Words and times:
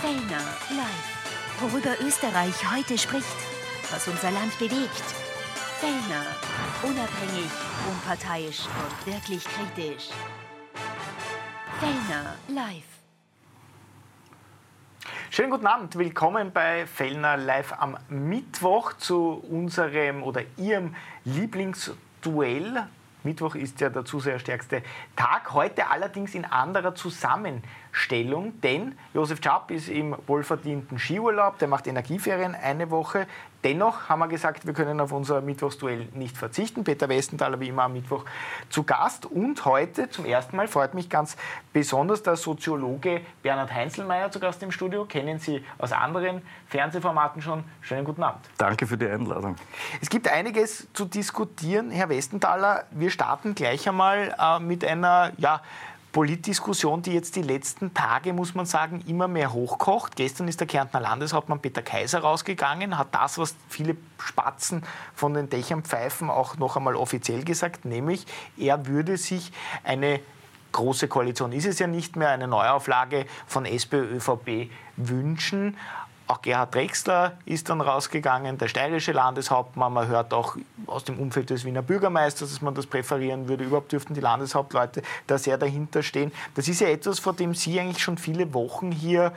Fellner 0.00 0.44
live. 0.68 1.60
Worüber 1.60 1.96
Österreich 2.06 2.54
heute 2.70 2.98
spricht, 2.98 3.24
was 3.90 4.06
unser 4.06 4.30
Land 4.30 4.58
bewegt. 4.58 5.04
Fellner, 5.80 6.26
unabhängig, 6.82 7.50
unparteiisch 7.90 8.66
und 8.66 9.14
wirklich 9.14 9.42
kritisch. 9.44 10.10
Fellner 11.80 12.34
live. 12.48 12.84
Schönen 15.30 15.50
guten 15.50 15.66
Abend, 15.66 15.96
willkommen 15.96 16.52
bei 16.52 16.86
Fellner 16.86 17.38
Live 17.38 17.72
am 17.72 17.96
Mittwoch 18.10 18.92
zu 18.94 19.42
unserem 19.50 20.22
oder 20.22 20.42
Ihrem 20.58 20.94
Lieblingsduell. 21.24 22.86
Mittwoch 23.22 23.56
ist 23.56 23.80
ja 23.80 23.88
der 23.88 24.04
zuseherstärkste 24.04 24.82
Tag, 25.16 25.52
heute 25.52 25.88
allerdings 25.90 26.34
in 26.34 26.44
anderer 26.44 26.94
Zusammenstellung, 27.96 28.60
denn 28.60 28.94
Josef 29.14 29.40
Schapp 29.42 29.70
ist 29.70 29.88
im 29.88 30.14
wohlverdienten 30.26 30.98
Skiurlaub, 30.98 31.58
der 31.58 31.68
macht 31.68 31.86
Energieferien 31.86 32.54
eine 32.54 32.90
Woche, 32.90 33.26
Dennoch 33.66 34.08
haben 34.08 34.20
wir 34.20 34.28
gesagt, 34.28 34.64
wir 34.64 34.74
können 34.74 35.00
auf 35.00 35.10
unser 35.10 35.40
Mittwochsduell 35.40 36.06
nicht 36.14 36.36
verzichten. 36.36 36.84
Peter 36.84 37.08
Westenthaler 37.08 37.58
wie 37.58 37.66
immer 37.66 37.82
am 37.82 37.94
Mittwoch 37.94 38.24
zu 38.68 38.84
Gast. 38.84 39.26
Und 39.26 39.64
heute 39.64 40.08
zum 40.08 40.24
ersten 40.24 40.56
Mal 40.56 40.68
freut 40.68 40.94
mich 40.94 41.10
ganz 41.10 41.36
besonders 41.72 42.22
der 42.22 42.36
Soziologe 42.36 43.22
Bernhard 43.42 43.72
Heinzelmeier 43.72 44.30
zu 44.30 44.38
Gast 44.38 44.62
im 44.62 44.70
Studio. 44.70 45.04
Kennen 45.06 45.40
Sie 45.40 45.64
aus 45.78 45.90
anderen 45.90 46.42
Fernsehformaten 46.68 47.42
schon. 47.42 47.64
Schönen 47.80 48.04
guten 48.04 48.22
Abend. 48.22 48.44
Danke 48.56 48.86
für 48.86 48.96
die 48.96 49.08
Einladung. 49.08 49.56
Es 50.00 50.10
gibt 50.10 50.28
einiges 50.28 50.86
zu 50.92 51.04
diskutieren, 51.04 51.90
Herr 51.90 52.08
Westenthaler. 52.08 52.84
Wir 52.92 53.10
starten 53.10 53.56
gleich 53.56 53.88
einmal 53.88 54.32
äh, 54.38 54.60
mit 54.60 54.84
einer 54.84 55.32
ja, 55.38 55.60
Politdiskussion, 56.16 57.02
die 57.02 57.12
jetzt 57.12 57.36
die 57.36 57.42
letzten 57.42 57.92
Tage, 57.92 58.32
muss 58.32 58.54
man 58.54 58.64
sagen, 58.64 59.04
immer 59.06 59.28
mehr 59.28 59.52
hochkocht. 59.52 60.16
Gestern 60.16 60.48
ist 60.48 60.58
der 60.60 60.66
Kärntner 60.66 60.98
Landeshauptmann 60.98 61.60
Peter 61.60 61.82
Kaiser 61.82 62.20
rausgegangen, 62.20 62.96
hat 62.96 63.14
das, 63.14 63.36
was 63.36 63.54
viele 63.68 63.98
Spatzen 64.18 64.82
von 65.14 65.34
den 65.34 65.50
Dächern 65.50 65.82
pfeifen, 65.82 66.30
auch 66.30 66.56
noch 66.56 66.78
einmal 66.78 66.96
offiziell 66.96 67.44
gesagt, 67.44 67.84
nämlich 67.84 68.24
er 68.56 68.86
würde 68.86 69.18
sich 69.18 69.52
eine 69.84 70.20
große 70.72 71.06
Koalition 71.06 71.52
ist 71.52 71.66
es 71.66 71.78
ja 71.78 71.86
nicht 71.86 72.16
mehr, 72.16 72.30
eine 72.30 72.48
Neuauflage 72.48 73.26
von 73.46 73.66
SPÖ, 73.66 74.16
ÖVP 74.16 74.70
wünschen. 74.96 75.76
Auch 76.28 76.42
Gerhard 76.42 76.74
Drexler 76.74 77.38
ist 77.44 77.68
dann 77.68 77.80
rausgegangen, 77.80 78.58
der 78.58 78.66
steirische 78.66 79.12
Landeshauptmann. 79.12 79.92
Man 79.92 80.08
hört 80.08 80.34
auch 80.34 80.56
aus 80.86 81.04
dem 81.04 81.20
Umfeld 81.20 81.50
des 81.50 81.64
Wiener 81.64 81.82
Bürgermeisters, 81.82 82.50
dass 82.50 82.60
man 82.60 82.74
das 82.74 82.86
präferieren 82.86 83.48
würde. 83.48 83.64
Überhaupt 83.64 83.92
dürften 83.92 84.14
die 84.14 84.20
Landeshauptleute 84.20 85.02
da 85.28 85.38
sehr 85.38 85.56
dahinter 85.56 86.02
stehen. 86.02 86.32
Das 86.56 86.66
ist 86.66 86.80
ja 86.80 86.88
etwas, 86.88 87.20
vor 87.20 87.32
dem 87.32 87.54
Sie 87.54 87.78
eigentlich 87.78 88.02
schon 88.02 88.18
viele 88.18 88.52
Wochen 88.54 88.90
hier 88.90 89.32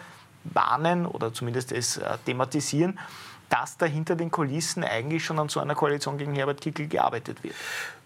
warnen 0.45 1.05
oder 1.05 1.31
zumindest 1.31 1.71
es 1.71 1.97
äh, 1.97 2.17
thematisieren 2.25 2.97
dass 3.49 3.77
da 3.77 3.85
hinter 3.85 4.15
den 4.15 4.31
Kulissen 4.31 4.83
eigentlich 4.83 5.25
schon 5.25 5.39
an 5.39 5.49
so 5.49 5.59
einer 5.59 5.75
Koalition 5.75 6.17
gegen 6.17 6.35
Herbert 6.35 6.61
Kickl 6.61 6.87
gearbeitet 6.87 7.43
wird? 7.43 7.55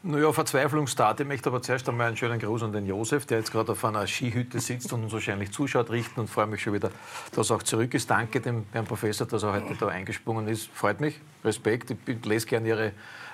Naja, 0.02 0.32
Verzweiflungstat. 0.34 1.20
Ich 1.22 1.28
möchte 1.28 1.50
aber 1.50 1.62
zuerst 1.62 1.88
einmal 1.88 2.08
einen 2.08 2.18
schönen 2.18 2.40
Gruß 2.40 2.64
an 2.64 2.74
den 2.74 2.86
Josef, 2.86 3.26
der 3.26 3.40
jetzt 3.40 3.52
gerade 3.52 3.72
auf 3.72 3.86
einer 3.86 4.06
Skihütte 4.08 4.60
sitzt 4.60 4.92
und 4.92 5.04
uns 5.04 5.14
wahrscheinlich 5.14 5.52
zuschaut, 5.52 5.90
richten 5.92 6.20
und 6.20 6.30
freue 6.30 6.48
mich 6.48 6.62
schon 6.62 6.74
wieder, 6.74 6.92
dass 7.34 7.50
er 7.50 7.58
auch 7.58 7.64
zurück 7.64 7.94
ist. 7.94 8.10
Danke 8.10 8.42
dem 8.42 8.66
Herrn 8.72 8.86
Professor, 8.86 9.28
dass 9.28 9.44
er 9.44 9.54
heute 9.54 9.76
da 9.80 9.88
eingesprungen 9.88 10.48
ist. 10.48 10.70
Freut 10.74 11.00
mich. 11.00 11.22
Respekt. 11.46 11.96
Ich 12.06 12.26
lese 12.26 12.48
gerne 12.48 12.68
Ihre 12.68 12.92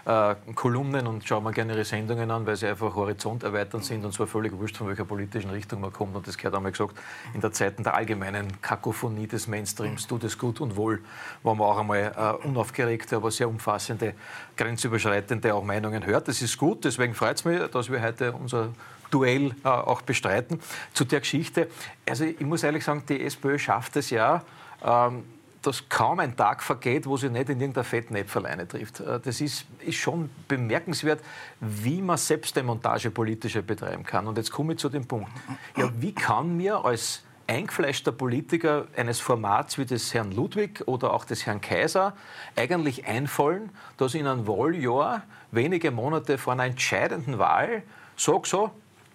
äh, 0.09 0.35
Kolumnen 0.55 1.05
und 1.05 1.27
schaue 1.27 1.41
mir 1.41 1.52
gerne 1.52 1.73
Ihre 1.73 1.85
Sendungen 1.85 2.31
an, 2.31 2.45
weil 2.47 2.55
sie 2.55 2.65
einfach 2.67 2.95
horizonterweiternd 2.95 3.85
sind 3.85 4.03
und 4.03 4.11
zwar 4.11 4.25
völlig 4.25 4.52
wurscht, 4.53 4.77
von 4.77 4.88
welcher 4.88 5.05
politischen 5.05 5.52
Richtung 5.52 5.81
man 5.81 5.93
kommt. 5.93 6.15
Und 6.15 6.27
das 6.27 6.35
gehört 6.35 6.55
einmal 6.55 6.71
gesagt, 6.71 6.95
in 7.35 7.41
der 7.41 7.52
Zeiten 7.52 7.83
der 7.83 7.93
allgemeinen 7.93 8.59
Kakophonie 8.59 9.27
des 9.27 9.47
Mainstreams 9.47 10.07
tut 10.07 10.23
es 10.23 10.37
gut 10.37 10.61
und 10.61 10.75
wohl, 10.75 11.03
wo 11.43 11.53
man 11.53 11.67
auch 11.67 11.77
einmal 11.77 12.39
äh, 12.43 12.47
unaufgeregte, 12.47 13.17
aber 13.17 13.30
sehr 13.30 13.47
umfassende, 13.47 14.15
grenzüberschreitende 14.57 15.53
auch 15.53 15.63
Meinungen 15.63 16.03
hört. 16.05 16.27
Das 16.27 16.41
ist 16.41 16.57
gut, 16.57 16.86
deswegen 16.86 17.14
freut 17.14 17.37
es 17.37 17.45
mich, 17.45 17.61
dass 17.70 17.91
wir 17.91 18.02
heute 18.02 18.33
unser 18.33 18.70
Duell 19.11 19.53
äh, 19.64 19.67
auch 19.67 20.02
bestreiten. 20.02 20.59
Zu 20.93 21.05
der 21.05 21.20
Geschichte, 21.20 21.67
also 22.08 22.23
ich 22.23 22.41
muss 22.41 22.64
ehrlich 22.64 22.83
sagen, 22.83 23.03
die 23.08 23.23
SPÖ 23.23 23.59
schafft 23.59 23.95
es 23.95 24.09
ja, 24.09 24.43
ähm, 24.83 25.23
dass 25.61 25.89
kaum 25.89 26.20
ein 26.20 26.36
Tag 26.36 26.64
vergeht, 26.64 27.05
wo 27.05 27.17
sie 27.17 27.30
nicht 27.30 27.49
in 27.49 27.59
irgendeiner 27.59 27.83
Fettnäpferleine 27.83 28.67
trifft. 28.67 28.99
Äh, 28.99 29.20
das 29.20 29.42
ist, 29.42 29.65
ist 29.80 29.97
schon 29.97 30.30
bemerkenswert, 30.47 31.21
wie 31.59 32.02
man 32.02 32.17
selbst 32.17 32.61
Montage 32.64 33.11
politische 33.11 33.61
betreiben 33.61 34.03
kann. 34.03 34.27
Und 34.27 34.37
jetzt 34.37 34.52
komme 34.52 34.73
ich 34.73 34.80
zu 34.80 34.89
dem 34.89 35.05
Punkt. 35.05 35.30
Ja, 35.77 35.89
wie 35.99 36.14
kann 36.14 36.55
mir 36.58 36.83
als 36.83 37.23
eingefleischter 37.47 38.11
Politiker 38.11 38.87
eines 38.95 39.20
Formats 39.20 39.77
wie 39.77 39.86
des 39.86 40.14
Herrn 40.14 40.31
Ludwig 40.31 40.83
oder 40.86 41.14
auch 41.14 41.25
des 41.25 41.45
Herrn 41.45 41.61
Kaiser 41.61 42.15
eigentlich 42.55 43.08
einfallen, 43.08 43.71
dass 43.97 44.14
in 44.14 44.27
einem 44.27 44.47
Wahljahr, 44.47 45.23
wenige 45.52 45.89
Monate 45.89 46.37
vor 46.37 46.53
einer 46.53 46.65
entscheidenden 46.65 47.39
Wahl, 47.39 47.81
sag 48.15 48.45
so, 48.45 48.70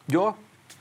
ja, 0.08 0.34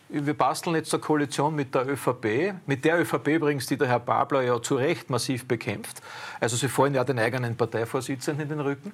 wir 0.09 0.34
basteln 0.34 0.75
jetzt 0.75 0.94
eine 0.94 1.02
Koalition 1.02 1.56
mit 1.56 1.74
der 1.74 1.88
ÖVP, 1.88 2.53
mit 2.66 2.86
der 2.86 3.00
ÖVP 3.00 3.28
übrigens, 3.30 3.66
die 3.66 3.78
der 3.78 3.88
Herr 3.88 4.00
Babler 4.00 4.44
ja 4.44 4.62
zu 4.62 4.75
Recht 4.75 5.09
massiv 5.09 5.47
bekämpft. 5.47 6.02
Also 6.40 6.56
sie 6.56 6.68
fallen 6.68 6.94
ja 6.94 7.03
den 7.03 7.18
eigenen 7.19 7.56
Parteivorsitzenden 7.56 8.44
in 8.44 8.58
den 8.58 8.59
Rücken 8.59 8.92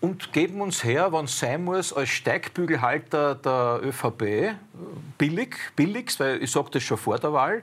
und 0.00 0.32
geben 0.32 0.60
uns 0.60 0.84
her, 0.84 1.12
wann 1.12 1.26
es 1.26 1.38
sein 1.38 1.64
muss, 1.64 1.92
als 1.92 2.08
Steigbügelhalter 2.10 3.34
der 3.34 3.80
ÖVP, 3.82 4.54
billig, 5.18 5.56
billigst, 5.76 6.20
weil 6.20 6.42
ich 6.42 6.50
sage 6.50 6.70
das 6.72 6.82
schon 6.82 6.98
vor 6.98 7.18
der 7.18 7.32
Wahl, 7.32 7.62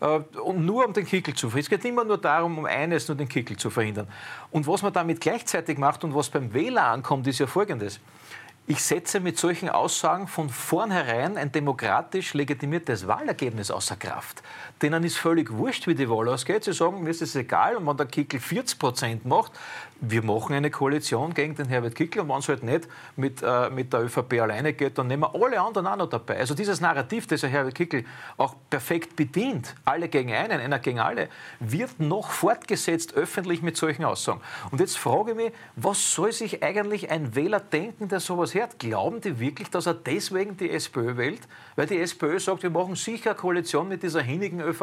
äh, 0.00 0.20
und 0.40 0.64
nur 0.64 0.86
um 0.86 0.92
den 0.92 1.06
Kickel 1.06 1.34
zu 1.34 1.48
verhindern. 1.48 1.72
Es 1.72 1.82
geht 1.82 1.90
immer 1.90 2.04
nur 2.04 2.18
darum, 2.18 2.58
um 2.58 2.64
eines, 2.66 3.08
nur 3.08 3.16
den 3.16 3.28
Kickel 3.28 3.56
zu 3.56 3.70
verhindern. 3.70 4.08
Und 4.50 4.66
was 4.66 4.82
man 4.82 4.92
damit 4.92 5.20
gleichzeitig 5.20 5.78
macht 5.78 6.04
und 6.04 6.14
was 6.14 6.28
beim 6.30 6.52
Wähler 6.52 6.84
ankommt, 6.84 7.26
ist 7.26 7.38
ja 7.38 7.46
Folgendes. 7.46 8.00
Ich 8.66 8.82
setze 8.82 9.20
mit 9.20 9.38
solchen 9.38 9.68
Aussagen 9.68 10.26
von 10.26 10.48
vornherein 10.48 11.36
ein 11.36 11.52
demokratisch 11.52 12.32
legitimiertes 12.32 13.06
Wahlergebnis 13.06 13.70
außer 13.70 13.96
Kraft. 13.96 14.42
Denen 14.84 15.02
ist 15.02 15.16
völlig 15.16 15.50
wurscht, 15.50 15.86
wie 15.86 15.94
die 15.94 16.10
Wahl 16.10 16.28
ausgeht. 16.28 16.64
Sie 16.64 16.74
sagen, 16.74 17.02
mir 17.02 17.08
ist 17.08 17.22
es 17.22 17.34
egal. 17.34 17.76
Und 17.76 17.86
wenn 17.86 17.96
der 17.96 18.04
Kickel 18.04 18.38
40 18.38 18.78
Prozent 18.78 19.24
macht, 19.24 19.52
wir 20.00 20.22
machen 20.22 20.54
eine 20.54 20.70
Koalition 20.70 21.32
gegen 21.32 21.54
den 21.54 21.68
Herbert 21.68 21.94
Kickl 21.94 22.20
und 22.20 22.28
wenn 22.28 22.38
es 22.38 22.48
halt 22.48 22.62
nicht 22.62 22.88
mit, 23.16 23.42
äh, 23.42 23.70
mit 23.70 23.92
der 23.92 24.04
ÖVP 24.04 24.40
alleine 24.40 24.72
geht, 24.72 24.98
dann 24.98 25.06
nehmen 25.06 25.22
wir 25.22 25.34
alle 25.34 25.60
anderen 25.60 25.86
auch 25.86 25.96
noch 25.96 26.08
dabei. 26.08 26.38
Also 26.38 26.54
dieses 26.54 26.80
Narrativ, 26.80 27.26
das 27.26 27.40
der 27.40 27.50
Herbert 27.50 27.74
Kickl 27.74 28.04
auch 28.36 28.54
perfekt 28.68 29.16
bedient, 29.16 29.74
alle 29.84 30.08
gegen 30.08 30.32
einen, 30.32 30.60
einer 30.60 30.78
gegen 30.78 31.00
alle, 31.00 31.28
wird 31.60 32.00
noch 32.00 32.30
fortgesetzt 32.30 33.14
öffentlich 33.14 33.62
mit 33.62 33.76
solchen 33.76 34.04
Aussagen. 34.04 34.40
Und 34.70 34.80
jetzt 34.80 34.98
frage 34.98 35.30
ich 35.30 35.36
mich, 35.36 35.52
was 35.76 36.12
soll 36.12 36.32
sich 36.32 36.62
eigentlich 36.62 37.10
ein 37.10 37.34
Wähler 37.34 37.60
denken, 37.60 38.08
der 38.08 38.20
sowas 38.20 38.54
hört? 38.54 38.78
Glauben 38.78 39.20
die 39.20 39.38
wirklich, 39.40 39.70
dass 39.70 39.86
er 39.86 39.94
deswegen 39.94 40.56
die 40.56 40.70
SPÖ 40.70 41.16
wählt? 41.16 41.42
Weil 41.76 41.86
die 41.86 41.98
SPÖ 41.98 42.38
sagt, 42.38 42.62
wir 42.62 42.70
machen 42.70 42.96
sicher 42.96 43.30
eine 43.30 43.38
Koalition 43.38 43.88
mit 43.88 44.02
dieser 44.02 44.20
hinnigen 44.20 44.60
ÖVP. 44.60 44.73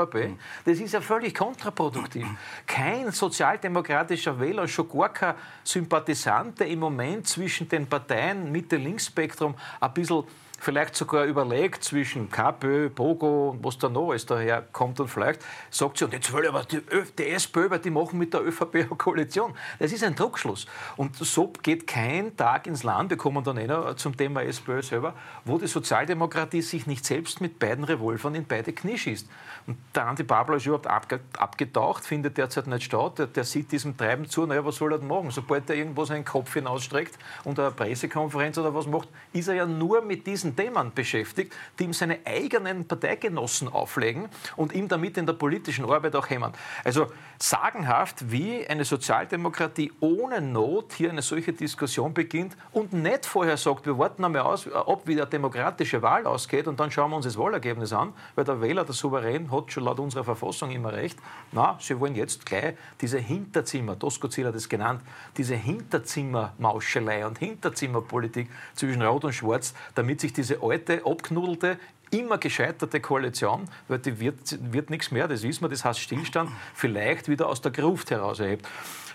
Das 0.65 0.79
ist 0.79 0.93
ja 0.93 1.01
völlig 1.01 1.35
kontraproduktiv. 1.35 2.25
Kein 2.65 3.11
sozialdemokratischer 3.11 4.39
Wähler, 4.39 4.67
schon 4.67 4.89
gar 4.89 5.09
kein 5.09 5.35
Sympathisant, 5.63 6.59
der 6.59 6.67
im 6.67 6.79
Moment 6.79 7.27
zwischen 7.27 7.67
den 7.69 7.87
Parteien 7.87 8.51
Mitte-Links-Spektrum 8.51 9.55
ein 9.79 9.93
bisschen 9.93 10.23
vielleicht 10.61 10.95
sogar 10.95 11.25
überlegt 11.25 11.83
zwischen 11.83 12.29
KPÖ, 12.29 12.89
Pogo 12.91 13.49
und 13.49 13.63
was 13.63 13.79
da 13.79 13.89
noch 13.89 14.11
alles 14.11 14.27
daher 14.27 14.61
kommt 14.61 14.99
und 14.99 15.07
vielleicht 15.07 15.41
sagt 15.71 15.97
sie, 15.97 16.05
und 16.05 16.13
jetzt 16.13 16.31
will 16.31 16.43
ich 16.43 16.49
aber 16.49 16.63
die, 16.63 16.81
die 17.17 17.29
SPÖ, 17.29 17.71
weil 17.71 17.79
die 17.79 17.89
machen 17.89 18.19
mit 18.19 18.31
der 18.31 18.45
ÖVP 18.45 18.75
eine 18.75 18.85
Koalition. 18.85 19.55
Das 19.79 19.91
ist 19.91 20.03
ein 20.03 20.15
Druckschluss. 20.15 20.67
Und 20.97 21.15
so 21.15 21.51
geht 21.63 21.87
kein 21.87 22.37
Tag 22.37 22.67
ins 22.67 22.83
Land, 22.83 23.09
wir 23.09 23.17
kommen 23.17 23.43
dann 23.43 23.57
eh 23.57 23.65
noch 23.65 23.95
zum 23.95 24.15
Thema 24.15 24.43
SPÖ 24.43 24.83
selber, 24.83 25.15
wo 25.45 25.57
die 25.57 25.65
Sozialdemokratie 25.65 26.61
sich 26.61 26.85
nicht 26.85 27.05
selbst 27.05 27.41
mit 27.41 27.57
beiden 27.57 27.83
Revolvern 27.83 28.35
in 28.35 28.45
beide 28.45 28.71
Knie 28.71 28.99
schießt. 28.99 29.27
Und 29.65 29.77
der 29.95 30.05
Andi 30.05 30.23
Babler 30.23 30.57
ist 30.57 30.67
überhaupt 30.67 30.87
abgetaucht, 30.87 32.05
findet 32.05 32.37
derzeit 32.37 32.67
nicht 32.67 32.83
statt. 32.83 33.17
Der, 33.17 33.27
der 33.27 33.45
sieht 33.45 33.71
diesem 33.71 33.97
Treiben 33.97 34.29
zu, 34.29 34.45
naja, 34.45 34.63
was 34.63 34.75
soll 34.75 34.91
er 34.93 34.99
denn 34.99 35.07
machen? 35.07 35.31
Sobald 35.31 35.67
er 35.71 35.75
irgendwo 35.75 36.05
seinen 36.05 36.25
Kopf 36.25 36.53
hinausstreckt 36.53 37.17
und 37.45 37.59
eine 37.59 37.71
Pressekonferenz 37.71 38.59
oder 38.59 38.75
was 38.75 38.85
macht, 38.85 39.09
ist 39.33 39.47
er 39.47 39.55
ja 39.55 39.65
nur 39.65 40.01
mit 40.01 40.27
diesen 40.27 40.50
diesen 40.51 40.55
Themen 40.55 40.91
beschäftigt, 40.93 41.53
die 41.79 41.85
ihm 41.85 41.93
seine 41.93 42.19
eigenen 42.25 42.87
Parteigenossen 42.87 43.67
auflegen 43.67 44.29
und 44.55 44.73
ihm 44.73 44.87
damit 44.87 45.17
in 45.17 45.25
der 45.25 45.33
politischen 45.33 45.85
Arbeit 45.85 46.15
auch 46.15 46.29
hemmen. 46.29 46.51
Also 46.83 47.07
sagenhaft, 47.39 48.31
wie 48.31 48.67
eine 48.67 48.85
Sozialdemokratie 48.85 49.91
ohne 49.99 50.41
Not 50.41 50.93
hier 50.93 51.09
eine 51.09 51.21
solche 51.21 51.53
Diskussion 51.53 52.13
beginnt 52.13 52.55
und 52.71 52.93
nicht 52.93 53.25
vorher 53.25 53.57
sagt, 53.57 53.85
wir 53.85 53.97
warten 53.97 54.23
einmal 54.23 54.41
aus, 54.41 54.67
ob 54.71 55.07
wie 55.07 55.15
der 55.15 55.25
demokratische 55.25 56.01
Wahl 56.01 56.25
ausgeht 56.25 56.67
und 56.67 56.79
dann 56.79 56.91
schauen 56.91 57.11
wir 57.11 57.17
uns 57.17 57.25
das 57.25 57.37
Wahlergebnis 57.37 57.93
an, 57.93 58.13
weil 58.35 58.45
der 58.45 58.61
Wähler, 58.61 58.83
der 58.83 58.93
Souverän, 58.93 59.51
hat 59.51 59.71
schon 59.71 59.83
laut 59.83 59.99
unserer 59.99 60.23
Verfassung 60.23 60.71
immer 60.71 60.93
recht. 60.93 61.17
Na, 61.51 61.77
sie 61.79 61.99
wollen 61.99 62.15
jetzt 62.15 62.45
gleich 62.45 62.75
diese 62.99 63.17
Hinterzimmer, 63.17 63.97
Tosco 63.97 64.27
Ziel 64.27 64.47
hat 64.47 64.55
es 64.55 64.69
genannt, 64.69 65.01
diese 65.37 65.55
Hinterzimmermauschelei 65.55 67.25
und 67.25 67.39
Hinterzimmerpolitik 67.39 68.49
zwischen 68.75 69.01
Rot 69.01 69.25
und 69.25 69.33
Schwarz, 69.33 69.73
damit 69.95 70.21
sich 70.21 70.33
die 70.33 70.40
diese 70.41 70.61
alte, 70.61 71.05
abknuddelte, 71.05 71.77
immer 72.11 72.37
gescheiterte 72.37 72.99
Koalition, 72.99 73.69
weil 73.87 73.99
die 73.99 74.19
wird, 74.19 74.57
wird 74.73 74.89
nichts 74.89 75.11
mehr, 75.11 75.27
das 75.27 75.43
wissen 75.43 75.63
wir, 75.63 75.69
das 75.69 75.85
heißt 75.85 75.99
Stillstand, 75.99 76.51
vielleicht 76.73 77.29
wieder 77.29 77.47
aus 77.47 77.61
der 77.61 77.71
Gruft 77.71 78.11
heraus 78.11 78.39
erhebt. 78.39 78.67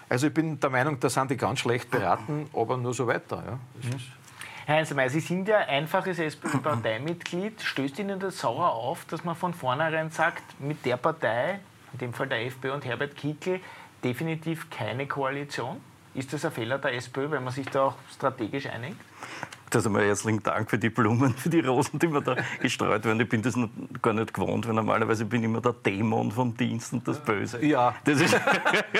Also 0.09 0.29
ich 0.29 0.35
bin 0.35 0.59
der 0.61 0.71
Meinung, 0.71 0.99
da 1.01 1.11
sind 1.11 1.31
die 1.31 1.37
ganz 1.37 1.61
schlecht 1.61 1.91
beraten, 1.91 2.49
aber 2.55 2.77
nur 2.77 2.95
so 2.95 3.07
weiter. 3.07 3.43
Ja. 3.45 3.59
Herr 4.67 4.77
Heinzelmeier, 4.77 5.11
Sie 5.11 5.21
sind 5.21 5.47
ja 5.47 5.59
einfaches 5.59 6.19
SPÖ-Parteimitglied. 6.19 7.61
Stößt 7.61 7.99
Ihnen 8.01 8.19
das 8.19 8.39
sauer 8.39 8.71
auf, 8.71 9.05
dass 9.05 9.23
man 9.25 9.37
von 9.37 9.55
vornherein 9.55 10.11
sagt, 10.11 10.61
mit 10.61 10.85
der 10.85 10.97
Partei, 10.97 11.61
in 11.93 11.99
dem 11.99 12.13
Fall 12.13 12.29
der 12.29 12.45
FPÖ 12.47 12.73
und 12.73 12.85
Herbert 12.85 13.17
Kickl, 13.17 13.61
definitiv 14.03 14.69
keine 14.71 15.07
Koalition? 15.07 15.81
Ist 16.15 16.33
das 16.33 16.45
ein 16.45 16.51
Fehler 16.51 16.79
der 16.79 16.95
SPÖ, 16.95 17.31
wenn 17.31 17.45
man 17.45 17.53
sich 17.53 17.67
da 17.67 17.85
auch 17.85 17.95
strategisch 18.13 18.67
einigt? 18.67 18.97
Also 19.77 19.91
mal 19.91 20.03
herzlichen 20.07 20.43
Dank 20.43 20.71
für 20.71 20.79
die 20.79 20.89
Blumen, 20.89 21.35
für 21.35 21.51
die 21.51 21.61
Rosen, 21.61 21.99
die 21.99 22.07
mir 22.07 22.23
da 22.23 22.35
gestreut 22.63 23.05
werden. 23.05 23.21
Ich 23.21 23.29
bin 23.29 23.43
das 23.43 23.59
gar 24.01 24.15
nicht 24.15 24.33
gewohnt, 24.33 24.67
weil 24.67 24.73
normalerweise 24.73 25.27
bin 25.27 25.43
ich 25.43 25.45
immer 25.45 25.61
der 25.61 25.75
Dämon 25.75 26.33
vom 26.33 26.57
Dienst 26.57 26.95
und 26.95 27.07
das 27.07 27.19
Böse. 27.19 27.63
Ja. 27.63 27.95
Das 28.05 28.19
ist, 28.19 28.35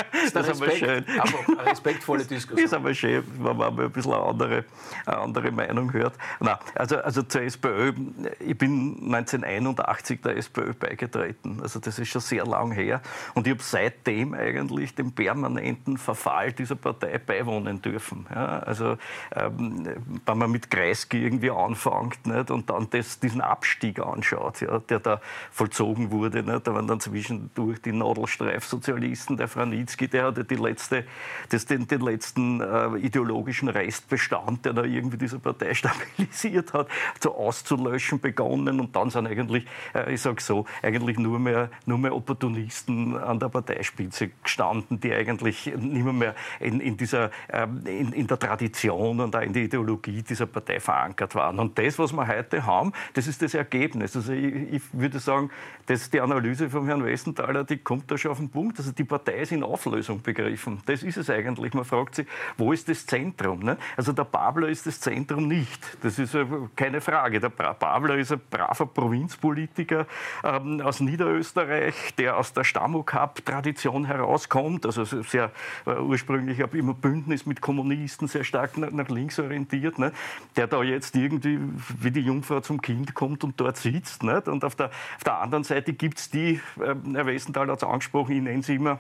das 0.35 0.49
ist 0.49 0.63
aber 0.63 0.71
schön. 0.73 1.03
Aber 1.19 1.61
eine 1.61 1.71
respektvolle 1.71 2.25
Diskussion. 2.27 2.57
Das 2.57 2.65
ist 2.67 2.75
aber 2.75 2.93
schön, 2.93 3.25
wenn 3.39 3.57
man 3.57 3.75
mal 3.75 3.85
ein 3.87 3.91
bisschen 3.91 4.13
eine 4.13 4.23
andere, 4.23 4.65
eine 5.07 5.17
andere 5.17 5.51
Meinung 5.51 5.95
hört. 5.95 6.13
Na, 6.41 6.61
also, 6.75 6.99
also 6.99 7.23
zur 7.23 7.41
SPÖ. 7.41 7.95
Ich 8.41 8.59
bin 8.59 8.99
1981 9.15 10.21
der 10.21 10.37
SPÖ 10.37 10.75
beigetreten. 10.75 11.61
Also 11.63 11.81
das 11.81 11.99
ist 11.99 12.09
schon 12.09 12.21
sehr 12.21 12.45
lang 12.45 12.73
her. 12.73 13.01
Und 13.33 13.47
ich 13.47 13.55
habe 13.55 13.63
seitdem 13.63 14.35
eigentlich 14.35 14.95
den 14.95 15.13
permanenten 15.13 15.97
Verfall 15.97 16.53
dieser 16.53 16.77
Partei 16.77 17.17
beiwohnen 17.17 17.81
dürfen. 17.81 18.27
Ja, 18.29 18.59
also 18.59 18.99
ähm, 19.35 19.89
wenn 20.27 20.37
man 20.37 20.51
mit 20.51 20.66
Kreisky 20.71 21.25
irgendwie 21.25 21.51
anfängt 21.51 22.27
nicht? 22.27 22.51
und 22.51 22.69
dann 22.71 22.89
das, 22.91 23.21
diesen 23.21 23.41
Abstieg 23.41 24.01
anschaut, 24.01 24.61
ja, 24.61 24.79
der 24.79 25.01
da 25.01 25.21
vollzogen 25.51 26.11
wurde. 26.11 26.43
Nicht? 26.43 26.67
Da 26.67 26.75
waren 26.75 26.87
dann 26.87 27.01
zwischendurch 27.01 27.81
die 27.83 27.93
Nadelstreifsozialisten, 27.93 29.37
der 29.37 29.49
Franitzky, 29.49 30.09
der 30.09 30.25
hatte 30.25 30.45
die 30.45 30.57
letzte, 30.57 31.05
das, 31.51 31.67
den, 31.67 31.87
den 31.87 32.01
letzten 32.01 32.61
äh, 32.61 32.97
ideologischen 32.99 33.69
Restbestand, 33.69 34.65
der 34.65 34.73
da 34.73 34.85
irgendwie 34.85 35.17
diese 35.17 35.39
Partei 35.39 35.75
stabilisiert 35.75 36.73
hat, 36.73 36.89
so 37.21 37.35
auszulöschen 37.35 38.21
begonnen. 38.21 38.81
Und 38.81 38.95
dann 38.95 39.11
sind 39.11 39.27
eigentlich, 39.27 39.67
äh, 39.95 40.15
ich 40.15 40.21
sage 40.21 40.41
so, 40.41 40.67
eigentlich 40.83 41.19
nur 41.19 41.39
mehr, 41.39 41.71
nur 41.85 41.99
mehr 41.99 42.15
Opportunisten 42.15 43.17
an 43.17 43.39
der 43.39 43.49
Parteispitze 43.49 44.31
gestanden, 44.43 45.01
die 45.01 45.13
eigentlich 45.13 45.67
nicht 45.77 46.05
mehr 46.05 46.35
in, 46.61 46.81
in, 46.81 46.97
dieser, 46.97 47.31
äh, 47.49 47.65
in, 47.85 48.13
in 48.13 48.27
der 48.27 48.39
Tradition 48.39 49.21
und 49.21 49.35
auch 49.35 49.41
in 49.41 49.53
der 49.53 49.65
Ideologie 49.65 50.23
dieser 50.23 50.46
Partei 50.47 50.81
verankert 50.81 51.35
waren. 51.35 51.59
Und 51.59 51.79
das, 51.79 51.99
was 51.99 52.13
wir 52.13 52.27
heute 52.27 52.65
haben, 52.67 52.93
das 53.15 53.27
ist 53.27 53.43
das 53.43 53.55
Ergebnis. 53.55 54.17
Also 54.17 54.33
ich, 54.33 54.55
ich 54.73 54.83
würde 54.93 55.19
sagen, 55.19 55.51
dass 55.87 56.11
die 56.11 56.21
Analyse 56.21 56.69
von 56.69 56.87
Herrn 56.87 57.05
Westenthaler, 57.05 57.65
die 57.65 57.79
kommt 57.79 58.11
da 58.11 58.19
schon 58.19 58.33
auf 58.33 58.39
den 58.39 58.51
Punkt. 58.51 58.79
Also 58.79 58.93
die 58.93 59.05
Partei 59.05 59.41
ist 59.41 59.53
in 59.53 59.63
Auflösung 59.63 60.21
begriffen. 60.23 60.81
Das 60.87 61.03
ist 61.03 61.17
es 61.17 61.31
eigentlich. 61.31 61.75
Man 61.75 61.85
fragt 61.85 62.17
sich, 62.17 62.27
wo 62.57 62.73
ist 62.73 62.89
das 62.89 63.07
Zentrum? 63.07 63.61
Ne? 63.61 63.77
Also 63.97 64.13
der 64.13 64.25
Pablo 64.25 64.67
ist 64.67 64.87
das 64.87 65.01
Zentrum 65.01 65.47
nicht. 65.49 65.97
Das 66.03 66.19
ist 66.19 66.37
keine 66.75 67.01
Frage. 67.01 67.41
Der 67.41 67.51
Pablo 67.51 68.15
ist 68.15 68.33
ein 68.33 68.41
braver 68.51 68.87
Provinzpolitiker 68.87 70.07
ähm, 70.43 70.81
aus 70.81 71.01
Niederösterreich, 71.01 72.15
der 72.19 72.37
aus 72.37 72.53
der 72.53 72.65
Stammo-Cup-Tradition 72.65 74.07
herauskommt. 74.07 74.87
Also 74.87 75.05
sehr 75.05 75.53
äh, 75.87 75.91
ursprünglich 75.99 76.59
immer 76.59 76.95
Bündnis 76.95 77.47
mit 77.47 77.61
Kommunisten, 77.61 78.29
sehr 78.29 78.45
stark 78.45 78.77
nach, 78.77 78.91
nach 78.91 79.09
links 79.09 79.39
orientiert. 79.39 79.99
Ne? 79.99 80.13
Der 80.57 80.67
da 80.67 80.83
jetzt 80.83 81.17
irgendwie 81.17 81.59
wie 82.01 82.11
die 82.11 82.21
Jungfrau 82.21 82.61
zum 82.61 82.81
Kind 82.81 83.15
kommt 83.15 83.45
und 83.45 83.61
dort 83.61 83.77
sitzt. 83.77 84.23
Nicht? 84.23 84.49
Und 84.49 84.65
auf 84.65 84.75
der, 84.75 84.87
auf 85.17 85.25
der 85.25 85.41
anderen 85.41 85.65
Seite 85.65 85.93
gibt 85.93 86.19
es 86.19 86.31
die, 86.31 86.61
äh, 86.81 86.95
Herr 87.13 87.27
Westenthal 87.27 87.71
hat 87.71 87.79
es 87.79 87.85
angesprochen, 87.85 88.37
ich 88.37 88.43
nenne 88.43 88.63
sie 88.63 88.77
immer 88.77 88.99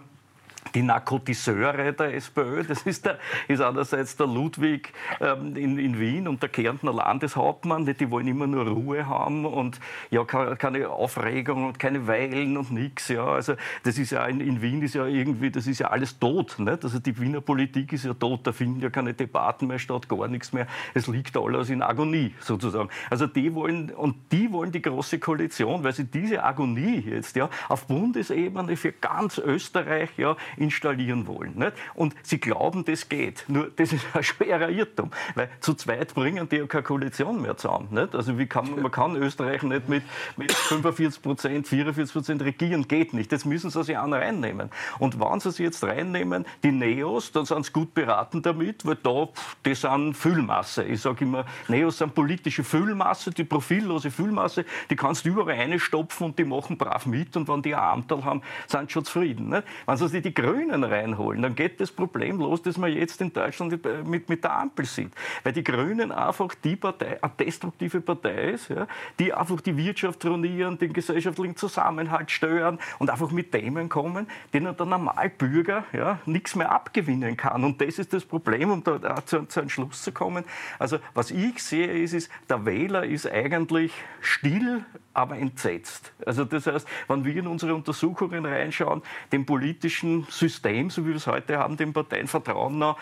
die 0.75 0.83
Narkotiseure 0.83 1.93
der 1.93 2.15
SPÖ. 2.15 2.65
Das 2.65 2.83
ist, 2.83 3.07
der, 3.07 3.19
ist 3.49 3.61
einerseits 3.61 4.17
der 4.17 4.27
Ludwig 4.27 4.93
ähm, 5.21 5.57
in, 5.57 5.79
in, 5.79 5.99
Wien 5.99 6.29
und 6.29 6.43
der 6.43 6.49
Kärntner 6.49 6.93
Landeshauptmann. 6.93 7.87
Die, 7.87 7.95
die, 7.95 8.11
wollen 8.11 8.27
immer 8.27 8.47
nur 8.47 8.67
Ruhe 8.67 9.07
haben 9.07 9.45
und 9.45 9.81
ja, 10.11 10.25
keine 10.25 10.89
Aufregung 10.89 11.67
und 11.67 11.79
keine 11.79 12.07
Weilen 12.07 12.57
und 12.57 12.71
nichts. 12.71 13.09
Ja. 13.09 13.27
Also 13.27 13.55
das 13.85 13.99
ist 13.99 14.11
ja 14.11 14.27
in, 14.27 14.41
in, 14.41 14.63
Wien 14.63 14.83
ist 14.83 14.95
ja 14.95 15.07
irgendwie, 15.07 15.51
das 15.51 15.67
ist 15.67 15.81
ja 15.81 15.89
alles 15.89 16.19
tot. 16.19 16.59
Nicht? 16.59 16.85
Also 16.85 16.99
die 16.99 17.19
Wiener 17.19 17.41
Politik 17.41 17.93
ist 17.93 18.05
ja 18.05 18.15
tot. 18.15 18.47
Da 18.47 18.53
finden 18.53 18.81
ja 18.81 18.91
keine 18.91 19.15
Debatten 19.15 19.67
mehr 19.67 19.79
statt, 19.79 20.09
gar 20.09 20.29
nichts 20.29 20.53
mehr. 20.53 20.67
Es 20.95 21.07
liegt 21.07 21.37
alles 21.37 21.71
in 21.71 21.83
Agonie 21.83 22.35
sozusagen. 22.41 22.89
Also 23.11 23.27
die 23.27 23.55
wollen 23.55 23.91
und 23.91 24.17
die 24.33 24.51
wollen 24.53 24.73
die 24.73 24.83
große 24.83 25.19
Koalition, 25.19 25.85
weil 25.85 25.93
sie 25.93 26.05
diese 26.05 26.43
Agonie 26.43 27.01
jetzt 27.01 27.37
ja 27.37 27.49
auf 27.69 27.87
Bundesebene 27.87 28.77
für 28.77 28.93
ganz 28.93 29.39
Österreich 29.39 30.11
ja 30.17 30.37
installieren 30.57 31.27
wollen. 31.27 31.57
Nicht? 31.57 31.73
Und 31.95 32.15
sie 32.23 32.39
glauben, 32.39 32.85
das 32.85 33.09
geht. 33.09 33.45
Nur 33.49 33.71
das 33.75 33.93
ist 33.93 34.05
ein 34.15 34.23
schwerer 34.23 34.69
Irrtum, 34.69 35.11
weil 35.35 35.49
zu 35.61 35.75
zweit 35.75 36.15
bringen 36.15 36.49
die 36.49 36.57
ja 36.57 36.67
keine 36.67 36.83
Koalition 36.83 37.43
mehr 37.43 37.57
zusammen. 37.57 37.89
Nicht? 37.91 38.15
Also 38.15 38.39
wie 38.39 38.47
kann 38.47 38.71
man, 38.71 38.83
man 38.83 38.93
kann 38.93 39.17
Österreich 39.17 39.63
nicht 39.63 39.89
mit, 39.89 40.03
mit 40.37 40.53
45 40.53 41.23
Prozent, 41.23 41.69
44 41.69 42.13
Prozent 42.13 42.43
regieren, 42.43 42.89
geht 42.89 43.13
nicht. 43.13 43.33
Das 43.33 43.45
müssen 43.45 43.71
sie 43.71 43.83
sich 43.85 43.97
auch 43.97 44.11
reinnehmen. 44.11 44.71
Und 44.99 45.21
wenn 45.21 45.41
sie 45.41 45.51
sich 45.51 45.65
jetzt 45.65 45.83
reinnehmen, 45.85 46.45
die 46.63 46.73
Neos, 46.73 47.33
dann 47.33 47.45
sind 47.45 47.67
sie 47.67 47.73
gut 47.73 47.95
beraten 47.95 48.43
damit, 48.43 48.85
weil 48.87 48.97
da, 48.97 49.29
die 49.65 49.75
sind 49.75 50.15
Füllmasse. 50.15 50.85
Ich 50.85 51.01
sage 51.01 51.25
immer, 51.25 51.45
Neos 51.69 51.99
sind 51.99 52.15
politische 52.15 52.65
Füllmasse, 52.65 53.31
die 53.31 53.45
profillose 53.45 54.11
Füllmasse, 54.11 54.65
die 54.91 54.97
kannst 54.97 55.25
du 55.25 55.31
überall 55.31 55.57
reinstopfen 55.57 56.27
und 56.27 56.39
die 56.39 56.45
machen 56.45 56.77
brav 56.77 57.07
mit 57.07 57.37
und 57.37 57.49
wenn 57.49 57.63
die 57.63 57.75
ein 57.75 57.81
Amtal 57.81 58.25
haben, 58.25 58.43
sind 58.67 58.89
sie 58.89 58.95
schon 58.95 59.05
zufrieden. 59.05 59.49
Nicht? 59.51 59.65
Wenn 59.87 59.97
sie 59.97 60.09
sich 60.09 60.23
die 60.23 60.35
Grünen 60.47 60.85
reinholen, 60.85 61.43
dann 61.43 61.55
geht 61.57 61.81
das 61.81 61.91
Problem 61.91 62.39
los, 62.39 62.63
das 62.63 62.79
man 62.79 62.93
jetzt 62.93 63.21
in 63.21 63.33
Deutschland 63.33 63.85
mit, 64.07 64.29
mit 64.29 64.45
der 64.45 64.57
Ampel 64.57 64.85
sieht. 64.85 65.11
Weil 65.43 65.53
die 65.53 65.65
Grünen 65.65 66.13
einfach 66.13 66.55
die 66.55 66.77
Partei, 66.77 67.19
eine 67.21 67.33
destruktive 67.37 68.01
Partei 68.01 68.53
ist, 68.53 68.69
ja, 68.69 68.87
die 69.19 69.35
einfach 69.35 69.61
die 69.61 69.77
Wirtschaft 69.77 70.25
ruinieren, 70.25 70.79
den 70.79 70.93
gesellschaftlichen 70.93 71.57
Zusammenhalt 71.57 72.31
stören 72.31 72.79
und 73.01 73.11
einfach 73.11 73.33
mit 73.33 73.51
Themen 73.51 73.89
kommen, 73.89 74.29
denen 74.53 74.77
der 74.77 74.87
Normalbürger 74.87 75.85
ja, 75.93 76.21
nichts 76.27 76.55
mehr 76.55 76.71
abgewinnen 76.71 77.37
kann. 77.37 77.65
Und 77.65 77.81
das 77.81 77.99
ist 77.99 78.13
das 78.13 78.25
Problem, 78.25 78.71
um 78.71 78.85
da 78.85 79.27
zu, 79.27 79.47
zu 79.47 79.61
einem 79.61 79.69
Schluss 79.69 80.03
zu 80.03 80.13
kommen. 80.13 80.45
Also 80.79 80.99
was 81.15 81.33
ich 81.33 81.61
sehe, 81.61 81.89
ist, 81.89 82.13
ist, 82.13 82.31
der 82.49 82.65
Wähler 82.65 83.05
ist 83.05 83.29
eigentlich 83.29 83.93
still, 84.21 84.85
aber 85.13 85.39
entsetzt. 85.39 86.13
Also 86.25 86.45
das 86.45 86.67
heißt, 86.67 86.87
wenn 87.09 87.25
wir 87.25 87.35
in 87.35 87.47
unsere 87.47 87.75
Untersuchungen 87.75 88.45
reinschauen, 88.45 89.03
dem 89.33 89.47
politischen 89.47 90.26
System, 90.29 90.91
so 90.91 91.05
wie 91.05 91.11
wir 91.11 91.17
es 91.17 91.27
heute 91.27 91.59
haben, 91.59 91.77
den 91.77 91.93
Parteien 91.93 92.27
vertrauen 92.27 92.79
noch 92.79 92.99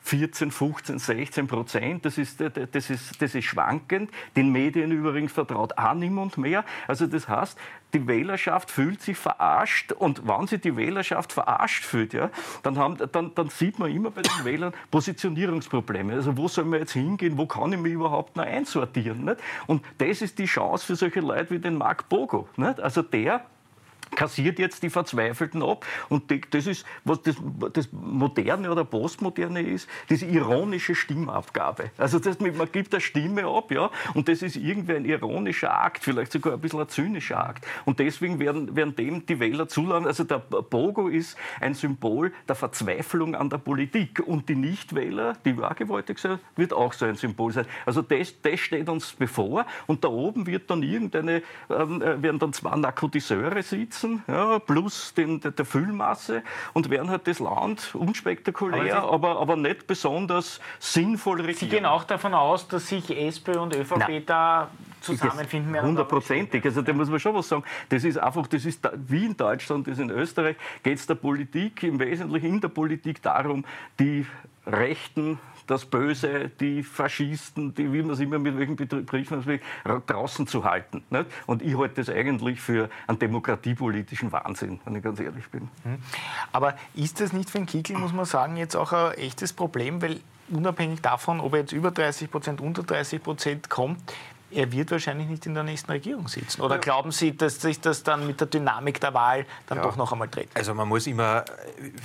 14, 0.00 0.50
15, 0.50 0.98
16 0.98 1.46
Prozent. 1.46 2.04
Das 2.04 2.18
ist, 2.18 2.40
das, 2.40 2.90
ist, 2.90 3.20
das 3.20 3.34
ist 3.34 3.44
schwankend. 3.44 4.10
Den 4.36 4.52
Medien 4.52 4.90
übrigens 4.92 5.32
vertraut 5.32 5.76
auch 5.76 5.94
niemand 5.94 6.38
mehr. 6.38 6.64
Also 6.86 7.06
das 7.06 7.28
heißt, 7.28 7.58
die 7.94 8.06
Wählerschaft 8.06 8.70
fühlt 8.70 9.00
sich 9.00 9.16
verarscht 9.16 9.92
und 9.92 10.26
wenn 10.26 10.46
sie 10.46 10.58
die 10.58 10.76
Wählerschaft 10.76 11.32
verarscht 11.32 11.84
fühlt, 11.84 12.12
ja, 12.12 12.30
dann, 12.62 12.78
haben, 12.78 12.98
dann, 13.12 13.34
dann 13.34 13.48
sieht 13.48 13.78
man 13.78 13.90
immer 13.90 14.10
bei 14.10 14.22
den 14.22 14.44
Wählern 14.44 14.74
Positionierungsprobleme. 14.90 16.12
Also 16.12 16.36
wo 16.36 16.48
soll 16.48 16.64
man 16.64 16.80
jetzt 16.80 16.92
hingehen, 16.92 17.38
wo 17.38 17.46
kann 17.46 17.72
ich 17.72 17.78
mich 17.78 17.92
überhaupt 17.92 18.36
noch 18.36 18.44
einsortieren? 18.44 19.24
Nicht? 19.24 19.38
Und 19.66 19.82
das 19.98 20.22
ist 20.22 20.38
die 20.38 20.46
Chance 20.46 20.84
für 20.84 20.96
solche 20.96 21.20
Leute 21.20 21.50
wie 21.50 21.58
den 21.58 21.78
Marc 21.78 22.08
Bogo. 22.08 22.48
Nicht? 22.56 22.80
Also 22.80 23.02
der 23.02 23.46
kassiert 24.14 24.58
jetzt 24.58 24.82
die 24.82 24.90
Verzweifelten 24.90 25.62
ab. 25.62 25.84
Und 26.08 26.24
das 26.50 26.66
ist, 26.66 26.86
was 27.04 27.22
das, 27.22 27.36
das 27.72 27.88
Moderne 27.92 28.70
oder 28.70 28.84
Postmoderne 28.84 29.60
ist, 29.60 29.88
diese 30.08 30.26
ironische 30.26 30.94
Stimmabgabe. 30.94 31.90
Also 31.98 32.18
das, 32.18 32.38
man 32.40 32.70
gibt 32.70 32.94
eine 32.94 33.00
Stimme 33.00 33.46
ab, 33.46 33.70
ja, 33.70 33.90
und 34.14 34.28
das 34.28 34.42
ist 34.42 34.56
irgendwie 34.56 34.94
ein 34.94 35.04
ironischer 35.04 35.72
Akt, 35.72 36.04
vielleicht 36.04 36.32
sogar 36.32 36.54
ein 36.54 36.60
bisschen 36.60 36.80
ein 36.80 36.88
zynischer 36.88 37.44
Akt. 37.44 37.66
Und 37.84 37.98
deswegen 37.98 38.38
werden, 38.38 38.76
werden 38.76 38.94
dem 38.96 39.26
die 39.26 39.40
Wähler 39.40 39.68
zulassen. 39.68 40.06
Also 40.06 40.24
der 40.24 40.38
Bogo 40.38 41.08
ist 41.08 41.36
ein 41.60 41.74
Symbol 41.74 42.32
der 42.48 42.54
Verzweiflung 42.54 43.34
an 43.34 43.50
der 43.50 43.58
Politik. 43.58 44.22
Und 44.24 44.48
die 44.48 44.56
Nichtwähler, 44.56 45.34
die 45.44 45.56
wahrgewaltig 45.56 46.18
sind, 46.18 46.40
wird 46.56 46.72
auch 46.72 46.92
so 46.92 47.06
ein 47.06 47.16
Symbol 47.16 47.52
sein. 47.52 47.66
Also 47.84 48.02
das, 48.02 48.40
das 48.42 48.60
steht 48.60 48.88
uns 48.88 49.12
bevor. 49.12 49.66
Und 49.86 50.04
da 50.04 50.08
oben 50.08 50.46
wird 50.46 50.70
dann 50.70 50.82
irgendeine, 50.82 51.42
ähm, 51.70 52.02
äh, 52.02 52.22
werden 52.22 52.38
dann 52.38 52.52
zwei 52.52 52.76
Narkotiseure 52.76 53.62
sitzen, 53.62 53.95
sitzen, 53.96 54.22
ja, 54.26 54.58
plus 54.58 55.14
den, 55.14 55.40
der, 55.40 55.50
der, 55.50 55.64
Füllmasse 55.64 56.42
und 56.72 56.90
werden 56.90 57.10
halt 57.10 57.26
das 57.26 57.38
Land 57.38 57.94
unspektakulär, 57.94 59.02
aber, 59.02 59.12
aber, 59.12 59.40
aber, 59.40 59.56
nicht 59.56 59.86
besonders 59.86 60.60
sinnvoll 60.78 61.40
regieren. 61.40 61.58
Sie 61.58 61.68
gehen 61.68 61.86
auch 61.86 62.04
davon 62.04 62.34
aus, 62.34 62.68
dass 62.68 62.88
sich 62.88 63.10
SPÖ 63.10 63.58
und 63.58 63.74
ÖVP 63.74 63.98
Nein. 63.98 64.22
da 64.26 64.68
zusammenfinden 65.00 65.72
werden? 65.72 65.86
Hundertprozentig. 65.88 66.64
Also 66.64 66.82
da 66.82 66.92
muss 66.92 67.08
man 67.08 67.20
schon 67.20 67.34
was 67.34 67.48
sagen. 67.48 67.64
Das 67.88 68.04
ist 68.04 68.18
einfach, 68.18 68.46
das 68.46 68.64
ist 68.64 68.88
wie 69.08 69.26
in 69.26 69.36
Deutschland, 69.36 69.86
das 69.86 69.94
ist 69.94 70.00
in 70.00 70.10
Österreich, 70.10 70.56
geht 70.82 70.98
es 70.98 71.06
der 71.06 71.14
Politik, 71.14 71.82
im 71.82 71.98
Wesentlichen 71.98 72.46
in 72.46 72.60
der 72.60 72.68
Politik 72.68 73.22
darum, 73.22 73.64
die 73.98 74.26
Rechten 74.66 75.38
das 75.66 75.84
Böse, 75.84 76.50
die 76.60 76.82
Faschisten, 76.82 77.74
die 77.74 77.90
will 77.92 78.02
man 78.02 78.12
es 78.12 78.20
immer 78.20 78.38
mit 78.38 78.56
welchen 78.56 78.76
Begriffen 78.76 79.60
draußen 80.06 80.46
zu 80.46 80.64
halten. 80.64 81.02
Nicht? 81.10 81.26
Und 81.46 81.62
ich 81.62 81.76
halte 81.76 81.96
das 81.96 82.08
eigentlich 82.08 82.60
für 82.60 82.88
einen 83.06 83.18
demokratiepolitischen 83.18 84.32
Wahnsinn, 84.32 84.80
wenn 84.84 84.96
ich 84.96 85.02
ganz 85.02 85.20
ehrlich 85.20 85.48
bin. 85.48 85.68
Mhm. 85.84 85.98
Aber 86.52 86.76
ist 86.94 87.20
das 87.20 87.32
nicht 87.32 87.50
für 87.50 87.58
den 87.58 87.66
Kickel, 87.66 87.98
muss 87.98 88.12
man 88.12 88.24
sagen, 88.24 88.56
jetzt 88.56 88.76
auch 88.76 88.92
ein 88.92 89.12
echtes 89.14 89.52
Problem? 89.52 90.00
Weil 90.02 90.20
unabhängig 90.48 91.00
davon, 91.00 91.40
ob 91.40 91.54
er 91.54 91.60
jetzt 91.60 91.72
über 91.72 91.90
30 91.90 92.30
Prozent, 92.30 92.60
unter 92.60 92.82
30 92.82 93.22
Prozent 93.22 93.70
kommt, 93.70 93.98
er 94.56 94.72
wird 94.72 94.90
wahrscheinlich 94.90 95.28
nicht 95.28 95.44
in 95.44 95.54
der 95.54 95.62
nächsten 95.62 95.90
Regierung 95.92 96.28
sitzen. 96.28 96.62
Oder 96.62 96.78
glauben 96.78 97.12
Sie, 97.12 97.36
dass 97.36 97.60
sich 97.60 97.78
das 97.80 98.02
dann 98.02 98.26
mit 98.26 98.40
der 98.40 98.46
Dynamik 98.46 99.00
der 99.00 99.12
Wahl 99.12 99.44
dann 99.66 99.78
ja. 99.78 99.84
doch 99.84 99.96
noch 99.96 100.12
einmal 100.12 100.28
dreht? 100.28 100.48
Also 100.54 100.74
man 100.74 100.88
muss 100.88 101.06
immer, 101.06 101.44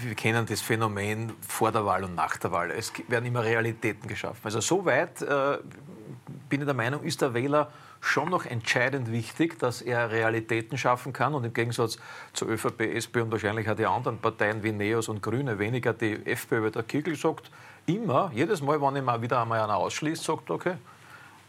wir 0.01 0.15
kennen 0.15 0.45
das 0.45 0.59
Phänomen 0.59 1.31
vor 1.47 1.71
der 1.71 1.85
Wahl 1.85 2.03
und 2.03 2.13
nach 2.15 2.35
der 2.37 2.51
Wahl. 2.51 2.71
Es 2.71 2.91
werden 3.07 3.25
immer 3.25 3.43
Realitäten 3.43 4.07
geschaffen. 4.07 4.41
Also 4.43 4.59
soweit 4.59 5.21
äh, 5.21 5.59
bin 6.49 6.59
ich 6.59 6.65
der 6.65 6.73
Meinung, 6.73 7.03
ist 7.03 7.21
der 7.21 7.33
Wähler 7.33 7.71
schon 8.01 8.29
noch 8.29 8.45
entscheidend 8.45 9.11
wichtig, 9.11 9.57
dass 9.59 9.81
er 9.81 10.11
Realitäten 10.11 10.77
schaffen 10.77 11.13
kann 11.13 11.33
und 11.33 11.45
im 11.45 11.53
Gegensatz 11.53 11.99
zur 12.33 12.49
ÖVP, 12.49 12.81
SP 12.97 13.21
und 13.21 13.31
wahrscheinlich 13.31 13.69
auch 13.69 13.75
die 13.75 13.85
anderen 13.85 14.17
Parteien 14.17 14.61
wie 14.63 14.73
Neos 14.73 15.07
und 15.07 15.21
Grüne, 15.21 15.57
weniger 15.57 15.93
die 15.93 16.25
FPÖ, 16.25 16.63
weil 16.63 16.71
der 16.71 16.83
Kickel 16.83 17.15
sagt 17.15 17.49
immer, 17.85 18.31
jedes 18.33 18.61
Mal, 18.61 18.81
wenn 18.81 18.97
ich 18.97 19.03
mal 19.03 19.21
wieder 19.21 19.41
einmal 19.41 19.61
einer 19.61 19.77
ausschließt, 19.77 20.23
sagt, 20.23 20.49
okay, 20.49 20.75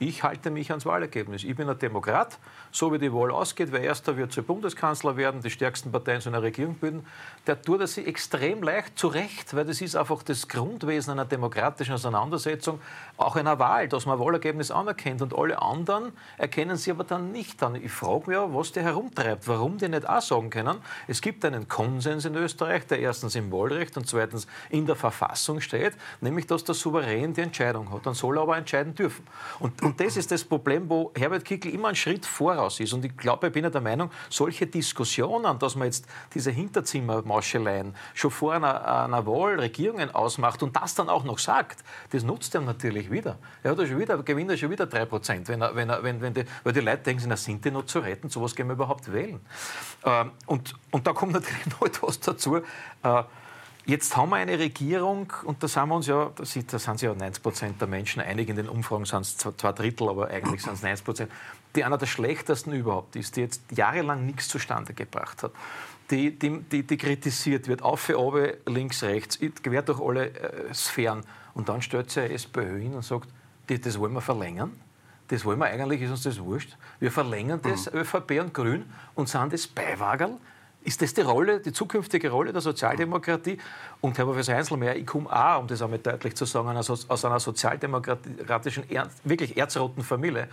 ich 0.08 0.22
halte 0.24 0.50
mich 0.50 0.70
ans 0.70 0.84
Wahlergebnis. 0.84 1.44
Ich 1.44 1.54
bin 1.54 1.68
ein 1.68 1.78
Demokrat. 1.78 2.38
So 2.72 2.92
wie 2.92 2.98
die 2.98 3.12
Wahl 3.12 3.30
ausgeht, 3.30 3.68
wer 3.70 3.82
Erster 3.82 4.16
wird 4.16 4.32
zur 4.32 4.42
Bundeskanzler 4.42 5.16
werden, 5.16 5.42
die 5.42 5.50
stärksten 5.50 5.92
Parteien 5.92 6.20
zu 6.20 6.30
einer 6.30 6.42
Regierung 6.42 6.74
bilden, 6.74 7.06
der 7.46 7.60
tut 7.60 7.80
das 7.80 7.98
extrem 7.98 8.62
leicht 8.62 8.98
zurecht, 8.98 9.54
weil 9.54 9.64
das 9.64 9.80
ist 9.80 9.94
einfach 9.94 10.22
das 10.22 10.48
Grundwesen 10.48 11.12
einer 11.12 11.24
demokratischen 11.24 11.94
Auseinandersetzung, 11.94 12.80
auch 13.16 13.36
einer 13.36 13.58
Wahl, 13.58 13.88
dass 13.88 14.06
man 14.06 14.18
Wahlergebnis 14.18 14.70
anerkennt. 14.70 15.22
Und 15.22 15.36
alle 15.36 15.60
anderen 15.60 16.12
erkennen 16.38 16.76
sie 16.76 16.90
aber 16.90 17.04
dann 17.04 17.30
nicht 17.30 17.62
an. 17.62 17.76
Ich 17.76 17.92
frage 17.92 18.24
mich 18.26 18.36
ja, 18.36 18.52
was 18.52 18.72
die 18.72 18.80
herumtreibt, 18.80 19.46
warum 19.46 19.78
die 19.78 19.88
nicht 19.88 20.08
auch 20.08 20.20
sagen 20.20 20.50
können, 20.50 20.78
es 21.06 21.20
gibt 21.20 21.44
einen 21.44 21.68
Konsens 21.68 22.24
in 22.24 22.34
Österreich, 22.34 22.86
der 22.86 22.98
erstens 22.98 23.34
im 23.34 23.52
Wahlrecht 23.52 23.96
und 23.96 24.08
zweitens 24.08 24.46
in 24.70 24.86
der 24.86 24.96
Verfassung 24.96 25.60
steht, 25.60 25.92
nämlich 26.20 26.46
dass 26.46 26.64
der 26.64 26.74
Souverän 26.74 27.34
die 27.34 27.42
Entscheidung 27.42 27.92
hat. 27.92 28.06
Dann 28.06 28.14
soll 28.14 28.38
er 28.38 28.42
aber 28.42 28.56
entscheiden 28.56 28.94
dürfen. 28.94 29.26
Und, 29.60 29.82
und 29.82 29.91
das 30.00 30.16
ist 30.16 30.30
das 30.30 30.44
Problem, 30.44 30.88
wo 30.88 31.12
Herbert 31.16 31.44
Kickl 31.44 31.68
immer 31.68 31.88
einen 31.88 31.96
Schritt 31.96 32.26
voraus 32.26 32.80
ist. 32.80 32.92
Und 32.92 33.04
ich 33.04 33.16
glaube, 33.16 33.48
ich 33.48 33.52
bin 33.52 33.64
ja 33.64 33.70
der 33.70 33.80
Meinung, 33.80 34.10
solche 34.28 34.66
Diskussionen, 34.66 35.58
dass 35.58 35.76
man 35.76 35.86
jetzt 35.86 36.06
diese 36.34 36.50
Hinterzimmermauscheleien 36.50 37.94
schon 38.14 38.30
vor 38.30 38.52
einer, 38.52 39.04
einer 39.04 39.26
Wahl 39.26 39.58
Regierungen 39.58 40.14
ausmacht 40.14 40.62
und 40.62 40.76
das 40.76 40.94
dann 40.94 41.08
auch 41.08 41.24
noch 41.24 41.38
sagt, 41.38 41.84
das 42.10 42.22
nutzt 42.22 42.54
er 42.54 42.60
natürlich 42.60 43.10
wieder. 43.10 43.38
Er 43.62 43.72
hat 43.72 43.78
ja 43.78 43.86
schon 43.86 43.98
wieder, 43.98 44.22
gewinnt 44.22 44.50
er 44.50 44.56
schon 44.56 44.70
wieder 44.70 44.86
3 44.86 45.04
Prozent, 45.06 45.48
wenn 45.48 45.60
wenn 45.60 45.88
wenn, 45.88 46.20
wenn 46.20 46.34
weil 46.64 46.72
die 46.72 46.80
Leute 46.80 47.02
denken, 47.02 47.36
sind 47.36 47.64
die 47.64 47.70
noch 47.70 47.86
zu 47.86 48.00
retten? 48.00 48.28
So 48.28 48.42
was 48.42 48.54
gehen 48.54 48.66
wir 48.66 48.74
überhaupt 48.74 49.12
wählen? 49.12 49.40
Ähm, 50.04 50.32
und, 50.46 50.74
und 50.90 51.06
da 51.06 51.12
kommt 51.12 51.32
natürlich 51.32 51.66
noch 51.80 51.82
etwas 51.82 52.20
dazu. 52.20 52.56
Äh, 52.56 53.22
Jetzt 53.84 54.16
haben 54.16 54.30
wir 54.30 54.36
eine 54.36 54.58
Regierung, 54.58 55.32
und 55.44 55.60
da 55.60 55.66
sind 55.66 55.88
wir 55.88 55.96
uns 55.96 56.06
ja, 56.06 56.30
da 56.36 56.44
sind, 56.44 57.02
ja 57.02 57.14
90 57.14 57.42
Prozent 57.42 57.80
der 57.80 57.88
Menschen 57.88 58.22
einig, 58.22 58.48
in 58.48 58.54
den 58.54 58.68
Umfragen 58.68 59.04
sind 59.04 59.22
es 59.22 59.36
zwei 59.36 59.72
Drittel, 59.72 60.08
aber 60.08 60.28
eigentlich 60.28 60.62
sind 60.62 60.74
es 60.74 60.82
90 60.82 61.04
Prozent, 61.04 61.32
die 61.74 61.82
einer 61.82 61.98
der 61.98 62.06
schlechtesten 62.06 62.72
überhaupt 62.72 63.16
ist, 63.16 63.34
die 63.34 63.40
jetzt 63.40 63.62
jahrelang 63.72 64.24
nichts 64.24 64.46
zustande 64.46 64.94
gebracht 64.94 65.42
hat, 65.42 65.50
die, 66.10 66.38
die, 66.38 66.60
die, 66.60 66.84
die 66.84 66.96
kritisiert 66.96 67.66
wird, 67.66 67.82
auf 67.82 68.00
für 68.00 68.20
oben, 68.20 68.52
links, 68.66 69.02
rechts, 69.02 69.40
quer 69.62 69.82
durch 69.82 70.00
alle 70.00 70.30
äh, 70.30 70.74
Sphären. 70.74 71.24
Und 71.54 71.68
dann 71.68 71.82
stellt 71.82 72.10
sich 72.10 72.22
eine 72.22 72.34
SPÖ 72.34 72.80
hin 72.80 72.94
und 72.94 73.04
sagt, 73.04 73.28
die, 73.68 73.80
das 73.80 73.98
wollen 73.98 74.12
wir 74.12 74.20
verlängern. 74.20 74.78
Das 75.28 75.44
wollen 75.44 75.58
wir 75.58 75.66
eigentlich, 75.66 76.02
ist 76.02 76.10
uns 76.10 76.22
das 76.22 76.38
wurscht. 76.38 76.76
Wir 77.00 77.10
verlängern 77.10 77.60
das, 77.62 77.90
mhm. 77.90 78.00
ÖVP 78.00 78.40
und 78.40 78.54
Grün, 78.54 78.84
und 79.14 79.28
sind 79.28 79.52
das 79.52 79.66
Beiwagerl 79.66 80.38
ist 80.84 81.00
das 81.02 81.14
die 81.14 81.20
Rolle, 81.20 81.60
die 81.60 81.72
zukünftige 81.72 82.30
Rolle 82.30 82.52
der 82.52 82.60
Sozialdemokratie? 82.60 83.58
Und 84.00 84.18
Herr 84.18 84.24
Professor 84.24 84.54
Heinzelmeier, 84.54 84.96
ich 84.96 85.06
komme 85.06 85.30
auch, 85.30 85.60
um 85.60 85.66
das 85.66 85.80
einmal 85.82 85.98
deutlich 85.98 86.34
zu 86.34 86.44
sagen, 86.44 86.76
aus 86.76 87.24
einer 87.24 87.40
sozialdemokratischen, 87.40 88.84
wirklich 89.24 89.56
erzroten 89.56 90.02
Familie. 90.02 90.48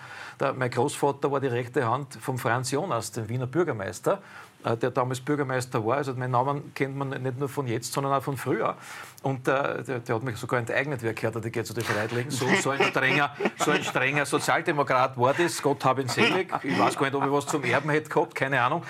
Mein 0.55 0.69
Großvater 0.69 1.31
war 1.31 1.39
die 1.39 1.47
rechte 1.47 1.89
Hand 1.89 2.15
von 2.21 2.37
Franz 2.37 2.71
Jonas, 2.71 3.11
dem 3.11 3.27
Wiener 3.29 3.47
Bürgermeister. 3.47 4.21
Äh, 4.61 4.75
der 4.75 4.91
damals 4.91 5.21
Bürgermeister 5.21 5.85
war. 5.85 5.97
Also 5.97 6.13
meinen 6.13 6.31
Namen 6.31 6.73
kennt 6.75 6.97
man 6.97 7.09
nicht 7.09 7.39
nur 7.39 7.47
von 7.47 7.65
jetzt, 7.65 7.93
sondern 7.93 8.11
auch 8.11 8.21
von 8.21 8.35
früher. 8.35 8.75
Und 9.23 9.47
äh, 9.47 9.83
der, 9.83 9.99
der, 9.99 10.15
hat 10.15 10.23
mich 10.23 10.35
sogar 10.35 10.59
enteignet, 10.59 11.01
wie 11.01 11.07
er 11.07 11.13
gehört 11.13 11.35
hat, 11.35 11.45
ich 11.45 11.53
gehe 11.53 11.63
zu 11.63 11.73
den 11.73 11.85
Freiheitlichen. 11.85 12.29
So, 12.29 12.45
so, 12.61 12.71
ein 12.71 12.83
strenger, 12.83 13.33
so 13.57 13.71
ein 13.71 13.83
strenger 13.83 14.25
Sozialdemokrat 14.25 15.17
war 15.17 15.33
das, 15.33 15.61
Gott 15.61 15.85
habe 15.85 16.01
ihn 16.01 16.09
selig. 16.09 16.49
Ich 16.63 16.77
weiß 16.77 16.97
gar 16.97 17.05
nicht, 17.05 17.15
ob 17.15 17.23
ich 17.23 17.31
was 17.31 17.47
zum 17.47 17.63
Erben 17.63 17.89
hätte 17.89 18.09
gehabt, 18.09 18.35
keine 18.35 18.61
Ahnung. 18.61 18.83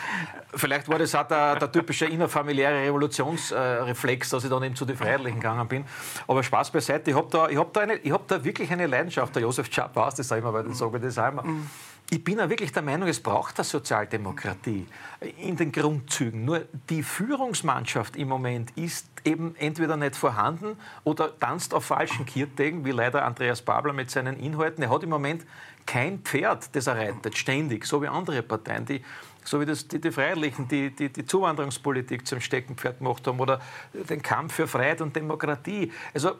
Vielleicht 0.55 0.89
war 0.89 0.97
das 0.97 1.13
auch 1.13 1.27
der, 1.27 1.57
der 1.57 1.71
typische 1.71 2.05
innerfamiliäre 2.05 2.87
Revolutionsreflex, 2.87 4.29
dass 4.29 4.43
ich 4.43 4.49
dann 4.49 4.63
eben 4.63 4.75
zu 4.75 4.85
den 4.85 4.97
Freiheitlichen 4.97 5.39
gegangen 5.39 5.67
bin. 5.67 5.85
Aber 6.27 6.41
Spaß 6.41 6.71
beiseite, 6.71 7.11
ich 7.11 7.17
habe 7.17 7.27
da, 7.29 7.47
hab 7.47 7.73
da, 7.73 7.81
hab 7.81 8.27
da 8.27 8.43
wirklich 8.43 8.71
eine 8.71 8.87
Leidenschaft. 8.87 9.35
Der 9.35 9.43
Josef 9.43 9.71
Schapp 9.71 9.95
weiß 9.95 10.15
das 10.15 10.31
auch 10.31 10.37
immer, 10.37 10.51
weil 10.51 10.67
ich 10.67 10.75
sage 10.75 10.99
das 10.99 11.17
auch 11.19 11.27
immer. 11.27 11.43
Ich 12.11 12.23
bin 12.23 12.39
ja 12.39 12.49
wirklich 12.49 12.71
der 12.71 12.81
Meinung, 12.81 13.07
es 13.07 13.19
braucht 13.19 13.59
eine 13.59 13.65
Sozialdemokratie 13.65 14.87
in 15.37 15.55
den 15.55 15.71
Grundzügen. 15.71 16.43
Nur 16.43 16.65
die 16.89 17.03
Führungsmannschaft 17.03 18.15
im 18.15 18.29
Moment 18.29 18.71
ist 18.75 19.05
eben 19.23 19.55
entweder 19.57 19.95
nicht 19.95 20.15
vorhanden 20.15 20.75
oder 21.03 21.37
tanzt 21.39 21.71
auf 21.71 21.85
falschen 21.85 22.25
Kirtegen, 22.25 22.83
wie 22.83 22.91
leider 22.91 23.25
Andreas 23.25 23.61
Babler 23.61 23.93
mit 23.93 24.09
seinen 24.09 24.39
Inhalten. 24.39 24.83
Er 24.83 24.89
hat 24.89 25.03
im 25.03 25.09
Moment 25.11 25.45
kein 25.85 26.19
Pferd, 26.19 26.75
das 26.75 26.87
er 26.87 26.97
reitet, 26.97 27.37
ständig, 27.37 27.85
so 27.85 28.01
wie 28.01 28.07
andere 28.07 28.41
Parteien, 28.41 28.85
die 28.85 29.03
so 29.49 29.59
wie 29.59 29.65
das 29.65 29.87
die, 29.87 29.99
die 29.99 30.11
Freiheitlichen 30.11 30.67
die, 30.67 30.91
die, 30.91 31.09
die 31.09 31.25
Zuwanderungspolitik 31.25 32.27
zum 32.27 32.39
Steckenpferd 32.39 32.99
gemacht 32.99 33.25
haben 33.25 33.39
oder 33.39 33.59
den 33.93 34.21
Kampf 34.21 34.53
für 34.53 34.67
Freiheit 34.67 35.01
und 35.01 35.15
Demokratie. 35.15 35.91
Also 36.13 36.33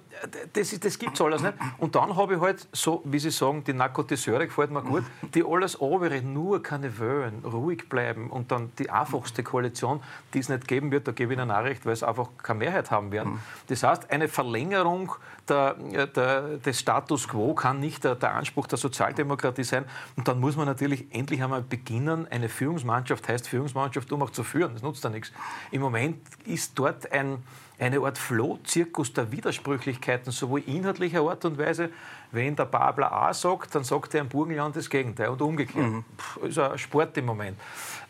das, 0.53 0.79
das 0.79 0.99
gibt 0.99 1.15
es 1.15 1.21
alles 1.21 1.41
nicht. 1.41 1.55
Und 1.79 1.95
dann 1.95 2.15
habe 2.15 2.35
ich 2.35 2.39
halt, 2.39 2.67
so 2.71 3.01
wie 3.05 3.17
Sie 3.17 3.31
sagen, 3.31 3.63
die 3.63 3.73
Narkotiseure 3.73 4.45
gefällt 4.45 4.69
mir 4.69 4.83
gut, 4.83 5.03
die 5.33 5.43
alles 5.43 5.81
obere 5.81 6.21
nur 6.21 6.61
keine 6.61 6.99
Wöhlen, 6.99 7.43
ruhig 7.43 7.89
bleiben 7.89 8.29
und 8.29 8.51
dann 8.51 8.71
die 8.77 8.91
einfachste 8.91 9.41
Koalition, 9.41 10.01
die 10.35 10.39
es 10.39 10.49
nicht 10.49 10.67
geben 10.67 10.91
wird, 10.91 11.07
da 11.07 11.11
gebe 11.11 11.33
ich 11.33 11.39
Ihnen 11.39 11.49
auch 11.49 11.63
recht, 11.63 11.87
weil 11.87 11.93
es 11.93 12.03
einfach 12.03 12.29
keine 12.43 12.59
Mehrheit 12.59 12.91
haben 12.91 13.11
werden. 13.11 13.39
Das 13.67 13.81
heißt, 13.81 14.11
eine 14.11 14.27
Verlängerung 14.27 15.13
der, 15.47 15.73
der, 16.05 16.57
des 16.57 16.79
Status 16.79 17.27
quo 17.27 17.55
kann 17.55 17.79
nicht 17.79 18.03
der, 18.03 18.13
der 18.13 18.35
Anspruch 18.35 18.67
der 18.67 18.77
Sozialdemokratie 18.77 19.63
sein. 19.63 19.85
Und 20.15 20.27
dann 20.27 20.39
muss 20.39 20.55
man 20.55 20.67
natürlich 20.67 21.07
endlich 21.09 21.41
einmal 21.41 21.63
beginnen, 21.63 22.27
eine 22.29 22.49
Führungsmannschaft 22.49 22.98
Mannschaft 22.99 23.29
heißt 23.29 23.47
Führungsmannschaft, 23.47 24.11
um 24.11 24.21
auch 24.21 24.29
zu 24.29 24.43
führen. 24.43 24.73
Das 24.73 24.81
nutzt 24.81 25.03
ja 25.05 25.09
nichts. 25.09 25.31
Im 25.71 25.81
Moment 25.81 26.17
ist 26.45 26.77
dort 26.77 27.09
ein, 27.13 27.41
eine 27.79 27.99
Art 28.01 28.17
Flohzirkus 28.17 29.13
der 29.13 29.31
Widersprüchlichkeiten, 29.31 30.33
sowohl 30.33 30.63
inhaltlicher 30.67 31.21
Art 31.21 31.45
und 31.45 31.57
Weise, 31.57 31.89
wenn 32.31 32.57
der 32.57 32.65
Babler 32.65 33.11
A 33.11 33.33
sagt, 33.33 33.73
dann 33.73 33.85
sagt 33.85 34.13
er 34.15 34.21
im 34.21 34.27
Burgenland 34.27 34.75
das 34.75 34.89
Gegenteil 34.89 35.29
und 35.29 35.41
umgekehrt. 35.41 35.87
Mhm. 35.87 36.03
Das 36.41 36.49
ist 36.49 36.59
ein 36.59 36.77
Sport 36.77 37.17
im 37.17 37.25
Moment. 37.25 37.57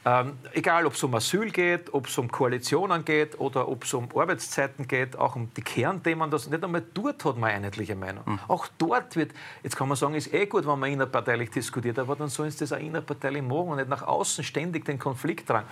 Ähm, 0.06 0.38
egal, 0.54 0.86
ob 0.86 0.94
es 0.94 1.04
um 1.04 1.14
Asyl 1.14 1.52
geht, 1.52 1.94
ob 1.94 2.08
es 2.08 2.18
um 2.18 2.32
Koalitionen 2.32 3.04
geht 3.04 3.38
oder 3.38 3.68
ob 3.68 3.84
es 3.84 3.94
um 3.94 4.08
Arbeitszeiten 4.16 4.88
geht, 4.88 5.18
auch 5.18 5.36
um 5.36 5.54
die 5.54 5.62
Kernthemen, 5.62 6.32
das 6.32 6.50
nicht 6.50 6.64
einmal 6.64 6.84
dort 6.94 7.26
hat 7.26 7.38
man 7.38 7.50
eine 7.50 7.58
einheitliche 7.58 7.96
Meinung. 7.96 8.24
Mhm. 8.26 8.40
Auch 8.48 8.68
dort 8.78 9.18
wird, 9.18 9.34
jetzt 9.62 9.76
kann 9.76 9.90
man 9.90 9.98
sagen, 9.98 10.16
ist 10.16 10.34
eh 10.34 10.46
gut, 10.46 10.66
wenn 10.66 10.80
man 10.80 10.90
innerparteilich 10.90 11.50
diskutiert, 11.50 12.00
aber 12.00 12.16
dann 12.16 12.30
sollen 12.30 12.50
sie 12.50 12.60
das 12.60 12.72
auch 12.72 12.80
innerparteilich 12.80 13.42
machen 13.42 13.70
und 13.70 13.76
nicht 13.78 13.90
nach 13.90 14.04
außen 14.04 14.44
ständig 14.44 14.86
den 14.86 15.00
Konflikt 15.00 15.48
tragen. 15.48 15.68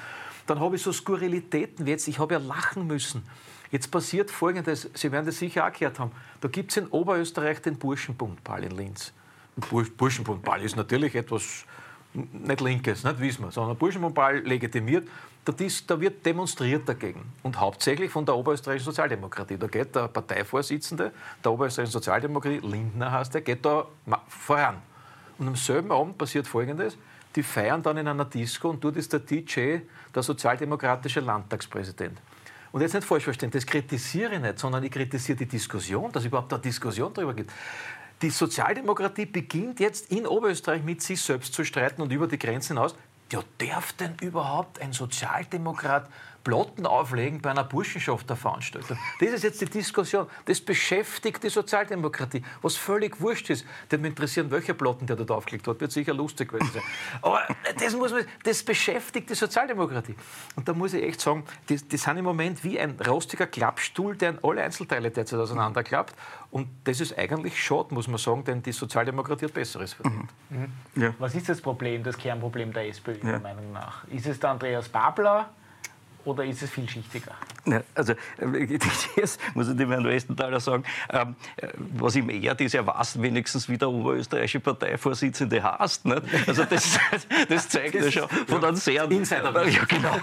Dann 0.46 0.60
habe 0.60 0.76
ich 0.76 0.82
so 0.82 0.92
Skurrilitäten 0.92 1.86
wie 1.86 1.92
jetzt, 1.92 2.08
ich 2.10 2.20
habe 2.20 2.34
ja 2.34 2.40
lachen 2.40 2.86
müssen. 2.86 3.24
Jetzt 3.72 3.92
passiert 3.92 4.30
Folgendes, 4.30 4.90
Sie 4.94 5.12
werden 5.12 5.26
das 5.26 5.40
sicher 5.40 5.66
auch 5.66 5.72
gehört 5.72 6.00
haben. 6.00 6.12
Da 6.42 6.48
gibt 6.50 6.72
es 6.72 6.78
in 6.78 6.88
Oberösterreich 6.88 7.62
den 7.62 7.78
Burschenbundball 7.78 8.64
in 8.64 8.72
Linz. 8.72 9.14
Burschenbundball 9.98 10.62
ist 10.62 10.76
natürlich 10.76 11.16
etwas 11.16 11.66
nicht 12.18 12.62
Linkes, 12.62 13.04
nicht 13.04 13.20
wissen 13.20 13.44
wir, 13.46 13.52
sondern 13.52 13.78
Burschenbundball 13.78 14.40
legitimiert. 14.40 15.08
Da 15.46 16.02
wird 16.02 16.26
demonstriert 16.26 16.90
dagegen. 16.90 17.22
Und 17.44 17.58
hauptsächlich 17.58 18.12
von 18.12 18.26
der 18.26 18.36
oberösterreichischen 18.36 18.92
Sozialdemokratie. 18.92 19.58
Da 19.58 19.68
geht 19.68 19.96
der 19.96 20.10
Parteivorsitzende 20.10 21.14
der 21.44 21.52
oberösterreichischen 21.52 21.94
Sozialdemokratie, 21.94 22.60
Lindner 22.60 23.12
heißt 23.12 23.36
er, 23.36 23.42
geht 23.42 23.64
da 23.64 23.86
voran. 24.28 24.76
Und 25.38 25.48
am 25.48 25.56
selben 25.56 25.92
Abend 25.92 26.18
passiert 26.18 26.48
Folgendes. 26.48 26.98
Die 27.36 27.44
feiern 27.44 27.84
dann 27.84 27.98
in 27.98 28.08
einer 28.08 28.26
Disco 28.26 28.70
und 28.70 28.84
dort 28.84 28.98
ist 28.98 29.14
der 29.14 29.20
DJ 29.20 29.78
der 30.14 30.24
sozialdemokratische 30.24 31.20
Landtagspräsident. 31.20 32.18
Und 32.72 32.82
jetzt 32.82 32.94
nicht 32.94 33.06
falsch 33.06 33.24
verstehen, 33.24 33.52
das 33.52 33.66
kritisiere 33.66 34.36
ich 34.36 34.42
nicht, 34.42 34.60
sondern 34.60 34.84
ich 34.84 34.92
kritisiere 34.92 35.38
die 35.38 35.46
Diskussion, 35.46 36.12
dass 36.12 36.24
es 36.24 36.28
überhaupt 36.28 36.52
eine 36.52 36.62
Diskussion 36.62 37.14
darüber 37.14 37.34
gibt. 37.34 37.52
Die 38.24 38.32
Sozialdemokratie 38.32 39.28
beginnt 39.28 39.80
jetzt 39.80 40.12
in 40.12 40.26
Oberösterreich 40.26 40.84
mit 40.84 41.04
sich 41.04 41.22
selbst 41.22 41.54
zu 41.54 41.64
streiten 41.64 42.02
und 42.02 42.12
über 42.12 42.28
die 42.28 42.40
Grenzen 42.40 42.76
hinaus. 42.76 42.96
Ja, 43.32 43.44
darf 43.60 43.94
denn 43.94 44.16
überhaupt 44.22 44.82
ein 44.82 44.92
Sozialdemokrat 44.92 46.10
Plotten 46.48 46.86
auflegen 46.86 47.42
bei 47.42 47.52
einer 47.52 47.66
Burschenschafterveranstaltung. 47.66 48.98
Das 49.20 49.30
ist 49.32 49.44
jetzt 49.44 49.60
die 49.60 49.66
Diskussion. 49.66 50.28
Das 50.46 50.62
beschäftigt 50.62 51.44
die 51.44 51.50
Sozialdemokratie, 51.50 52.42
was 52.62 52.78
völlig 52.78 53.20
wurscht 53.20 53.50
ist. 53.50 53.66
Den 53.92 54.06
interessieren, 54.06 54.50
welcher 54.50 54.74
Plotten 54.74 55.06
der 55.08 55.18
dort 55.18 55.30
aufgelegt 55.30 55.68
hat. 55.68 55.82
Wird 55.82 55.92
sicher 55.92 56.14
lustig 56.14 56.48
gewesen 56.48 56.72
sein. 56.74 56.84
Aber 57.22 57.42
das, 57.78 57.94
muss 57.98 58.14
man, 58.14 58.24
das 58.44 58.64
beschäftigt 58.64 59.30
die 59.30 59.36
Sozialdemokratie. 59.36 60.16
Und 60.56 60.70
da 60.70 60.74
muss 60.74 60.94
ich 60.94 61.04
echt 61.04 61.20
sagen, 61.20 61.44
die, 61.68 61.76
die 61.76 61.98
sind 61.98 62.16
im 62.16 62.24
Moment 62.24 62.64
wie 62.64 62.80
ein 62.80 62.98
rostiger 63.06 63.48
Klappstuhl, 63.48 64.16
der 64.16 64.30
in 64.30 64.40
alle 64.42 64.64
Einzelteile 64.64 65.12
derzeit 65.12 65.42
auseinanderklappt. 65.42 66.16
Und 66.50 66.70
das 66.86 67.02
ist 67.02 67.18
eigentlich 67.18 67.62
schade, 67.62 67.94
muss 67.94 68.08
man 68.08 68.20
sagen, 68.20 68.46
denn 68.46 68.64
die 68.64 68.72
Sozialdemokratie 68.72 69.48
hat 69.48 69.54
Besseres 69.54 69.92
verdient. 69.92 70.30
Mhm. 70.50 70.72
Mhm. 70.96 71.04
Ja. 71.04 71.14
Was 71.20 71.36
ist 71.36 71.50
das 71.50 71.60
Problem, 71.60 72.04
das 72.04 72.18
Kernproblem 72.18 72.72
der 72.72 72.88
SPÖ, 72.88 73.18
ja. 73.22 73.38
Meinung 73.40 73.74
nach? 73.74 74.08
Ist 74.08 74.28
es 74.28 74.40
der 74.40 74.52
Andreas 74.52 74.88
Babler? 74.88 75.50
Oder 76.26 76.44
ist 76.44 76.62
es 76.62 76.70
vielschichtiger? 76.70 77.32
Ja, 77.66 77.82
also, 77.96 78.14
das 79.18 79.40
muss 79.54 79.70
ich 79.70 79.78
dem 79.78 79.90
Herrn 79.90 80.06
Westenthaler 80.06 80.60
sagen, 80.60 80.84
ähm, 81.10 81.36
was 81.96 82.16
ihm 82.16 82.30
ehrt, 82.30 82.62
ist, 82.62 82.76
er 82.76 82.86
weiß 82.86 83.22
wenigstens, 83.22 83.68
wie 83.70 83.78
der 83.78 83.90
oberösterreichische 83.90 84.60
Parteivorsitzende 84.60 85.62
heißt. 85.62 86.06
Nicht? 86.06 86.22
Also 86.48 86.64
das, 86.64 87.00
das 87.50 87.70
zeigt 87.70 87.96
das 87.96 88.06
ja 88.06 88.12
schon 88.12 88.30
von 88.48 88.64
einem 88.64 88.76
sehr... 88.76 89.10
Insider. 89.10 89.48
Ja, 89.68 89.84
genau. 89.86 90.16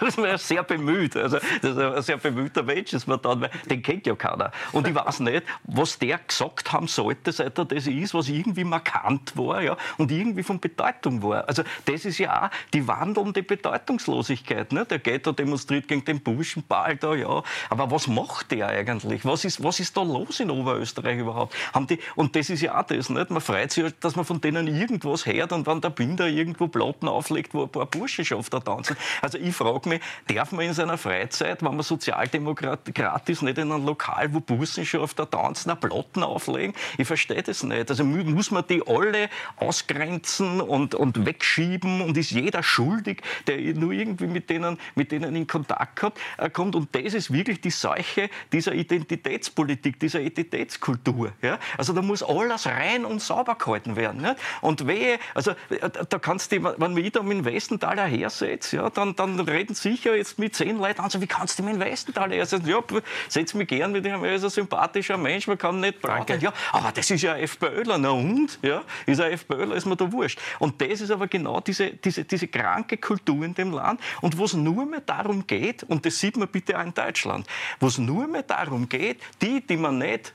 Das 0.00 0.16
ist 0.16 0.48
sehr 0.48 0.62
bemüht. 0.62 1.16
Also, 1.16 1.38
das 1.62 1.70
ist 1.70 1.78
ein 1.78 2.02
sehr 2.02 2.16
bemühter 2.16 2.62
Mensch, 2.62 2.92
ist 2.92 3.06
man 3.06 3.20
dann, 3.22 3.48
den 3.70 3.82
kennt 3.82 4.06
ja 4.06 4.14
keiner. 4.14 4.50
Und 4.72 4.86
ich 4.88 4.94
weiß 4.94 5.20
nicht, 5.20 5.44
was 5.64 5.98
der 5.98 6.18
gesagt 6.18 6.72
haben 6.72 6.88
sollte, 6.88 7.32
seit 7.32 7.58
er 7.58 7.64
das 7.64 7.86
ist, 7.86 8.14
was 8.14 8.28
irgendwie 8.28 8.64
markant 8.64 9.36
war 9.36 9.62
ja, 9.62 9.76
und 9.98 10.10
irgendwie 10.10 10.42
von 10.42 10.58
Bedeutung 10.58 11.22
war. 11.22 11.46
Also 11.48 11.62
das 11.84 12.04
ist 12.04 12.18
ja 12.18 12.46
auch 12.46 12.50
die 12.72 12.86
wandelnde 12.86 13.42
Bedeutungslosigkeit. 13.42 14.72
Nicht? 14.72 14.90
Der 14.90 14.98
geht 14.98 15.26
da 15.26 15.32
dem 15.32 15.47
demonstriert 15.48 15.88
gegen 15.88 16.04
den 16.04 16.20
Burschenball 16.20 16.96
da, 16.96 17.14
ja. 17.14 17.42
Aber 17.70 17.90
was 17.90 18.06
macht 18.06 18.50
der 18.50 18.68
eigentlich? 18.68 19.24
Was 19.24 19.44
ist, 19.44 19.62
was 19.62 19.80
ist 19.80 19.96
da 19.96 20.02
los 20.02 20.40
in 20.40 20.50
Oberösterreich 20.50 21.18
überhaupt? 21.18 21.54
Haben 21.72 21.86
die, 21.86 21.98
und 22.14 22.36
das 22.36 22.50
ist 22.50 22.60
ja 22.60 22.78
auch 22.78 22.86
das, 22.86 23.08
nicht? 23.08 23.30
Man 23.30 23.40
freut 23.40 23.72
sich, 23.72 23.92
dass 24.00 24.16
man 24.16 24.24
von 24.24 24.40
denen 24.40 24.66
irgendwas 24.66 25.26
hört 25.26 25.52
und 25.52 25.66
wenn 25.66 25.80
der 25.80 25.90
Binder 25.90 26.28
irgendwo 26.28 26.68
Platten 26.68 27.08
auflegt, 27.08 27.54
wo 27.54 27.62
ein 27.62 27.68
paar 27.68 27.86
Burschenschafter 27.86 28.62
tanzen. 28.62 28.96
Also 29.22 29.38
ich 29.38 29.54
frage 29.54 29.88
mich, 29.88 30.00
darf 30.26 30.52
man 30.52 30.66
in 30.66 30.74
seiner 30.74 30.98
Freizeit, 30.98 31.62
wenn 31.62 31.74
man 31.74 31.82
Sozialdemokrat 31.82 33.28
ist, 33.28 33.42
nicht 33.42 33.58
in 33.58 33.72
einem 33.72 33.86
Lokal, 33.86 34.32
wo 34.32 34.40
Burschenschafter 34.40 35.28
tanzen, 35.28 35.70
eine 35.70 35.80
Platten 35.80 36.22
auflegen? 36.22 36.74
Ich 36.98 37.06
verstehe 37.06 37.42
das 37.42 37.62
nicht. 37.62 37.90
Also 37.90 38.04
muss 38.04 38.50
man 38.50 38.64
die 38.68 38.82
alle 38.86 39.30
ausgrenzen 39.56 40.60
und, 40.60 40.94
und 40.94 41.24
wegschieben 41.24 42.02
und 42.02 42.16
ist 42.16 42.30
jeder 42.30 42.62
schuldig, 42.62 43.22
der 43.46 43.58
nur 43.74 43.92
irgendwie 43.92 44.26
mit 44.26 44.50
denen, 44.50 44.78
mit 44.94 45.12
denen 45.12 45.27
in 45.34 45.46
Kontakt 45.46 46.02
äh, 46.38 46.50
kommt. 46.50 46.74
Und 46.74 46.94
das 46.94 47.14
ist 47.14 47.32
wirklich 47.32 47.60
die 47.60 47.70
Seuche 47.70 48.30
dieser 48.52 48.72
Identitätspolitik, 48.72 49.98
dieser 50.00 50.20
Identitätskultur. 50.20 51.32
Ja? 51.42 51.58
Also 51.76 51.92
da 51.92 52.02
muss 52.02 52.22
alles 52.22 52.66
rein 52.66 53.04
und 53.04 53.20
sauber 53.20 53.54
gehalten 53.54 53.96
werden. 53.96 54.22
Nicht? 54.22 54.36
Und 54.60 54.86
wehe, 54.86 55.18
also 55.34 55.52
äh, 55.70 55.90
da 56.08 56.18
kannst 56.18 56.52
du, 56.52 56.62
wenn 56.62 56.96
wir 56.96 57.10
da 57.10 57.22
mit 57.22 57.38
dem 57.38 57.44
Westentaler 57.44 58.04
hersetzt, 58.04 58.72
ja, 58.72 58.90
dann, 58.90 59.16
dann 59.16 59.38
reden 59.40 59.74
sicher 59.74 60.16
jetzt 60.16 60.38
mit 60.38 60.54
zehn 60.54 60.78
Leuten 60.78 61.00
an, 61.00 61.10
so, 61.10 61.20
wie 61.20 61.26
kannst 61.26 61.58
du 61.58 61.62
mit 61.62 61.74
dem 61.74 61.80
Westentaler 61.80 62.34
hersetzen? 62.34 62.68
Ja, 62.68 62.82
setz 63.28 63.54
mich 63.54 63.68
gern 63.68 63.92
mit 63.92 64.04
ihm, 64.04 64.24
er 64.24 64.34
ist 64.34 64.44
ein 64.44 64.50
sympathischer 64.50 65.16
Mensch, 65.16 65.46
man 65.46 65.58
kann 65.58 65.80
nicht 65.80 66.00
plaudern. 66.00 66.40
Ja, 66.40 66.52
aber 66.72 66.92
das 66.92 67.10
ist 67.10 67.22
ja 67.22 67.34
ein 67.34 67.42
FPÖler, 67.42 67.98
na 67.98 68.10
und? 68.10 68.58
Ja, 68.62 68.82
ist 69.06 69.20
ein 69.20 69.32
FPÖler, 69.32 69.74
ist 69.74 69.86
mir 69.86 69.96
da 69.96 70.10
wurscht. 70.10 70.38
Und 70.58 70.80
das 70.80 71.00
ist 71.00 71.10
aber 71.10 71.26
genau 71.26 71.60
diese, 71.60 71.90
diese, 71.90 72.24
diese 72.24 72.48
kranke 72.48 72.96
Kultur 72.96 73.44
in 73.44 73.54
dem 73.54 73.72
Land 73.72 74.00
und 74.20 74.38
wo 74.38 74.44
es 74.44 74.54
nur 74.54 74.86
mehr 74.86 75.00
darum 75.00 75.17
darum 75.18 75.46
geht, 75.46 75.82
und 75.84 76.04
das 76.06 76.18
sieht 76.18 76.36
man 76.36 76.48
bitte 76.48 76.78
auch 76.78 76.84
in 76.84 76.94
Deutschland, 76.94 77.46
wo 77.80 77.86
es 77.86 77.98
nur 77.98 78.26
mehr 78.26 78.42
darum 78.42 78.88
geht, 78.88 79.20
die, 79.42 79.60
die 79.60 79.76
man 79.76 79.98
nicht 79.98 80.32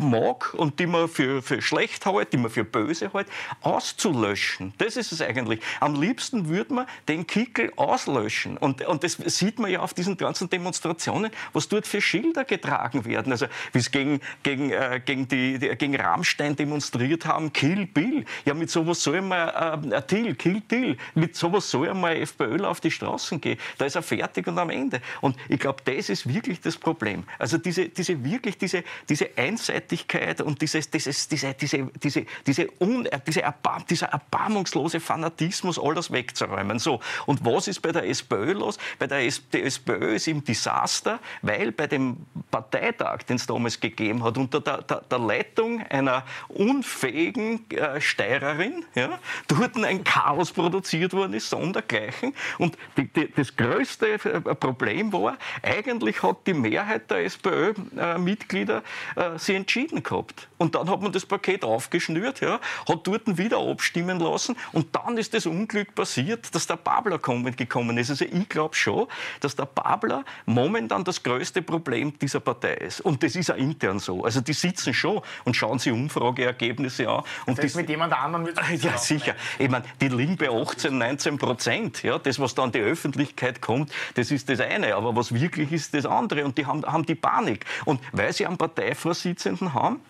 mag 0.00 0.52
und 0.54 0.78
die 0.80 0.86
man 0.86 1.08
für, 1.08 1.42
für 1.42 1.62
schlecht 1.62 2.06
hält, 2.06 2.32
die 2.32 2.36
man 2.36 2.50
für 2.50 2.64
böse 2.64 3.12
hält, 3.12 3.28
auszulöschen. 3.62 4.74
Das 4.78 4.96
ist 4.96 5.12
es 5.12 5.20
eigentlich. 5.20 5.60
Am 5.80 6.00
liebsten 6.00 6.48
würde 6.48 6.74
man 6.74 6.86
den 7.08 7.26
Kickel 7.26 7.72
auslöschen. 7.76 8.56
Und, 8.56 8.84
und 8.86 9.04
das 9.04 9.12
sieht 9.12 9.58
man 9.58 9.70
ja 9.70 9.80
auf 9.80 9.94
diesen 9.94 10.16
ganzen 10.16 10.50
Demonstrationen, 10.50 11.30
was 11.52 11.68
dort 11.68 11.86
für 11.86 12.00
Schilder 12.00 12.44
getragen 12.44 13.04
werden. 13.04 13.32
Also 13.32 13.46
wie 13.72 13.78
es 13.78 13.90
gegen, 13.90 14.20
gegen, 14.42 14.70
äh, 14.70 15.00
gegen, 15.04 15.28
die, 15.28 15.58
die, 15.58 15.68
gegen 15.76 15.96
Rammstein 15.96 16.56
demonstriert 16.56 17.26
haben, 17.26 17.52
Kill 17.52 17.86
Bill. 17.86 18.24
Ja, 18.44 18.54
mit 18.54 18.70
sowas 18.70 19.02
soll 19.02 19.22
man, 19.22 19.92
äh, 19.92 20.02
Till, 20.02 20.34
Kill 20.34 20.60
Till, 20.62 20.96
mit 21.14 21.36
sowas 21.36 21.70
soll 21.70 21.88
einmal 21.88 22.16
FPÖler 22.16 22.68
auf 22.68 22.80
die 22.80 22.90
Straßen 22.90 23.40
gehen. 23.40 23.58
Da 23.78 23.84
ist 23.84 23.94
er 23.94 24.02
fertig 24.02 24.46
und 24.46 24.58
am 24.58 24.70
Ende. 24.70 25.00
Und 25.20 25.36
ich 25.48 25.60
glaube, 25.60 25.82
das 25.84 26.08
ist 26.08 26.28
wirklich 26.28 26.60
das 26.60 26.76
Problem. 26.76 27.24
Also 27.38 27.58
diese, 27.58 27.88
diese 27.88 28.24
wirklich, 28.24 28.58
diese, 28.58 28.82
diese 29.08 29.36
Einseitigkeit 29.44 30.40
und 30.40 30.60
dieses, 30.60 30.90
dieses, 30.90 31.28
diese, 31.28 31.54
diese, 31.54 31.88
diese, 32.02 32.26
diese 32.46 32.68
un, 32.80 33.08
diese 33.26 33.42
Erbarm, 33.42 33.84
dieser 33.86 34.08
erbarmungslose 34.08 35.00
Fanatismus, 35.00 35.78
alles 35.78 36.10
wegzuräumen. 36.10 36.78
So. 36.78 37.00
Und 37.26 37.44
was 37.44 37.68
ist 37.68 37.80
bei 37.80 37.92
der 37.92 38.08
SPÖ 38.08 38.52
los? 38.52 38.78
Bei 38.98 39.06
der 39.06 39.24
SPÖ 39.24 40.14
ist 40.14 40.28
im 40.28 40.42
Desaster, 40.44 41.18
weil 41.42 41.72
bei 41.72 41.86
dem 41.86 42.16
Parteitag, 42.50 43.24
den 43.24 43.36
es 43.36 43.46
damals 43.46 43.78
gegeben 43.78 44.22
hat, 44.24 44.38
unter 44.38 44.60
der, 44.60 44.82
der, 44.82 45.02
der 45.02 45.18
Leitung 45.18 45.82
einer 45.88 46.24
unfähigen 46.48 47.68
äh, 47.70 48.00
Steirerin, 48.00 48.84
ja, 48.94 49.18
dort 49.48 49.76
ein 49.76 50.04
Chaos 50.04 50.52
produziert 50.52 51.12
worden 51.12 51.34
ist, 51.34 51.50
sondergleichen. 51.50 52.34
Und 52.58 52.76
die, 52.96 53.08
die, 53.08 53.30
das 53.32 53.54
größte 53.56 54.14
äh, 54.14 54.40
Problem 54.54 55.12
war, 55.12 55.36
eigentlich 55.62 56.22
hat 56.22 56.46
die 56.46 56.54
Mehrheit 56.54 57.10
der 57.10 57.24
SPÖ-Mitglieder 57.24 58.82
äh, 59.16 59.33
sie 59.38 59.54
entschieden 59.54 60.02
gehabt. 60.02 60.48
Und 60.58 60.74
dann 60.74 60.88
hat 60.88 61.02
man 61.02 61.12
das 61.12 61.26
Paket 61.26 61.64
aufgeschnürt, 61.64 62.40
ja, 62.40 62.60
hat 62.88 63.06
dort 63.06 63.38
wieder 63.38 63.58
abstimmen 63.58 64.20
lassen 64.20 64.56
und 64.72 64.94
dann 64.94 65.18
ist 65.18 65.34
das 65.34 65.46
Unglück 65.46 65.94
passiert, 65.94 66.54
dass 66.54 66.66
der 66.66 66.76
Babler 66.76 67.18
gekommen 67.18 67.98
ist. 67.98 68.10
Also 68.10 68.24
ich 68.24 68.48
glaube 68.48 68.74
schon, 68.74 69.06
dass 69.40 69.56
der 69.56 69.66
Babler 69.66 70.24
momentan 70.46 71.04
das 71.04 71.22
größte 71.22 71.62
Problem 71.62 72.18
dieser 72.18 72.40
Partei 72.40 72.74
ist. 72.74 73.00
Und 73.00 73.22
das 73.22 73.36
ist 73.36 73.50
auch 73.50 73.56
intern 73.56 73.98
so. 73.98 74.24
Also 74.24 74.40
die 74.40 74.52
sitzen 74.52 74.94
schon 74.94 75.20
und 75.44 75.56
schauen 75.56 75.78
sich 75.78 75.92
Umfrageergebnisse 75.92 77.08
an. 77.08 77.24
Und 77.46 77.58
das 77.58 77.64
heißt, 77.66 77.76
mit 77.76 77.88
jemand 77.88 78.12
anderem 78.12 78.46
wird 78.46 78.60
Ja, 78.82 78.96
sicher. 78.98 79.34
Ich 79.58 79.68
meine, 79.68 79.84
die 80.00 80.08
liegen 80.08 80.36
bei 80.36 80.50
18, 80.50 80.96
19 80.96 81.38
Prozent. 81.38 82.02
Ja, 82.02 82.18
das, 82.18 82.38
was 82.38 82.54
dann 82.54 82.72
die 82.72 82.80
Öffentlichkeit 82.80 83.60
kommt, 83.60 83.92
das 84.14 84.30
ist 84.30 84.48
das 84.48 84.60
eine. 84.60 84.94
Aber 84.94 85.16
was 85.16 85.34
wirklich 85.34 85.72
ist, 85.72 85.94
das 85.94 86.06
andere. 86.06 86.44
Und 86.44 86.58
die 86.58 86.66
haben, 86.66 86.84
haben 86.84 87.06
die 87.06 87.14
Panik. 87.14 87.64
Und 87.84 88.00
weil 88.12 88.32
sie 88.32 88.46
einen 88.46 88.58
Parteivorsitz 88.58 89.23
Vorsitzenden 89.24 89.72
haben 89.72 90.00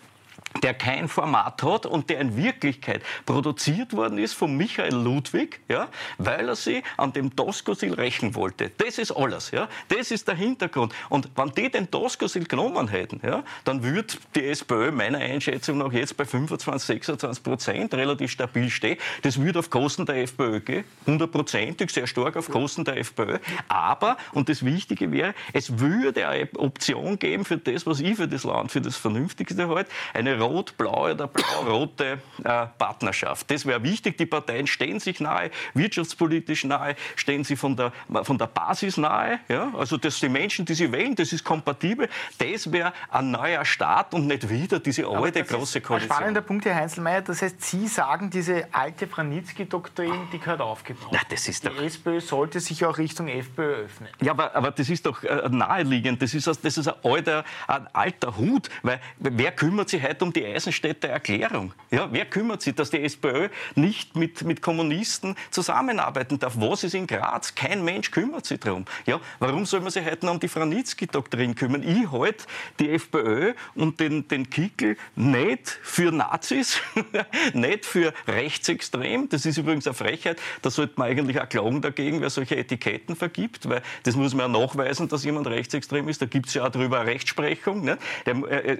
der 0.63 0.73
kein 0.73 1.07
Format 1.07 1.61
hat 1.63 1.85
und 1.85 2.09
der 2.09 2.19
in 2.19 2.37
Wirklichkeit 2.37 3.01
produziert 3.25 3.93
worden 3.93 4.17
ist 4.17 4.33
von 4.33 4.55
Michael 4.55 4.95
Ludwig, 4.95 5.59
ja, 5.67 5.87
weil 6.17 6.47
er 6.47 6.55
sich 6.55 6.83
an 6.97 7.13
dem 7.13 7.35
Toskosil 7.35 7.93
rächen 7.93 8.35
wollte. 8.35 8.71
Das 8.77 8.97
ist 8.97 9.11
alles. 9.11 9.51
Ja. 9.51 9.67
Das 9.89 10.11
ist 10.11 10.27
der 10.27 10.35
Hintergrund. 10.35 10.93
Und 11.09 11.29
wenn 11.35 11.51
die 11.51 11.69
den 11.69 11.89
Toskosil 11.89 12.45
genommen 12.45 12.87
hätten, 12.87 13.19
ja, 13.23 13.43
dann 13.63 13.83
würde 13.83 14.15
die 14.35 14.45
SPÖ 14.45 14.91
meiner 14.91 15.19
Einschätzung 15.19 15.77
nach 15.77 15.91
jetzt 15.91 16.15
bei 16.17 16.25
25, 16.25 16.87
26 16.87 17.43
Prozent 17.43 17.93
relativ 17.93 18.31
stabil 18.31 18.69
stehen. 18.69 18.97
Das 19.21 19.39
würde 19.39 19.59
auf 19.59 19.69
Kosten 19.69 20.05
der 20.05 20.23
FPÖ 20.23 20.59
gehen, 20.61 20.85
hundertprozentig, 21.05 21.91
sehr 21.91 22.07
stark 22.07 22.37
auf 22.37 22.49
Kosten 22.49 22.83
der 22.83 22.97
FPÖ. 22.97 23.39
Aber, 23.67 24.17
und 24.33 24.49
das 24.49 24.63
Wichtige 24.63 25.11
wäre, 25.11 25.33
es 25.53 25.79
würde 25.79 26.27
eine 26.27 26.47
Option 26.57 27.19
geben 27.19 27.45
für 27.45 27.57
das, 27.57 27.85
was 27.85 27.99
ich 27.99 28.15
für 28.15 28.27
das 28.27 28.43
Land 28.43 28.71
für 28.71 28.81
das 28.81 28.95
Vernünftigste 28.95 29.67
halte, 29.67 29.89
eine 30.13 30.39
rot-blaue 30.45 31.13
oder 31.13 31.27
blau-rote 31.27 32.19
äh, 32.43 32.65
Partnerschaft. 32.77 33.49
Das 33.49 33.65
wäre 33.65 33.81
wichtig. 33.83 34.17
Die 34.17 34.25
Parteien 34.25 34.67
stehen 34.67 34.99
sich 34.99 35.19
nahe, 35.19 35.51
wirtschaftspolitisch 35.73 36.63
nahe, 36.63 36.95
stehen 37.15 37.43
sie 37.43 37.55
von 37.55 37.75
der, 37.75 37.91
von 38.23 38.37
der 38.37 38.47
Basis 38.47 38.97
nahe. 38.97 39.39
Ja? 39.47 39.73
Also 39.77 39.97
dass 39.97 40.19
die 40.19 40.29
Menschen, 40.29 40.65
die 40.65 40.73
sie 40.73 40.91
wählen, 40.91 41.15
das 41.15 41.33
ist 41.33 41.43
kompatibel. 41.43 42.09
Das 42.37 42.71
wäre 42.71 42.93
ein 43.09 43.31
neuer 43.31 43.65
Staat 43.65 44.13
und 44.13 44.27
nicht 44.27 44.49
wieder 44.49 44.79
diese 44.79 45.07
alte 45.07 45.43
große 45.43 45.81
Koalition. 45.81 46.11
Ein 46.11 46.15
spannender 46.15 46.41
Punkt, 46.41 46.65
Herr 46.65 46.75
Heinzelmeier. 46.75 47.21
Das 47.21 47.41
heißt, 47.41 47.61
Sie 47.61 47.87
sagen, 47.87 48.29
diese 48.29 48.67
alte 48.71 49.07
Branitzky-Doktrin, 49.07 50.27
die 50.31 50.39
gehört 50.39 50.61
aufgebaut. 50.61 51.09
Na, 51.11 51.19
das 51.29 51.47
ist 51.47 51.63
die 51.63 51.69
doch... 51.69 51.81
SPÖ 51.81 52.21
sollte 52.21 52.59
sich 52.59 52.85
auch 52.85 52.97
Richtung 52.97 53.27
FPÖ 53.27 53.85
öffnen. 53.85 54.09
Ja, 54.21 54.31
aber, 54.31 54.55
aber 54.55 54.71
das 54.71 54.89
ist 54.89 55.05
doch 55.05 55.23
äh, 55.23 55.49
naheliegend. 55.49 56.21
Das 56.21 56.33
ist, 56.33 56.47
das 56.47 56.77
ist 56.77 56.87
ein, 56.87 56.95
alter, 57.03 57.43
ein 57.67 57.87
alter 57.93 58.37
Hut. 58.37 58.69
Weil 58.83 58.99
wer 59.19 59.51
kümmert 59.51 59.89
sich 59.89 60.03
heute 60.03 60.25
um 60.25 60.33
die 60.35 60.45
Eisenstädter 60.45 61.09
Erklärung? 61.09 61.73
Ja, 61.91 62.09
wer 62.11 62.25
kümmert 62.25 62.61
sich, 62.61 62.75
dass 62.75 62.89
die 62.89 63.01
SPÖ 63.01 63.49
nicht 63.75 64.15
mit, 64.15 64.43
mit 64.43 64.61
Kommunisten 64.61 65.35
zusammenarbeiten 65.51 66.39
darf? 66.39 66.53
Was 66.57 66.83
ist 66.83 66.93
in 66.93 67.07
Graz? 67.07 67.55
Kein 67.55 67.83
Mensch 67.83 68.11
kümmert 68.11 68.45
sich 68.45 68.59
darum. 68.59 68.85
Ja, 69.05 69.19
warum 69.39 69.65
soll 69.65 69.81
man 69.81 69.91
sich 69.91 70.05
heute 70.05 70.25
noch 70.25 70.33
um 70.33 70.39
die 70.39 70.47
Franitzky-Doktrin 70.47 71.55
kümmern? 71.55 71.83
Ich 71.83 72.11
halte 72.11 72.45
die 72.79 72.91
FPÖ 72.91 73.53
und 73.75 73.99
den, 73.99 74.27
den 74.27 74.49
Kickel 74.49 74.97
nicht 75.15 75.79
für 75.81 76.11
Nazis, 76.11 76.81
nicht 77.53 77.85
für 77.85 78.13
rechtsextrem. 78.27 79.29
Das 79.29 79.45
ist 79.45 79.57
übrigens 79.57 79.87
eine 79.87 79.93
Frechheit. 79.93 80.39
Da 80.61 80.69
sollte 80.69 80.93
man 80.97 81.09
eigentlich 81.09 81.39
auch 81.41 81.49
klagen 81.49 81.81
dagegen, 81.81 82.21
wer 82.21 82.29
solche 82.29 82.57
Etiketten 82.57 83.15
vergibt, 83.15 83.69
weil 83.69 83.81
das 84.03 84.15
muss 84.15 84.33
man 84.33 84.51
ja 84.51 84.59
nachweisen, 84.59 85.07
dass 85.07 85.23
jemand 85.23 85.47
rechtsextrem 85.47 86.07
ist. 86.09 86.21
Da 86.21 86.25
gibt 86.25 86.47
es 86.47 86.53
ja 86.53 86.65
auch 86.65 86.69
darüber 86.69 87.05
Rechtsprechung. 87.05 87.83
Ne? 87.83 87.97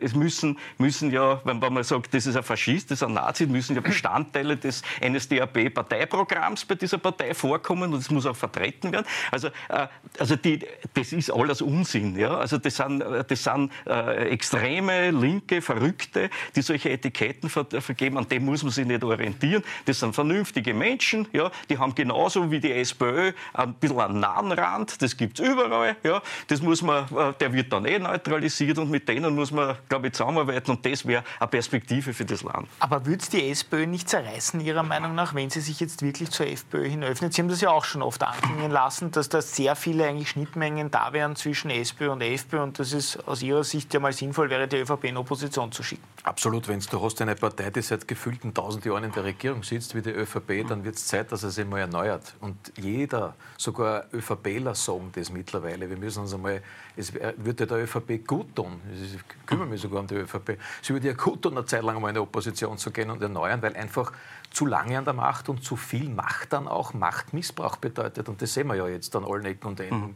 Es 0.01 0.15
müssen, 0.15 0.57
müssen 0.77 1.11
ja, 1.11 1.34
wenn 1.43 1.59
man 1.59 1.83
sagt, 1.83 2.13
das 2.13 2.25
ist 2.25 2.35
ein 2.35 2.43
Faschist, 2.43 2.91
das 2.91 3.01
ist 3.01 3.03
ein 3.03 3.13
Nazi, 3.13 3.45
müssen 3.45 3.75
ja 3.75 3.81
Bestandteile 3.81 4.57
des 4.57 4.81
NSDAP-Parteiprogramms 5.01 6.65
bei 6.65 6.75
dieser 6.75 6.97
Partei 6.97 7.33
vorkommen 7.33 7.93
und 7.93 7.99
das 7.99 8.09
muss 8.09 8.25
auch 8.25 8.35
vertreten 8.35 8.91
werden. 8.91 9.05
Also, 9.31 9.47
äh, 9.69 9.87
also 10.19 10.35
die, 10.35 10.59
das 10.93 11.13
ist 11.13 11.31
alles 11.31 11.61
Unsinn. 11.61 12.17
Ja? 12.17 12.37
Also 12.37 12.57
das 12.57 12.75
sind, 12.75 13.03
das 13.27 13.43
sind 13.43 13.71
äh, 13.85 14.29
extreme, 14.29 15.11
linke, 15.11 15.61
Verrückte, 15.61 16.29
die 16.55 16.61
solche 16.61 16.89
Etiketten 16.91 17.49
ver 17.49 17.65
vergeben. 17.79 18.17
An 18.17 18.27
dem 18.27 18.45
muss 18.45 18.63
man 18.63 18.71
sich 18.71 18.85
nicht 18.85 19.03
orientieren. 19.03 19.63
Das 19.85 19.99
sind 19.99 20.13
vernünftige 20.13 20.73
Menschen, 20.73 21.27
ja? 21.33 21.51
die 21.69 21.77
haben 21.77 21.93
genauso 21.95 22.51
wie 22.51 22.59
die 22.59 22.71
SPÖ 22.71 23.33
ein 23.53 23.73
bisschen 23.75 23.99
einen 23.99 24.19
nahen 24.19 24.51
Rand. 24.51 25.01
Das 25.01 25.17
gibt 25.17 25.39
es 25.39 25.47
überall. 25.47 25.95
Ja? 26.03 26.21
Das 26.47 26.61
muss 26.61 26.81
man, 26.81 27.05
äh, 27.05 27.33
der 27.39 27.53
wird 27.53 27.73
dann 27.73 27.85
eh 27.85 27.99
neutralisiert 27.99 28.77
und 28.77 28.89
mit 28.89 29.07
denen 29.09 29.35
muss 29.35 29.51
man, 29.51 29.75
glaube 29.89 30.07
ich, 30.07 30.13
zusammenarbeiten. 30.13 30.71
Und 30.71 30.85
das 30.85 31.05
wäre 31.05 31.23
eine 31.39 31.47
Perspektive 31.47 32.13
für 32.13 32.25
das 32.25 32.43
Land. 32.43 32.67
Aber 32.79 33.05
würde 33.05 33.21
es 33.21 33.29
die 33.29 33.49
SPÖ 33.49 33.85
nicht 33.85 34.09
zerreißen, 34.09 34.59
Ihrer 34.59 34.83
Meinung 34.83 35.15
nach, 35.15 35.33
wenn 35.35 35.49
sie 35.49 35.61
sich 35.61 35.79
jetzt 35.79 36.01
wirklich 36.01 36.31
zur 36.31 36.47
FPÖ 36.47 36.87
hin 36.87 37.03
öffnet? 37.03 37.33
Sie 37.33 37.41
haben 37.41 37.49
das 37.49 37.61
ja 37.61 37.71
auch 37.71 37.85
schon 37.85 38.01
oft 38.01 38.23
anklingen 38.23 38.71
lassen, 38.71 39.11
dass 39.11 39.29
da 39.29 39.41
sehr 39.41 39.75
viele 39.75 40.07
eigentlich 40.07 40.29
Schnittmengen 40.29 40.91
da 40.91 41.13
wären 41.13 41.35
zwischen 41.35 41.69
SPÖ 41.69 42.11
und 42.11 42.21
FPÖ 42.21 42.61
und 42.61 42.79
dass 42.79 42.93
es 42.93 43.17
aus 43.27 43.41
Ihrer 43.41 43.63
Sicht 43.63 43.93
ja 43.93 43.99
mal 43.99 44.13
sinnvoll 44.13 44.49
wäre, 44.49 44.67
die 44.67 44.77
ÖVP 44.77 45.05
in 45.05 45.17
Opposition 45.17 45.71
zu 45.71 45.83
schicken. 45.83 46.03
Absolut. 46.23 46.67
Wenn 46.67 46.79
du 46.79 47.01
hast 47.01 47.21
eine 47.21 47.35
Partei, 47.35 47.69
die 47.69 47.81
seit 47.81 48.07
gefühlten 48.07 48.53
tausend 48.53 48.85
Jahren 48.85 49.03
in 49.03 49.11
der 49.11 49.23
Regierung 49.23 49.63
sitzt, 49.63 49.95
wie 49.95 50.01
die 50.01 50.09
ÖVP, 50.09 50.67
dann 50.67 50.83
wird 50.83 50.95
es 50.95 51.05
Zeit, 51.05 51.31
dass 51.31 51.43
er 51.43 51.51
sich 51.51 51.65
mal 51.65 51.79
erneuert. 51.79 52.33
Und 52.41 52.57
jeder, 52.77 53.35
sogar 53.57 54.05
ÖVPler 54.11 54.75
sagen 54.75 55.11
das 55.13 55.31
mittlerweile. 55.31 55.89
Wir 55.89 55.97
müssen 55.97 56.21
uns 56.21 56.33
einmal, 56.33 56.61
es 56.97 57.13
würde 57.13 57.67
der 57.67 57.83
ÖVP 57.83 58.25
gut 58.25 58.55
tun. 58.55 58.81
Ich 58.93 59.19
kümmere 59.45 59.67
mich 59.67 59.81
sogar 59.81 59.99
um 60.01 60.07
die 60.07 60.15
ÖVP. 60.15 60.57
Es 60.81 60.89
würde 60.89 61.07
ja 61.07 61.13
gut 61.13 61.41
tun, 61.41 61.57
eine 61.57 61.65
Zeit 61.65 61.83
lang 61.83 62.01
mal 62.01 62.09
in 62.09 62.15
die 62.15 62.21
Opposition 62.21 62.77
zu 62.77 62.91
gehen 62.91 63.09
und 63.09 63.21
erneuern, 63.21 63.61
weil 63.61 63.75
einfach 63.75 64.13
zu 64.51 64.65
lange 64.65 64.97
an 64.97 65.05
der 65.05 65.13
Macht 65.13 65.49
und 65.49 65.63
zu 65.63 65.75
viel 65.75 66.09
Macht 66.09 66.53
dann 66.53 66.67
auch 66.67 66.93
Machtmissbrauch 66.93 67.77
bedeutet. 67.77 68.29
Und 68.29 68.41
das 68.41 68.53
sehen 68.53 68.67
wir 68.67 68.75
ja 68.75 68.87
jetzt 68.87 69.15
an 69.15 69.25
allen 69.25 69.45
Ecken 69.45 69.67
und 69.67 69.79
Enden. 69.79 70.01
Mhm 70.01 70.15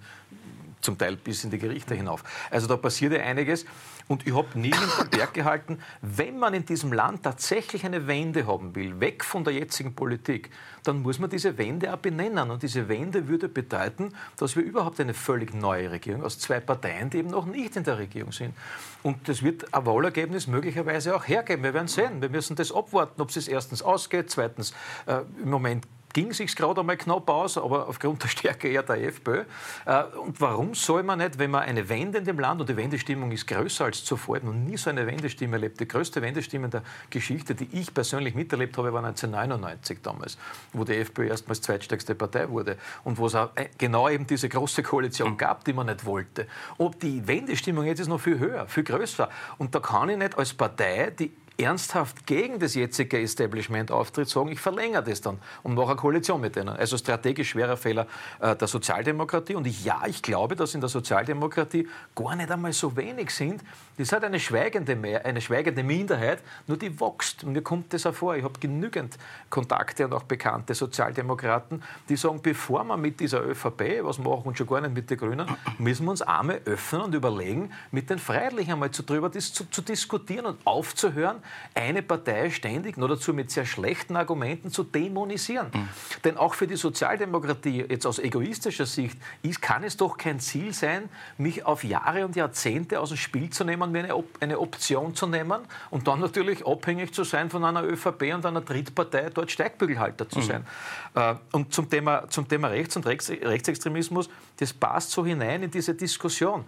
zum 0.82 0.98
Teil 0.98 1.16
bis 1.18 1.44
in 1.44 1.52
die 1.52 1.60
Gerichte 1.60 1.96
hinauf. 1.96 2.24
Also 2.50 2.68
da 2.68 2.78
passiert 2.78 3.14
ja 3.14 3.20
einiges. 3.20 3.66
Und 4.10 4.26
ich 4.26 4.34
habe 4.34 4.58
nie 4.58 4.72
den 4.72 5.10
Berg 5.12 5.36
gehalten, 5.36 5.78
wenn 6.02 6.40
man 6.40 6.56
in 6.56 6.66
diesem 6.66 6.92
Land 6.92 7.22
tatsächlich 7.22 7.86
eine 7.86 8.08
Wende 8.08 8.48
haben 8.48 8.74
will, 8.74 9.00
weg 9.00 9.24
von 9.24 9.44
der 9.44 9.54
jetzigen 9.54 9.94
Politik, 9.94 10.50
dann 10.84 11.04
muss 11.04 11.20
man 11.20 11.30
diese 11.30 11.60
Wende 11.60 11.94
auch 11.94 12.00
benennen. 12.00 12.50
Und 12.50 12.64
diese 12.64 12.90
Wende 12.90 13.28
würde 13.28 13.48
bedeuten, 13.48 14.16
dass 14.38 14.56
wir 14.56 14.64
überhaupt 14.64 15.00
eine 15.00 15.14
völlig 15.14 15.54
neue 15.54 15.92
Regierung 15.92 16.24
aus 16.24 16.40
zwei 16.40 16.60
Parteien, 16.60 17.12
die 17.12 17.20
eben 17.20 17.30
noch 17.30 17.46
nicht 17.46 17.76
in 17.76 17.84
der 17.84 18.00
Regierung 18.00 18.32
sind. 18.32 18.56
Und 19.04 19.30
das 19.30 19.44
wird 19.44 19.72
ein 19.72 19.86
Wahlergebnis 19.86 20.48
möglicherweise 20.48 21.16
auch 21.16 21.28
hergeben. 21.28 21.62
Wir 21.62 21.76
werden 21.76 21.88
sehen. 21.88 22.20
Wir 22.20 22.30
müssen 22.30 22.56
das 22.56 22.72
abwarten, 22.72 23.22
ob 23.22 23.30
es 23.30 23.48
erstens 23.48 23.84
ausgeht, 23.84 24.32
zweitens 24.32 24.74
äh, 25.06 25.20
im 25.44 25.52
Moment 25.52 25.86
ging 26.14 26.34
sich 26.34 26.56
gerade 26.56 26.82
einmal 26.82 26.98
knapp 26.98 27.30
aus, 27.30 27.58
aber 27.58 27.88
aufgrund 27.88 28.24
der 28.24 28.28
Stärke 28.28 28.68
eher 28.68 28.84
der 28.84 29.04
FPÖ. 29.04 29.44
Äh, 29.86 30.04
und 30.04 30.40
warum 30.42 30.74
soll 30.74 31.04
man 31.04 31.20
nicht, 31.20 31.38
wenn 31.38 31.52
man 31.52 31.64
eine 31.64 31.88
Wende 31.88 32.20
in 32.20 32.26
dem 32.26 32.40
Land, 32.40 32.62
und 32.62 32.70
die 32.70 32.78
Wendestimmung 32.78 33.32
ist 33.32 33.48
größer 33.48 33.86
als 33.86 34.04
zuvor, 34.04 34.38
ich 34.38 34.44
noch 34.44 34.54
nie 34.54 34.78
so 34.78 34.90
eine 34.90 35.06
Wendestimme 35.06 35.58
erlebt. 35.58 35.80
Die 35.80 35.88
größte 35.88 36.22
Wendestimme 36.22 36.70
der 36.70 36.84
Geschichte, 37.10 37.56
die 37.56 37.68
ich 37.72 37.94
persönlich 37.94 38.36
miterlebt 38.36 38.78
habe, 38.78 38.92
war 38.94 39.04
1999 39.04 40.00
damals, 40.02 40.38
wo 40.74 40.84
die 40.84 40.96
FPÖ 40.96 41.28
erstmals 41.28 41.62
zweitstärkste 41.62 42.16
Partei 42.16 42.50
wurde 42.50 42.78
und 43.04 43.18
wo 43.18 43.28
es 43.28 43.36
auch 43.36 43.50
äh, 43.56 43.70
genau 43.78 44.10
eben 44.10 44.26
diese 44.26 44.50
große 44.50 44.84
Koalition 44.84 45.38
gab, 45.38 45.64
die 45.66 45.74
man 45.74 45.88
nicht 45.88 46.06
wollte. 46.06 46.48
Ob 46.78 47.00
die 47.00 47.28
Wendestimmung 47.28 47.86
jetzt 47.86 48.00
ist 48.00 48.08
noch 48.08 48.20
viel 48.20 48.40
höher, 48.40 48.68
viel 48.68 48.84
größer. 48.84 49.30
Und 49.58 49.76
da 49.76 49.80
kann 49.80 50.10
ich 50.10 50.18
nicht 50.18 50.38
als 50.38 50.54
Partei, 50.54 51.12
die 51.12 51.32
ernsthaft 51.60 52.26
gegen 52.26 52.60
das 52.60 52.74
jetzige 52.76 53.22
Establishment 53.22 53.92
auftritt, 53.92 54.30
sagen, 54.30 54.50
ich 54.50 54.60
verlängere 54.60 55.04
das 55.04 55.22
dann 55.22 55.40
und 55.64 55.76
mache 55.76 55.90
eine 55.90 55.96
Koalition 55.98 56.40
mit 56.40 56.56
denen. 56.56 56.70
Also 56.70 56.98
strategisch 56.98 57.50
schwerer 57.50 57.78
Fehler 57.78 58.08
äh, 58.40 58.56
der 58.56 58.68
Sozialdemokratie. 58.68 59.56
Und 59.56 59.68
ich, 59.68 59.84
ja, 59.84 60.02
ich 60.08 60.22
glaube, 60.22 60.56
dass 60.56 60.74
in 60.74 60.82
der 60.82 60.90
Sozialdemokratie 60.90 61.88
gar 62.16 62.36
nicht 62.36 62.50
einmal 62.50 62.72
so 62.74 62.96
wenig 62.96 63.32
sind. 63.32 63.62
Das 63.98 64.12
hat 64.14 64.24
eine 64.24 64.40
schweigende, 64.40 64.96
Mehr, 64.96 65.26
eine 65.26 65.42
schweigende 65.42 65.84
Minderheit, 65.84 66.40
nur 66.68 66.78
die 66.78 67.00
wächst. 67.00 67.44
Mir 67.44 67.62
kommt 67.62 67.94
das 67.94 68.06
auch 68.06 68.14
vor. 68.14 68.36
Ich 68.36 68.44
habe 68.44 68.58
genügend 68.60 69.18
Kontakte 69.50 70.06
und 70.06 70.14
auch 70.14 70.24
bekannte 70.24 70.74
Sozialdemokraten, 70.74 71.84
die 72.08 72.16
sagen, 72.16 72.42
bevor 72.42 72.86
wir 72.86 72.96
mit 72.96 73.20
dieser 73.20 73.44
ÖVP 73.44 74.04
was 74.04 74.18
machen 74.18 74.44
und 74.46 74.58
schon 74.58 74.68
gar 74.68 74.80
nicht 74.82 74.94
mit 74.94 75.10
den 75.10 75.18
Grünen, 75.18 75.48
müssen 75.78 76.06
wir 76.06 76.12
uns 76.12 76.22
einmal 76.22 76.62
öffnen 76.66 77.02
und 77.02 77.16
überlegen, 77.16 77.72
mit 77.92 78.10
den 78.10 78.20
Freiheitlichen 78.20 78.74
einmal 78.74 78.92
zu, 78.92 79.04
drüber 79.04 79.32
zu, 79.32 79.70
zu 79.70 79.82
diskutieren 79.82 80.46
und 80.46 80.58
aufzuhören, 80.66 81.38
eine 81.74 82.02
Partei 82.02 82.50
ständig, 82.50 82.98
nur 82.98 83.08
dazu 83.08 83.34
mit 83.34 83.52
sehr 83.52 83.66
schlechten 83.66 84.16
Argumenten 84.16 84.72
zu 84.72 84.84
dämonisieren. 84.84 85.68
Mhm. 85.74 85.90
Denn 86.24 86.38
auch 86.38 86.54
für 86.54 86.68
die 86.68 86.76
Sozialdemokratie, 86.76 87.86
jetzt 87.90 88.06
aus 88.06 88.20
egoistischer 88.20 88.86
Sicht, 88.86 89.18
ist, 89.44 89.62
kann 89.62 89.84
es 89.84 89.98
doch 89.98 90.18
kein 90.18 90.40
Ziel 90.40 90.74
sein, 90.74 91.10
mich 91.38 91.66
auf 91.66 91.84
Jahre 91.84 92.26
und 92.26 92.36
Jahrzehnte 92.36 93.00
aus 93.00 93.10
dem 93.10 93.18
Spiel 93.18 93.50
zu 93.50 93.64
nehmen, 93.64 93.92
mir 93.92 94.04
eine, 94.04 94.16
Op 94.16 94.28
eine 94.40 94.60
Option 94.60 95.16
zu 95.16 95.28
nehmen 95.28 95.62
und 95.90 96.08
dann 96.08 96.20
natürlich 96.20 96.66
abhängig 96.66 97.14
zu 97.14 97.24
sein 97.24 97.50
von 97.50 97.64
einer 97.64 97.84
ÖVP 97.84 98.34
und 98.34 98.46
einer 98.46 98.62
Drittpartei, 98.62 99.30
dort 99.30 99.52
Steigbügelhalter 99.52 100.28
zu 100.28 100.40
mhm. 100.40 100.44
sein. 100.44 100.68
Äh, 101.16 101.36
und 101.52 101.74
zum 101.74 101.90
Thema, 101.90 102.28
zum 102.30 102.48
Thema 102.48 102.70
Rechts- 102.70 102.96
und 102.96 103.06
Rechts 103.06 103.30
Rechtsextremismus, 103.30 104.30
das 104.58 104.74
passt 104.74 105.12
so 105.12 105.26
hinein 105.26 105.64
in 105.64 105.72
diese 105.72 105.94
Diskussion. 105.94 106.66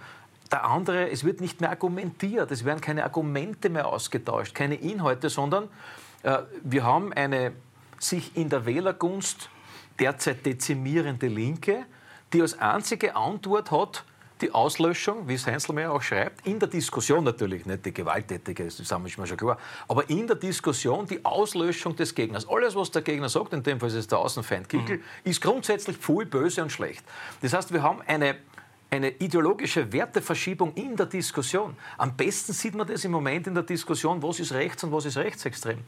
Der 0.52 0.66
andere, 0.66 1.10
es 1.10 1.24
wird 1.24 1.40
nicht 1.40 1.62
mehr 1.62 1.70
argumentiert, 1.70 2.52
es 2.52 2.66
werden 2.66 2.82
keine 2.82 3.04
Argumente 3.04 3.70
mehr 3.70 3.88
ausgetauscht, 3.88 4.54
keine 4.54 4.76
Inhalte, 4.76 5.30
sondern 5.30 5.70
äh, 6.24 6.40
wir 6.64 6.84
haben 6.84 7.14
eine 7.14 7.54
sich 8.00 8.36
in 8.36 8.50
der 8.50 8.66
Wählergunst 8.66 9.50
derzeit 10.00 10.46
dezimierende 10.46 11.28
Linke, 11.28 11.86
die 12.34 12.42
als 12.42 12.58
einzige 12.60 13.16
Antwort 13.16 13.72
hat, 13.72 14.04
die 14.42 14.52
Auslöschung, 14.52 15.28
wie 15.28 15.36
es 15.36 15.46
Heinzelmeier 15.46 15.92
auch 15.92 16.02
schreibt, 16.02 16.48
in 16.48 16.58
der 16.58 16.68
Diskussion 16.68 17.24
natürlich, 17.24 17.66
nicht 17.66 17.86
die 17.86 17.94
gewalttätige, 17.94 18.66
das 18.66 18.80
ist 18.80 18.92
mir 18.98 19.10
schon 19.10 19.38
klar, 19.38 19.58
aber 19.88 20.10
in 20.10 20.26
der 20.26 20.36
Diskussion 20.36 21.06
die 21.06 21.24
Auslöschung 21.24 21.96
des 21.96 22.16
Gegners. 22.16 22.50
Alles, 22.50 22.76
was 22.76 22.90
der 22.90 23.04
Gegner 23.04 23.30
sagt, 23.30 23.54
in 23.54 23.62
dem 23.62 23.80
Fall 23.80 23.90
ist 23.90 23.96
es 23.96 24.08
der 24.08 24.18
Außenfeind 24.18 24.68
Kickel, 24.68 24.98
mhm. 24.98 25.04
ist 25.24 25.42
grundsätzlich 25.42 25.98
voll 25.98 26.26
böse 26.26 26.64
und 26.64 26.72
schlecht. 26.72 27.06
Das 27.42 27.54
heißt, 27.54 27.72
wir 27.72 27.84
haben 27.84 28.02
eine 28.08 28.36
eine 28.92 29.10
ideologische 29.10 29.92
Werteverschiebung 29.92 30.74
in 30.74 30.98
der 30.98 31.06
Diskussion. 31.06 31.78
Am 31.98 32.16
besten 32.16 32.52
sieht 32.52 32.76
man 32.76 32.86
das 32.86 33.06
im 33.06 33.12
Moment 33.12 33.48
in 33.48 33.54
der 33.54 33.64
Diskussion, 33.64 34.22
was 34.22 34.42
ist 34.42 34.52
rechts 34.52 34.84
und 34.84 34.92
was 34.92 35.06
ist 35.06 35.18
rechtsextrem. 35.18 35.80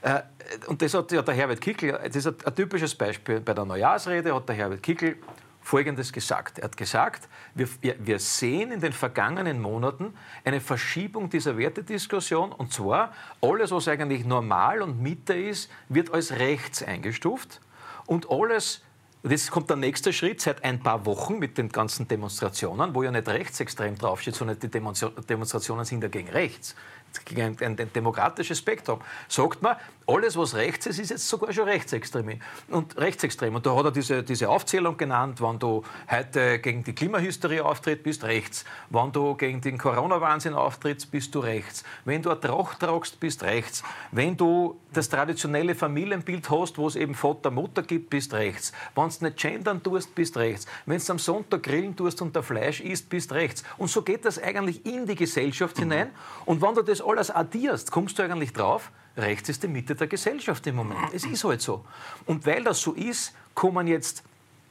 Äh, 0.00 0.22
und 0.66 0.80
das 0.80 0.94
hat 0.94 1.12
ja 1.12 1.20
der 1.20 1.34
Herbert 1.34 1.60
Kickl, 1.60 1.92
das 1.92 2.16
ist 2.16 2.26
ein 2.26 2.54
typisches 2.54 2.94
Beispiel. 2.94 3.40
Bei 3.40 3.52
der 3.52 3.66
Neujahrsrede 3.66 4.34
hat 4.34 4.48
der 4.48 4.56
Herbert 4.56 4.82
Kickl 4.82 5.16
Folgendes 5.60 6.10
gesagt. 6.10 6.58
Er 6.58 6.64
hat 6.64 6.78
gesagt, 6.78 7.28
wir, 7.54 7.68
wir 7.82 8.18
sehen 8.18 8.72
in 8.72 8.80
den 8.80 8.94
vergangenen 8.94 9.60
Monaten 9.60 10.14
eine 10.42 10.62
Verschiebung 10.62 11.28
dieser 11.28 11.58
Wertediskussion 11.58 12.52
und 12.52 12.72
zwar 12.72 13.12
alles, 13.42 13.70
was 13.70 13.86
eigentlich 13.88 14.24
normal 14.24 14.80
und 14.80 15.02
Mitte 15.02 15.34
ist, 15.34 15.70
wird 15.90 16.14
als 16.14 16.32
rechts 16.32 16.82
eingestuft 16.82 17.60
und 18.06 18.30
alles, 18.30 18.82
und 19.22 19.30
jetzt 19.30 19.50
kommt 19.50 19.68
der 19.68 19.76
nächste 19.76 20.12
Schritt. 20.12 20.40
Seit 20.40 20.62
ein 20.64 20.80
paar 20.80 21.04
Wochen 21.04 21.38
mit 21.38 21.58
den 21.58 21.68
ganzen 21.70 22.06
Demonstrationen, 22.06 22.94
wo 22.94 23.02
ja 23.02 23.10
nicht 23.10 23.26
rechtsextrem 23.26 23.98
draufsteht, 23.98 24.36
sondern 24.36 24.58
die 24.58 24.68
Demonstrationen 24.68 25.84
sind 25.84 26.02
ja 26.02 26.08
gegen 26.08 26.28
rechts. 26.28 26.76
Gegen 27.24 27.42
ein, 27.42 27.78
ein, 27.78 27.92
demokratisches 27.92 28.58
Spektrum, 28.58 29.00
sagt 29.28 29.62
man, 29.62 29.76
alles, 30.08 30.38
was 30.38 30.54
rechts 30.54 30.86
ist, 30.86 30.98
ist 30.98 31.10
jetzt 31.10 31.28
sogar 31.28 31.52
schon 31.52 31.68
rechtsextrem. 31.68 32.40
Und 32.68 32.96
rechtsextrem. 32.96 33.54
Und 33.54 33.66
da 33.66 33.76
hat 33.76 33.84
er 33.84 33.90
diese, 33.90 34.22
diese 34.22 34.48
Aufzählung 34.48 34.96
genannt, 34.96 35.42
wenn 35.42 35.58
du 35.58 35.82
heute 36.10 36.58
gegen 36.60 36.82
die 36.82 36.94
Klimahysterie 36.94 37.62
auftrittst, 37.62 38.04
bist 38.04 38.24
rechts. 38.24 38.64
Wenn 38.88 39.12
du 39.12 39.34
gegen 39.34 39.60
den 39.60 39.76
Corona-Wahnsinn 39.76 40.54
auftrittst, 40.54 41.10
bist 41.10 41.34
du 41.34 41.40
rechts. 41.40 41.84
Wenn 42.06 42.22
du 42.22 42.30
eine 42.30 42.40
Tracht 42.40 42.80
tragst, 42.80 43.20
bist 43.20 43.42
rechts. 43.42 43.82
Wenn 44.10 44.34
du 44.34 44.80
das 44.94 45.10
traditionelle 45.10 45.74
Familienbild 45.74 46.48
hast, 46.48 46.78
wo 46.78 46.86
es 46.86 46.96
eben 46.96 47.14
Vater, 47.14 47.50
Mutter 47.50 47.82
gibt, 47.82 48.08
bist 48.08 48.32
rechts. 48.32 48.72
Wenn 48.94 49.10
du 49.10 49.26
nicht 49.26 49.36
gendern 49.36 49.82
tust, 49.82 50.14
bist 50.14 50.38
rechts. 50.38 50.66
Wenn 50.86 50.98
du 50.98 51.12
am 51.12 51.18
Sonntag 51.18 51.62
grillen 51.62 51.94
tust 51.94 52.22
und 52.22 52.34
der 52.34 52.42
Fleisch 52.42 52.80
isst, 52.80 53.10
bist 53.10 53.32
rechts. 53.32 53.62
Und 53.76 53.90
so 53.90 54.00
geht 54.00 54.24
das 54.24 54.42
eigentlich 54.42 54.86
in 54.86 55.04
die 55.04 55.16
Gesellschaft 55.16 55.78
hinein. 55.78 56.10
Und 56.46 56.62
wenn 56.62 56.74
du 56.74 56.80
das 56.80 57.02
alles 57.02 57.30
addierst, 57.30 57.90
kommst 57.90 58.18
du 58.18 58.22
eigentlich 58.22 58.54
drauf, 58.54 58.90
rechts 59.18 59.48
ist 59.48 59.62
die 59.62 59.68
Mitte 59.68 59.94
der 59.94 60.06
Gesellschaft 60.06 60.66
im 60.66 60.76
Moment. 60.76 61.12
Es 61.12 61.24
ist 61.24 61.44
halt 61.44 61.60
so. 61.60 61.84
Und 62.26 62.46
weil 62.46 62.64
das 62.64 62.80
so 62.80 62.92
ist, 62.92 63.34
kommen 63.54 63.86
jetzt 63.86 64.22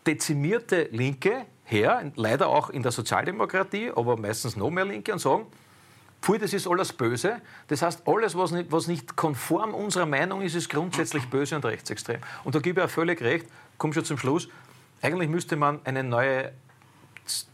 dezimierte 0.05 0.89
Linke 0.91 1.45
her, 1.65 2.11
leider 2.15 2.47
auch 2.47 2.69
in 2.69 2.81
der 2.81 2.91
Sozialdemokratie, 2.91 3.91
aber 3.95 4.17
meistens 4.17 4.55
noch 4.55 4.69
mehr 4.69 4.85
Linke, 4.85 5.11
und 5.11 5.19
sagen, 5.19 5.45
Pfui, 6.21 6.39
das 6.39 6.53
ist 6.53 6.67
alles 6.67 6.93
böse. 6.93 7.41
Das 7.67 7.81
heißt, 7.81 8.07
alles, 8.07 8.35
was 8.35 8.51
nicht, 8.51 8.71
was 8.71 8.87
nicht 8.87 9.15
konform 9.15 9.73
unserer 9.73 10.05
Meinung 10.05 10.41
ist, 10.41 10.55
ist 10.55 10.69
grundsätzlich 10.69 11.25
böse 11.29 11.55
und 11.55 11.65
rechtsextrem. 11.65 12.19
Und 12.43 12.55
da 12.55 12.59
gebe 12.59 12.81
ich 12.81 12.87
auch 12.87 12.89
völlig 12.89 13.21
recht, 13.21 13.45
komm 13.77 13.93
schon 13.93 14.05
zum 14.05 14.17
Schluss, 14.17 14.47
eigentlich 15.01 15.29
müsste 15.29 15.55
man 15.55 15.79
eine 15.83 16.03
neue 16.03 16.53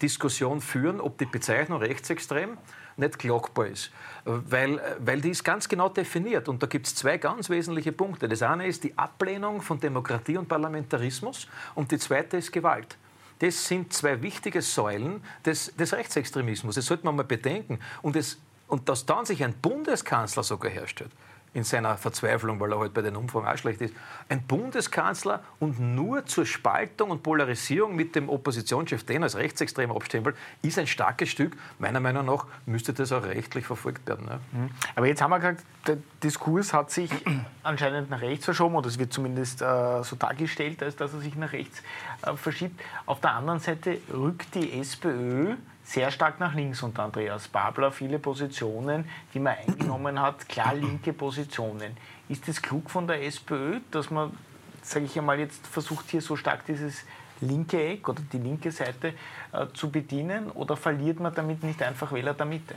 Diskussion 0.02 0.62
führen, 0.62 1.02
ob 1.02 1.18
die 1.18 1.26
Bezeichnung 1.26 1.80
rechtsextrem 1.80 2.58
nicht 2.98 3.20
glockbar 3.20 3.68
ist. 3.68 3.92
Weil, 4.26 4.82
weil 5.00 5.22
die 5.22 5.32
ist 5.32 5.44
ganz 5.44 5.68
genau 5.68 5.90
definiert. 5.90 6.48
Und 6.48 6.62
da 6.62 6.68
gibt 6.68 6.88
es 6.88 6.96
zwei 6.96 7.18
ganz 7.18 7.50
wesentliche 7.50 7.92
Punkte. 7.92 8.28
Das 8.28 8.42
eine 8.42 8.68
ist 8.68 8.84
die 8.84 8.98
Ablehnung 8.98 9.62
von 9.62 9.80
Demokratie 9.80 10.38
und 10.38 10.48
Parlamentarismus 10.48 11.48
und 11.76 11.92
die 11.92 11.98
zweite 11.98 12.38
ist 12.38 12.52
Gewalt. 12.52 12.98
Das 13.40 13.68
sind 13.68 13.92
zwei 13.92 14.22
wichtige 14.22 14.62
Säulen 14.62 15.24
des, 15.46 15.76
des 15.76 15.94
Rechtsextremismus. 15.94 16.76
Das 16.76 16.86
sollte 16.86 17.06
man 17.06 17.16
mal 17.16 17.26
bedenken. 17.26 17.80
Und, 18.02 18.16
es, 18.16 18.40
und 18.68 18.88
dass 18.88 19.06
dann 19.06 19.26
sich 19.26 19.44
ein 19.44 19.54
Bundeskanzler 19.54 20.44
sogar 20.44 20.72
herstellt, 20.72 21.12
in 21.54 21.64
seiner 21.64 21.98
Verzweiflung, 21.98 22.60
weil 22.60 22.72
er 22.72 22.80
halt 22.80 22.94
bei 22.94 23.02
den 23.02 23.16
Umfragen 23.16 23.48
auch 23.48 23.58
schlecht 23.58 23.82
ist, 23.82 23.94
ein 24.30 24.42
Bundeskanzler 24.44 25.44
und 25.60 25.80
nur 25.80 26.26
zur 26.26 26.46
Spaltung 26.46 27.12
und 27.12 27.22
Polarisierung 27.22 27.96
mit 27.96 28.16
dem 28.16 28.30
Oppositionschef, 28.30 29.04
den 29.04 29.24
als 29.24 29.36
rechtsextrem 29.36 29.92
abstempelt, 29.92 30.36
ist 30.62 30.80
ein 30.80 30.88
starkes 30.88 31.30
Stück. 31.30 31.56
Meiner 31.80 32.00
Meinung 32.00 32.26
nach 32.26 32.48
müsste 32.66 32.94
das 32.94 33.12
auch 33.12 33.24
rechtlich 33.24 33.66
verfolgt 33.66 34.08
werden. 34.08 34.26
Mhm. 34.52 34.70
Aber 34.96 35.08
jetzt 35.08 35.22
haben 35.22 35.32
wir 35.32 35.40
gesagt, 35.40 35.64
der 35.88 35.98
Diskurs 36.24 36.74
hat 36.74 36.92
sich 36.92 37.12
anscheinend 37.64 38.10
nach 38.10 38.22
rechts 38.22 38.46
verschoben, 38.46 38.76
oder 38.76 38.88
es 38.88 38.98
wird 38.98 39.14
zumindest 39.14 39.62
äh, 39.62 40.04
so 40.04 40.16
dargestellt, 40.16 40.82
als 40.82 40.96
dass 40.96 41.14
er 41.14 41.20
sich 41.20 41.36
nach 41.36 41.54
rechts 41.54 41.84
äh, 42.24 42.36
verschiebt. 42.36 42.82
Auf 43.06 43.20
der 43.20 43.34
anderen 43.34 43.60
Seite 43.60 44.00
rückt 44.12 44.56
die 44.56 44.80
SPÖ 44.80 45.56
sehr 45.84 46.12
stark 46.12 46.40
nach 46.40 46.56
links 46.56 46.82
unter 46.82 47.04
Andreas 47.04 47.48
Babler. 47.48 47.92
Viele 47.92 48.20
Positionen, 48.20 49.06
die 49.34 49.40
man 49.40 49.56
eingenommen 49.58 50.20
hat, 50.20 50.48
klar 50.48 50.74
linke 50.74 51.14
Positionen. 51.14 51.98
Ist 52.30 52.48
es 52.48 52.62
klug 52.62 52.90
von 52.90 53.08
der 53.08 53.24
SPÖ, 53.24 53.80
dass 53.92 54.10
man, 54.10 54.36
sage 54.82 55.06
ich 55.06 55.18
einmal, 55.18 55.40
jetzt 55.40 55.68
versucht, 55.68 56.10
hier 56.10 56.22
so 56.22 56.36
stark 56.36 56.66
dieses 56.66 57.04
linke 57.42 57.84
Eck 57.84 58.08
oder 58.08 58.22
die 58.32 58.38
linke 58.38 58.72
Seite 58.72 59.14
äh, 59.52 59.68
zu 59.74 59.92
bedienen? 59.92 60.50
Oder 60.52 60.78
verliert 60.78 61.20
man 61.20 61.34
damit 61.34 61.64
nicht 61.64 61.82
einfach 61.84 62.12
Wähler 62.12 62.34
der 62.34 62.46
Mitte? 62.46 62.76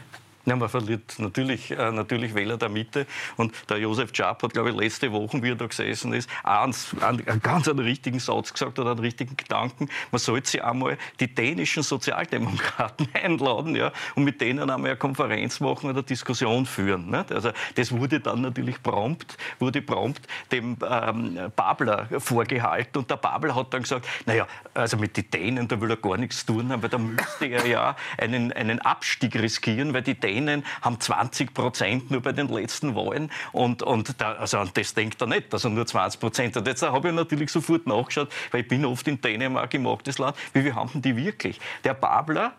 Ja, 0.48 0.54
man 0.54 0.68
verliert 0.68 1.18
natürlich, 1.18 1.72
äh, 1.72 1.90
natürlich 1.90 2.32
Wähler 2.32 2.56
der 2.56 2.68
Mitte. 2.68 3.06
Und 3.36 3.52
der 3.68 3.78
Josef 3.78 4.12
Czap 4.12 4.44
hat, 4.44 4.52
glaube 4.52 4.70
ich, 4.70 4.76
letzte 4.76 5.10
Woche, 5.10 5.42
wie 5.42 5.50
er 5.50 5.56
da 5.56 5.66
gesessen 5.66 6.12
ist, 6.12 6.30
eins, 6.44 6.94
einen, 7.00 7.24
ganz 7.42 7.66
einen 7.68 7.80
richtigen 7.80 8.20
Satz 8.20 8.52
gesagt 8.52 8.78
oder 8.78 8.92
einen 8.92 9.00
richtigen 9.00 9.36
Gedanken. 9.36 9.88
Man 10.12 10.20
sollte 10.20 10.48
sich 10.48 10.62
einmal 10.62 10.98
die 11.18 11.34
dänischen 11.34 11.82
Sozialdemokraten 11.82 13.08
einladen 13.14 13.74
ja, 13.74 13.90
und 14.14 14.22
mit 14.22 14.40
denen 14.40 14.70
einmal 14.70 14.90
eine 14.90 14.96
Konferenz 14.96 15.58
machen 15.58 15.90
oder 15.90 16.04
Diskussion 16.04 16.64
führen. 16.64 17.10
Nicht? 17.10 17.32
Also 17.32 17.50
das 17.74 17.90
wurde 17.90 18.20
dann 18.20 18.42
natürlich 18.42 18.80
prompt, 18.80 19.36
wurde 19.58 19.82
prompt 19.82 20.28
dem 20.52 20.76
ähm, 20.88 21.38
Babler 21.56 22.06
vorgehalten. 22.20 22.98
Und 22.98 23.10
der 23.10 23.16
Babler 23.16 23.56
hat 23.56 23.74
dann 23.74 23.82
gesagt, 23.82 24.06
naja, 24.26 24.46
also 24.74 24.96
mit 24.96 25.16
den 25.16 25.28
Dänen, 25.28 25.66
da 25.66 25.80
will 25.80 25.90
er 25.90 25.96
gar 25.96 26.16
nichts 26.16 26.46
tun 26.46 26.70
haben, 26.70 26.82
weil 26.84 26.88
da 26.88 26.98
müsste 26.98 27.46
er 27.46 27.66
ja 27.66 27.96
einen, 28.16 28.52
einen 28.52 28.78
Abstieg 28.78 29.34
riskieren, 29.34 29.92
weil 29.92 30.02
die 30.02 30.14
Dänen 30.14 30.35
Dänen 30.36 30.64
haben 30.82 31.00
20 31.00 31.54
Prozent 31.54 32.10
nur 32.10 32.20
bei 32.20 32.32
den 32.32 32.48
letzten 32.48 32.94
Wahlen. 32.94 33.30
Und, 33.52 33.82
und 33.82 34.20
da, 34.20 34.32
also 34.34 34.58
an 34.58 34.70
das 34.74 34.94
denkt 34.94 35.20
er 35.20 35.26
nicht, 35.26 35.52
dass 35.52 35.64
er 35.64 35.70
nur 35.70 35.86
20 35.86 36.20
Prozent 36.20 36.56
hat. 36.56 36.66
Jetzt 36.66 36.82
habe 36.82 37.08
ich 37.08 37.14
natürlich 37.14 37.50
sofort 37.50 37.86
nachgeschaut, 37.86 38.28
weil 38.50 38.62
ich 38.62 38.68
bin 38.68 38.84
oft 38.84 39.06
in 39.08 39.20
Dänemark, 39.20 39.72
ich 39.72 39.80
mag 39.80 40.00
Land. 40.18 40.36
Wie 40.52 40.62
viel 40.62 40.74
haben 40.74 41.02
die 41.02 41.16
wirklich? 41.16 41.58
Der 41.84 41.94
Babler 41.94 42.52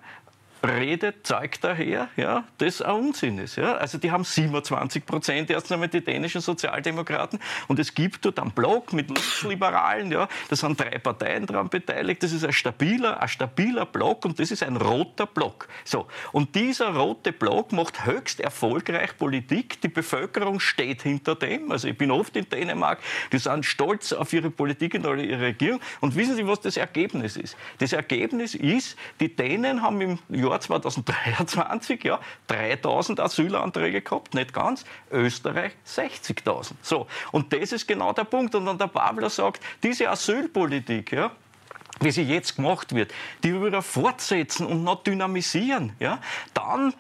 redet, 0.68 1.26
zeigt 1.26 1.64
daher, 1.64 2.10
ja, 2.16 2.44
das 2.58 2.82
ein 2.82 2.96
Unsinn 2.96 3.38
ist. 3.40 3.56
Ja. 3.56 3.76
Also 3.76 3.98
die 3.98 4.12
haben 4.12 4.24
27 4.24 5.06
Prozent 5.06 5.50
erst 5.50 5.72
einmal 5.72 5.88
die 5.88 6.04
dänischen 6.04 6.42
Sozialdemokraten 6.42 7.40
und 7.68 7.80
es 7.80 7.94
gibt 7.94 8.26
dort 8.26 8.40
einen 8.40 8.52
Block 8.52 8.94
mit 8.94 9.08
Linksliberalen, 9.08 10.12
ja, 10.12 10.28
da 10.50 10.56
sind 10.56 10.80
drei 10.80 10.98
Parteien 10.98 11.46
daran 11.46 11.70
beteiligt, 11.70 12.24
das 12.24 12.32
ist 12.32 12.44
ein 12.44 12.54
stabiler, 12.54 13.22
ein 13.22 13.28
stabiler 13.28 13.86
Block 13.86 14.26
und 14.26 14.40
das 14.40 14.52
ist 14.52 14.64
ein 14.64 14.78
roter 14.78 15.26
Block. 15.26 15.68
So. 15.84 16.08
Und 16.32 16.56
dieser 16.56 16.94
rote 16.94 17.32
Block 17.32 17.72
macht 17.72 18.06
höchst 18.06 18.40
erfolgreich 18.40 19.18
Politik, 19.18 19.82
die 19.82 19.88
Bevölkerung 19.88 20.60
steht 20.60 21.04
hinter 21.04 21.36
dem, 21.36 21.72
also 21.72 21.88
ich 21.88 21.98
bin 21.98 22.12
oft 22.12 22.36
in 22.36 22.48
Dänemark, 22.50 23.00
die 23.32 23.38
sind 23.38 23.66
stolz 23.66 24.14
auf 24.14 24.34
ihre 24.34 24.50
Politik 24.50 24.96
und 24.96 25.04
ihre 25.04 25.42
Regierung 25.42 25.80
und 26.02 26.16
wissen 26.16 26.36
Sie, 26.36 26.46
was 26.46 26.62
das 26.62 26.78
Ergebnis 26.78 27.38
ist? 27.38 27.56
Das 27.80 27.94
Ergebnis 27.94 28.56
ist, 28.56 28.98
die 29.20 29.34
Dänen 29.34 29.82
haben 29.82 30.02
im 30.02 30.20
Jahr 30.30 30.57
Jahr 30.58 30.82
2023 30.82 32.04
ja, 32.04 32.20
3000 32.48 33.20
Asylanträge 33.20 34.02
gehabt, 34.02 34.34
nicht 34.34 34.54
ganz. 34.54 34.86
Österreich 35.12 35.74
60.000. 35.86 36.74
So, 36.82 37.08
und 37.32 37.54
das 37.54 37.72
ist 37.72 37.88
genau 37.88 38.14
der 38.14 38.24
Punkt. 38.24 38.56
Und 38.56 38.66
dann 38.66 38.78
der 38.78 38.88
Pabler 38.88 39.30
sagt, 39.30 39.64
diese 39.84 40.10
Asylpolitik, 40.10 41.12
ja, 41.12 41.32
wie 42.00 42.12
sie 42.12 42.24
jetzt 42.24 42.56
gemacht 42.56 42.94
wird, 42.94 43.14
die 43.44 43.54
wieder 43.62 43.82
fortsetzen 43.82 44.66
und 44.66 44.84
noch 44.84 45.04
dynamisieren, 45.04 45.94
ja, 46.00 46.20
dann, 46.54 46.94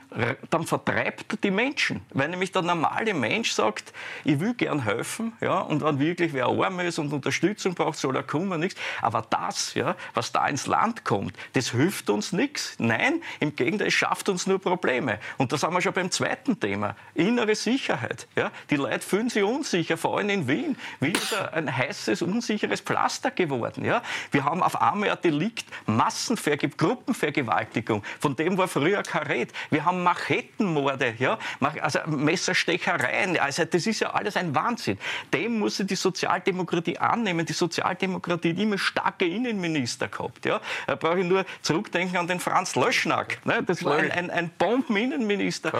dann 0.49 0.65
vertreibt 0.65 1.33
er 1.33 1.37
die 1.37 1.51
Menschen. 1.51 2.01
Weil 2.11 2.29
nämlich 2.29 2.51
der 2.51 2.61
normale 2.61 3.13
Mensch 3.13 3.51
sagt, 3.51 3.93
ich 4.23 4.39
will 4.39 4.53
gern 4.53 4.83
helfen, 4.83 5.33
ja, 5.41 5.59
und 5.59 5.83
wenn 5.83 5.99
wirklich 5.99 6.33
wer 6.33 6.47
arm 6.47 6.79
ist 6.79 6.99
und 6.99 7.13
Unterstützung 7.13 7.73
braucht, 7.73 7.97
soll 7.97 8.15
er 8.15 8.23
kommen, 8.23 8.59
nichts. 8.59 8.79
Aber 9.01 9.25
das, 9.29 9.73
ja, 9.73 9.95
was 10.13 10.31
da 10.31 10.47
ins 10.47 10.67
Land 10.67 11.05
kommt, 11.05 11.35
das 11.53 11.71
hilft 11.71 12.09
uns 12.09 12.31
nichts. 12.31 12.75
Nein, 12.77 13.21
im 13.39 13.55
Gegenteil, 13.55 13.87
es 13.87 13.93
schafft 13.93 14.29
uns 14.29 14.47
nur 14.47 14.59
Probleme. 14.59 15.19
Und 15.37 15.51
da 15.51 15.57
sind 15.57 15.73
wir 15.73 15.81
schon 15.81 15.93
beim 15.93 16.11
zweiten 16.11 16.59
Thema, 16.59 16.95
innere 17.13 17.55
Sicherheit. 17.55 18.27
Ja. 18.35 18.51
Die 18.69 18.75
Leute 18.75 18.99
fühlen 18.99 19.29
sich 19.29 19.43
unsicher, 19.43 19.97
vor 19.97 20.17
allem 20.17 20.29
in 20.29 20.47
Wien. 20.47 20.77
Wien 20.99 21.13
ist 21.13 21.33
ein 21.33 21.75
heißes, 21.75 22.21
unsicheres 22.21 22.81
Pflaster 22.81 23.31
geworden. 23.31 23.85
Ja. 23.85 24.01
Wir 24.31 24.43
haben 24.43 24.63
auf 24.63 24.81
armer 24.87 25.15
Delikt, 25.15 25.65
Massenverge 25.85 26.69
Gruppenvergewaltigung. 26.69 28.03
Von 28.19 28.35
dem 28.35 28.57
war 28.57 28.67
früher 28.67 29.03
Karet. 29.03 29.51
Wir 29.69 29.85
haben 29.85 30.03
Machettenmorde, 30.03 31.15
ja? 31.19 31.37
also 31.81 31.99
Messerstechereien. 32.07 33.37
Also 33.39 33.65
das 33.65 33.85
ist 33.85 33.99
ja 33.99 34.11
alles 34.11 34.37
ein 34.37 34.55
Wahnsinn. 34.55 34.97
Dem 35.33 35.59
muss 35.59 35.77
sich 35.77 35.87
die 35.87 35.95
Sozialdemokratie 35.95 36.97
annehmen. 36.97 37.45
Die 37.45 37.53
Sozialdemokratie 37.53 38.51
hat 38.51 38.59
immer 38.59 38.77
starke 38.77 39.25
Innenminister 39.25 40.07
gehabt. 40.07 40.45
Ja? 40.45 40.61
Da 40.85 40.95
brauche 40.95 41.19
ich 41.19 41.25
nur 41.25 41.45
zurückdenken 41.61 42.17
an 42.17 42.27
den 42.27 42.39
Franz 42.39 42.75
Löschnack. 42.75 43.45
Ne? 43.45 43.63
Das 43.63 43.83
war 43.83 43.97
ein, 43.97 44.11
ein, 44.11 44.29
ein 44.29 44.49
Bombeninnenminister. 44.57 45.73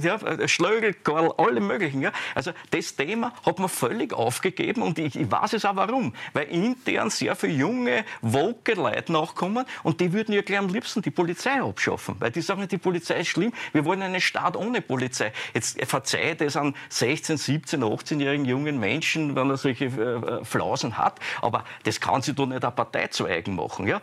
Ja, 0.00 0.48
Schlögel, 0.48 0.94
Karl, 0.94 1.32
alle 1.36 1.60
möglichen. 1.60 2.00
Ja? 2.00 2.12
Also 2.34 2.52
das 2.70 2.96
Thema 2.96 3.32
hat 3.44 3.58
man 3.58 3.68
völlig 3.68 4.12
aufgegeben 4.12 4.82
und 4.82 4.98
ich, 4.98 5.16
ich 5.16 5.30
weiß 5.30 5.54
es 5.54 5.64
auch 5.64 5.76
warum. 5.76 6.14
Weil 6.32 6.44
intern 6.44 7.10
sehr 7.10 7.36
viele 7.36 7.52
junge, 7.52 8.04
woke 8.46 8.74
Leute 8.74 9.12
nachkommen 9.12 9.64
und 9.82 10.00
die 10.00 10.12
würden 10.12 10.32
ja 10.32 10.42
gleich 10.42 10.58
am 10.58 10.68
liebsten 10.68 11.02
die 11.02 11.10
Polizei 11.10 11.60
abschaffen, 11.60 12.16
weil 12.18 12.30
die 12.30 12.40
sagen, 12.40 12.66
die 12.68 12.78
Polizei 12.78 13.20
ist 13.20 13.28
schlimm, 13.28 13.52
wir 13.72 13.84
wollen 13.84 14.02
einen 14.02 14.20
Staat 14.20 14.56
ohne 14.56 14.80
Polizei. 14.80 15.32
Jetzt 15.54 15.82
verzeiht 15.84 16.40
es 16.40 16.56
an 16.56 16.74
16, 16.88 17.36
17, 17.36 17.82
18-jährigen 17.82 18.44
jungen 18.44 18.78
Menschen, 18.78 19.34
wenn 19.34 19.50
er 19.50 19.56
solche 19.56 19.86
äh, 19.86 20.44
Flausen 20.44 20.96
hat, 20.96 21.18
aber 21.42 21.64
das 21.84 22.00
kann 22.00 22.22
sich 22.22 22.34
doch 22.34 22.46
nicht 22.46 22.64
eine 22.64 22.72
Partei 22.72 23.08
zu 23.08 23.26
eigen 23.26 23.56
machen. 23.56 23.86
Ja? 23.86 24.00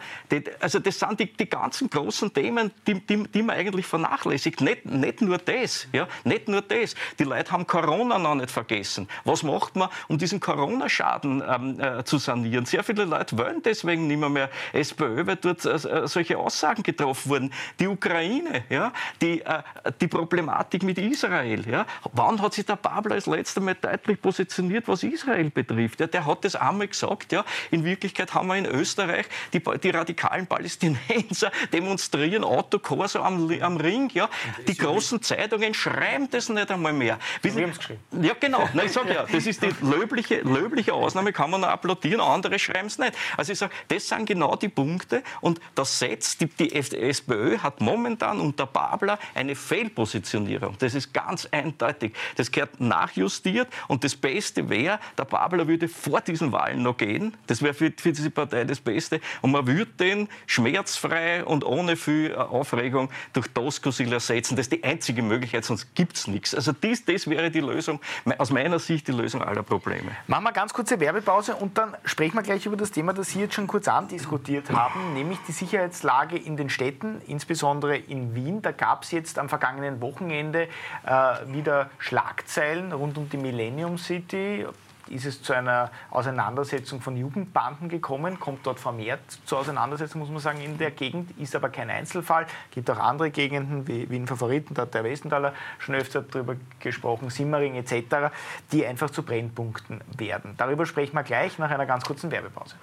Also 0.60 0.79
das 0.79 0.99
sind 0.99 1.19
die, 1.19 1.32
die 1.32 1.49
ganzen 1.49 1.89
großen 1.89 2.34
Themen, 2.34 2.71
die, 2.88 2.99
die, 2.99 3.23
die 3.23 3.43
man 3.43 3.56
eigentlich 3.56 3.86
vernachlässigt. 3.86 4.62
Nicht, 4.62 4.86
nicht 4.86 5.21
nur 5.21 5.38
das, 5.38 5.88
ja? 5.93 6.08
nicht 6.23 6.47
nur 6.47 6.62
das. 6.62 6.95
Die 7.19 7.23
Leute 7.23 7.51
haben 7.51 7.67
Corona 7.67 8.19
noch 8.19 8.36
nicht 8.36 8.51
vergessen. 8.51 9.08
Was 9.23 9.43
macht 9.43 9.75
man, 9.75 9.89
um 10.08 10.17
diesen 10.17 10.39
Corona-Schaden 10.39 11.43
ähm, 11.47 11.79
äh, 11.79 12.03
zu 12.03 12.17
sanieren? 12.17 12.65
Sehr 12.65 12.84
viele 12.84 13.06
Leute 13.06 13.38
wollen 13.38 13.62
deswegen 13.63 14.08
nicht 14.08 14.19
mehr, 14.19 14.29
mehr 14.34 14.50
SPÖ, 14.74 15.26
weil 15.26 15.38
dort 15.38 15.65
äh, 15.65 16.08
solche 16.08 16.38
Aussagen 16.38 16.84
getroffen 16.84 17.30
wurden. 17.30 17.54
Die 17.80 17.88
Ukraine, 17.88 18.63
ja, 18.69 18.91
die, 19.22 19.41
äh, 19.41 19.63
die 20.02 20.08
Problematik 20.08 20.84
mit 20.84 20.98
Israel. 20.98 21.67
Ja. 21.69 21.86
Wann 22.12 22.41
hat 22.41 22.54
sich 22.54 22.65
der 22.65 22.76
Babler 22.76 23.15
als 23.15 23.26
letzter 23.28 23.62
Mal 23.62 23.76
deutlich 23.76 24.22
positioniert, 24.22 24.88
was 24.88 25.04
Israel 25.04 25.50
betrifft? 25.50 26.00
Ja, 26.00 26.08
der 26.08 26.26
hat 26.26 26.43
das 26.46 26.56
einmal 26.56 26.88
gesagt. 26.88 27.32
Ja. 27.32 27.46
In 27.72 27.84
Wirklichkeit 27.84 28.34
haben 28.34 28.48
wir 28.48 28.56
in 28.56 28.65
Österreich 28.65 29.26
die, 29.54 29.62
die 29.62 29.89
radikalen 29.89 30.48
Palästinenser 30.48 31.52
demonstrieren 31.74 32.43
Autokorso 32.43 33.22
am, 33.22 33.50
am 33.62 33.78
Ring. 33.78 34.10
Ja. 34.13 34.30
Die 34.67 34.76
großen 34.76 35.22
Zeitungen 35.22 35.74
schreiben 35.74 36.30
das 36.30 36.50
nicht 36.50 36.72
einmal 36.72 36.93
mehr. 36.93 37.19
Sie 37.41 37.50
haben 37.50 37.72
es 37.72 37.78
geschrieben. 37.78 38.02
Ja, 38.22 38.34
genau. 38.39 38.67
Nein, 38.74 38.88
ich 38.88 38.91
sage 38.91 39.13
ja, 39.13 39.26
das 39.32 39.46
ist 39.46 39.62
die 39.62 39.72
löbliche, 39.82 40.41
löbliche 40.41 40.93
Ausnahme, 40.93 41.34
kann 41.34 41.50
man 41.50 41.62
noch 41.62 41.69
applaudieren, 41.69 42.22
andere 42.22 42.60
schreiben 42.60 42.88
es 42.88 42.98
nicht. 42.98 43.13
Also 43.38 43.54
ich 43.54 43.60
sage, 43.60 43.74
das 43.88 44.08
sind 44.08 44.23
sind 44.24 44.40
genau 44.40 44.56
die 44.56 44.70
Punkte 44.70 45.24
und 45.42 45.60
das 45.76 46.00
setzt, 46.00 46.42
die, 46.42 46.48
die 46.48 46.74
SPÖ 46.74 47.58
hat 47.58 47.82
momentan 47.82 48.40
unter 48.40 48.66
Babler 48.66 49.20
eine 49.36 49.56
Fehlpositionierung. 49.56 50.76
Das 50.80 50.96
ist 50.96 51.14
ganz 51.14 51.48
eindeutig. 51.52 52.14
Das 52.36 52.52
gehört 52.52 52.80
nachjustiert 52.80 53.68
und 53.88 54.04
das 54.04 54.16
Beste 54.16 54.70
wäre, 54.70 55.00
der 55.18 55.26
Babler 55.26 55.68
würde 55.68 55.88
vor 55.88 56.22
diesen 56.22 56.52
Wahlen 56.52 56.84
noch 56.84 56.98
gehen. 56.98 57.36
Das 57.48 57.62
wäre 57.62 57.74
für, 57.74 57.92
für 57.96 58.12
diese 58.12 58.32
Partei 58.32 58.64
das 58.64 58.80
Beste 58.80 59.20
und 59.42 59.52
man 59.52 59.68
würde 59.68 59.92
den 60.00 60.30
schmerzfrei 60.48 61.44
und 61.44 61.66
ohne 61.66 61.96
viel 61.96 62.32
äh, 62.32 62.36
Aufregung 62.36 63.10
durch 63.34 63.48
Doskozil 63.48 64.12
ersetzen. 64.14 64.56
Das 64.56 64.68
ist 64.68 64.72
die 64.72 64.84
einzige 64.84 65.22
Möglichkeit, 65.22 65.66
sonst 65.66 65.94
gibt 65.96 66.16
es 66.16 66.28
nichts. 66.28 66.56
Also 66.56 66.72
dies, 66.72 67.04
das 67.06 67.28
wäre 67.28 67.52
die 67.52 67.62
Lösung, 67.62 68.00
aus 68.38 68.52
meiner 68.52 68.80
Sicht 68.80 69.08
die 69.08 69.12
Lösung 69.12 69.42
aller 69.42 69.64
Probleme. 69.64 70.12
Machen 70.28 70.44
wir 70.44 70.52
ganz 70.52 70.74
kurze 70.74 71.00
Werbepause 71.00 71.56
und 71.56 71.78
dann 71.78 71.96
sprechen 72.06 72.36
wir 72.36 72.44
gleich 72.44 72.66
über 72.66 72.78
das 72.78 72.92
Thema, 72.92 73.14
das 73.14 73.30
Sie 73.30 73.40
jetzt 73.42 73.56
schon 73.56 73.68
kurz 73.68 73.88
andiskutiert 74.13 74.69
haben, 74.71 75.13
nämlich 75.13 75.39
die 75.47 75.52
Sicherheitslage 75.52 76.38
in 76.38 76.56
den 76.56 76.69
Städten, 76.69 77.19
insbesondere 77.28 77.97
in 77.97 78.36
Wien. 78.36 78.62
Da 78.62 78.71
gab 78.71 79.04
es 79.04 79.12
jetzt 79.12 79.39
am 79.39 79.49
vergangenen 79.49 80.02
Wochenende 80.02 80.67
äh, 81.06 81.12
wieder 81.47 81.89
Schlagzeilen 81.97 82.91
rund 82.91 83.17
um 83.17 83.28
die 83.30 83.38
Millennium 83.38 83.97
City 83.97 84.65
ist 85.10 85.26
es 85.26 85.41
zu 85.41 85.52
einer 85.52 85.91
Auseinandersetzung 86.12 87.02
von 87.02 87.17
Jugendbanden 87.17 87.89
gekommen, 87.89 88.39
kommt 88.39 88.65
dort 88.65 88.80
vermehrt 88.80 89.19
zur 89.43 89.60
Auseinandersetzung, 89.60 90.21
muss 90.21 90.30
man 90.30 90.39
sagen, 90.39 90.62
in 90.62 90.78
der 90.78 90.91
Gegend, 90.91 91.38
ist 91.38 91.58
aber 91.58 91.67
kein 91.67 91.89
Einzelfall. 91.89 92.45
Gibt 92.71 92.89
auch 92.89 92.99
andere 92.99 93.30
Gegenden, 93.30 93.86
wie 93.86 94.10
Wien 94.10 94.28
Favoriten, 94.28 94.73
da 94.73 94.84
hat 94.84 94.93
der 94.93 95.04
Westenthaler 95.04 95.54
schon 95.78 95.95
öfter 95.95 96.21
darüber 96.21 96.56
gesprochen, 96.80 97.30
Simmering 97.30 97.76
etc., 97.76 98.32
die 98.71 98.86
einfach 98.86 99.10
zu 99.10 99.23
Brennpunkten 99.23 99.99
werden. 100.17 100.54
Darüber 100.56 100.86
sprechen 100.86 101.15
wir 101.15 101.23
gleich 101.23 101.60
nach 101.60 101.69
einer 101.69 101.86
ganz 101.86 102.06
kurzen 102.06 102.32
Werbepause. 102.32 102.76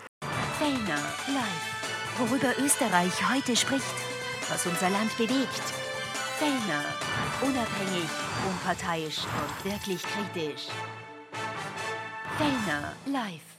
Worüber 2.21 2.53
Österreich 2.63 3.13
heute 3.33 3.57
spricht, 3.57 3.95
was 4.51 4.67
unser 4.67 4.91
Land 4.91 5.17
bewegt. 5.17 5.63
Fellner, 6.39 6.85
unabhängig, 7.41 8.11
unparteiisch 8.47 9.21
und 9.25 9.73
wirklich 9.73 10.03
kritisch. 10.03 10.67
Fellner 12.37 12.93
live. 13.07 13.50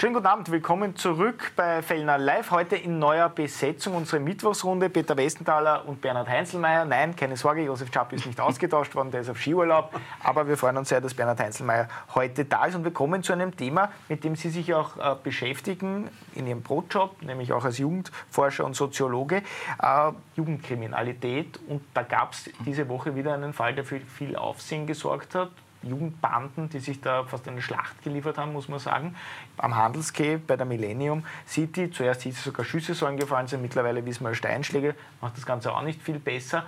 Schönen 0.00 0.14
guten 0.14 0.26
Abend, 0.26 0.50
willkommen 0.50 0.96
zurück 0.96 1.52
bei 1.54 1.82
Fellner 1.82 2.18
Live. 2.18 2.50
Heute 2.50 2.76
in 2.76 2.98
neuer 2.98 3.28
Besetzung 3.28 3.94
unsere 3.94 4.20
Mittwochsrunde. 4.20 4.90
Peter 4.90 5.16
Westenthaler 5.16 5.86
und 5.86 6.00
Bernhard 6.00 6.28
Heinzelmeier. 6.28 6.84
Nein, 6.84 7.14
keine 7.14 7.36
Sorge, 7.36 7.62
Josef 7.62 7.90
Schapp 7.92 8.12
ist 8.12 8.26
nicht 8.26 8.40
ausgetauscht 8.40 8.94
worden, 8.94 9.10
der 9.10 9.20
ist 9.20 9.30
auf 9.30 9.38
Skiurlaub. 9.38 9.92
Aber 10.22 10.46
wir 10.48 10.56
freuen 10.56 10.76
uns 10.76 10.88
sehr, 10.88 11.00
dass 11.00 11.14
Bernhard 11.14 11.40
Heinzelmeier 11.40 11.88
heute 12.14 12.44
da 12.44 12.66
ist. 12.66 12.74
Und 12.74 12.84
wir 12.84 12.92
kommen 12.92 13.22
zu 13.22 13.32
einem 13.32 13.56
Thema, 13.56 13.90
mit 14.08 14.24
dem 14.24 14.36
Sie 14.36 14.50
sich 14.50 14.74
auch 14.74 14.96
äh, 14.96 15.16
beschäftigen 15.22 16.08
in 16.34 16.46
Ihrem 16.46 16.62
Brotjob, 16.62 17.22
nämlich 17.22 17.52
auch 17.52 17.64
als 17.64 17.78
Jugendforscher 17.78 18.64
und 18.64 18.74
Soziologe. 18.74 19.42
Äh, 19.82 20.12
Jugendkriminalität. 20.36 21.58
Und 21.68 21.82
da 21.94 22.02
gab 22.02 22.32
es 22.32 22.50
diese 22.64 22.88
Woche 22.88 23.14
wieder 23.14 23.34
einen 23.34 23.52
Fall, 23.52 23.74
der 23.74 23.84
für 23.84 24.00
viel 24.00 24.36
Aufsehen 24.36 24.86
gesorgt 24.86 25.34
hat. 25.34 25.50
Jugendbanden, 25.82 26.68
die 26.68 26.80
sich 26.80 27.00
da 27.00 27.24
fast 27.24 27.48
eine 27.48 27.62
Schlacht 27.62 28.02
geliefert 28.02 28.38
haben, 28.38 28.52
muss 28.52 28.68
man 28.68 28.78
sagen. 28.78 29.14
Am 29.56 29.76
Handelsquai 29.76 30.38
bei 30.44 30.56
der 30.56 30.66
Millennium 30.66 31.24
City. 31.46 31.90
Zuerst 31.90 32.22
hieß 32.22 32.36
es 32.36 32.44
sogar 32.44 32.64
Schüsse 32.64 32.94
sollen 32.94 33.16
gefallen 33.16 33.46
sein, 33.46 33.62
mittlerweile 33.62 34.04
wissen 34.04 34.24
wir 34.24 34.34
Steinschläge, 34.34 34.94
macht 35.20 35.36
das 35.36 35.46
Ganze 35.46 35.72
auch 35.72 35.82
nicht 35.82 36.02
viel 36.02 36.18
besser. 36.18 36.64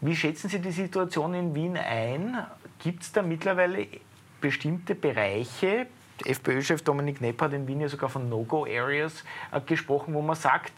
Wie 0.00 0.14
schätzen 0.14 0.50
Sie 0.50 0.60
die 0.60 0.70
Situation 0.70 1.32
in 1.34 1.54
Wien 1.54 1.76
ein? 1.78 2.36
Gibt 2.78 3.02
es 3.02 3.12
da 3.12 3.22
mittlerweile 3.22 3.86
bestimmte 4.40 4.94
Bereiche, 4.94 5.86
FPÖ-Chef 6.22 6.82
Dominik 6.82 7.20
Nepp 7.20 7.40
hat 7.40 7.52
in 7.52 7.66
Wien 7.66 7.80
ja 7.80 7.88
sogar 7.88 8.08
von 8.08 8.28
No-Go-Areas 8.28 9.24
äh, 9.50 9.60
gesprochen, 9.60 10.14
wo 10.14 10.22
man 10.22 10.36
sagt, 10.36 10.72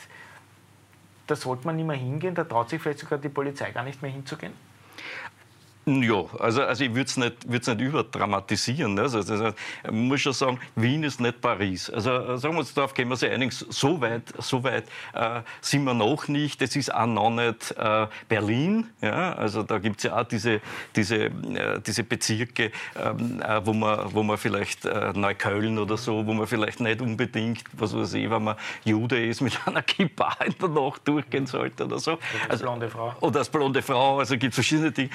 da 1.27 1.37
sollte 1.37 1.66
man 1.66 1.77
nicht 1.77 1.87
mehr 1.87 1.96
hingehen, 1.96 2.35
da 2.35 2.44
traut 2.44 2.70
sich 2.70 2.81
vielleicht 2.81 3.01
sogar 3.01 3.18
die 3.18 3.29
Polizei 3.29 3.70
gar 3.72 3.83
nicht 3.83 4.01
mehr 4.01 4.11
hinzugehen? 4.11 4.53
Ja, 5.88 6.25
also, 6.40 6.64
also 6.64 6.83
ich 6.83 6.90
würde 6.90 7.03
es 7.03 7.16
nicht, 7.16 7.49
nicht 7.49 7.81
überdramatisieren. 7.81 8.94
Ne? 8.94 9.03
Also, 9.03 9.18
also, 9.18 9.53
man 9.85 10.09
muss 10.09 10.20
schon 10.20 10.33
sagen, 10.33 10.59
Wien 10.75 11.05
ist 11.05 11.20
nicht 11.20 11.40
Paris. 11.40 11.88
Also 11.88 12.11
äh, 12.11 12.38
sagen 12.38 12.55
wir 12.55 12.59
uns 12.59 12.75
darauf, 12.75 12.92
gehen 12.92 13.09
wir 13.09 13.14
sich 13.14 13.31
einigen, 13.31 13.53
so 13.53 14.01
weit, 14.01 14.25
so 14.38 14.64
weit 14.64 14.83
äh, 15.14 15.42
sind 15.61 15.85
wir 15.85 15.94
noch 15.94 16.27
nicht. 16.27 16.61
Es 16.61 16.75
ist 16.75 16.92
auch 16.92 17.07
noch 17.07 17.31
nicht 17.31 17.70
äh, 17.79 18.09
Berlin. 18.29 18.88
Ja? 19.01 19.35
Also 19.35 19.62
da 19.62 19.79
gibt 19.79 19.99
es 19.99 20.03
ja 20.03 20.20
auch 20.20 20.25
diese, 20.25 20.61
diese, 20.96 21.27
äh, 21.27 21.81
diese 21.87 22.03
Bezirke, 22.03 22.72
ähm, 23.01 23.40
äh, 23.40 23.64
wo, 23.64 23.72
man, 23.72 24.12
wo 24.12 24.25
man 24.25 24.38
vielleicht 24.38 24.87
äh, 24.87 25.12
Neukölln 25.14 25.79
oder 25.79 25.96
so, 25.96 26.27
wo 26.27 26.33
man 26.33 26.49
vielleicht 26.49 26.81
nicht 26.81 27.01
unbedingt, 27.01 27.62
was 27.75 27.96
weiß 27.96 28.14
ich, 28.14 28.29
wenn 28.29 28.42
man 28.42 28.57
Jude 28.85 29.25
ist, 29.25 29.40
mit 29.40 29.57
einer 29.66 29.83
Kippa 29.83 30.37
in 30.44 30.57
der 30.61 30.68
Nacht 30.68 31.07
durchgehen 31.07 31.46
sollte 31.46 31.85
oder 31.85 32.01
so. 32.01 32.14
Oder 32.14 32.20
als 32.49 32.61
blonde 32.61 32.90
Frau. 32.90 33.14
Oder 33.20 33.38
als 33.38 33.49
blonde 33.49 33.83
Frau, 33.83 34.18
also 34.18 34.37
gibt 34.37 34.51
es 34.51 34.57
verschiedene 34.57 34.90
Dinge. 34.90 35.11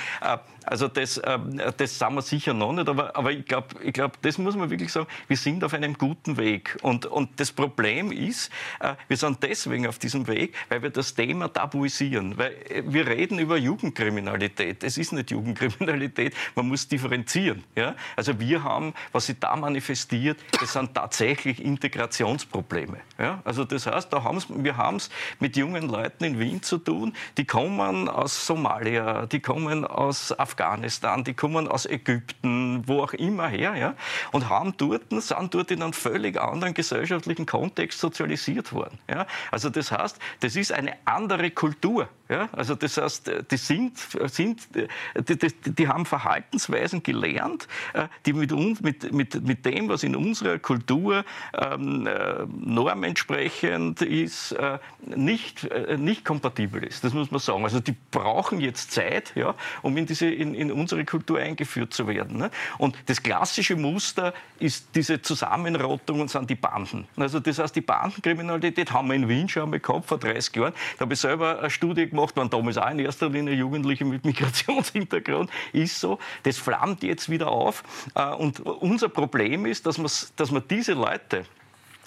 Also 0.66 0.88
das, 0.88 1.18
äh, 1.18 1.40
das 1.76 1.98
sind 1.98 2.14
wir 2.14 2.22
sicher 2.22 2.54
noch 2.54 2.74
nicht, 2.74 2.88
aber, 2.88 3.16
aber 3.16 3.32
ich 3.32 3.46
glaube, 3.46 3.68
ich 3.84 3.94
glaub, 3.94 4.22
das 4.22 4.38
muss 4.38 4.56
man 4.56 4.70
wirklich 4.70 4.92
sagen, 4.92 5.08
wir 5.28 5.38
sind 5.38 5.64
auf 5.64 5.74
einem 5.74 5.98
guten 5.98 6.38
Weg. 6.38 6.78
Und, 6.82 7.06
und 7.06 7.40
das 7.40 7.52
Problem 7.52 8.12
ist, 8.12 8.52
äh, 8.80 8.94
wir 9.08 9.18
sind 9.18 9.42
deswegen 9.42 9.88
auf 9.88 9.98
diesem 9.98 10.28
Weg, 10.28 10.56
weil 10.70 10.84
wir 10.84 10.92
das 10.92 11.16
Thema 11.16 11.48
tabuisieren. 11.52 12.38
Weil 12.38 12.54
äh, 12.70 12.84
wir 12.86 13.08
reden 13.08 13.40
über 13.40 13.58
Jugendkriminalität. 13.58 14.84
Es 14.84 14.98
ist 14.98 15.14
nicht 15.14 15.32
Jugendkriminalität, 15.32 16.36
man 16.56 16.68
muss 16.68 16.88
differenzieren. 16.88 17.64
Ja? 17.76 17.96
Also 18.16 18.40
wir 18.40 18.64
haben, 18.64 18.94
was 19.12 19.26
sich 19.26 19.40
da 19.40 19.56
manifestiert, 19.56 20.40
das 20.60 20.74
sind 20.74 20.94
tatsächlich 20.94 21.64
Integrationsprobleme. 21.64 22.98
Ja? 23.18 23.42
Also 23.44 23.66
das 23.66 23.88
heißt, 23.88 24.14
da 24.14 24.24
haben's, 24.24 24.48
wir 24.50 24.78
haben 24.78 24.98
es 24.98 25.10
mit 25.40 25.58
jungen 25.58 25.90
Leuten 25.90 26.24
in 26.24 26.40
Wien 26.40 26.62
zu 26.62 26.78
tun, 26.78 27.14
die 27.38 27.46
kommen 27.46 28.08
aus 28.08 28.46
Somalia, 28.46 29.26
die 29.26 29.40
kommen 29.40 29.86
aus 29.86 30.32
Afghanistan, 30.38 30.51
Afghanistan, 30.52 31.24
die 31.24 31.34
kommen 31.34 31.70
aus 31.70 31.86
Ägypten, 31.86 32.86
wo 32.86 33.02
auch 33.02 33.14
immer 33.14 33.48
her, 33.48 33.76
ja, 33.76 33.96
und 34.34 34.50
haben 34.50 34.74
dort, 34.76 35.04
sind 35.10 35.54
dort 35.54 35.72
in 35.72 35.82
einem 35.82 35.94
völlig 35.94 36.40
anderen 36.40 36.74
gesellschaftlichen 36.74 37.46
Kontext 37.46 38.00
sozialisiert 38.00 38.74
worden. 38.74 39.00
Ja. 39.10 39.28
Also 39.50 39.70
das 39.70 39.92
heißt, 39.92 40.20
das 40.42 40.58
ist 40.58 40.74
eine 40.74 40.94
andere 41.06 41.52
Kultur. 41.52 42.10
Ja. 42.32 42.48
Also 42.54 42.76
das 42.76 42.96
heißt, 42.96 43.30
die, 43.52 43.58
sind, 43.58 43.98
sind, 44.28 44.70
die, 44.74 45.38
die, 45.38 45.50
die 45.66 45.88
haben 45.90 46.06
Verhaltensweisen 46.06 47.04
gelernt, 47.04 47.68
äh, 47.92 48.08
die 48.26 48.32
mit, 48.32 48.54
uns, 48.54 48.80
mit, 48.80 49.12
mit, 49.12 49.46
mit 49.46 49.66
dem, 49.66 49.90
was 49.90 50.04
in 50.04 50.16
unserer 50.16 50.58
Kultur 50.58 51.26
ähm, 51.54 52.08
äh, 52.08 52.46
normentsprechend 52.48 54.02
ist, 54.02 54.54
äh, 54.54 54.80
nicht, 55.06 55.66
äh, 55.66 55.98
nicht 55.98 56.24
kompatibel 56.24 56.82
ist. 56.86 57.04
Das 57.04 57.14
muss 57.14 57.32
man 57.32 57.42
sagen. 57.42 57.66
Also 57.66 57.82
die 57.82 57.98
brauchen 58.12 58.62
jetzt 58.62 58.94
Zeit, 58.94 59.34
ja, 59.36 59.54
um 59.82 59.98
in 59.98 60.06
diese 60.06 60.28
in, 60.28 60.56
in 60.56 60.72
unsere 60.72 61.04
Kultur 61.04 61.38
eingeführt 61.40 61.94
zu 61.94 62.08
werden. 62.08 62.38
Ne? 62.38 62.50
Und 62.78 62.96
das 63.08 63.22
klassische 63.22 63.76
Muster 63.76 64.34
ist 64.58 64.88
diese 64.96 65.22
Zusammenrottung 65.22 66.22
und 66.22 66.30
sind 66.30 66.50
die 66.50 66.56
Banden. 66.56 67.10
Also 67.18 67.42
das 67.42 67.60
heißt, 67.60 67.76
die 67.76 67.82
Bandenkriminalität 67.82 68.94
haben 68.94 69.10
wir 69.10 69.16
in 69.16 69.28
Wien 69.28 69.50
schon 69.50 69.64
einmal 69.64 69.82
gehabt, 69.82 70.06
vor 70.06 70.18
30 70.18 70.56
Jahren. 70.56 70.74
Da 70.98 71.02
habe 71.02 71.14
ich 71.14 71.20
selber 71.20 71.60
eine 71.60 71.70
Studie 71.70 72.08
gemacht, 72.08 72.21
waren 72.36 72.50
damals 72.50 72.78
auch 72.78 72.90
in 72.90 73.00
erster 73.00 73.30
Linie 73.30 73.54
Jugendliche 73.54 74.06
mit 74.06 74.26
Migrationshintergrund. 74.26 75.50
Ist 75.74 76.00
so. 76.00 76.20
Das 76.44 76.58
flammt 76.58 77.04
jetzt 77.04 77.30
wieder 77.30 77.48
auf. 77.48 77.84
Äh, 78.16 78.30
und 78.30 78.60
unser 78.60 79.10
Problem 79.10 79.66
ist, 79.66 79.86
dass, 79.86 80.34
dass 80.36 80.52
man 80.52 80.64
diese 80.70 80.94
Leute, 80.94 81.46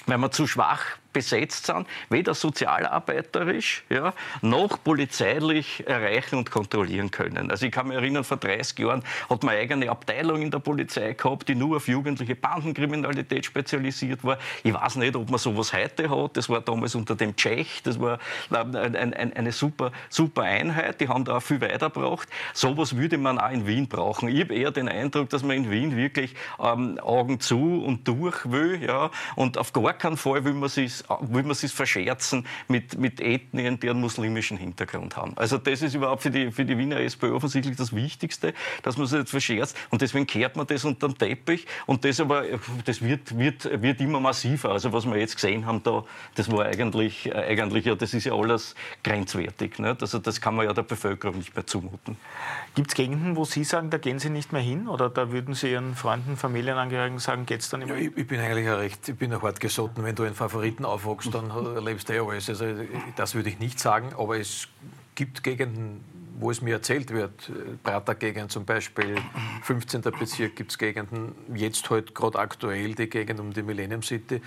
wenn 0.07 0.21
man 0.21 0.33
zu 0.33 0.47
schwach 0.47 0.99
besetzt 1.15 1.67
sind, 1.67 1.87
weder 2.11 2.35
sozialarbeiterisch 2.35 3.85
ja, 3.89 4.13
noch 4.43 4.85
polizeilich 4.85 5.87
erreichen 5.87 6.37
und 6.37 6.51
kontrollieren 6.51 7.11
können. 7.11 7.51
Also 7.51 7.65
ich 7.65 7.73
kann 7.73 7.89
mich 7.89 7.97
erinnern, 7.97 8.25
vor 8.25 8.37
30 8.37 8.79
Jahren 8.81 9.03
hat 9.31 9.43
man 9.43 9.55
eigene 9.55 9.89
Abteilung 9.89 10.43
in 10.43 10.51
der 10.51 10.59
Polizei 10.59 11.15
gehabt, 11.15 11.49
die 11.49 11.55
nur 11.55 11.79
auf 11.79 11.89
jugendliche 11.89 12.35
Bandenkriminalität 12.35 13.47
spezialisiert 13.47 14.23
war. 14.25 14.39
Ich 14.63 14.75
weiß 14.75 14.97
nicht, 14.97 15.17
ob 15.17 15.31
man 15.31 15.39
sowas 15.39 15.73
heute 15.73 16.11
hat. 16.11 16.37
Das 16.37 16.51
war 16.51 16.61
damals 16.61 16.95
unter 16.95 17.15
dem 17.15 17.35
Tschech. 17.37 17.83
Das 17.85 17.99
war 17.99 18.19
ein, 18.51 18.75
ein, 18.95 19.33
eine 19.33 19.53
super, 19.53 19.93
super 20.11 20.43
Einheit. 20.43 21.01
Die 21.01 21.09
haben 21.09 21.25
da 21.25 21.37
auch 21.37 21.43
viel 21.43 21.61
weitergebracht. 21.61 22.29
Sowas 22.53 22.97
würde 22.97 23.17
man 23.19 23.39
auch 23.39 23.51
in 23.51 23.67
Wien 23.67 23.89
brauchen. 23.89 24.29
Ich 24.29 24.41
habe 24.41 24.55
eher 24.55 24.73
den 24.73 24.89
Eindruck, 24.89 25.31
dass 25.31 25.43
man 25.43 25.57
in 25.57 25.71
Wien 25.71 25.97
wirklich 25.97 26.35
ähm, 26.59 26.99
Augen 26.99 27.41
zu 27.41 27.83
und 27.85 28.07
durch 28.09 28.51
will. 28.51 28.83
Ja, 28.83 29.11
und 29.37 29.59
auf 29.59 29.73
gar 29.73 29.93
keinen 29.93 30.17
Fall 30.17 30.45
will 30.45 30.55
man 30.55 30.69
sich 30.69 31.04
will 31.21 31.43
man 31.43 31.53
es 31.53 31.73
verscherzen 31.73 32.47
mit, 32.69 32.99
mit 32.99 33.21
Ethnien, 33.21 33.79
die 33.81 33.91
einen 33.91 34.01
muslimischen 34.01 34.57
Hintergrund 34.57 35.17
haben. 35.17 35.33
Also 35.37 35.59
das 35.59 35.83
ist 35.83 35.95
überhaupt 35.95 36.23
für 36.23 36.31
die, 36.31 36.51
für 36.51 36.65
die 36.65 36.77
Wiener 36.77 37.01
SPÖ 37.01 37.33
offensichtlich 37.33 37.77
das 37.77 37.95
Wichtigste, 37.95 38.55
dass 38.83 38.97
man 38.97 39.07
es 39.07 39.13
jetzt 39.13 39.31
verscherzt. 39.31 39.77
Und 39.91 40.03
deswegen 40.03 40.27
kehrt 40.27 40.57
man 40.57 40.67
das 40.67 40.85
unter 40.85 41.09
den 41.09 41.19
Teppich. 41.19 41.67
Und 41.87 42.05
das 42.05 42.21
aber, 42.21 42.45
das 42.85 43.03
wird, 43.03 43.37
wird, 43.39 43.83
wird 43.83 44.01
immer 44.01 44.21
massiver. 44.21 44.71
Also 44.71 44.93
was 44.93 45.07
wir 45.07 45.17
jetzt 45.17 45.35
gesehen 45.37 45.67
haben, 45.67 45.83
da, 45.83 46.05
das 46.35 46.51
war 46.51 46.67
eigentlich, 46.67 47.27
äh, 47.27 47.33
eigentlich 47.33 47.85
ja, 47.85 47.95
das 47.95 48.15
ist 48.15 48.25
ja 48.25 48.35
alles 48.35 48.75
grenzwertig. 49.03 49.79
Nicht? 49.79 50.01
Also 50.01 50.19
das 50.19 50.41
kann 50.41 50.55
man 50.55 50.67
ja 50.67 50.73
der 50.73 50.83
Bevölkerung 50.83 51.39
nicht 51.39 51.55
mehr 51.55 51.67
zumuten. 51.67 52.17
Gibt 52.75 52.89
es 52.89 52.95
Gegenden, 52.95 53.37
wo 53.37 53.45
Sie 53.45 53.65
sagen, 53.65 53.91
da 53.91 53.99
gehen 53.99 54.19
Sie 54.19 54.31
nicht 54.31 54.53
mehr 54.53 54.63
hin? 54.63 54.89
Oder 54.89 55.09
da 55.11 55.31
würden 55.31 55.55
Sie 55.55 55.71
Ihren 55.71 55.95
Freunden, 55.95 56.37
Familienangehörigen 56.37 57.19
sagen, 57.19 57.47
geht 57.47 57.61
es 57.61 57.69
dann 57.69 57.81
nicht 57.81 57.89
mehr? 57.89 58.01
Ja, 58.01 58.09
ich, 58.09 58.17
ich, 58.17 58.27
bin 58.27 58.41
eigentlich 58.41 58.69
recht, 58.69 59.09
ich 59.09 59.17
bin 59.17 59.33
ein 59.33 59.43
hart 59.43 59.61
gesotten. 59.61 60.05
Wenn 60.05 60.15
du 60.15 60.25
einen 60.25 60.35
Favoriten 60.35 60.85
aufwachst, 60.95 61.35
dann 61.35 61.51
erlebst 61.51 62.09
du 62.09 62.15
eh 62.15 62.21
alles. 62.21 62.49
Also 62.49 62.67
das 63.17 63.35
würde 63.35 63.49
ich 63.49 63.59
nicht 63.59 63.79
sagen, 63.79 64.13
aber 64.17 64.39
es 64.39 64.69
gibt 65.15 65.43
Gegenden, 65.43 66.01
wo 66.39 66.51
es 66.51 66.61
mir 66.61 66.75
erzählt 66.75 67.11
wird, 67.11 67.51
Prater-Gegend 67.83 68.51
zum 68.51 68.65
Beispiel, 68.65 69.17
15. 69.63 70.03
Bezirk 70.03 70.57
gibt 70.57 70.73
es 70.73 70.79
Gegenden, 70.79 71.33
jetzt 71.55 71.89
halt 71.91 72.15
gerade 72.15 72.39
aktuell 72.39 72.95
die 72.95 73.09
Gegend 73.09 73.39
um 73.39 73.53
die 73.53 73.63
Millennium 73.63 74.03
City. 74.03 74.43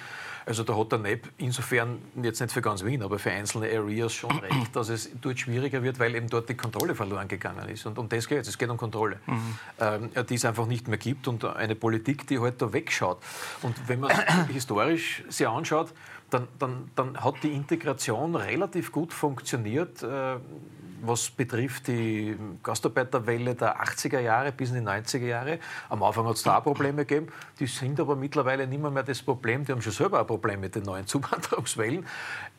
Also 0.45 0.63
da 0.63 0.77
hat 0.77 0.91
der 0.91 0.99
NEP 0.99 1.27
insofern, 1.37 1.99
jetzt 2.21 2.39
nicht 2.39 2.53
für 2.53 2.61
ganz 2.61 2.83
Wien, 2.83 3.03
aber 3.03 3.19
für 3.19 3.31
einzelne 3.31 3.67
Areas 3.67 4.13
schon 4.13 4.31
recht, 4.39 4.75
dass 4.75 4.89
es 4.89 5.09
dort 5.21 5.39
schwieriger 5.39 5.83
wird, 5.83 5.99
weil 5.99 6.15
eben 6.15 6.29
dort 6.29 6.49
die 6.49 6.55
Kontrolle 6.55 6.95
verloren 6.95 7.27
gegangen 7.27 7.67
ist. 7.69 7.85
Und 7.85 7.97
um 7.97 8.07
das 8.07 8.27
geht 8.27 8.41
es, 8.41 8.49
es 8.49 8.57
geht 8.57 8.69
um 8.69 8.77
Kontrolle, 8.77 9.19
mhm. 9.25 9.59
ähm, 9.79 10.09
die 10.29 10.35
es 10.35 10.45
einfach 10.45 10.65
nicht 10.65 10.87
mehr 10.87 10.97
gibt 10.97 11.27
und 11.27 11.43
eine 11.43 11.75
Politik, 11.75 12.27
die 12.27 12.39
halt 12.39 12.61
da 12.61 12.71
wegschaut. 12.71 13.17
Und 13.61 13.75
wenn 13.87 14.01
man 14.01 14.11
historisch 14.53 15.23
sich 15.29 15.47
anschaut, 15.47 15.93
dann, 16.29 16.47
dann, 16.59 16.91
dann 16.95 17.23
hat 17.23 17.35
die 17.43 17.53
Integration 17.53 18.35
relativ 18.35 18.91
gut 18.91 19.13
funktioniert. 19.13 20.03
Äh, 20.03 20.37
was 21.01 21.29
betrifft 21.29 21.87
die 21.87 22.35
Gastarbeiterwelle 22.63 23.55
der 23.55 23.81
80er 23.83 24.19
Jahre 24.19 24.51
bis 24.51 24.71
in 24.71 24.75
die 24.75 24.81
90er 24.81 25.25
Jahre. 25.25 25.59
Am 25.89 26.01
Anfang 26.03 26.25
hat 26.25 26.35
es 26.35 26.43
da 26.43 26.57
auch 26.57 26.63
Probleme 26.63 27.05
gegeben. 27.05 27.31
Die 27.59 27.67
sind 27.67 27.99
aber 27.99 28.15
mittlerweile 28.15 28.67
nicht 28.67 28.81
mehr, 28.81 28.91
mehr 28.91 29.03
das 29.03 29.21
Problem. 29.21 29.65
Die 29.65 29.71
haben 29.71 29.81
schon 29.81 29.91
selber 29.91 30.19
ein 30.19 30.27
Problem 30.27 30.59
mit 30.59 30.75
den 30.75 30.83
neuen 30.83 31.05
Zuwanderungswellen. 31.05 32.05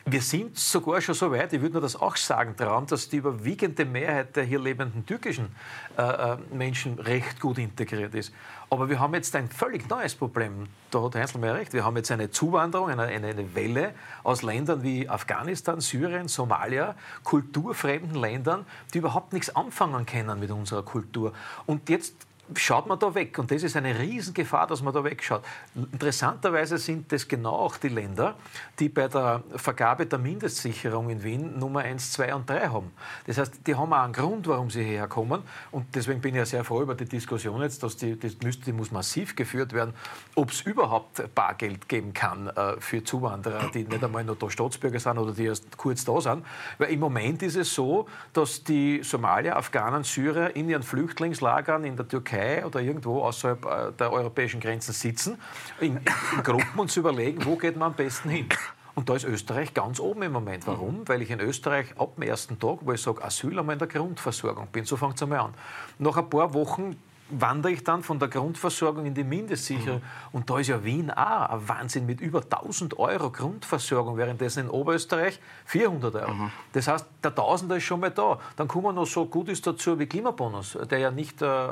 Wir 0.05 0.21
sind 0.21 0.57
sogar 0.57 1.01
schon 1.01 1.15
so 1.15 1.31
weit, 1.31 1.51
ich 1.53 1.61
würde 1.61 1.73
nur 1.73 1.81
das 1.81 1.95
auch 1.95 2.15
sagen, 2.15 2.55
daran, 2.57 2.85
dass 2.87 3.09
die 3.09 3.17
überwiegende 3.17 3.85
Mehrheit 3.85 4.35
der 4.35 4.43
hier 4.43 4.59
lebenden 4.59 5.05
türkischen 5.05 5.53
äh, 5.97 6.01
äh 6.01 6.37
Menschen 6.53 6.97
recht 6.97 7.39
gut 7.39 7.57
integriert 7.57 8.15
ist. 8.15 8.33
Aber 8.71 8.87
wir 8.87 8.99
haben 8.99 9.15
jetzt 9.15 9.35
ein 9.35 9.49
völlig 9.49 9.89
neues 9.89 10.13
Problem. 10.13 10.67
Da 10.91 11.01
hat 11.01 11.15
Heinzel 11.15 11.41
mehr 11.41 11.55
recht. 11.55 11.73
Wir 11.73 11.83
haben 11.83 11.97
jetzt 11.97 12.11
eine 12.11 12.29
Zuwanderung, 12.29 12.89
eine, 12.89 13.03
eine, 13.03 13.27
eine 13.27 13.55
Welle 13.55 13.95
aus 14.23 14.43
Ländern 14.43 14.83
wie 14.83 15.09
Afghanistan, 15.09 15.81
Syrien, 15.81 16.27
Somalia, 16.27 16.95
kulturfremden 17.23 18.15
Ländern, 18.15 18.65
die 18.93 18.99
überhaupt 18.99 19.33
nichts 19.33 19.55
anfangen 19.55 20.05
können 20.05 20.39
mit 20.39 20.51
unserer 20.51 20.83
Kultur. 20.83 21.33
Und 21.65 21.89
jetzt 21.89 22.13
schaut 22.55 22.87
man 22.87 22.99
da 22.99 23.13
weg. 23.13 23.37
Und 23.37 23.51
das 23.51 23.63
ist 23.63 23.75
eine 23.75 23.97
Riesengefahr, 23.97 24.67
dass 24.67 24.81
man 24.81 24.93
da 24.93 25.03
wegschaut. 25.03 25.43
Interessanterweise 25.75 26.77
sind 26.77 27.11
das 27.11 27.27
genau 27.27 27.53
auch 27.53 27.77
die 27.77 27.89
Länder, 27.89 28.35
die 28.79 28.89
bei 28.89 29.07
der 29.07 29.43
Vergabe 29.55 30.05
der 30.05 30.19
Mindestsicherung 30.19 31.09
in 31.09 31.23
Wien 31.23 31.59
Nummer 31.59 31.81
1, 31.81 32.11
2 32.13 32.35
und 32.35 32.49
3 32.49 32.67
haben. 32.69 32.91
Das 33.27 33.37
heißt, 33.37 33.67
die 33.67 33.75
haben 33.75 33.93
auch 33.93 34.03
einen 34.03 34.13
Grund, 34.13 34.47
warum 34.47 34.69
sie 34.69 34.83
hierher 34.83 35.07
kommen. 35.07 35.43
Und 35.71 35.95
deswegen 35.95 36.21
bin 36.21 36.35
ich 36.35 36.39
ja 36.39 36.45
sehr 36.45 36.63
froh 36.63 36.81
über 36.81 36.95
die 36.95 37.05
Diskussion 37.05 37.61
jetzt, 37.61 37.83
dass 37.83 37.97
die, 37.97 38.19
das 38.19 38.37
müsste, 38.43 38.65
die 38.65 38.73
muss 38.73 38.91
massiv 38.91 39.35
geführt 39.35 39.73
werden, 39.73 39.93
ob 40.35 40.51
es 40.51 40.61
überhaupt 40.61 41.23
Bargeld 41.35 41.87
geben 41.87 42.13
kann 42.13 42.47
äh, 42.47 42.79
für 42.79 43.03
Zuwanderer, 43.03 43.69
die 43.73 43.83
nicht 43.83 44.03
einmal 44.03 44.23
noch 44.23 44.37
da 44.37 44.49
Staatsbürger 44.49 44.99
sind 44.99 45.17
oder 45.17 45.33
die 45.33 45.45
erst 45.45 45.77
kurz 45.77 46.05
da 46.05 46.19
sind. 46.21 46.45
Weil 46.77 46.89
im 46.89 46.99
Moment 46.99 47.43
ist 47.43 47.55
es 47.55 47.73
so, 47.73 48.07
dass 48.33 48.63
die 48.63 49.01
Somalier, 49.03 49.55
Afghanen, 49.55 50.03
Syrer 50.03 50.55
in 50.55 50.69
ihren 50.69 50.83
Flüchtlingslagern 50.83 51.83
in 51.83 51.95
der 51.95 52.07
Türkei 52.07 52.38
Türkei 52.39 52.65
oder 52.65 52.79
irgendwo 52.79 53.21
außerhalb 53.21 53.65
äh, 53.65 53.91
der 53.97 54.11
europäischen 54.11 54.59
Grenzen 54.59 54.93
sitzen, 54.93 55.37
in, 55.79 55.97
in 55.97 56.43
Gruppen 56.43 56.79
und 56.79 56.91
zu 56.91 57.01
überlegen, 57.01 57.45
wo 57.45 57.55
geht 57.55 57.75
man 57.77 57.91
am 57.91 57.93
besten 57.93 58.29
hin. 58.29 58.49
Und 58.95 59.07
da 59.07 59.15
ist 59.15 59.23
Österreich 59.23 59.73
ganz 59.73 59.99
oben 59.99 60.23
im 60.23 60.33
Moment. 60.33 60.67
Warum? 60.67 61.07
Weil 61.07 61.21
ich 61.21 61.31
in 61.31 61.39
Österreich 61.39 61.97
ab 61.97 62.15
dem 62.15 62.23
ersten 62.23 62.59
Tag, 62.59 62.79
wo 62.81 62.91
ich 62.91 63.01
sage, 63.01 63.23
Asyl 63.23 63.57
einmal 63.57 63.73
in 63.73 63.79
der 63.79 63.87
Grundversorgung 63.87 64.67
bin, 64.67 64.83
so 64.83 64.97
fängt 64.97 65.15
es 65.15 65.23
einmal 65.23 65.39
an. 65.39 65.53
Nach 65.99 66.17
ein 66.17 66.29
paar 66.29 66.53
Wochen 66.53 66.97
wandere 67.29 67.73
ich 67.73 67.83
dann 67.83 68.03
von 68.03 68.19
der 68.19 68.27
Grundversorgung 68.27 69.05
in 69.05 69.13
die 69.13 69.23
Mindestsicherung. 69.23 69.99
Mhm. 69.99 70.03
Und 70.31 70.49
da 70.49 70.59
ist 70.59 70.67
ja 70.67 70.83
Wien 70.83 71.11
auch 71.11 71.49
ein 71.49 71.67
Wahnsinn 71.67 72.05
mit 72.05 72.21
über 72.21 72.41
1000 72.41 72.97
Euro 72.97 73.29
Grundversorgung, 73.31 74.17
währenddessen 74.17 74.65
in 74.65 74.69
Oberösterreich 74.69 75.39
400 75.65 76.15
Euro. 76.15 76.33
Mhm. 76.33 76.51
Das 76.73 76.87
heißt, 76.87 77.05
der 77.23 77.33
Tausender 77.33 77.77
ist 77.77 77.83
schon 77.83 77.99
mal 77.99 78.11
da. 78.11 78.39
Dann 78.55 78.67
kommen 78.67 78.95
noch 78.95 79.05
so 79.05 79.25
gut 79.25 79.49
ist 79.49 79.65
dazu 79.65 79.97
wie 79.99 80.05
Klimabonus, 80.05 80.77
der 80.89 80.99
ja 80.99 81.11
nicht 81.11 81.41
äh, 81.41 81.67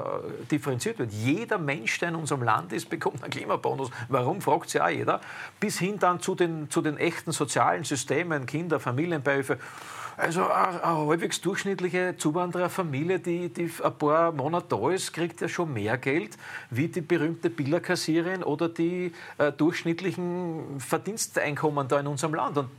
differenziert 0.51 0.99
wird. 0.99 1.11
Jeder 1.11 1.57
Mensch, 1.57 1.99
der 1.99 2.09
in 2.09 2.15
unserem 2.15 2.43
Land 2.43 2.73
ist, 2.73 2.89
bekommt 2.89 3.23
einen 3.23 3.31
Klimabonus. 3.31 3.89
Warum, 4.09 4.41
fragt 4.41 4.69
sich 4.69 4.81
auch 4.81 4.89
jeder. 4.89 5.21
Bis 5.59 5.79
hin 5.79 5.99
dann 5.99 6.19
zu 6.19 6.35
den, 6.35 6.69
zu 6.69 6.81
den 6.81 6.97
echten 6.97 7.31
sozialen 7.31 7.83
Systemen, 7.83 8.45
Kinder, 8.45 8.79
Familienbeihilfe. 8.79 9.57
Also 10.18 10.47
eine, 10.47 10.82
halbwegs 10.82 11.41
durchschnittliche 11.41 12.15
Zuwandererfamilie, 12.18 13.20
die, 13.20 13.49
die 13.49 13.72
ein 13.84 13.97
paar 13.99 14.32
Monate 14.32 14.65
da 14.70 14.89
ist, 14.89 15.13
kriegt 15.13 15.41
ja 15.41 15.47
schon 15.47 15.72
mehr 15.72 15.99
Geld 15.99 16.38
wie 16.72 16.88
die 16.88 17.01
berühmte 17.01 17.51
Billerkassiererin 17.51 18.41
oder 18.41 18.68
die 18.68 19.13
äh, 19.38 19.51
durchschnittlichen 19.51 20.80
Verdiensteinkommen 20.80 21.88
da 21.88 21.99
in 21.99 22.07
unserem 22.07 22.34
Land. 22.34 22.57
Und 22.57 22.70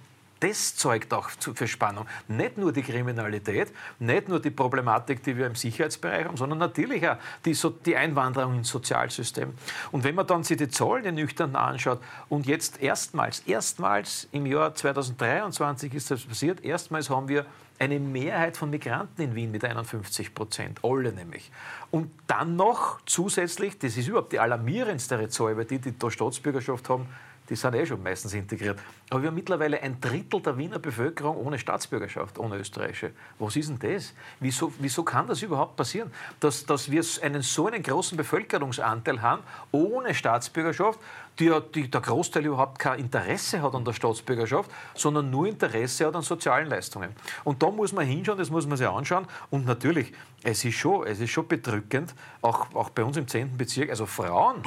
das 0.41 0.77
zeugt 0.77 1.13
auch 1.13 1.29
für 1.31 1.67
Spannung. 1.67 2.07
Nicht 2.29 2.59
nur 2.59 2.73
die 2.73 2.83
Kriminalität, 2.83 3.73
nicht 3.99 4.29
nur 4.29 4.41
die 4.41 4.51
Problematik, 4.51 5.23
die 5.23 5.37
wir 5.37 5.47
im 5.47 5.55
Sicherheitsbereich 5.55 6.27
haben, 6.27 6.37
sondern 6.37 6.59
natürlich 6.59 7.09
auch 7.09 7.17
die, 7.45 7.57
die 7.85 7.97
Einwanderung 7.97 8.57
ins 8.57 8.69
Sozialsystem. 8.69 9.55
Und 9.93 10.05
wenn 10.05 10.15
man 10.15 10.27
dann 10.27 10.45
sich 10.45 10.57
die 10.57 10.69
Zahlen 10.69 11.03
die 11.03 11.13
nüchtern 11.13 11.57
anschaut 11.57 12.01
und 12.29 12.47
jetzt 12.47 12.81
erstmals, 12.81 13.41
erstmals 13.41 14.29
im 14.33 14.47
Jahr 14.47 14.75
2023 14.75 15.95
ist 15.95 16.11
das 16.11 16.25
passiert, 16.25 16.65
erstmals 16.65 17.11
haben 17.11 17.29
wir 17.29 17.47
eine 17.79 18.01
Mehrheit 18.01 18.57
von 18.57 18.71
Migranten 18.71 19.23
in 19.23 19.35
Wien 19.35 19.51
mit 19.51 19.65
51 19.65 20.35
Prozent, 20.35 20.81
alle 20.83 21.13
nämlich. 21.13 21.51
Und 21.91 22.11
dann 22.27 22.57
noch 22.57 23.01
zusätzlich, 23.07 23.79
das 23.79 23.97
ist 23.97 24.09
überhaupt 24.09 24.33
die 24.33 24.41
alarmierendste 24.41 25.29
Zahl, 25.29 25.57
weil 25.57 25.65
die, 25.65 25.79
die 25.79 25.97
da 25.97 26.11
Staatsbürgerschaft 26.11 26.89
haben, 26.89 27.07
die 27.49 27.57
sind 27.57 27.75
eh 27.75 27.87
schon 27.87 28.03
meistens 28.03 28.35
integriert. 28.35 28.79
Aber 29.11 29.23
wir 29.23 29.29
haben 29.29 29.35
mittlerweile 29.35 29.81
ein 29.83 30.01
Drittel 30.01 30.41
der 30.43 30.59
Wiener 30.59 30.79
Bevölkerung 30.79 31.37
ohne 31.37 31.59
Staatsbürgerschaft, 31.59 32.39
ohne 32.39 32.57
österreichische. 32.57 33.13
Was 33.39 33.57
ist 33.57 33.71
denn 33.71 33.79
das? 33.79 34.13
Wieso, 34.41 34.73
wieso 34.79 35.03
kann 35.03 35.27
das 35.27 35.43
überhaupt 35.43 35.77
passieren? 35.77 36.13
Dass, 36.41 36.67
dass 36.67 36.91
wir 36.91 37.03
einen 37.23 37.43
so 37.43 37.67
einen 37.67 37.83
großen 37.83 38.17
Bevölkerungsanteil 38.17 39.23
haben, 39.23 39.43
ohne 39.73 40.15
Staatsbürgerschaft, 40.15 41.01
die, 41.39 41.53
die, 41.75 41.91
der 41.91 42.01
Großteil 42.01 42.45
überhaupt 42.45 42.79
kein 42.79 42.99
Interesse 42.99 43.63
hat 43.63 43.75
an 43.75 43.85
der 43.85 43.93
Staatsbürgerschaft, 43.93 44.71
sondern 44.95 45.31
nur 45.31 45.47
Interesse 45.47 46.07
hat 46.07 46.17
an 46.17 46.23
sozialen 46.23 46.69
Leistungen. 46.69 47.11
Und 47.45 47.63
da 47.63 47.71
muss 47.71 47.93
man 47.93 48.07
hinschauen, 48.07 48.39
das 48.39 48.51
muss 48.51 48.67
man 48.67 48.77
sich 48.77 48.89
anschauen. 48.89 49.27
Und 49.51 49.67
natürlich, 49.67 50.13
es 50.43 50.65
ist 50.65 50.75
schon, 50.75 51.07
es 51.07 51.21
ist 51.21 51.31
schon 51.31 51.47
bedrückend, 51.47 52.15
auch, 52.43 52.75
auch 52.75 52.91
bei 52.91 53.05
uns 53.05 53.17
im 53.17 53.29
10. 53.29 53.57
Bezirk, 53.57 53.91
also 53.91 54.07
Frauen, 54.07 54.63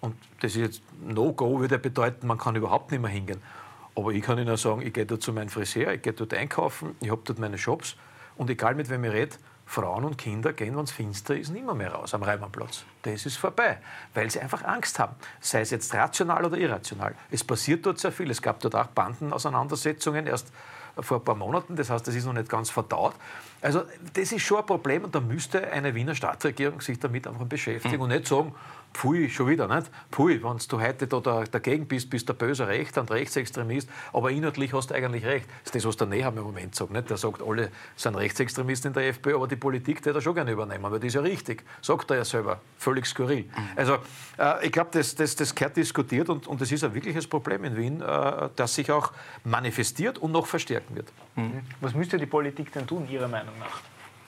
und 0.00 0.16
das 0.40 0.52
ist 0.52 0.60
jetzt 0.60 0.82
No-Go, 1.06 1.60
würde 1.60 1.78
bedeuten, 1.78 2.26
man 2.26 2.38
kann 2.38 2.56
überhaupt 2.56 2.90
nicht 2.90 3.00
mehr 3.00 3.10
hingehen. 3.10 3.40
Aber 3.94 4.10
ich 4.10 4.22
kann 4.22 4.38
Ihnen 4.38 4.56
sagen, 4.56 4.82
ich 4.82 4.92
gehe 4.92 5.06
dort 5.06 5.22
zu 5.22 5.32
meinem 5.32 5.48
Friseur, 5.48 5.92
ich 5.94 6.02
gehe 6.02 6.12
dort 6.12 6.34
einkaufen, 6.34 6.96
ich 7.00 7.10
habe 7.10 7.22
dort 7.24 7.38
meine 7.38 7.56
Shops 7.56 7.96
und 8.36 8.50
egal 8.50 8.74
mit 8.74 8.90
wem 8.90 9.04
ich 9.04 9.12
rede, 9.12 9.36
Frauen 9.68 10.04
und 10.04 10.16
Kinder 10.16 10.52
gehen, 10.52 10.76
wenn 10.76 10.84
es 10.84 10.92
finster 10.92 11.36
ist, 11.36 11.50
nicht 11.50 11.66
mehr 11.66 11.92
raus 11.92 12.14
am 12.14 12.22
Reimannplatz. 12.22 12.84
Das 13.02 13.26
ist 13.26 13.36
vorbei, 13.36 13.78
weil 14.14 14.30
sie 14.30 14.40
einfach 14.40 14.64
Angst 14.64 14.98
haben. 15.00 15.16
Sei 15.40 15.60
es 15.60 15.70
jetzt 15.70 15.92
rational 15.92 16.44
oder 16.44 16.56
irrational. 16.56 17.14
Es 17.30 17.42
passiert 17.42 17.84
dort 17.84 17.98
sehr 17.98 18.12
viel. 18.12 18.30
Es 18.30 18.40
gab 18.40 18.60
dort 18.60 18.76
auch 18.76 18.86
Bandenauseinandersetzungen 18.86 20.28
erst 20.28 20.52
vor 21.00 21.18
ein 21.18 21.24
paar 21.24 21.34
Monaten. 21.34 21.74
Das 21.74 21.90
heißt, 21.90 22.06
das 22.06 22.14
ist 22.14 22.24
noch 22.24 22.32
nicht 22.32 22.48
ganz 22.48 22.70
verdaut. 22.70 23.14
Also 23.62 23.82
das 24.14 24.32
ist 24.32 24.42
schon 24.42 24.58
ein 24.58 24.66
Problem 24.66 25.04
und 25.04 25.14
da 25.14 25.20
müsste 25.20 25.70
eine 25.72 25.94
Wiener 25.94 26.14
Staatsregierung 26.14 26.80
sich 26.80 26.98
damit 26.98 27.26
einfach 27.26 27.46
beschäftigen 27.46 27.96
mhm. 27.96 28.02
und 28.02 28.08
nicht 28.10 28.26
sagen, 28.26 28.54
Pfui, 28.96 29.28
schon 29.28 29.48
wieder, 29.48 29.68
nicht? 29.68 29.90
Pfui, 30.10 30.42
wenn 30.42 30.56
du 30.56 30.80
heute 30.80 31.06
da 31.06 31.44
dagegen 31.44 31.86
bist, 31.86 32.08
bist 32.08 32.26
du 32.28 32.32
der 32.32 32.46
böse 32.46 32.66
Recht 32.66 32.96
und 32.96 33.10
Rechtsextremist, 33.10 33.90
aber 34.14 34.30
inhaltlich 34.30 34.72
hast 34.72 34.90
du 34.90 34.94
eigentlich 34.94 35.26
recht. 35.26 35.46
Das 35.48 35.66
ist 35.66 35.74
das, 35.74 35.84
was 35.84 35.96
der 35.98 36.06
Nehammer 36.06 36.38
im 36.38 36.44
Moment 36.44 36.74
sagt. 36.74 36.92
Nicht? 36.92 37.10
Der 37.10 37.18
sagt, 37.18 37.42
alle 37.42 37.70
sind 37.94 38.14
Rechtsextremisten 38.14 38.90
in 38.90 38.94
der 38.94 39.08
FPÖ, 39.08 39.34
aber 39.34 39.48
die 39.48 39.56
Politik 39.56 40.02
die 40.02 40.08
er 40.08 40.20
schon 40.22 40.34
gerne 40.34 40.50
übernehmen, 40.50 40.90
weil 40.90 40.98
die 40.98 41.08
ist 41.08 41.14
ja 41.14 41.20
richtig. 41.20 41.62
Sagt 41.82 42.10
er 42.10 42.16
ja 42.16 42.24
selber. 42.24 42.60
Völlig 42.78 43.04
skurril. 43.04 43.42
Mhm. 43.42 43.68
Also, 43.76 43.98
äh, 44.38 44.66
ich 44.66 44.72
glaube, 44.72 44.88
das, 44.92 45.14
das, 45.14 45.36
das 45.36 45.54
gehört 45.54 45.76
diskutiert 45.76 46.30
und, 46.30 46.46
und 46.46 46.58
das 46.60 46.72
ist 46.72 46.82
ein 46.82 46.94
wirkliches 46.94 47.26
Problem 47.26 47.64
in 47.64 47.76
Wien, 47.76 48.00
äh, 48.00 48.48
das 48.56 48.74
sich 48.74 48.90
auch 48.90 49.12
manifestiert 49.44 50.16
und 50.18 50.32
noch 50.32 50.46
verstärken 50.46 50.96
wird. 50.96 51.12
Mhm. 51.34 51.60
Was 51.82 51.94
müsste 51.94 52.16
die 52.16 52.26
Politik 52.26 52.72
denn 52.72 52.86
tun, 52.86 53.06
Ihrer 53.10 53.28
Meinung 53.28 53.45
nach? 53.58 53.80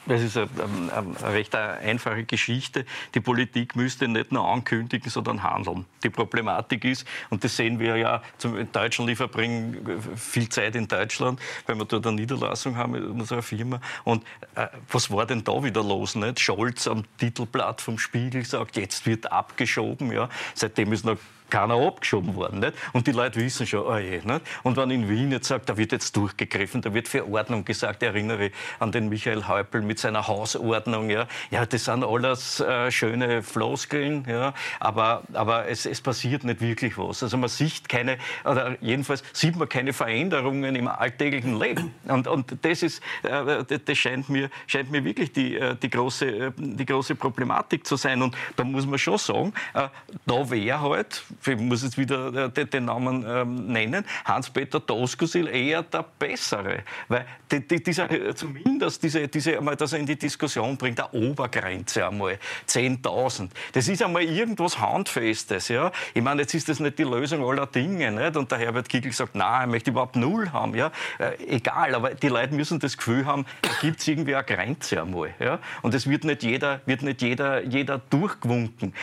Das 0.08 0.22
ist 0.22 0.38
eine, 0.38 0.48
eine, 0.94 1.34
recht 1.34 1.54
einfache 1.54 2.24
Geschichte. 2.24 2.86
Die 3.14 3.20
Politik 3.20 3.76
müsste 3.76 4.08
nicht 4.08 4.32
nur 4.32 4.48
ankündigen, 4.48 5.10
sondern 5.10 5.42
handeln. 5.42 5.84
Die 6.02 6.08
Problematik 6.08 6.84
ist, 6.84 7.06
und 7.28 7.44
das 7.44 7.54
sehen 7.54 7.78
wir 7.78 7.96
ja 7.96 8.22
in 8.42 8.72
Deutschland, 8.72 9.10
ich 9.10 9.18
verbringe 9.18 10.00
viel 10.16 10.48
Zeit 10.48 10.76
in 10.76 10.88
Deutschland, 10.88 11.38
weil 11.66 11.76
wir 11.76 11.84
dort 11.84 12.06
eine 12.06 12.16
Niederlassung 12.16 12.76
haben 12.76 12.92
mit 12.92 13.04
unserer 13.04 13.42
Firma. 13.42 13.80
Und 14.04 14.24
äh, 14.54 14.68
was 14.90 15.10
war 15.10 15.26
denn 15.26 15.44
da 15.44 15.62
wieder 15.62 15.84
los? 15.84 16.14
Nicht? 16.14 16.40
Scholz 16.40 16.88
am 16.88 17.04
Titelblatt 17.18 17.82
vom 17.82 17.98
Spiegel 17.98 18.46
sagt, 18.46 18.78
jetzt 18.78 19.04
wird 19.04 19.30
abgeschoben. 19.30 20.10
Ja. 20.10 20.30
Seitdem 20.54 20.92
ist 20.94 21.04
noch 21.04 21.18
keiner 21.50 21.74
abgeschoben 21.74 22.34
worden. 22.34 22.60
Nicht? 22.60 22.74
Und 22.92 23.06
die 23.06 23.12
Leute 23.12 23.40
wissen 23.40 23.66
schon, 23.66 23.86
oh 23.86 23.96
je, 23.96 24.20
nicht? 24.24 24.40
Und 24.62 24.76
wenn 24.76 24.90
in 24.90 25.08
Wien 25.08 25.32
jetzt 25.32 25.48
sagt, 25.48 25.68
da 25.68 25.76
wird 25.76 25.92
jetzt 25.92 26.16
durchgegriffen, 26.16 26.82
da 26.82 26.92
wird 26.92 27.08
Verordnung 27.08 27.64
gesagt, 27.64 28.02
erinnere 28.02 28.50
an 28.78 28.92
den 28.92 29.08
Michael 29.08 29.46
Häupl 29.46 29.82
mit 29.82 29.98
seiner 29.98 30.26
Hausordnung. 30.26 31.10
Ja, 31.10 31.26
ja 31.50 31.66
das 31.66 31.84
sind 31.84 32.04
alles 32.04 32.60
äh, 32.60 32.90
schöne 32.90 33.42
Floskeln, 33.42 34.24
ja, 34.28 34.54
aber, 34.80 35.22
aber 35.32 35.68
es, 35.68 35.86
es 35.86 36.00
passiert 36.00 36.44
nicht 36.44 36.60
wirklich 36.60 36.98
was. 36.98 37.22
Also 37.22 37.36
man 37.36 37.48
sieht 37.48 37.88
keine, 37.88 38.18
oder 38.44 38.76
jedenfalls 38.80 39.22
sieht 39.32 39.56
man 39.56 39.68
keine 39.68 39.92
Veränderungen 39.92 40.74
im 40.76 40.88
alltäglichen 40.88 41.58
Leben. 41.58 41.94
Und, 42.06 42.26
und 42.26 42.56
das, 42.62 42.82
ist, 42.82 43.02
äh, 43.22 43.64
das 43.64 43.98
scheint, 43.98 44.28
mir, 44.28 44.50
scheint 44.66 44.90
mir 44.90 45.04
wirklich 45.04 45.32
die, 45.32 45.56
äh, 45.56 45.76
die, 45.76 45.90
große, 45.90 46.26
äh, 46.26 46.52
die 46.56 46.86
große 46.86 47.14
Problematik 47.14 47.86
zu 47.86 47.96
sein. 47.96 48.22
Und 48.22 48.36
da 48.56 48.64
muss 48.64 48.86
man 48.86 48.98
schon 48.98 49.18
sagen, 49.18 49.52
äh, 49.74 49.88
da 50.26 50.50
wäre 50.50 50.80
halt, 50.80 51.24
ich 51.46 51.56
muss 51.56 51.82
jetzt 51.82 51.98
wieder 51.98 52.50
äh, 52.56 52.66
den 52.66 52.84
Namen 52.86 53.24
ähm, 53.26 53.66
nennen, 53.66 54.04
Hans-Peter 54.24 54.80
Doskozil 54.80 55.48
eher 55.48 55.82
der 55.82 56.04
Bessere. 56.18 56.82
Weil 57.08 57.26
die, 57.50 57.66
die, 57.66 57.82
dieser, 57.82 58.10
äh, 58.10 58.34
zumindest 58.34 59.02
diese, 59.02 59.28
diese, 59.28 59.56
einmal, 59.56 59.76
dass 59.76 59.92
er 59.92 60.00
in 60.00 60.06
die 60.06 60.16
Diskussion 60.16 60.76
bringt, 60.76 60.98
der 60.98 61.12
Obergrenze 61.14 62.06
einmal, 62.06 62.38
10.000. 62.68 63.50
Das 63.72 63.88
ist 63.88 64.02
einmal 64.02 64.22
irgendwas 64.22 64.78
Handfestes. 64.78 65.68
Ja? 65.68 65.92
Ich 66.14 66.22
meine, 66.22 66.42
jetzt 66.42 66.54
ist 66.54 66.68
das 66.68 66.80
nicht 66.80 66.98
die 66.98 67.04
Lösung 67.04 67.44
aller 67.44 67.66
Dinge. 67.66 68.10
Nicht? 68.10 68.36
Und 68.36 68.50
der 68.50 68.58
Herbert 68.58 68.88
Kickl 68.88 69.12
sagt, 69.12 69.34
nein, 69.34 69.62
er 69.62 69.66
möchte 69.66 69.90
überhaupt 69.90 70.16
null 70.16 70.50
haben. 70.52 70.74
Ja? 70.74 70.90
Äh, 71.18 71.56
egal, 71.56 71.94
aber 71.94 72.14
die 72.14 72.28
Leute 72.28 72.54
müssen 72.54 72.78
das 72.78 72.96
Gefühl 72.96 73.24
haben, 73.26 73.46
da 73.62 73.70
gibt 73.80 74.00
es 74.00 74.08
irgendwie 74.08 74.34
eine 74.34 74.44
Grenze 74.44 75.00
einmal. 75.00 75.34
Ja? 75.38 75.58
Und 75.82 75.94
das 75.94 76.08
wird 76.08 76.24
nicht 76.24 76.42
jeder, 76.42 76.80
wird 76.86 77.02
nicht 77.02 77.22
jeder, 77.22 77.62
jeder 77.64 77.98
durchgewunken. 77.98 78.94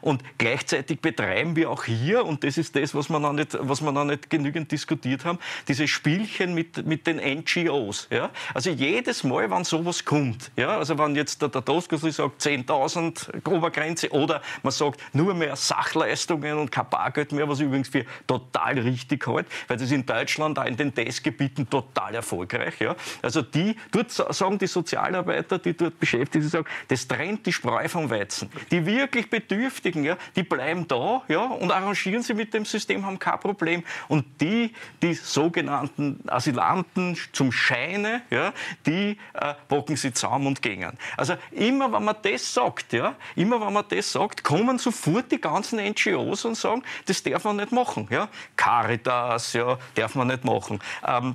Und 0.00 0.22
gleichzeitig 0.38 1.00
betreiben 1.00 1.56
wir 1.56 1.70
auch 1.70 1.75
hier, 1.84 2.24
und 2.24 2.44
das 2.44 2.58
ist 2.58 2.76
das, 2.76 2.94
was 2.94 3.08
wir 3.08 3.18
noch 3.18 3.32
nicht, 3.32 3.56
was 3.60 3.80
wir 3.80 3.92
noch 3.92 4.04
nicht 4.04 4.30
genügend 4.30 4.70
diskutiert 4.70 5.24
haben, 5.24 5.38
diese 5.68 5.88
Spielchen 5.88 6.54
mit, 6.54 6.86
mit 6.86 7.06
den 7.06 7.16
NGOs. 7.16 8.08
Ja? 8.10 8.30
Also 8.54 8.70
jedes 8.70 9.24
Mal, 9.24 9.50
wenn 9.50 9.64
sowas 9.64 10.04
kommt, 10.04 10.50
ja? 10.56 10.78
also 10.78 10.98
wenn 10.98 11.14
jetzt 11.14 11.42
der, 11.42 11.48
der 11.48 11.62
Doskosli 11.62 12.12
sagt 12.12 12.42
10.000 12.42 13.46
Obergrenze 13.48 14.10
oder 14.12 14.42
man 14.62 14.72
sagt 14.72 15.00
nur 15.14 15.34
mehr 15.34 15.56
Sachleistungen 15.56 16.58
und 16.58 16.70
kein 16.70 16.88
Bargeld 16.88 17.32
mehr, 17.32 17.48
was 17.48 17.60
ich 17.60 17.66
übrigens 17.66 17.88
für 17.88 18.04
total 18.26 18.78
richtig 18.78 19.26
halte, 19.26 19.48
weil 19.68 19.76
das 19.76 19.90
in 19.90 20.04
Deutschland 20.04 20.58
auch 20.58 20.64
in 20.64 20.76
den 20.76 20.94
Testgebieten 20.94 21.68
total 21.68 22.14
erfolgreich. 22.14 22.80
Ja? 22.80 22.96
Also 23.22 23.42
die, 23.42 23.76
dort 23.90 24.10
sagen 24.10 24.58
die 24.58 24.66
Sozialarbeiter, 24.66 25.58
die 25.58 25.76
dort 25.76 25.98
beschäftigt 25.98 26.42
sind, 26.42 26.50
sagen, 26.50 26.66
das 26.88 27.06
trennt 27.08 27.46
die 27.46 27.52
Spreu 27.52 27.88
vom 27.88 28.10
Weizen. 28.10 28.50
Die 28.70 28.84
wirklich 28.86 29.30
Bedürftigen, 29.30 30.04
ja, 30.04 30.16
die 30.34 30.42
bleiben 30.42 30.86
da 30.88 31.22
ja, 31.28 31.44
und 31.66 31.72
arrangieren 31.72 32.22
sie 32.22 32.32
mit 32.32 32.54
dem 32.54 32.64
System, 32.64 33.04
haben 33.04 33.18
kein 33.18 33.40
Problem. 33.40 33.82
Und 34.06 34.24
die, 34.40 34.72
die 35.02 35.14
sogenannten 35.14 36.20
Asylanten 36.28 37.18
zum 37.32 37.50
Scheine, 37.50 38.22
ja, 38.30 38.52
die 38.86 39.18
äh, 39.34 39.54
bocken 39.68 39.96
sie 39.96 40.12
zusammen 40.12 40.46
und 40.46 40.62
gehen. 40.62 40.96
Also 41.16 41.36
immer, 41.50 41.92
wenn 41.92 42.04
man 42.04 42.16
das 42.22 42.54
sagt, 42.54 42.92
ja, 42.92 43.16
immer, 43.34 43.60
wenn 43.60 43.72
man 43.72 43.84
das 43.88 44.12
sagt, 44.12 44.44
kommen 44.44 44.78
sofort 44.78 45.32
die 45.32 45.40
ganzen 45.40 45.80
NGOs 45.80 46.44
und 46.44 46.56
sagen, 46.56 46.84
das 47.06 47.22
darf 47.22 47.42
man 47.44 47.56
nicht 47.56 47.72
machen. 47.72 48.06
Ja. 48.10 48.28
Caritas, 48.54 49.52
ja, 49.54 49.76
darf 49.96 50.14
man 50.14 50.28
nicht 50.28 50.44
machen. 50.44 50.78
Ähm, 51.04 51.34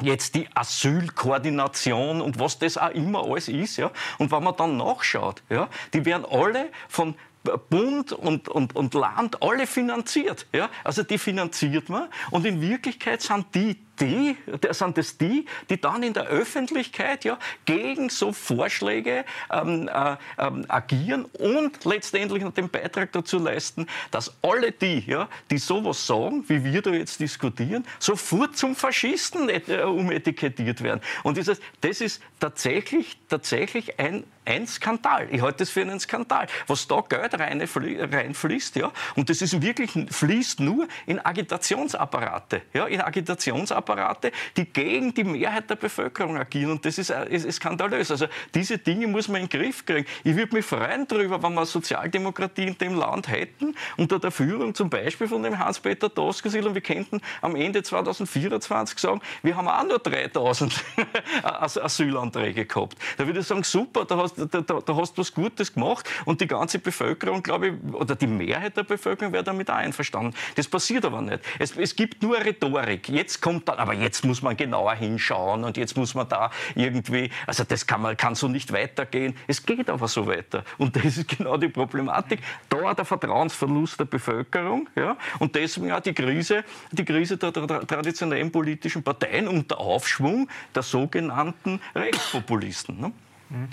jetzt 0.00 0.34
die 0.34 0.48
Asylkoordination 0.54 2.20
und 2.20 2.38
was 2.38 2.58
das 2.58 2.78
auch 2.78 2.90
immer 2.90 3.24
alles 3.24 3.48
ist. 3.48 3.76
Ja? 3.76 3.90
Und 4.18 4.30
wenn 4.30 4.42
man 4.42 4.56
dann 4.56 4.76
nachschaut, 4.76 5.42
ja, 5.48 5.68
die 5.92 6.04
werden 6.04 6.24
alle 6.30 6.70
von 6.88 7.14
Bund 7.56 8.12
und, 8.12 8.48
und, 8.48 8.76
und 8.76 8.94
Land 8.94 9.42
alle 9.42 9.66
finanziert. 9.66 10.46
Ja? 10.52 10.68
Also 10.84 11.02
die 11.02 11.18
finanziert 11.18 11.88
man 11.88 12.08
und 12.30 12.44
in 12.44 12.60
Wirklichkeit 12.60 13.22
sind 13.22 13.46
die 13.54 13.76
die, 14.00 14.36
sind 14.70 14.98
es 14.98 15.18
die, 15.18 15.46
die 15.70 15.80
dann 15.80 16.02
in 16.02 16.12
der 16.12 16.26
Öffentlichkeit 16.26 17.24
ja, 17.24 17.38
gegen 17.64 18.08
so 18.10 18.32
Vorschläge 18.32 19.24
ähm, 19.50 19.88
äh, 19.92 20.16
ähm, 20.38 20.64
agieren 20.68 21.24
und 21.24 21.84
letztendlich 21.84 22.42
noch 22.42 22.54
den 22.54 22.68
Beitrag 22.68 23.12
dazu 23.12 23.38
leisten, 23.38 23.86
dass 24.10 24.34
alle 24.42 24.72
die, 24.72 25.04
ja, 25.06 25.28
die 25.50 25.58
sowas 25.58 26.06
sagen, 26.06 26.44
wie 26.48 26.64
wir 26.64 26.82
da 26.82 26.90
jetzt 26.90 27.20
diskutieren, 27.20 27.84
sofort 27.98 28.56
zum 28.56 28.74
Faschisten 28.74 29.48
äh, 29.48 29.82
umetikettiert 29.82 30.82
werden. 30.82 31.00
Und 31.22 31.38
das, 31.38 31.60
das 31.80 32.00
ist 32.00 32.22
tatsächlich, 32.40 33.18
tatsächlich 33.28 33.98
ein, 33.98 34.24
ein 34.48 34.66
Skandal. 34.66 35.28
Ich 35.30 35.42
halte 35.42 35.58
das 35.58 35.70
für 35.70 35.82
einen 35.82 36.00
Skandal. 36.00 36.46
Was 36.66 36.88
da 36.88 37.02
Geld 37.06 37.38
reinfließt, 37.38 38.76
ja, 38.76 38.90
und 39.14 39.28
das 39.28 39.42
ist 39.42 39.60
wirklich, 39.60 39.92
fließt 40.10 40.60
nur 40.60 40.88
in 41.06 41.24
Agitationsapparate, 41.24 42.62
ja, 42.72 42.86
in 42.86 43.00
Agitationsapparate 43.00 44.32
die 44.56 44.64
gegen 44.64 45.12
die 45.12 45.24
Mehrheit 45.24 45.68
der 45.68 45.76
Bevölkerung 45.76 46.38
agieren. 46.38 46.72
Und 46.72 46.84
das 46.84 46.98
ist, 46.98 47.10
äh, 47.10 47.28
ist, 47.28 47.44
ist 47.44 47.56
skandalös. 47.56 48.10
Also 48.10 48.26
diese 48.54 48.78
Dinge 48.78 49.06
muss 49.06 49.28
man 49.28 49.42
in 49.42 49.48
den 49.48 49.60
Griff 49.60 49.84
kriegen. 49.84 50.06
Ich 50.24 50.34
würde 50.34 50.54
mich 50.54 50.64
freuen 50.64 51.06
darüber, 51.06 51.42
wenn 51.42 51.54
wir 51.54 51.66
Sozialdemokratie 51.66 52.68
in 52.68 52.78
dem 52.78 52.94
Land 52.94 53.28
hätten, 53.28 53.74
unter 53.96 54.18
der 54.18 54.30
Führung 54.30 54.74
zum 54.74 54.88
Beispiel 54.88 55.28
von 55.28 55.42
dem 55.42 55.58
Hans-Peter 55.58 56.08
Doskozil. 56.08 56.66
Und 56.66 56.74
wir 56.74 56.80
könnten 56.80 57.20
am 57.42 57.54
Ende 57.54 57.82
2024 57.82 58.98
sagen, 58.98 59.20
wir 59.42 59.56
haben 59.56 59.68
auch 59.68 59.84
nur 59.84 59.98
3000 59.98 60.72
Asylanträge 61.42 62.64
gehabt. 62.64 62.96
Da 63.16 63.26
würde 63.26 63.40
ich 63.40 63.46
sagen, 63.46 63.62
super, 63.62 64.04
da 64.04 64.16
hast 64.16 64.37
da, 64.46 64.60
da 64.60 64.96
hast 64.96 65.18
was 65.18 65.32
Gutes 65.32 65.72
gemacht. 65.72 66.08
Und 66.24 66.40
die 66.40 66.46
ganze 66.46 66.78
Bevölkerung, 66.78 67.42
glaube 67.42 67.68
ich, 67.68 67.94
oder 67.94 68.14
die 68.14 68.26
Mehrheit 68.26 68.76
der 68.76 68.84
Bevölkerung 68.84 69.32
wäre 69.32 69.44
damit 69.44 69.70
auch 69.70 69.76
einverstanden. 69.76 70.34
Das 70.54 70.68
passiert 70.68 71.04
aber 71.04 71.22
nicht. 71.22 71.40
Es, 71.58 71.76
es 71.76 71.94
gibt 71.94 72.22
nur 72.22 72.38
Rhetorik. 72.38 73.08
Jetzt 73.08 73.40
kommt 73.40 73.68
dann 73.68 73.78
aber 73.78 73.94
jetzt 73.94 74.24
muss 74.24 74.42
man 74.42 74.56
genauer 74.56 74.94
hinschauen 74.94 75.64
und 75.64 75.76
jetzt 75.76 75.96
muss 75.96 76.14
man 76.14 76.28
da 76.28 76.50
irgendwie, 76.74 77.30
also 77.46 77.64
das 77.64 77.86
kann, 77.86 78.02
man, 78.02 78.16
kann 78.16 78.34
so 78.34 78.48
nicht 78.48 78.72
weitergehen. 78.72 79.36
Es 79.46 79.64
geht 79.64 79.88
aber 79.88 80.08
so 80.08 80.26
weiter. 80.26 80.64
Und 80.76 80.96
das 80.96 81.16
ist 81.16 81.28
genau 81.28 81.56
die 81.56 81.68
Problematik. 81.68 82.40
Da 82.68 82.94
der 82.94 83.04
Vertrauensverlust 83.04 84.00
der 84.00 84.04
Bevölkerung 84.04 84.88
ja, 84.96 85.16
und 85.38 85.54
deswegen 85.54 85.92
auch 85.92 86.00
die 86.00 86.12
Krise, 86.12 86.64
die 86.90 87.04
Krise 87.04 87.36
der, 87.36 87.52
der, 87.52 87.66
der 87.66 87.86
traditionellen 87.86 88.50
politischen 88.50 89.02
Parteien 89.02 89.48
und 89.48 89.70
der 89.70 89.78
Aufschwung 89.78 90.48
der 90.74 90.82
sogenannten 90.82 91.80
Rechtspopulisten. 91.94 93.00
Ne? 93.00 93.12
Mhm. 93.50 93.68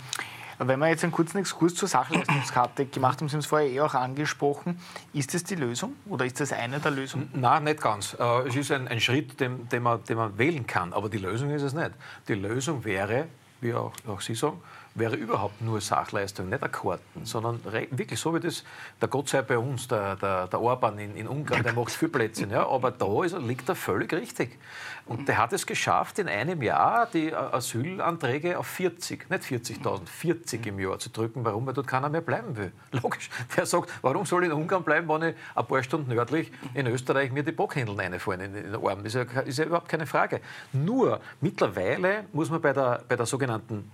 Wenn 0.58 0.80
wir 0.80 0.88
jetzt 0.88 1.03
einen 1.03 1.12
kurzen 1.12 1.38
Exkurs 1.39 1.76
zur 1.76 1.88
Sachleistungskarte 1.88 2.86
gemacht 2.86 3.20
haben, 3.20 3.28
Sie 3.28 3.34
haben 3.34 3.39
es 3.41 3.45
vorher 3.45 3.70
eh 3.70 3.82
auch 3.82 3.93
angesprochen, 3.93 4.80
ist 5.14 5.34
das 5.34 5.43
die 5.43 5.56
Lösung 5.56 5.95
oder 6.08 6.26
ist 6.26 6.39
das 6.39 6.53
eine 6.53 6.80
der 6.80 6.91
Lösungen? 6.91 7.30
Nein, 7.34 7.66
nicht 7.66 7.82
ganz. 7.82 8.16
Äh, 8.20 8.47
es 8.47 8.56
ist 8.56 8.72
ein, 8.72 8.88
ein 8.88 8.99
Schritt, 9.01 9.39
den, 9.39 9.68
den, 9.70 9.84
man, 9.84 10.03
den 10.06 10.18
man 10.18 10.38
wählen 10.38 10.66
kann, 10.66 10.93
aber 10.93 11.10
die 11.10 11.18
Lösung 11.18 11.49
ist 11.49 11.62
es 11.62 11.74
nicht. 11.74 11.91
Die 12.28 12.36
Lösung 12.36 12.86
wäre, 12.86 13.28
wie 13.62 13.74
auch, 13.74 13.93
auch 14.08 14.22
Sie 14.22 14.36
sagen, 14.36 14.62
wäre 14.96 15.16
überhaupt 15.16 15.62
nur 15.62 15.82
Sachleistung, 15.82 16.50
nicht 16.50 16.64
Akkorden, 16.64 17.02
sondern 17.24 17.60
wirklich 17.91 18.20
so 18.20 18.34
wie 18.34 18.39
das, 18.39 18.64
der 19.02 19.10
Gott 19.10 19.28
sei 19.28 19.41
bei 19.41 19.58
uns, 19.58 19.88
der, 19.89 20.16
der, 20.16 20.48
der 20.48 20.62
Orban 20.62 20.98
in, 20.98 21.16
in 21.18 21.28
Ungarn, 21.28 21.64
der 21.64 21.74
macht 21.74 21.91
viel 21.91 22.08
Plätzchen, 22.08 22.50
ja, 22.50 22.66
aber 22.66 22.91
da 22.91 23.24
ist, 23.24 23.38
liegt 23.38 23.68
er 23.68 23.76
völlig 23.76 24.14
richtig. 24.14 24.58
Und 25.06 25.28
der 25.28 25.38
hat 25.38 25.54
es 25.54 25.68
geschafft, 25.68 26.18
in 26.18 26.28
einem 26.28 26.62
Jahr 26.64 27.08
die 27.14 27.32
Asylanträge 27.32 28.58
auf 28.58 28.66
40, 28.68 29.30
nicht 29.30 29.43
40.000, 29.43 30.08
40 30.08 30.66
im 30.66 30.80
Jahr 30.80 30.98
zu 30.98 31.10
drücken. 31.10 31.46
Warum? 31.46 31.68
Weil 31.68 31.76
dort 31.76 31.86
keiner 31.86 32.10
mehr 32.10 32.22
bleiben 32.22 32.58
will. 32.58 32.72
Logisch. 32.91 33.30
Wer 33.56 33.68
sagt, 33.68 33.91
warum 34.02 34.26
soll 34.26 34.46
ich 34.46 34.50
in 34.50 34.56
Ungarn 34.56 34.84
bleiben, 34.84 35.08
wenn 35.10 35.30
ich 35.30 35.36
ein 35.54 35.66
paar 35.68 35.84
Stunden 35.84 36.12
nördlich 36.12 36.52
in 36.74 36.88
Österreich 36.88 37.32
mir 37.32 37.43
die 37.43 37.52
Bockhändeln 37.52 38.00
reinfallen 38.00 38.41
in, 38.41 38.56
in 38.56 38.72
den 38.72 38.84
Arm? 38.84 39.04
Das 39.04 39.14
ist 39.14 39.32
ja, 39.32 39.41
ist 39.41 39.60
ja 39.60 39.66
überhaupt 39.66 39.89
keine 39.89 40.08
Frage. 40.08 40.41
Nur 40.74 41.20
mittlerweile 41.39 42.26
muss 42.34 42.50
man 42.50 42.62
bei 42.62 42.74
der, 42.74 43.04
bei 43.08 43.16
der 43.16 43.28
sogenannten 43.28 43.91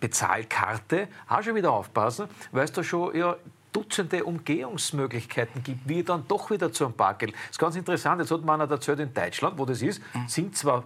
Bezahlkarte 0.00 1.08
auch 1.28 1.42
schon 1.42 1.54
wieder 1.54 1.72
aufpassen, 1.72 2.26
weil 2.50 2.64
es 2.64 2.72
da 2.72 2.82
schon 2.82 3.16
ja, 3.16 3.36
Dutzende 3.72 4.24
Umgehungsmöglichkeiten 4.24 5.62
gibt, 5.62 5.88
wie 5.88 6.02
dann 6.02 6.24
doch 6.28 6.50
wieder 6.50 6.70
zu 6.72 6.84
einem 6.84 6.94
Bargeld. 6.94 7.32
Das 7.32 7.52
ist 7.52 7.58
ganz 7.58 7.74
interessant, 7.74 8.20
jetzt 8.20 8.30
hat 8.30 8.44
man 8.44 8.60
erzählt, 8.60 9.00
in 9.00 9.14
Deutschland, 9.14 9.58
wo 9.58 9.64
das 9.64 9.80
ist, 9.80 10.02
mhm. 10.14 10.28
sind 10.28 10.56
zwar 10.56 10.84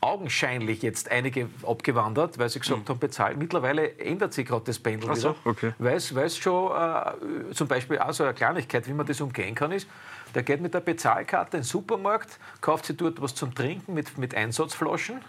augenscheinlich 0.00 0.82
jetzt 0.82 1.10
einige 1.10 1.48
abgewandert, 1.66 2.38
weil 2.38 2.48
sie 2.48 2.60
gesagt 2.60 2.84
mhm. 2.84 2.88
haben, 2.88 2.98
bezahlt. 2.98 3.36
Mittlerweile 3.36 3.98
ändert 3.98 4.32
sich 4.32 4.46
gerade 4.46 4.64
das 4.64 4.78
Pendel 4.78 5.14
so, 5.16 5.30
wieder. 5.30 5.36
Okay. 5.44 5.72
Weil 5.78 5.96
es 5.96 6.38
schon 6.38 6.72
äh, 6.72 7.52
zum 7.52 7.68
Beispiel 7.68 7.98
auch 7.98 8.12
so 8.12 8.24
eine 8.24 8.32
Kleinigkeit, 8.32 8.88
wie 8.88 8.92
man 8.94 9.06
das 9.06 9.20
umgehen 9.20 9.54
kann, 9.54 9.72
ist, 9.72 9.86
der 10.34 10.42
geht 10.42 10.60
mit 10.60 10.74
der 10.74 10.80
Bezahlkarte 10.80 11.58
in 11.58 11.62
den 11.62 11.66
Supermarkt, 11.66 12.38
kauft 12.60 12.86
sich 12.86 12.96
dort 12.96 13.20
was 13.20 13.34
zum 13.34 13.54
Trinken 13.54 13.94
mit, 13.94 14.16
mit 14.16 14.34
Einsatzflaschen 14.34 15.20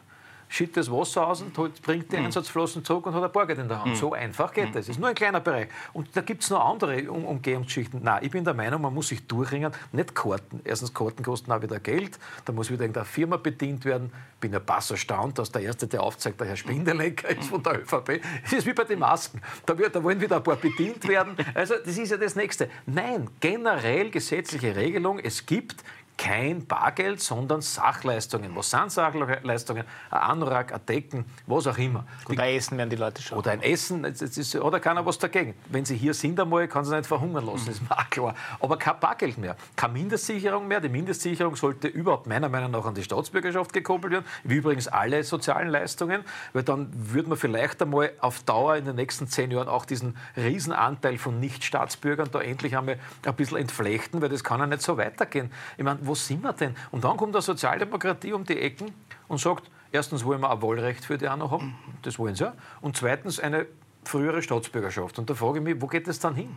schüttet 0.50 0.78
das 0.78 0.92
Wasser 0.92 1.28
aus 1.28 1.42
und 1.42 1.58
holt, 1.58 1.82
bringt 1.82 2.12
die 2.12 2.18
Einsatzflossen 2.18 2.84
zurück 2.84 3.06
und 3.06 3.14
hat 3.14 3.24
ein 3.24 3.32
Bargeld 3.32 3.60
in 3.60 3.68
der 3.68 3.84
Hand. 3.84 3.98
So 3.98 4.14
einfach 4.14 4.54
geht 4.54 4.68
das. 4.68 4.88
Das 4.88 4.90
ist 4.90 5.00
nur 5.00 5.10
ein 5.10 5.16
kleiner 5.16 5.40
Bereich. 5.40 5.68
Und 5.94 6.10
da 6.16 6.22
gibt 6.22 6.44
es 6.44 6.50
noch 6.50 6.64
andere 6.64 7.12
um 7.12 7.26
Umgehungsgeschichten. 7.26 8.02
Nein, 8.04 8.24
ich 8.24 8.32
bin 8.32 8.44
der 8.44 8.54
Meinung, 8.54 8.82
man 8.82 8.94
muss 8.94 9.10
sich 9.10 9.26
durchringen, 9.28 9.72
nicht 9.92 10.16
Karten. 10.16 10.62
Erstens, 10.64 10.94
Karten 10.94 11.24
kosten 11.24 11.52
auch 11.52 11.62
wieder 11.62 11.80
Geld, 11.80 12.18
da 12.46 12.54
muss 12.54 12.70
wieder 12.70 12.82
irgendeine 12.82 13.06
Firma 13.06 13.38
bedient 13.38 13.86
werden. 13.86 14.12
Ich 14.36 14.40
bin 14.40 14.54
ja 14.54 14.60
pass 14.60 14.92
erstaunt, 14.92 15.40
dass 15.40 15.52
der 15.52 15.64
Erste, 15.64 15.88
der 15.88 16.04
aufzeigt, 16.04 16.40
der 16.40 16.48
Herr 16.48 16.56
Spindelecker 16.56 17.30
ist 17.30 17.50
von 17.50 17.62
der 17.64 17.82
ÖVP. 17.82 18.22
Es 18.46 18.54
ist 18.54 18.66
wie 18.66 18.74
bei 18.74 18.84
den 18.84 19.00
Masken. 19.00 19.42
Da, 19.66 19.78
wird, 19.78 19.96
da 19.96 20.04
wollen 20.04 20.22
wieder 20.22 20.38
ein 20.38 20.44
paar 20.44 20.56
bedient 20.56 21.08
werden. 21.08 21.36
Also 21.54 21.76
das 21.84 21.98
ist 21.98 22.12
ja 22.12 22.18
das 22.18 22.36
Nächste. 22.36 22.70
Nein, 22.86 23.30
generell 23.40 24.12
gesetzliche 24.12 24.76
Regelung, 24.76 25.20
es 25.20 25.46
gibt 25.46 25.84
kein 26.18 26.66
Bargeld, 26.66 27.22
sondern 27.22 27.62
Sachleistungen. 27.62 28.56
Was 28.56 28.72
sind 28.72 28.92
Sachleistungen? 28.92 29.84
Ein 30.10 30.20
Anorak, 30.20 30.74
ein 30.74 30.86
Decken, 30.86 31.26
was 31.46 31.68
auch 31.68 31.78
immer. 31.78 32.06
Gut, 32.26 32.40
ein 32.40 32.56
Essen 32.56 32.78
werden 32.78 32.90
die 32.90 32.96
Leute 32.96 33.22
schon. 33.22 33.38
Oder 33.38 33.52
ein 33.52 33.62
Essen, 33.62 34.04
jetzt 34.04 34.22
ist, 34.22 34.56
oder 34.56 34.80
keiner 34.80 35.06
was 35.06 35.20
dagegen. 35.20 35.54
Wenn 35.70 35.86
sie 35.86 35.96
hier 35.96 36.14
sind 36.16 36.40
einmal, 36.40 36.68
kann 36.68 36.86
sie 36.86 36.96
nicht 36.96 37.06
verhungern 37.06 37.46
lassen, 37.46 37.70
ist 37.70 37.82
mir 37.82 37.92
auch 37.92 38.10
klar. 38.10 38.36
Aber 38.60 38.78
kein 38.78 39.00
Bargeld 39.00 39.38
mehr, 39.38 39.56
keine 39.76 39.94
Mindestsicherung 39.94 40.68
mehr. 40.68 40.82
Die 40.82 40.90
Mindestsicherung 40.90 41.56
sollte 41.56 41.88
überhaupt 41.88 42.26
meiner 42.26 42.50
Meinung 42.50 42.72
nach 42.72 42.86
an 42.86 42.96
die 42.96 43.04
Staatsbürgerschaft 43.04 43.72
gekoppelt 43.72 44.14
werden, 44.14 44.26
wie 44.44 44.56
übrigens 44.56 44.88
alle 44.88 45.24
sozialen 45.24 45.70
Leistungen, 45.70 46.24
weil 46.54 46.64
dann 46.64 46.90
würde 46.94 47.30
man 47.30 47.38
vielleicht 47.38 47.82
einmal 47.82 48.12
auf 48.20 48.42
Dauer 48.44 48.76
in 48.76 48.86
den 48.86 48.96
nächsten 48.96 49.28
zehn 49.28 49.52
Jahren 49.52 49.68
auch 49.68 49.86
diesen 49.86 50.18
Riesenanteil 50.36 51.20
von 51.20 51.40
Nichtstaatsbürgern 51.40 52.30
da 52.32 52.42
endlich 52.42 52.76
einmal 52.76 52.98
ein 53.24 53.36
bisschen 53.36 53.58
entflechten, 53.58 54.22
weil 54.22 54.30
das 54.30 54.44
kann 54.44 54.60
ja 54.60 54.66
nicht 54.66 54.82
so 54.82 54.98
weitergehen. 54.98 55.52
Ich 55.78 55.84
meine, 55.84 56.07
wo 56.08 56.16
sind 56.16 56.42
wir 56.44 56.54
denn? 56.54 56.76
Und 56.92 57.04
dann 57.04 57.18
kommt 57.18 57.36
der 57.36 57.42
Sozialdemokratie 57.42 58.34
um 58.34 58.44
die 58.44 58.60
Ecken 58.60 58.94
und 59.28 59.40
sagt, 59.40 59.70
erstens 59.92 60.24
wollen 60.24 60.42
wir 60.42 60.52
ein 60.52 60.62
Wahlrecht 60.62 61.06
für 61.06 61.18
die 61.18 61.28
auch 61.28 61.52
haben, 61.52 61.76
das 62.02 62.18
wollen 62.18 62.36
sie 62.36 62.46
ja, 62.46 62.54
und 62.82 62.98
zweitens 62.98 63.40
eine 63.40 63.68
frühere 64.08 64.42
Staatsbürgerschaft. 64.42 65.20
Und 65.20 65.30
da 65.30 65.36
frage 65.36 65.60
ich 65.60 65.64
mich, 65.64 65.82
wo 65.82 65.88
geht 65.88 66.08
das 66.08 66.20
dann 66.20 66.34
hin? 66.34 66.56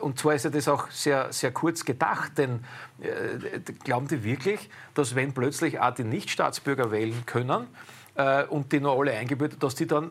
Und 0.00 0.18
zwar 0.18 0.34
ist 0.34 0.44
ja 0.44 0.50
das 0.50 0.68
auch 0.68 0.90
sehr, 0.90 1.32
sehr 1.32 1.50
kurz 1.50 1.84
gedacht, 1.84 2.38
denn 2.38 2.64
äh, 3.00 3.60
glauben 3.82 4.06
die 4.08 4.22
wirklich, 4.22 4.68
dass 4.94 5.14
wenn 5.14 5.32
plötzlich 5.32 5.80
auch 5.80 5.94
die 5.94 6.04
Nichtstaatsbürger 6.04 6.90
wählen 6.90 7.24
können 7.24 7.66
äh, 8.14 8.44
und 8.44 8.72
die 8.72 8.80
noch 8.80 8.98
alle 8.98 9.12
eingebürgert, 9.12 9.62
dass 9.62 9.74
die 9.74 9.86
dann 9.86 10.10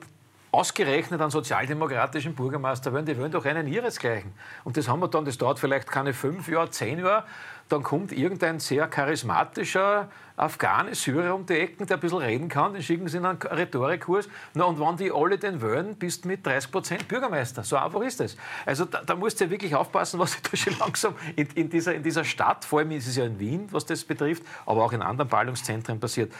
ausgerechnet 0.52 1.22
einen 1.22 1.32
sozialdemokratischen 1.32 2.34
Bürgermeister 2.34 2.94
werden, 2.94 3.06
die 3.06 3.18
wollen 3.18 3.32
doch 3.32 3.46
einen 3.46 3.68
ihresgleichen. 3.68 4.34
Und 4.64 4.78
das 4.78 4.88
haben 4.88 5.02
wir 5.02 5.10
dann, 5.10 5.26
das 5.26 5.38
dauert 5.38 5.60
vielleicht 5.60 5.92
keine 5.92 6.14
fünf 6.14 6.48
Jahre, 6.48 6.70
zehn 6.70 7.00
Jahre, 7.00 7.26
dann 7.70 7.84
kommt 7.84 8.12
irgendein 8.12 8.60
sehr 8.60 8.88
charismatischer 8.88 10.10
Afghane, 10.38 10.94
Syrer 10.94 11.34
um 11.34 11.46
die 11.46 11.54
Ecken, 11.54 11.88
der 11.88 11.98
ein 11.98 12.02
bisschen 12.02 12.18
reden 12.20 12.50
kann, 12.50 12.74
den 12.74 12.84
schicken 12.84 13.08
sie 13.08 13.18
in 13.18 13.26
einen 13.26 13.40
Rhetorikkurs. 13.42 14.28
Na, 14.54 14.66
und 14.66 14.80
wenn 14.80 14.98
die 14.98 15.12
alle 15.12 15.38
den 15.38 15.62
wollen, 15.62 15.96
bist 15.96 16.26
du 16.26 16.28
mit 16.28 16.46
30 16.46 16.72
Prozent 16.72 17.08
Bürgermeister. 17.08 17.64
So 17.64 17.78
einfach 17.78 18.02
ist 18.02 18.20
das. 18.20 18.36
Also 18.66 18.86
da, 18.86 19.02
da 19.02 19.16
musst 19.16 19.40
du 19.40 19.46
ja 19.46 19.50
wirklich 19.50 19.74
aufpassen, 19.74 20.20
was 20.20 20.34
sich 20.34 20.42
da 20.42 20.58
schon 20.58 20.78
langsam 20.78 21.16
in, 21.36 21.48
in, 21.56 21.70
dieser, 21.70 21.96
in 21.96 22.04
dieser 22.04 22.26
Stadt, 22.26 22.66
vor 22.66 22.80
allem 22.80 22.92
ist 22.92 23.08
es 23.08 23.16
ja 23.16 23.26
in 23.26 23.40
Wien, 23.40 23.68
was 23.72 23.86
das 23.86 24.04
betrifft, 24.04 24.44
aber 24.66 24.84
auch 24.84 24.92
in 24.92 25.02
anderen 25.02 25.30
Ballungszentren 25.30 26.00
passiert. 26.00 26.34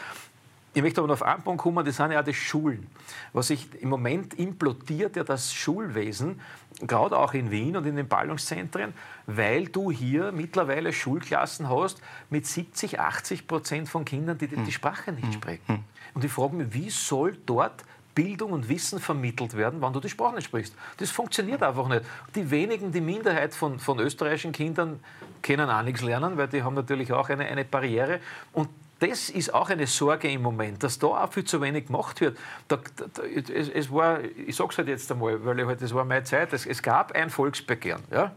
Ich 0.76 0.82
möchte 0.82 1.00
aber 1.00 1.08
noch 1.08 1.14
auf 1.14 1.22
einen 1.22 1.42
Punkt 1.42 1.62
kommen, 1.62 1.86
das 1.86 1.96
sind 1.96 2.12
ja 2.12 2.20
auch 2.20 2.24
die 2.24 2.34
Schulen. 2.34 2.86
Was 3.32 3.46
sich 3.46 3.66
im 3.80 3.88
Moment 3.88 4.34
implodiert, 4.34 5.16
ja 5.16 5.24
das 5.24 5.54
Schulwesen, 5.54 6.38
gerade 6.80 7.18
auch 7.18 7.34
in 7.34 7.50
Wien 7.50 7.76
und 7.76 7.86
in 7.86 7.96
den 7.96 8.08
Ballungszentren, 8.08 8.92
weil 9.26 9.66
du 9.66 9.90
hier 9.90 10.32
mittlerweile 10.32 10.92
Schulklassen 10.92 11.68
hast 11.68 12.00
mit 12.30 12.46
70, 12.46 13.00
80 13.00 13.46
Prozent 13.46 13.88
von 13.88 14.04
Kindern, 14.04 14.38
die 14.38 14.46
die, 14.46 14.56
die 14.56 14.72
Sprache 14.72 15.12
nicht 15.12 15.34
sprechen. 15.34 15.84
Und 16.14 16.24
ich 16.24 16.32
frage 16.32 16.56
mich, 16.56 16.72
wie 16.72 16.90
soll 16.90 17.36
dort 17.46 17.84
Bildung 18.14 18.52
und 18.52 18.68
Wissen 18.68 18.98
vermittelt 18.98 19.56
werden, 19.56 19.82
wenn 19.82 19.92
du 19.92 20.00
die 20.00 20.08
Sprache 20.08 20.36
nicht 20.36 20.46
sprichst. 20.46 20.74
Das 20.96 21.10
funktioniert 21.10 21.62
einfach 21.62 21.86
nicht. 21.86 22.02
Die 22.34 22.50
wenigen, 22.50 22.90
die 22.90 23.02
Minderheit 23.02 23.54
von, 23.54 23.78
von 23.78 23.98
österreichischen 24.00 24.52
Kindern, 24.52 25.00
können 25.42 25.68
auch 25.68 25.82
nichts 25.82 26.00
lernen, 26.00 26.36
weil 26.38 26.48
die 26.48 26.62
haben 26.62 26.74
natürlich 26.74 27.12
auch 27.12 27.28
eine, 27.28 27.44
eine 27.44 27.64
Barriere. 27.64 28.20
Und 28.52 28.68
das 28.98 29.28
ist 29.28 29.52
auch 29.52 29.68
eine 29.68 29.86
Sorge 29.86 30.30
im 30.30 30.42
Moment, 30.42 30.82
dass 30.82 30.98
da 30.98 31.08
auch 31.08 31.32
viel 31.32 31.44
zu 31.44 31.60
wenig 31.60 31.86
gemacht 31.86 32.20
wird. 32.20 32.38
Da, 32.68 32.76
da, 32.76 33.22
es, 33.22 33.68
es, 33.68 33.92
war, 33.92 34.20
ich 34.24 34.56
sage 34.56 34.70
es 34.70 34.78
halt 34.78 34.88
jetzt 34.88 35.12
einmal, 35.12 35.44
weil 35.44 35.60
ich 35.60 35.66
halt, 35.66 35.82
das 35.82 35.94
war 35.94 36.04
meine 36.04 36.24
Zeit, 36.24 36.52
es, 36.52 36.64
es 36.64 36.82
gab 36.82 37.12
ein 37.12 37.28
Volksbegehren. 37.28 38.02
Ja? 38.10 38.32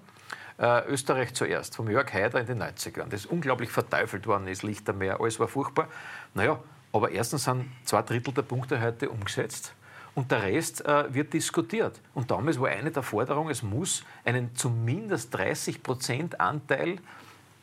Äh, 0.58 0.86
Österreich 0.90 1.34
zuerst, 1.34 1.76
vom 1.78 1.90
Jörg 1.90 2.12
Haider 2.14 2.42
in 2.42 2.48
den 2.48 2.62
90ern, 2.62 3.08
das 3.08 3.26
unglaublich 3.26 3.70
verteufelt 3.70 4.28
worden 4.28 4.48
ist, 4.48 4.64
Lichtermeer, 4.64 5.22
alles 5.22 5.40
war 5.40 5.48
furchtbar. 5.48 5.88
Naja, 6.34 6.60
aber 6.92 7.12
erstens 7.12 7.46
sind 7.46 7.66
zwei 7.86 8.02
Drittel 8.02 8.34
der 8.34 8.42
Punkte 8.42 8.82
heute 8.82 9.10
umgesetzt 9.10 9.74
und 10.16 10.32
der 10.32 10.44
Rest 10.44 10.86
äh, 10.86 11.14
wird 11.14 11.32
diskutiert. 11.32 12.02
Und 12.14 12.32
damals 12.32 12.60
war 12.60 12.68
eine 12.68 12.92
der 12.92 13.04
Forderungen, 13.04 13.52
es 13.52 13.64
muss 13.64 14.04
einen 14.26 14.54
zumindest 14.56 15.34
30 15.34 15.82
Prozent 15.82 16.42
Anteil 16.42 16.98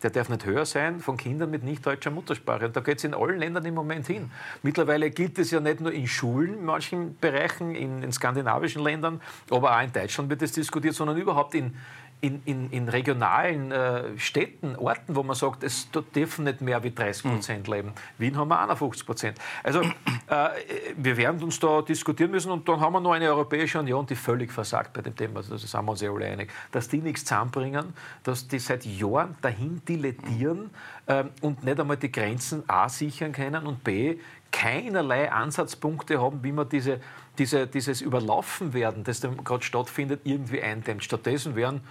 der 0.02 0.10
darf 0.10 0.28
nicht 0.28 0.44
höher 0.44 0.66
sein 0.66 1.00
von 1.00 1.16
Kindern 1.16 1.50
mit 1.50 1.62
nicht 1.62 1.84
deutscher 1.86 2.10
Muttersprache. 2.10 2.66
Und 2.66 2.76
da 2.76 2.80
geht 2.80 2.98
es 2.98 3.04
in 3.04 3.14
allen 3.14 3.38
Ländern 3.38 3.64
im 3.64 3.74
Moment 3.74 4.06
hin. 4.06 4.30
Mittlerweile 4.62 5.10
gilt 5.10 5.38
es 5.38 5.50
ja 5.50 5.60
nicht 5.60 5.80
nur 5.80 5.92
in 5.92 6.06
Schulen, 6.06 6.58
in 6.58 6.64
manchen 6.64 7.16
Bereichen, 7.18 7.74
in, 7.74 8.02
in 8.02 8.12
skandinavischen 8.12 8.82
Ländern, 8.82 9.20
aber 9.50 9.76
auch 9.76 9.82
in 9.82 9.92
Deutschland 9.92 10.28
wird 10.28 10.42
es 10.42 10.52
diskutiert, 10.52 10.94
sondern 10.94 11.16
überhaupt 11.16 11.54
in, 11.54 11.74
in, 12.20 12.42
in, 12.44 12.70
in 12.70 12.88
regionalen 12.88 13.70
äh, 13.70 14.18
Städten, 14.18 14.74
Orten, 14.76 15.14
wo 15.14 15.22
man 15.22 15.36
sagt, 15.36 15.62
es 15.62 15.88
dürfen 16.14 16.44
nicht 16.44 16.60
mehr 16.60 16.82
wie 16.82 16.90
30 16.90 17.24
Prozent 17.24 17.68
leben. 17.68 17.92
Wien 18.18 18.36
haben 18.36 18.48
wir 18.48 18.58
51 18.58 19.06
Prozent. 19.06 19.38
Also 19.62 19.82
äh, 19.82 20.48
wir 20.96 21.16
werden 21.16 21.42
uns 21.42 21.60
da 21.60 21.82
diskutieren 21.82 22.30
müssen 22.30 22.50
und 22.50 22.68
dann 22.68 22.80
haben 22.80 22.94
wir 22.94 23.00
noch 23.00 23.12
eine 23.12 23.28
Europäische 23.28 23.78
Union, 23.78 24.06
die 24.06 24.16
völlig 24.16 24.50
versagt 24.50 24.92
bei 24.94 25.02
dem 25.02 25.14
Thema. 25.14 25.38
Also, 25.38 25.52
das 25.52 25.70
sind 25.70 25.84
wir 25.84 25.90
uns 25.90 26.00
ja 26.00 26.10
alle 26.10 26.26
einig. 26.26 26.50
Dass 26.72 26.88
die 26.88 26.98
nichts 26.98 27.24
zusammenbringen, 27.24 27.92
dass 28.24 28.48
die 28.48 28.58
seit 28.58 28.86
Jahren 28.86 29.36
dahin 29.42 29.82
dilettieren 29.86 30.70
äh, 31.06 31.24
und 31.42 31.64
nicht 31.64 31.78
einmal 31.78 31.98
die 31.98 32.10
Grenzen 32.10 32.64
A 32.66 32.88
sichern 32.88 33.32
können 33.32 33.66
und 33.66 33.84
B 33.84 34.18
keinerlei 34.52 35.30
Ansatzpunkte 35.30 36.20
haben, 36.20 36.42
wie 36.42 36.52
man 36.52 36.66
diese, 36.68 37.00
diese, 37.38 37.66
dieses 37.66 38.00
Überlaufenwerden, 38.00 39.04
das 39.04 39.20
gerade 39.20 39.62
stattfindet, 39.62 40.22
irgendwie 40.24 40.62
eindämmt. 40.62 41.04
Stattdessen 41.04 41.56
werden 41.56 41.82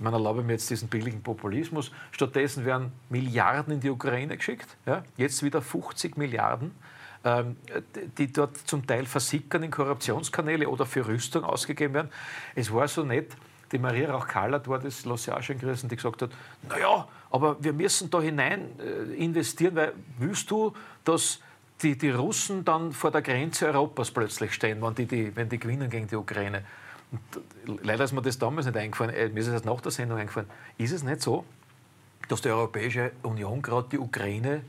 man 0.00 0.12
erlaube 0.12 0.42
mir 0.42 0.52
jetzt 0.52 0.70
diesen 0.70 0.88
billigen 0.88 1.22
Populismus. 1.22 1.92
Stattdessen 2.10 2.64
werden 2.64 2.92
Milliarden 3.10 3.74
in 3.74 3.80
die 3.80 3.90
Ukraine 3.90 4.36
geschickt. 4.36 4.76
Ja? 4.86 5.04
Jetzt 5.16 5.42
wieder 5.42 5.60
50 5.60 6.16
Milliarden, 6.16 6.72
ähm, 7.24 7.56
die 8.18 8.32
dort 8.32 8.56
zum 8.56 8.86
Teil 8.86 9.06
versickern 9.06 9.62
in 9.62 9.70
Korruptionskanäle 9.70 10.68
oder 10.68 10.86
für 10.86 11.06
Rüstung 11.06 11.44
ausgegeben 11.44 11.94
werden. 11.94 12.10
Es 12.54 12.72
war 12.72 12.88
so 12.88 13.04
nett, 13.04 13.36
die 13.72 13.78
Maria 13.78 14.10
Rauch-Kallert 14.10 14.66
war 14.68 14.78
das, 14.78 15.02
schon 15.02 15.58
gerissen, 15.58 15.88
die 15.88 15.96
gesagt 15.96 16.22
hat, 16.22 16.30
naja, 16.68 17.06
aber 17.30 17.62
wir 17.62 17.72
müssen 17.72 18.10
da 18.10 18.20
hinein 18.20 18.68
äh, 18.80 19.14
investieren, 19.14 19.76
weil 19.76 19.92
willst 20.18 20.50
du, 20.50 20.72
dass 21.04 21.40
die, 21.82 21.96
die 21.96 22.10
Russen 22.10 22.64
dann 22.64 22.92
vor 22.92 23.10
der 23.10 23.22
Grenze 23.22 23.66
Europas 23.66 24.10
plötzlich 24.10 24.52
stehen, 24.52 24.82
wenn 24.82 24.94
die, 24.94 25.06
die, 25.06 25.36
wenn 25.36 25.48
die 25.48 25.58
gewinnen 25.58 25.88
gegen 25.88 26.08
die 26.08 26.16
Ukraine? 26.16 26.64
Leider 27.82 28.04
ist 28.04 28.12
mir 28.12 28.22
das 28.22 28.38
damals 28.38 28.66
nicht 28.66 28.76
eingefallen, 28.76 29.14
äh, 29.14 29.28
mir 29.28 29.40
ist 29.40 29.48
es 29.48 29.54
erst 29.54 29.64
nach 29.64 29.80
der 29.80 29.90
Sendung 29.90 30.18
eingefallen. 30.18 30.48
Ist 30.78 30.92
es 30.92 31.02
nicht 31.02 31.20
so, 31.20 31.44
dass 32.28 32.40
die 32.40 32.48
Europäische 32.48 33.12
Union 33.22 33.60
gerade 33.62 33.88
die 33.90 33.98
Ukraine 33.98 34.62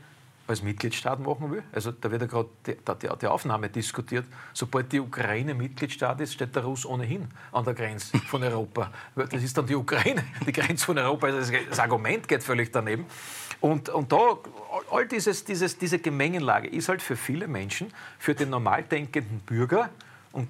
als 0.48 0.62
Mitgliedstaat 0.62 1.20
machen 1.20 1.52
will? 1.52 1.62
Also 1.72 1.92
da 1.92 2.10
wird 2.10 2.22
ja 2.22 2.26
gerade 2.26 2.48
die, 2.66 2.74
die, 2.74 3.08
die, 3.20 3.26
Aufnahme 3.26 3.68
diskutiert. 3.68 4.26
Sobald 4.52 4.92
die 4.92 5.00
Ukraine 5.00 5.54
Mitgliedstaat 5.54 6.20
ist, 6.20 6.34
steht 6.34 6.54
der 6.56 6.64
Russ 6.64 6.84
ohnehin 6.84 7.28
an 7.52 7.64
der 7.64 7.74
Grenze 7.74 8.18
von 8.18 8.42
Europa. 8.42 8.90
Das 9.14 9.42
ist 9.42 9.56
dann 9.56 9.66
die 9.66 9.76
Ukraine, 9.76 10.24
die 10.44 10.52
Grenze 10.52 10.84
von 10.84 10.98
Europa. 10.98 11.28
Also 11.28 11.52
das 11.68 11.78
Argument 11.78 12.26
geht 12.26 12.42
völlig 12.42 12.72
daneben. 12.72 13.06
Und, 13.60 13.88
und 13.90 14.10
da, 14.10 14.38
all 14.90 15.06
dieses, 15.06 15.44
dieses, 15.44 15.78
diese 15.78 16.00
Gemengenlage 16.00 16.66
ist 16.66 16.88
halt 16.88 17.00
für 17.00 17.14
viele 17.14 17.46
Menschen, 17.46 17.92
für 18.18 18.34
den 18.34 18.50
normal 18.50 18.82
denkenden 18.82 19.38
Bürger, 19.40 19.90
und 20.32 20.48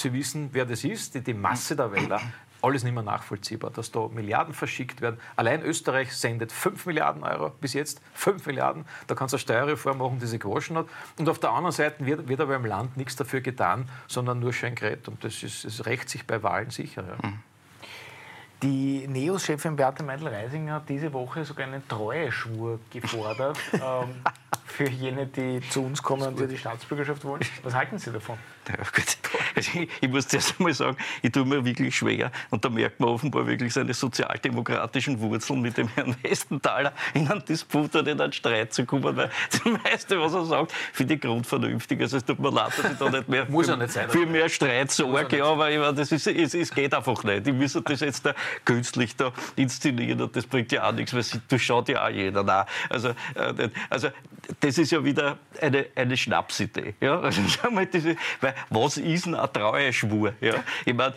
Sie 0.00 0.12
wissen, 0.12 0.48
wer 0.52 0.64
das 0.64 0.84
ist, 0.84 1.14
die, 1.14 1.20
die 1.20 1.34
Masse 1.34 1.76
der 1.76 1.92
Wähler, 1.92 2.20
alles 2.62 2.84
nicht 2.84 2.94
mehr 2.94 3.02
nachvollziehbar, 3.02 3.70
dass 3.70 3.90
da 3.90 4.08
Milliarden 4.08 4.54
verschickt 4.54 5.00
werden. 5.00 5.18
Allein 5.36 5.62
Österreich 5.62 6.14
sendet 6.14 6.52
5 6.52 6.86
Milliarden 6.86 7.22
Euro 7.22 7.50
bis 7.60 7.74
jetzt, 7.74 8.00
5 8.14 8.46
Milliarden. 8.46 8.84
Da 9.06 9.14
kannst 9.14 9.32
du 9.32 9.36
eine 9.36 9.40
Steuerreform 9.40 9.98
machen, 9.98 10.18
die 10.18 10.26
sich 10.26 10.40
gewaschen 10.40 10.76
hat. 10.76 10.86
Und 11.18 11.28
auf 11.28 11.38
der 11.38 11.50
anderen 11.50 11.72
Seite 11.72 12.04
wird, 12.04 12.28
wird 12.28 12.40
aber 12.40 12.56
im 12.56 12.64
Land 12.64 12.96
nichts 12.96 13.16
dafür 13.16 13.40
getan, 13.40 13.88
sondern 14.08 14.40
nur 14.40 14.52
schön 14.52 14.74
geredet. 14.74 15.08
Und 15.08 15.22
das, 15.24 15.42
ist, 15.42 15.64
das 15.64 15.86
rächt 15.86 16.08
sich 16.08 16.26
bei 16.26 16.42
Wahlen 16.42 16.70
sicher. 16.70 17.04
Ja. 17.06 17.28
Mhm. 17.28 17.38
Die 18.62 19.06
NEOS-Chefin 19.08 19.74
Beate 19.74 20.02
Meidel-Reisinger 20.02 20.74
hat 20.74 20.88
diese 20.88 21.10
Woche 21.14 21.46
sogar 21.46 21.66
einen 21.66 21.86
Treueschwur 21.88 22.78
gefordert 22.90 23.58
ähm, 23.72 24.16
für 24.66 24.88
jene, 24.88 25.26
die 25.26 25.60
zu 25.70 25.82
uns 25.82 26.02
kommen 26.02 26.28
und 26.28 26.38
die 26.38 26.46
die 26.46 26.58
Staatsbürgerschaft 26.58 27.24
wollen. 27.24 27.40
Was 27.62 27.74
halten 27.74 27.98
Sie 27.98 28.12
davon? 28.12 28.36
Ja, 28.68 28.76
gut. 28.76 29.16
Also 29.54 29.70
ich, 29.80 29.88
ich, 30.00 30.08
muss 30.08 30.28
zuerst 30.28 30.54
einmal 30.58 30.74
sagen, 30.74 30.96
ich 31.22 31.32
tue 31.32 31.44
mir 31.44 31.64
wirklich 31.64 31.96
schwer 31.96 32.30
und 32.50 32.64
da 32.64 32.68
merkt 32.68 33.00
man 33.00 33.10
offenbar 33.10 33.46
wirklich 33.46 33.72
seine 33.72 33.94
sozialdemokratischen 33.94 35.20
Wurzeln 35.20 35.60
mit 35.60 35.76
dem 35.76 35.88
Herrn 35.88 36.16
Westenthaler 36.22 36.92
in 37.14 37.28
einen 37.28 37.44
Disput 37.44 37.94
oder 37.94 38.10
in 38.10 38.20
einen 38.20 38.32
Streit 38.32 38.72
zu 38.72 38.84
kommen, 38.84 39.16
weil 39.16 39.30
das 39.50 39.64
meiste, 39.64 40.20
was 40.20 40.34
er 40.34 40.44
sagt, 40.44 40.72
finde 40.92 41.14
ich 41.14 41.20
grundvernünftig. 41.20 42.00
Also 42.00 42.16
es 42.18 42.24
tut 42.24 42.38
mir 42.38 42.50
leid, 42.50 42.72
dass 42.76 42.92
ich 42.92 42.98
da 42.98 43.10
nicht 43.10 43.28
mehr 43.28 43.46
Muss 43.48 43.68
für, 43.68 43.76
nicht 43.76 43.90
sein, 43.90 44.10
für 44.10 44.26
mehr 44.26 44.48
Streit 44.48 44.90
sorge, 44.90 45.44
aber 45.44 45.70
ich 45.70 45.78
meine, 45.78 45.94
das 45.94 46.12
ist, 46.12 46.26
es, 46.26 46.54
es 46.54 46.74
geht 46.74 46.94
einfach 46.94 47.22
nicht. 47.24 47.46
Ich 47.46 47.54
müssen 47.54 47.82
das 47.84 48.00
jetzt 48.00 48.26
da 48.26 48.34
künstlich 48.64 49.16
da 49.16 49.32
inszenieren 49.56 50.20
und 50.20 50.34
das 50.34 50.46
bringt 50.46 50.72
ja 50.72 50.88
auch 50.88 50.92
nichts, 50.92 51.14
weil 51.14 51.24
das 51.48 51.62
schaut 51.62 51.88
ja 51.88 52.06
auch 52.06 52.10
jeder 52.10 52.42
nach. 52.42 52.66
Also, 52.88 53.08
äh, 53.34 53.68
also 53.88 54.08
das 54.60 54.78
ist 54.78 54.90
ja 54.90 55.04
wieder 55.04 55.38
eine, 55.60 55.86
eine 55.94 56.16
Schnapsidee. 56.16 56.94
Ja? 57.00 57.20
Also, 57.20 57.40
diese, 57.92 58.16
weil 58.40 58.54
was 58.70 58.96
ist 58.96 59.26
denn 59.26 59.34
ein 59.56 59.60
Treueschwur? 59.60 60.34
Ja? 60.40 60.64
Ich 60.84 60.94
meine, 60.94 61.14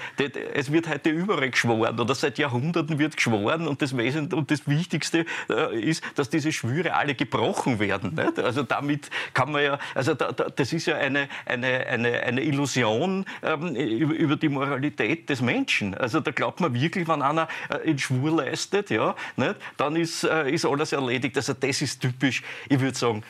es 0.53 0.71
wird 0.71 0.87
heute 0.87 1.09
überall 1.09 1.49
geschworen 1.49 1.99
oder 1.99 2.15
seit 2.15 2.37
Jahrhunderten 2.37 2.99
wird 2.99 3.15
geschworen 3.15 3.67
und 3.67 3.81
das, 3.81 3.95
Wesentliche 3.95 4.35
und 4.35 4.51
das 4.51 4.67
Wichtigste 4.67 5.25
äh, 5.49 5.79
ist, 5.79 6.03
dass 6.15 6.29
diese 6.29 6.51
Schwüre 6.51 6.93
alle 6.93 7.15
gebrochen 7.15 7.79
werden. 7.79 8.15
Nicht? 8.15 8.39
Also 8.39 8.63
damit 8.63 9.09
kann 9.33 9.51
man 9.51 9.63
ja, 9.63 9.79
also 9.95 10.13
da, 10.13 10.31
da, 10.31 10.49
das 10.49 10.73
ist 10.73 10.85
ja 10.85 10.97
eine, 10.97 11.27
eine, 11.45 11.87
eine, 11.87 12.23
eine 12.23 12.41
Illusion 12.41 13.25
ähm, 13.41 13.75
über, 13.75 14.13
über, 14.13 14.35
die 14.35 14.49
Moralität 14.49 15.29
des 15.29 15.41
Menschen. 15.41 15.95
Also 15.95 16.19
da 16.19 16.31
glaubt 16.31 16.59
man 16.59 16.73
wirklich, 16.73 17.07
wenn 17.07 17.21
einer 17.21 17.47
äh, 17.69 17.89
einen 17.89 17.99
Schwur 17.99 18.31
leistet, 18.31 18.89
ja, 18.89 19.15
nicht? 19.35 19.55
dann 19.77 19.95
ist, 19.95 20.23
äh, 20.23 20.49
ist 20.49 20.65
alles 20.65 20.91
erledigt. 20.91 21.37
Also 21.37 21.53
das 21.53 21.81
ist 21.81 22.01
typisch, 22.01 22.43
ich 22.69 22.79
würde 22.79 22.97
sagen, 22.97 23.23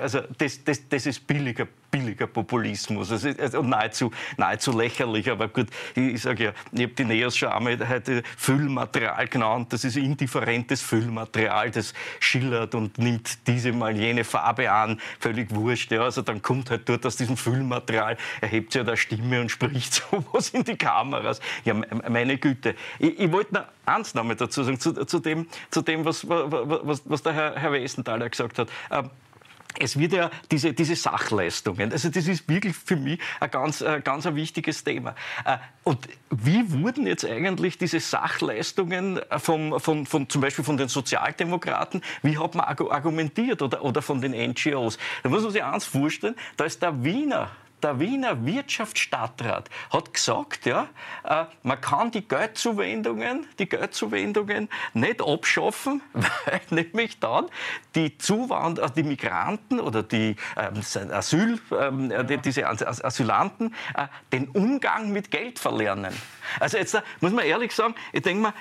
also 0.00 0.20
das, 0.38 0.62
das, 0.64 0.88
das 0.88 1.06
ist 1.06 1.26
billiger, 1.26 1.66
billiger 1.94 2.26
Populismus 2.26 3.12
also, 3.12 3.28
also 3.38 3.62
nahezu, 3.62 4.10
nahezu 4.36 4.76
lächerlich. 4.76 5.30
Aber 5.30 5.46
gut, 5.46 5.68
ich, 5.94 6.20
sage 6.20 6.44
ja, 6.44 6.52
ich 6.72 6.82
habe 6.82 6.92
die 6.92 7.04
Neos 7.04 7.36
schon 7.36 7.50
einmal 7.50 7.88
heute 7.88 8.24
Füllmaterial 8.36 9.28
genannt. 9.28 9.72
Das 9.72 9.84
ist 9.84 9.96
indifferentes 9.96 10.82
Füllmaterial, 10.82 11.70
das 11.70 11.94
schillert 12.18 12.74
und 12.74 12.98
nimmt 12.98 13.46
diese 13.46 13.72
mal 13.72 13.96
jene 13.96 14.24
Farbe 14.24 14.70
an, 14.72 15.00
völlig 15.20 15.54
wurscht. 15.54 15.92
Ja. 15.92 16.02
Also 16.02 16.22
dann 16.22 16.42
kommt 16.42 16.70
halt 16.70 16.88
dort 16.88 17.06
aus 17.06 17.16
diesem 17.16 17.36
Füllmaterial, 17.36 18.16
erhebt 18.40 18.72
sich 18.72 18.80
ja 18.80 18.84
der 18.84 18.96
Stimme 18.96 19.40
und 19.40 19.50
spricht 19.50 19.94
sowas 20.10 20.50
in 20.50 20.64
die 20.64 20.76
Kameras. 20.76 21.40
Ja, 21.64 21.74
meine 22.08 22.38
Güte. 22.38 22.74
Ich, 22.98 23.20
ich 23.20 23.30
wollte 23.30 23.54
noch 23.54 23.64
eins 23.86 24.14
noch 24.14 24.24
dazu 24.34 24.64
sagen, 24.64 24.80
zu, 24.80 24.92
zu, 25.04 25.20
dem, 25.20 25.46
zu 25.70 25.82
dem 25.82 26.04
was, 26.04 26.28
was, 26.28 27.02
was 27.04 27.22
der 27.22 27.32
Herr, 27.32 27.54
Herr 27.54 27.72
Westenthaler 27.72 28.28
gesagt 28.28 28.58
hat. 28.58 28.68
Es 29.78 29.98
wird 29.98 30.12
ja 30.12 30.30
diese, 30.50 30.72
diese 30.72 30.96
Sachleistungen, 30.96 31.92
also 31.92 32.08
das 32.08 32.26
ist 32.26 32.48
wirklich 32.48 32.74
für 32.76 32.96
mich 32.96 33.18
ein 33.40 33.50
ganz, 33.50 33.82
ein 33.82 34.02
ganz 34.02 34.26
ein 34.26 34.36
wichtiges 34.36 34.84
Thema. 34.84 35.14
Äh, 35.44 35.58
und 35.82 36.08
wie 36.30 36.70
wurden 36.72 37.06
jetzt 37.06 37.24
eigentlich 37.24 37.78
diese 37.78 38.00
Sachleistungen 38.00 39.20
vom, 39.38 39.78
von, 39.80 40.06
von, 40.06 40.28
zum 40.28 40.40
Beispiel 40.40 40.64
von 40.64 40.76
den 40.76 40.88
Sozialdemokraten, 40.88 42.02
wie 42.22 42.38
hat 42.38 42.54
man 42.54 42.64
argumentiert 42.64 43.62
oder, 43.62 43.82
oder 43.84 44.02
von 44.02 44.20
den 44.20 44.32
NGOs? 44.32 44.98
Da 45.22 45.28
muss 45.28 45.42
man 45.42 45.52
sich 45.52 45.62
eins 45.62 45.84
vorstellen, 45.84 46.36
da 46.56 46.64
ist 46.64 46.82
der 46.82 47.04
Wiener 47.04 47.50
der 47.82 48.00
Wiener 48.00 48.44
Wirtschaftsstadtrat 48.46 49.68
hat 49.90 50.14
gesagt, 50.14 50.66
ja, 50.66 50.88
äh, 51.24 51.44
man 51.62 51.80
kann 51.80 52.10
die 52.10 52.26
Geldzuwendungen, 52.26 53.46
die 53.58 53.68
Geldzuwendungen 53.68 54.68
nicht 54.94 55.22
abschaffen, 55.22 56.02
weil 56.12 56.60
nämlich 56.70 57.20
dann 57.20 57.46
die 57.94 58.16
Zuwanderer, 58.18 58.88
die 58.90 59.02
Migranten 59.02 59.80
oder 59.80 60.02
die 60.02 60.36
ähm, 60.56 61.10
Asyl, 61.12 61.60
ähm, 61.78 62.12
die, 62.26 62.38
diese 62.38 62.66
Asylanten 62.66 63.74
äh, 63.94 64.06
den 64.32 64.48
Umgang 64.48 65.12
mit 65.12 65.30
Geld 65.30 65.58
verlernen. 65.58 66.14
Also 66.60 66.78
jetzt 66.78 66.96
muss 67.20 67.32
man 67.32 67.44
ehrlich 67.44 67.72
sagen, 67.72 67.94
ich 68.12 68.22
denke 68.22 68.42
mal, 68.42 68.54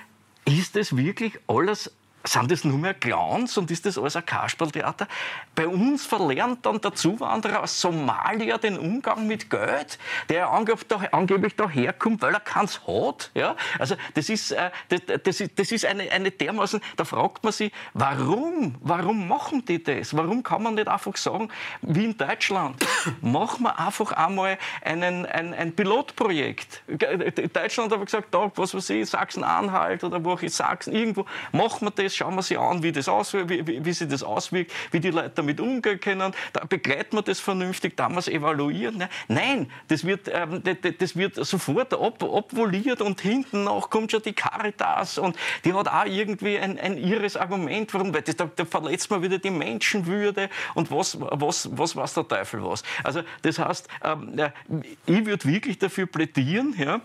ist 0.45 0.75
das 0.75 0.95
wirklich 0.97 1.39
alles 1.47 1.91
sind 2.25 2.51
das 2.51 2.63
nur 2.63 2.77
mehr 2.77 2.93
Clowns 2.93 3.57
und 3.57 3.69
ist 3.69 3.85
das 3.85 3.97
alles 3.97 4.15
ein 4.15 4.25
Kasperltheater? 4.25 5.07
Bei 5.55 5.67
uns 5.67 6.05
verlernt 6.05 6.65
dann 6.65 6.79
der 6.79 6.93
Zuwanderer 6.93 7.63
aus 7.63 7.79
Somalia 7.81 8.57
den 8.57 8.77
Umgang 8.77 9.27
mit 9.27 9.49
Geld, 9.49 9.99
der 10.29 10.49
angeblich 10.49 11.55
daherkommt, 11.55 12.21
weil 12.21 12.33
er 12.33 12.39
keins 12.39 12.81
hat. 12.87 13.31
Ja? 13.33 13.55
Also 13.77 13.95
das 14.13 14.29
ist, 14.29 14.51
äh, 14.51 14.71
das, 14.87 15.01
das, 15.23 15.41
ist, 15.41 15.59
das 15.59 15.71
ist 15.71 15.85
eine, 15.85 16.09
eine 16.11 16.31
dermaßen, 16.31 16.81
da 16.95 17.03
fragt 17.03 17.43
man 17.43 17.51
sich, 17.51 17.73
warum? 17.93 18.75
Warum 18.79 19.27
machen 19.27 19.65
die 19.65 19.83
das? 19.83 20.15
Warum 20.15 20.43
kann 20.43 20.63
man 20.63 20.75
nicht 20.75 20.87
einfach 20.87 21.17
sagen, 21.17 21.49
wie 21.81 22.05
in 22.05 22.17
Deutschland, 22.17 22.85
machen 23.21 23.63
wir 23.63 23.77
einfach 23.77 24.13
einmal 24.13 24.57
einen, 24.81 25.25
ein, 25.25 25.53
ein 25.53 25.75
Pilotprojekt. 25.75 26.83
Deutschland 27.53 27.91
hat 27.91 28.05
gesagt, 28.05 28.33
da, 28.33 28.51
was 28.55 28.73
weiß 28.73 28.89
ich, 28.91 29.09
Sachsen-Anhalt 29.09 30.03
oder 30.03 30.23
wo 30.23 30.33
in 30.35 30.49
Sachsen, 30.49 30.93
irgendwo, 30.93 31.25
machen 31.51 31.87
wir 31.87 31.91
das 31.91 32.12
das, 32.13 32.17
schauen 32.17 32.35
wir 32.35 32.43
sich 32.43 32.57
an, 32.57 32.83
wie, 32.83 32.91
das 32.91 33.07
auswirkt, 33.07 33.49
wie, 33.49 33.65
wie, 33.65 33.83
wie 33.83 33.93
sich 33.93 34.07
das 34.07 34.23
auswirkt, 34.23 34.71
wie 34.91 34.99
die 34.99 35.09
Leute 35.09 35.31
damit 35.35 35.59
umgehen 35.59 35.99
können. 35.99 36.33
Da 36.53 36.65
begleiten 36.65 37.17
wir 37.17 37.21
das 37.21 37.39
vernünftig, 37.39 37.97
da 37.97 38.09
wir 38.09 38.19
es 38.19 38.27
evaluieren. 38.27 38.97
Ne? 38.97 39.09
Nein, 39.27 39.71
das 39.87 40.03
wird, 40.05 40.29
ähm, 40.31 40.61
das 40.99 41.15
wird 41.15 41.35
sofort 41.35 41.93
ab, 41.93 42.23
abvoliert 42.23 43.01
und 43.01 43.21
hinten 43.21 43.65
noch 43.65 43.89
kommt 43.89 44.11
schon 44.11 44.21
die 44.21 44.33
Caritas 44.33 45.17
und 45.17 45.35
die 45.65 45.73
hat 45.73 45.87
auch 45.87 46.05
irgendwie 46.05 46.57
ein, 46.57 46.79
ein 46.79 46.97
irres 46.97 47.35
Argument, 47.35 47.93
warum, 47.93 48.13
weil 48.13 48.21
das, 48.21 48.35
da, 48.35 48.49
da 48.55 48.65
verletzt 48.65 49.09
man 49.09 49.21
wieder 49.21 49.39
die 49.39 49.51
Menschenwürde 49.51 50.49
und 50.75 50.91
was, 50.91 51.17
was, 51.19 51.69
was 51.71 51.95
weiß 51.95 52.13
der 52.13 52.27
Teufel 52.27 52.63
was. 52.63 52.83
Also 53.03 53.21
das 53.41 53.59
heißt, 53.59 53.87
ähm, 54.03 54.35
ich 55.05 55.25
würde 55.25 55.45
wirklich 55.45 55.79
dafür 55.79 56.05
plädieren, 56.05 56.75
ja, 56.77 57.01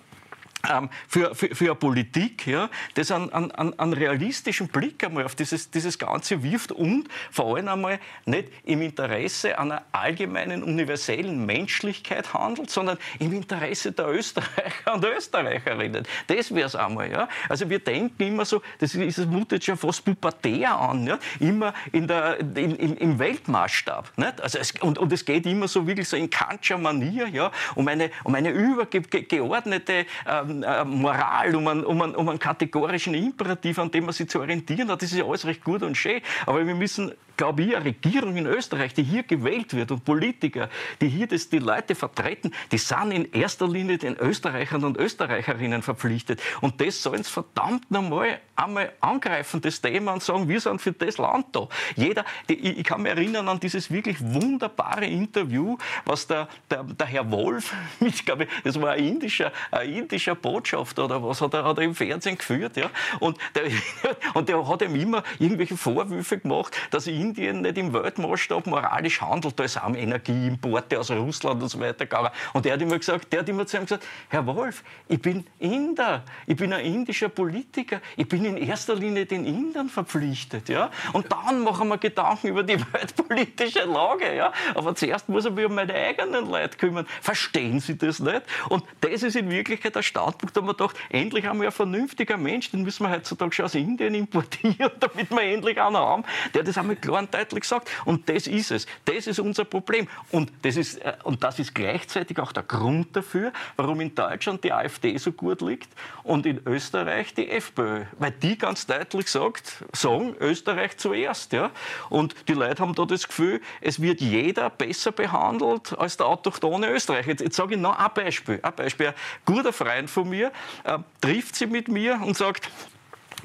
für, 1.09 1.35
für, 1.35 1.55
für 1.55 1.65
eine 1.67 1.75
Politik, 1.77 2.47
ja, 2.47 2.69
das 2.95 3.11
einen, 3.13 3.33
einen, 3.33 3.79
einen 3.79 3.93
realistischen 3.93 4.69
Blick 4.69 5.05
einmal 5.05 5.25
auf 5.25 5.35
dieses, 5.35 5.71
dieses 5.71 5.99
Ganze 5.99 6.43
wirft 6.43 6.73
und 6.73 7.09
vor 7.31 7.57
allem 7.57 7.69
einmal 7.69 8.01
nicht 8.27 8.49
im 8.65 8.83
Interesse 8.83 9.59
einer 9.59 9.83
allgemeinen, 9.93 10.63
universellen 10.63 11.47
Menschlichkeit 11.47 12.35
handelt, 12.35 12.71
sondern 12.71 12.99
im 13.19 13.33
Interesse 13.33 13.93
der 13.93 14.09
Österreicher 14.09 14.95
und 14.95 15.05
Österreicherinnen. 15.05 16.05
Das 16.27 16.55
wäre 16.55 16.67
es 16.67 16.75
einmal. 16.75 17.11
Ja. 17.11 17.29
Also 17.49 17.71
wir 17.71 17.79
denken 17.79 18.23
immer 18.23 18.45
so, 18.45 18.61
das, 18.79 18.95
ist, 18.95 19.19
das 19.19 19.27
mutet 19.27 19.65
schon 19.65 19.77
fast 19.77 20.05
pubertär 20.05 20.77
an, 20.77 21.07
ja, 21.07 21.19
immer 21.39 21.73
in 21.93 22.09
der, 22.09 22.41
in, 22.41 22.77
im, 22.77 22.97
im 22.97 23.19
Weltmaßstab. 23.19 24.13
Nicht? 24.17 24.41
Also 24.41 24.59
es, 24.59 24.73
und, 24.81 24.99
und 24.99 25.13
es 25.13 25.25
geht 25.25 25.47
immer 25.47 25.69
so 25.69 25.87
wirklich 25.87 26.09
so 26.09 26.17
in 26.17 26.29
Kantscher 26.29 26.79
Manier 26.79 27.29
ja, 27.29 27.53
um 27.75 27.87
eine, 27.87 28.11
um 28.25 28.35
eine 28.35 28.51
übergeordnete 28.51 30.07
äh, 30.25 30.48
äh, 30.49 30.85
Moral, 30.85 31.55
um 31.55 31.69
einen, 31.69 31.85
um, 31.85 32.03
einen, 32.03 32.15
um 32.15 32.29
einen 32.29 32.39
kategorischen 32.39 33.15
Imperativ, 33.15 33.79
an 33.79 33.91
dem 33.91 34.05
man 34.05 34.13
sich 34.13 34.29
zu 34.29 34.41
orientieren 34.41 34.91
hat. 34.91 35.03
Das 35.03 35.13
ist 35.13 35.19
ja 35.19 35.25
alles 35.25 35.45
recht 35.47 35.65
gut 35.65 35.83
und 35.83 35.97
schön. 35.97 36.21
Aber 36.47 36.67
wir 36.67 36.75
müssen 36.75 37.13
glaube 37.39 37.62
ich, 37.62 37.74
eine 37.74 37.86
Regierung 37.86 38.36
in 38.36 38.47
Österreich, 38.47 38.93
die 38.93 39.05
hier 39.05 39.22
gewählt 39.22 39.72
wird 39.72 39.91
und 39.91 40.05
Politiker, 40.05 40.68
die 41.01 41.09
hier 41.09 41.26
das, 41.26 41.49
die 41.49 41.61
Leute 41.61 41.95
vertreten, 41.95 42.53
die 42.70 42.78
sind 42.78 43.12
in 43.12 43.32
erster 43.32 43.66
Linie 43.66 43.97
den 43.97 44.16
Österreichern 44.18 44.84
und 44.84 44.99
Österreicherinnen 44.99 45.80
verpflichtet. 45.80 46.43
Und 46.61 46.80
das 46.82 47.03
sollen 47.03 47.22
sie 47.22 47.30
verdammt 47.30 47.91
nochmal 47.91 48.41
einmal 48.57 48.93
angreifen, 49.01 49.61
das 49.61 49.80
Thema, 49.80 50.12
und 50.12 50.22
sagen, 50.22 50.49
wir 50.49 50.61
sind 50.61 50.82
für 50.82 50.93
das 50.93 51.16
Land 51.16 51.47
da. 51.53 51.68
Jeder, 51.95 52.24
die, 52.49 52.55
ich 52.55 52.84
kann 52.84 53.03
mich 53.03 53.12
erinnern 53.12 53.49
an 53.49 53.61
dieses 53.61 53.91
wirklich 53.91 54.16
wunderbare 54.20 55.07
Interview, 55.07 55.78
was 56.05 56.26
der, 56.26 56.49
der, 56.68 56.82
der 56.82 57.07
Herr 57.07 57.30
Wolf, 57.30 57.72
ich 58.01 58.24
glaube, 58.24 58.49
das 58.64 58.80
war 58.80 58.93
ein 58.93 59.05
indischer, 59.05 59.53
ein 59.70 59.89
indischer 59.91 60.34
Botschafter 60.34 61.05
oder 61.05 61.22
was, 61.22 61.41
hat 61.41 61.55
er, 61.55 61.64
hat 61.64 61.78
er 61.78 61.84
im 61.84 61.95
Fernsehen 61.95 62.36
geführt. 62.36 62.76
Ja? 62.76 62.91
Und, 63.20 63.39
der, 63.55 63.70
und 64.34 64.49
der 64.49 64.66
hat 64.66 64.82
ihm 64.82 64.97
immer 64.97 65.22
irgendwelche 65.39 65.76
Vorwürfe 65.76 66.39
gemacht, 66.39 66.76
dass 66.91 67.07
ihn 67.07 67.28
Indien 67.29 67.61
nicht 67.61 67.76
im 67.76 67.93
Weltmaßstab 67.93 68.66
moralisch 68.66 69.20
handelt. 69.20 69.59
Ist 69.61 69.83
auch 69.83 69.95
Energieimporte 69.95 70.99
aus 70.99 71.11
Russland 71.11 71.62
und 71.62 71.68
so 71.68 71.79
weiter 71.81 72.07
gegangen. 72.07 72.31
Und 72.55 72.64
der 72.64 72.74
hat 72.74 72.83
immer 72.83 72.99
gesagt, 72.99 73.33
der 73.33 73.41
hat 73.41 73.49
immer 73.49 73.66
zu 73.66 73.76
ihm 73.76 73.83
gesagt, 73.83 74.07
Herr 74.29 74.47
Wolf, 74.47 74.83
ich 75.09 75.20
bin 75.20 75.45
Inder, 75.59 76.24
ich 76.47 76.57
bin 76.57 76.72
ein 76.72 76.85
indischer 76.85 77.29
Politiker, 77.29 78.01
ich 78.16 78.26
bin 78.26 78.45
in 78.45 78.57
erster 78.57 78.95
Linie 78.95 79.26
den 79.26 79.45
Indern 79.45 79.89
verpflichtet. 79.89 80.68
Ja? 80.68 80.91
Und 81.12 81.31
dann 81.31 81.62
machen 81.64 81.89
wir 81.89 81.99
Gedanken 81.99 82.49
über 82.49 82.62
die 82.62 82.79
weltpolitische 82.93 83.85
Lage. 83.85 84.35
Ja? 84.35 84.53
Aber 84.74 84.95
zuerst 84.95 85.29
muss 85.29 85.45
ich 85.45 85.53
mich 85.53 85.66
um 85.66 85.74
meine 85.74 85.95
eigenen 85.95 86.49
Leute 86.49 86.79
kümmern. 86.79 87.07
Verstehen 87.20 87.81
Sie 87.81 87.99
das 87.99 88.20
nicht? 88.20 88.43
Und 88.68 88.85
das 89.01 89.22
ist 89.22 89.37
in 89.37 89.51
Wirklichkeit 89.51 89.95
der 89.95 90.03
Standpunkt, 90.03 90.57
da 90.57 90.61
man 90.61 90.76
gedacht, 90.76 90.97
endlich 91.11 91.45
haben 91.45 91.61
wir 91.61 91.68
ein 91.68 91.72
vernünftiger 91.72 92.37
Mensch, 92.37 92.70
den 92.70 92.83
müssen 92.83 93.05
wir 93.05 93.11
heutzutage 93.11 93.53
schon 93.53 93.64
aus 93.66 93.74
Indien 93.74 94.14
importieren, 94.14 94.91
damit 95.01 95.31
wir 95.31 95.43
endlich 95.43 95.81
einen 95.81 95.97
haben, 95.97 96.24
der 96.55 96.62
das 96.62 96.79
einmal 96.79 96.97
klar 96.97 97.18
und 97.19 97.35
deutlich 97.35 97.64
sagt. 97.64 97.91
Und 98.05 98.29
das 98.29 98.47
ist 98.47 98.71
es. 98.71 98.87
Das 99.05 99.27
ist 99.27 99.39
unser 99.39 99.64
Problem. 99.64 100.09
Und 100.31 100.53
das 100.62 100.77
ist, 100.77 100.99
äh, 100.99 101.14
und 101.25 101.43
das 101.43 101.59
ist 101.59 101.75
gleichzeitig 101.75 102.39
auch 102.39 102.53
der 102.53 102.62
Grund 102.62 103.14
dafür, 103.16 103.53
warum 103.77 104.01
in 104.01 104.14
Deutschland 104.14 104.64
die 104.64 104.73
AfD 104.73 105.16
so 105.19 105.33
gut 105.33 105.61
liegt 105.61 105.89
und 106.23 106.47
in 106.47 106.61
Österreich 106.66 107.35
die 107.35 107.49
FPÖ. 107.49 108.05
Weil 108.19 108.33
die 108.33 108.57
ganz 108.57 108.87
deutlich 108.87 109.29
sagt, 109.29 109.85
sagen, 109.93 110.35
Österreich 110.41 110.97
zuerst. 110.97 111.53
Ja? 111.53 111.71
Und 112.11 112.35
die 112.49 112.55
Leute 112.55 112.83
haben 112.83 112.95
da 112.95 113.05
das 113.05 113.27
Gefühl, 113.27 113.61
es 113.81 114.01
wird 114.01 114.21
jeder 114.21 114.71
besser 114.71 115.12
behandelt 115.12 115.99
als 115.99 116.16
der 116.16 116.27
autochtone 116.27 116.91
Österreicher. 116.91 117.29
Jetzt, 117.29 117.41
jetzt 117.41 117.57
sage 117.57 117.75
ich 117.75 117.81
noch 117.81 117.99
ein 117.99 118.11
Beispiel. 118.14 118.61
Ein 118.62 118.75
Beispiel. 118.75 119.09
Ein 119.09 119.14
guter 119.45 119.73
Freund 119.73 120.11
von 120.11 120.29
mir 120.29 120.53
äh, 120.85 120.99
trifft 121.21 121.57
sie 121.57 121.66
mit 121.66 121.89
mir 121.89 122.21
und 122.25 122.37
sagt, 122.37 122.71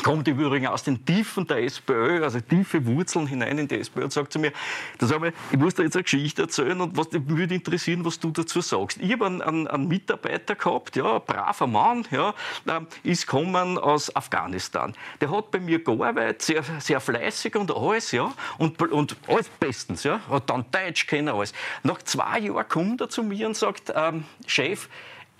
kommt 0.04 0.28
im 0.28 0.40
Übrigen 0.40 0.68
aus 0.68 0.84
den 0.84 1.04
Tiefen 1.06 1.48
der 1.48 1.64
SPÖ, 1.64 2.24
also 2.24 2.40
tiefe 2.40 2.86
Wurzeln 2.86 3.26
hinein 3.26 3.58
in 3.58 3.68
die 3.68 3.80
SPÖ 3.80 4.04
und 4.04 4.14
sagt 4.14 4.34
zu 4.34 4.40
mir, 4.40 4.52
das 5.00 5.12
einmal, 5.12 5.34
ich 5.52 5.58
muss 5.58 5.74
dir 5.74 5.84
jetzt 5.84 5.96
eine 5.96 6.04
Geschichte 6.04 6.44
erzählen 6.44 6.80
und 6.80 6.96
was 6.98 7.12
mich 7.12 7.28
würde 7.28 7.56
interessieren, 7.56 8.06
was 8.06 8.20
du 8.20 8.30
dazu 8.32 8.62
sagst. 8.62 9.00
Ich 9.02 9.12
habe 9.14 9.26
einen, 9.26 9.42
einen, 9.42 9.68
einen 9.68 9.88
Mitarbeiter 9.88 10.56
gehabt, 10.56 10.96
ja, 10.96 11.16
ein 11.16 11.22
braver 11.26 11.68
Mann, 11.68 12.06
ja, 12.12 12.36
ähm, 12.68 12.88
ist 13.04 13.26
gekommen 13.26 13.78
aus 13.80 14.16
Afghanistan. 14.16 14.94
Der 15.22 15.32
hat 15.32 15.50
bei 15.50 15.60
mir 15.60 15.84
gearbeitet, 15.84 16.42
sehr, 16.42 16.64
sehr 16.80 17.00
fleißig 17.00 17.56
und 17.56 17.76
alles, 17.76 18.12
ja, 18.12 18.32
und, 18.58 18.80
und 18.82 19.16
alles 19.28 19.50
bestens, 19.50 20.04
ja, 20.04 20.20
hat 20.30 20.50
dann 20.50 20.66
Deutsch 20.72 21.08
kennen, 21.08 21.30
alles. 21.30 21.54
Nach 21.82 22.02
zwei 22.04 22.40
Jahren 22.40 22.68
kommt 22.68 23.02
er 23.02 23.10
zu 23.10 23.24
mir 23.24 23.48
und 23.48 23.56
sagt, 23.56 23.92
ähm, 23.96 24.26
Chef, 24.46 24.90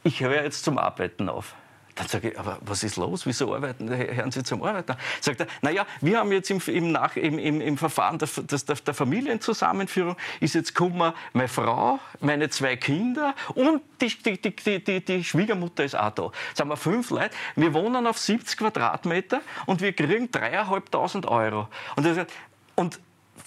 ich 0.04 0.22
höre 0.22 0.44
jetzt 0.44 0.64
zum 0.64 0.78
Arbeiten 0.78 1.30
auf. 1.30 1.56
Dann 1.96 2.08
sage 2.08 2.32
ich, 2.32 2.40
aber 2.40 2.58
was 2.62 2.84
ist 2.84 2.96
los? 2.96 3.26
Wieso 3.26 3.54
arbeiten, 3.54 3.90
hören 3.90 4.32
Sie 4.32 4.44
zum 4.44 4.64
Arbeiten? 4.64 4.96
Sagt 5.22 5.42
er, 5.42 5.48
naja, 5.62 5.86
wir 6.02 6.18
haben 6.18 6.32
jetzt 6.32 6.50
im, 6.50 6.60
im, 6.68 6.92
Nach, 6.92 7.16
im, 7.16 7.38
im, 7.38 7.62
im 7.62 7.78
Verfahren 7.78 8.18
der, 8.18 8.28
der, 8.28 8.76
der, 8.76 8.94
Familienzusammenführung 8.94 10.16
ist 10.40 10.56
jetzt 10.56 10.74
gekommen, 10.74 11.14
meine 11.34 11.48
Frau, 11.48 12.00
meine 12.20 12.50
zwei 12.50 12.78
Kinder 12.78 13.36
und 13.54 13.82
die, 14.02 14.08
die, 14.08 14.42
die, 14.42 14.84
die, 14.84 15.06
die 15.06 15.24
Schwiegermutter 15.24 15.84
ist 15.84 15.96
auch 15.96 16.12
da. 16.12 16.32
Sagen 16.56 16.70
wir 16.70 16.78
fünf 16.78 17.12
Leute. 17.12 17.36
Wir 17.56 17.74
wohnen 17.74 18.08
auf 18.08 18.18
70 18.18 18.58
Quadratmeter 18.58 19.42
und 19.68 19.82
wir 19.82 19.94
kriegen 19.94 20.32
dreieinhalbtausend 20.32 21.28
Euro. 21.28 21.68
Und, 21.96 22.06
er 22.06 22.16
sagt, 22.16 22.32
und 22.76 23.00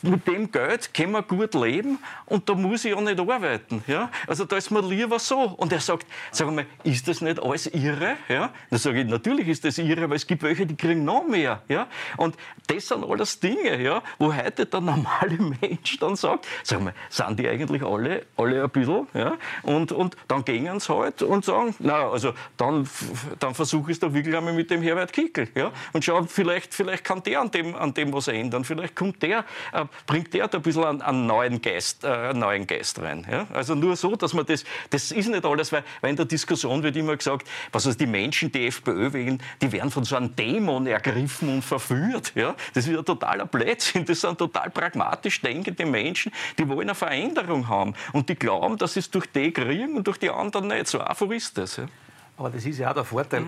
mit 0.02 0.26
dem 0.26 0.50
Geld 0.50 0.92
können 0.92 1.12
wir 1.12 1.22
gut 1.22 1.54
leben 1.54 1.98
und 2.26 2.48
da 2.48 2.54
muss 2.54 2.84
ich 2.84 2.94
auch 2.94 3.00
nicht 3.00 3.18
arbeiten. 3.18 3.82
Ja? 3.86 4.10
Also 4.26 4.44
da 4.44 4.56
ist 4.56 4.70
mir 4.70 4.82
lieber 4.82 5.18
so. 5.18 5.40
Und 5.56 5.72
er 5.72 5.80
sagt, 5.80 6.06
sag 6.30 6.50
mal, 6.50 6.66
ist 6.84 7.08
das 7.08 7.20
nicht 7.20 7.42
alles 7.42 7.66
irre? 7.66 8.16
Ja? 8.28 8.50
Dann 8.70 8.78
sage 8.78 9.00
ich, 9.00 9.06
natürlich 9.06 9.48
ist 9.48 9.64
das 9.64 9.78
irre, 9.78 10.08
weil 10.08 10.16
es 10.16 10.26
gibt 10.26 10.42
welche, 10.42 10.66
die 10.66 10.76
kriegen 10.76 11.04
noch 11.04 11.26
mehr. 11.26 11.62
Ja? 11.68 11.86
Und 12.16 12.36
das 12.66 12.88
sind 12.88 13.04
alles 13.04 13.40
Dinge, 13.40 13.80
ja, 13.80 14.02
wo 14.18 14.34
heute 14.34 14.66
der 14.66 14.80
normale 14.80 15.38
Mensch 15.60 15.98
dann 15.98 16.16
sagt, 16.16 16.46
sag 16.62 16.82
mal, 16.82 16.94
sind 17.08 17.38
die 17.38 17.48
eigentlich 17.48 17.82
alle, 17.82 18.26
alle 18.36 18.64
ein 18.64 18.70
bisschen? 18.70 19.06
Ja? 19.14 19.36
Und, 19.62 19.92
und 19.92 20.16
dann 20.28 20.44
gehen 20.44 20.80
sie 20.80 20.94
halt 20.94 21.22
und 21.22 21.44
sagen, 21.44 21.74
na, 21.78 22.10
also 22.10 22.32
dann, 22.56 22.88
dann 23.38 23.54
versuche 23.54 23.90
ich 23.90 23.96
es 23.96 24.00
doch 24.00 24.12
wirklich 24.12 24.36
einmal 24.36 24.52
mit 24.52 24.70
dem 24.70 24.82
Herbert 24.82 25.12
Kickel. 25.12 25.48
Ja? 25.54 25.72
Und 25.92 26.04
schau, 26.04 26.24
vielleicht, 26.24 26.74
vielleicht 26.74 27.04
kann 27.04 27.22
der 27.22 27.40
an 27.40 27.50
dem, 27.50 27.74
an 27.74 27.94
dem 27.94 28.12
was 28.12 28.28
ändern. 28.28 28.64
Vielleicht 28.64 28.96
kommt 28.96 29.22
der 29.22 29.44
äh, 29.72 29.85
bringt 30.06 30.32
der 30.34 30.48
da 30.48 30.58
ein 30.58 30.62
bisschen 30.62 30.84
einen, 30.84 31.02
einen 31.02 31.26
neuen, 31.26 31.62
Geist, 31.62 32.04
äh, 32.04 32.08
einen 32.08 32.40
neuen 32.40 32.66
Geist 32.66 33.00
rein. 33.00 33.26
Ja? 33.30 33.46
Also 33.52 33.74
nur 33.74 33.96
so, 33.96 34.16
dass 34.16 34.34
man 34.34 34.46
das, 34.46 34.64
das 34.90 35.10
ist 35.10 35.28
nicht 35.28 35.44
alles, 35.44 35.72
weil, 35.72 35.84
weil 36.00 36.10
in 36.10 36.16
der 36.16 36.26
Diskussion 36.26 36.82
wird 36.82 36.96
immer 36.96 37.16
gesagt, 37.16 37.46
was 37.72 37.86
also 37.86 37.98
die 37.98 38.06
Menschen, 38.06 38.50
die 38.52 38.66
FPÖ 38.66 39.12
wählen, 39.12 39.42
die 39.60 39.70
werden 39.72 39.90
von 39.90 40.04
so 40.04 40.16
einem 40.16 40.34
Dämon 40.34 40.86
ergriffen 40.86 41.48
und 41.48 41.62
verführt. 41.62 42.32
Ja? 42.34 42.54
Das 42.74 42.86
ist 42.86 42.92
ja 42.94 43.02
totaler 43.02 43.46
Blödsinn. 43.46 44.04
Das 44.04 44.20
sind 44.20 44.38
total 44.38 44.70
pragmatisch 44.70 45.40
denkende 45.40 45.86
Menschen, 45.86 46.32
die 46.58 46.68
wollen 46.68 46.82
eine 46.82 46.94
Veränderung 46.94 47.68
haben 47.68 47.94
und 48.12 48.28
die 48.28 48.34
glauben, 48.34 48.76
dass 48.76 48.94
sie 48.94 49.00
es 49.00 49.10
durch 49.10 49.26
die 49.26 49.52
kriegen 49.52 49.96
und 49.96 50.06
durch 50.06 50.18
die 50.18 50.30
anderen 50.30 50.68
nicht. 50.68 50.86
So 50.86 51.00
einfach 51.00 51.30
ist 51.30 51.56
das. 51.58 51.76
Ja? 51.76 51.86
Aber 52.36 52.50
das 52.50 52.64
ist 52.66 52.78
ja 52.78 52.90
auch 52.90 52.94
der 52.94 53.04
Vorteil, 53.04 53.44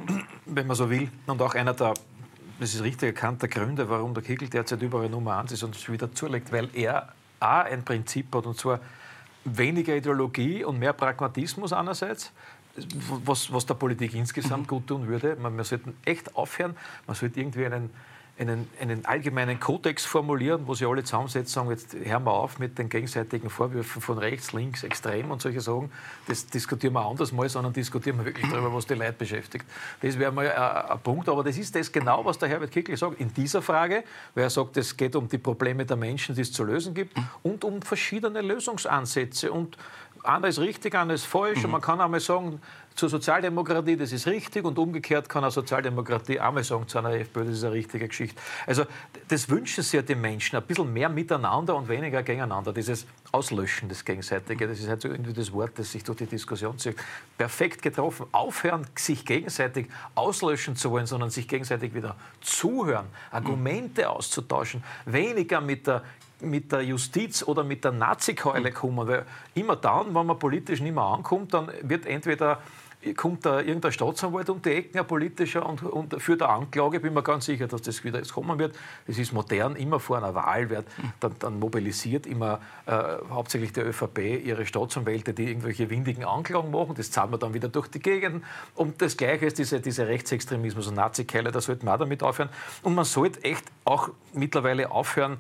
wenn 0.47 0.66
man 0.66 0.76
so 0.76 0.89
will, 0.89 1.11
und 1.26 1.43
auch 1.43 1.55
einer 1.55 1.74
der 1.74 1.95
das 2.61 2.74
ist 2.74 2.82
richtig 2.82 3.09
erkannt, 3.09 3.42
der 3.42 3.48
Gründe, 3.48 3.88
warum 3.88 4.14
der 4.14 4.22
Kickel 4.22 4.48
derzeit 4.48 4.82
überall 4.82 5.09
Nummer 5.09 5.38
1 5.38 5.52
ist 5.52 5.62
und 5.62 5.76
es 5.76 5.88
wieder 5.90 6.12
zulegt, 6.12 6.52
weil 6.52 6.68
er 6.74 7.12
auch 7.40 7.64
ein 7.64 7.84
Prinzip 7.84 8.34
hat, 8.34 8.46
und 8.46 8.59
zwar 8.59 8.80
weniger 9.44 9.96
Ideologie 9.96 10.64
und 10.64 10.78
mehr 10.78 10.92
Pragmatismus 10.92 11.72
einerseits, 11.72 12.32
was, 13.24 13.52
was 13.52 13.66
der 13.66 13.74
Politik 13.74 14.14
insgesamt 14.14 14.64
mhm. 14.64 14.68
gut 14.68 14.86
tun 14.86 15.09
würde. 15.09 15.36
Man, 15.36 15.56
wir 15.56 15.64
sollten 15.64 15.94
echt 16.04 16.34
aufhören, 16.36 16.76
man 17.06 17.16
sollte 17.16 17.40
irgendwie 17.40 17.66
einen 17.66 17.90
einen, 18.39 18.68
einen 18.80 19.05
allgemeinen 19.05 19.59
Kodex 19.59 20.05
formulieren, 20.05 20.66
wo 20.66 20.74
sie 20.74 20.86
alle 20.86 21.03
zusammensetzen 21.03 21.53
sagen, 21.53 21.70
jetzt 21.70 21.95
hören 21.95 22.24
wir 22.24 22.32
auf 22.32 22.59
mit 22.59 22.78
den 22.78 22.89
gegenseitigen 22.89 23.51
Vorwürfen 23.51 24.01
von 24.01 24.18
rechts, 24.18 24.53
links, 24.53 24.84
extrem 24.84 25.30
und 25.30 25.43
solche 25.43 25.61
Sachen. 25.61 25.91
Das 26.26 26.47
diskutieren 26.47 26.95
wir 26.95 27.05
anders 27.05 27.32
mal, 27.32 27.49
sondern 27.49 27.72
diskutieren 27.72 28.18
wir 28.18 28.26
wirklich 28.26 28.49
darüber, 28.49 28.72
was 28.72 28.86
die 28.86 28.95
Leute 28.95 29.14
beschäftigt. 29.14 29.64
Das 30.01 30.18
wäre 30.18 30.30
mal 30.30 30.51
ein, 30.51 30.91
ein 30.91 31.01
Punkt. 31.01 31.28
Aber 31.28 31.43
das 31.43 31.59
ist 31.59 31.74
das 31.74 31.91
genau, 31.91 32.24
was 32.24 32.39
der 32.39 32.49
Herbert 32.49 32.70
Kickl 32.70 32.97
sagt 32.97 33.20
in 33.20 33.32
dieser 33.34 33.61
Frage, 33.61 34.05
weil 34.34 34.45
er 34.45 34.51
sagt, 34.51 34.76
es 34.76 34.97
geht 34.97 35.16
um 35.16 35.28
die 35.28 35.39
Probleme 35.39 35.84
der 35.84 35.97
Menschen, 35.97 36.34
die 36.34 36.43
es 36.43 36.53
zu 36.53 36.62
lösen 36.62 36.95
gibt 36.95 37.16
und 37.43 37.64
um 37.64 37.82
verschiedene 37.82 38.41
Lösungsansätze. 38.41 39.51
Und 39.51 39.76
einer 40.22 40.49
ist 40.49 40.59
richtig, 40.61 40.95
einer 40.95 41.14
ist 41.14 41.24
falsch. 41.24 41.64
Und 41.64 41.70
man 41.70 41.80
kann 41.80 42.01
einmal 42.01 42.20
sagen, 42.20 42.61
zur 42.99 43.09
Sozialdemokratie, 43.09 43.96
das 43.96 44.11
ist 44.11 44.26
richtig, 44.26 44.64
und 44.64 44.76
umgekehrt 44.76 45.28
kann 45.28 45.44
eine 45.44 45.53
Sozialdemokratie 45.53 46.40
einmal 46.40 46.64
sagen 46.64 46.88
zu 46.88 46.99
einer 46.99 47.12
FPÖ, 47.12 47.44
das 47.44 47.55
ist 47.55 47.64
eine 47.64 47.74
richtige 47.74 48.09
Geschichte. 48.09 48.40
Also 48.66 48.86
das 49.28 49.49
wünschen 49.49 49.84
sich 49.84 49.92
ja 49.92 50.03
die 50.03 50.16
Menschen, 50.16 50.57
ein 50.57 50.64
bisschen 50.64 50.92
mehr 50.92 51.09
miteinander 51.09 51.76
und 51.76 51.88
weniger 51.88 52.24
gegeneinander. 52.24 52.72
Dieses 52.72 53.07
Auslöschen 53.30 53.88
des 53.88 54.05
Gegenseitigen, 54.05 54.68
das 54.68 54.80
ist 54.80 54.88
halt 54.88 55.01
so 55.01 55.09
irgendwie 55.09 55.32
das 55.32 55.53
Wort, 55.53 55.78
das 55.78 55.92
sich 55.92 56.03
durch 56.03 56.18
die 56.18 56.26
Diskussion 56.26 56.76
zieht. 56.76 56.96
Perfekt 57.36 57.82
getroffen. 57.82 58.26
Aufhören, 58.32 58.84
sich 58.96 59.24
gegenseitig 59.24 59.86
auslöschen 60.16 60.74
zu 60.74 60.90
wollen, 60.90 61.07
sondern 61.07 61.30
sich 61.30 61.46
gegenseitig 61.46 61.94
wieder 61.94 62.16
zuhören, 62.40 63.07
Argumente 63.30 64.11
auszutauschen, 64.11 64.82
weniger 65.07 65.61
mit 65.61 65.86
der 65.86 66.03
mit 66.40 66.70
der 66.70 66.82
Justiz 66.82 67.42
oder 67.42 67.64
mit 67.64 67.82
der 67.82 67.90
Nazi-Keule 67.90 68.70
kommen. 68.70 69.09
Weil 69.09 69.26
immer 69.55 69.74
dann, 69.74 70.14
wenn 70.14 70.26
man 70.26 70.38
politisch 70.38 70.80
nicht 70.80 70.94
mehr 70.94 71.03
ankommt, 71.03 71.53
dann 71.53 71.68
wird 71.82 72.07
entweder 72.07 72.61
kommt 73.14 73.46
da 73.46 73.61
irgendein 73.61 73.92
Staatsanwalt 73.92 74.50
um 74.50 74.62
die 74.62 74.70
Ecken, 74.70 74.98
ein 74.98 75.06
politischer, 75.06 75.66
und, 75.66 75.82
und 75.82 76.20
führt 76.20 76.42
eine 76.42 76.52
Anklage. 76.52 77.00
Bin 77.00 77.14
mir 77.14 77.22
ganz 77.22 77.46
sicher, 77.46 77.66
dass 77.66 77.82
das 77.82 78.04
wieder 78.04 78.18
jetzt 78.18 78.32
kommen 78.32 78.59
wird. 78.59 78.74
Das 79.06 79.18
ist 79.18 79.32
modern, 79.32 79.76
immer 79.76 80.00
vor 80.00 80.18
einer 80.18 80.34
Wahl 80.34 80.70
wird 80.70 80.86
dann, 81.20 81.32
dann 81.38 81.59
mobilisiert 81.59 82.26
immer 82.26 82.61
äh, 82.86 82.92
hauptsächlich 83.30 83.72
die 83.72 83.80
ÖVP 83.80 84.44
ihre 84.44 84.66
Staatsanwälte, 84.66 85.34
die 85.34 85.48
irgendwelche 85.48 85.90
windigen 85.90 86.24
Anklagen 86.24 86.70
machen. 86.70 86.94
Das 86.96 87.11
zahlen 87.11 87.30
wir 87.30 87.38
dann 87.38 87.54
wieder 87.54 87.68
durch 87.68 87.88
die 87.88 88.00
Gegend. 88.00 88.44
Und 88.74 89.00
das 89.02 89.16
Gleiche 89.16 89.46
ist 89.46 89.59
diese, 89.59 89.80
diese 89.80 90.06
Rechtsextremismus 90.06 90.86
und 90.88 90.94
Nazi-Keile, 90.94 91.52
da 91.52 91.61
sollte 91.61 91.84
man 91.84 91.94
auch 91.94 91.98
damit 91.98 92.22
aufhören. 92.22 92.50
Und 92.82 92.94
man 92.94 93.04
sollte 93.04 93.42
echt 93.44 93.64
auch 93.84 94.11
mittlerweile 94.32 94.90
aufhören, 94.90 95.38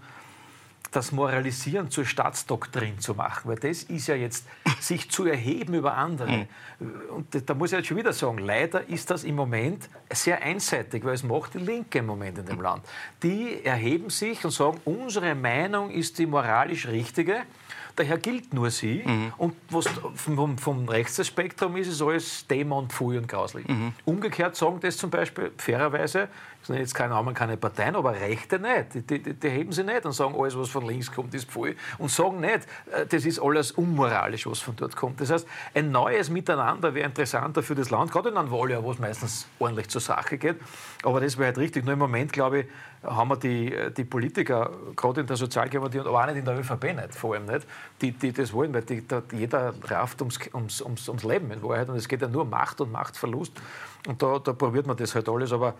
das 0.90 1.12
Moralisieren 1.12 1.90
zur 1.90 2.04
Staatsdoktrin 2.04 2.98
zu 2.98 3.14
machen, 3.14 3.48
weil 3.48 3.56
das 3.56 3.82
ist 3.82 4.06
ja 4.06 4.14
jetzt 4.14 4.46
sich 4.80 5.10
zu 5.10 5.26
erheben 5.26 5.74
über 5.74 5.96
andere. 5.96 6.46
Mhm. 6.78 6.90
Und 7.10 7.48
da 7.48 7.54
muss 7.54 7.72
ich 7.72 7.78
jetzt 7.78 7.88
schon 7.88 7.96
wieder 7.96 8.12
sagen, 8.12 8.38
leider 8.38 8.88
ist 8.88 9.10
das 9.10 9.24
im 9.24 9.34
Moment 9.34 9.88
sehr 10.12 10.42
einseitig, 10.42 11.04
weil 11.04 11.14
es 11.14 11.22
macht 11.22 11.54
die 11.54 11.58
Linke 11.58 11.98
im 11.98 12.06
Moment 12.06 12.38
in 12.38 12.46
dem 12.46 12.60
Land. 12.60 12.84
Die 13.22 13.64
erheben 13.64 14.10
sich 14.10 14.44
und 14.44 14.50
sagen, 14.50 14.80
unsere 14.84 15.34
Meinung 15.34 15.90
ist 15.90 16.18
die 16.18 16.26
moralisch 16.26 16.86
richtige 16.86 17.42
daher 17.98 18.18
gilt 18.18 18.54
nur 18.54 18.70
sie. 18.70 19.02
Mhm. 19.04 19.32
Und 19.36 19.54
was 19.70 19.86
vom, 20.14 20.58
vom 20.58 20.88
Rechtsspektrum 20.88 21.76
ist, 21.76 21.88
ist 21.88 22.02
alles 22.02 22.46
Dämon, 22.46 22.88
Pfui 22.88 23.18
und 23.18 23.28
Grauslich. 23.28 23.66
Mhm. 23.66 23.92
Umgekehrt 24.04 24.56
sagen 24.56 24.78
das 24.80 24.96
zum 24.96 25.10
Beispiel 25.10 25.52
fairerweise, 25.56 26.28
das 26.60 26.66
sind 26.66 26.76
jetzt 26.76 26.94
keine 26.94 27.14
Namen, 27.14 27.34
keine 27.34 27.56
Parteien, 27.56 27.96
aber 27.96 28.12
Rechte 28.12 28.58
nicht. 28.58 28.94
Die, 28.94 29.18
die, 29.18 29.34
die, 29.34 29.48
heben 29.48 29.72
sie 29.72 29.84
nicht 29.84 30.04
und 30.04 30.12
sagen, 30.12 30.34
alles, 30.38 30.56
was 30.56 30.68
von 30.68 30.86
links 30.86 31.10
kommt, 31.10 31.32
ist 31.34 31.50
Pfui. 31.50 31.76
Und 31.98 32.10
sagen 32.10 32.40
nicht, 32.40 32.66
äh, 32.92 33.06
das 33.08 33.24
ist 33.24 33.40
alles 33.40 33.72
unmoralisch, 33.72 34.46
was 34.46 34.58
von 34.58 34.76
dort 34.76 34.96
kommt. 34.96 35.20
Das 35.20 35.30
heißt, 35.30 35.46
ein 35.74 35.90
neues 35.90 36.30
Miteinander 36.30 36.94
wäre 36.94 37.06
interessanter 37.06 37.62
für 37.62 37.74
das 37.74 37.90
Land, 37.90 38.10
gerade 38.10 38.30
in 38.30 38.36
einem 38.36 38.50
Wahljahr, 38.50 38.82
wo 38.82 38.92
es 38.92 38.98
meistens 38.98 39.46
ordentlich 39.58 39.88
zur 39.88 40.00
Sache 40.00 40.36
geht. 40.36 40.56
Aber 41.04 41.20
das 41.20 41.38
wäre 41.38 41.46
halt 41.46 41.58
richtig. 41.58 41.84
Nur 41.84 41.94
im 41.94 41.98
Moment, 41.98 42.32
glaube 42.32 42.60
ich, 42.60 42.66
haben 43.02 43.30
wir 43.30 43.36
die, 43.36 43.74
die 43.96 44.04
Politiker, 44.04 44.70
gerade 44.96 45.20
in 45.20 45.26
der 45.26 45.36
Sozialdemokratie, 45.36 46.00
aber 46.00 46.22
auch 46.22 46.26
nicht 46.26 46.38
in 46.38 46.44
der 46.44 46.58
ÖVP 46.58 46.84
nicht, 46.94 47.14
vor 47.14 47.34
allem 47.34 47.46
nicht, 47.46 47.66
die, 48.00 48.12
die 48.12 48.32
das 48.32 48.52
wollen, 48.52 48.74
weil 48.74 48.82
die, 48.82 49.02
jeder 49.32 49.74
rafft 49.84 50.20
ums, 50.20 50.38
ums, 50.52 50.82
ums, 50.82 51.08
ums 51.08 51.24
Leben 51.24 51.50
in 51.50 51.62
Wahrheit 51.62 51.88
und 51.88 51.96
es 51.96 52.08
geht 52.08 52.22
ja 52.22 52.28
nur 52.28 52.42
um 52.42 52.50
Macht 52.50 52.80
und 52.80 52.90
Machtverlust 52.90 53.52
und 54.06 54.22
da, 54.22 54.38
da 54.38 54.52
probiert 54.52 54.86
man 54.86 54.96
das 54.96 55.14
halt 55.14 55.28
alles, 55.28 55.52
aber 55.52 55.74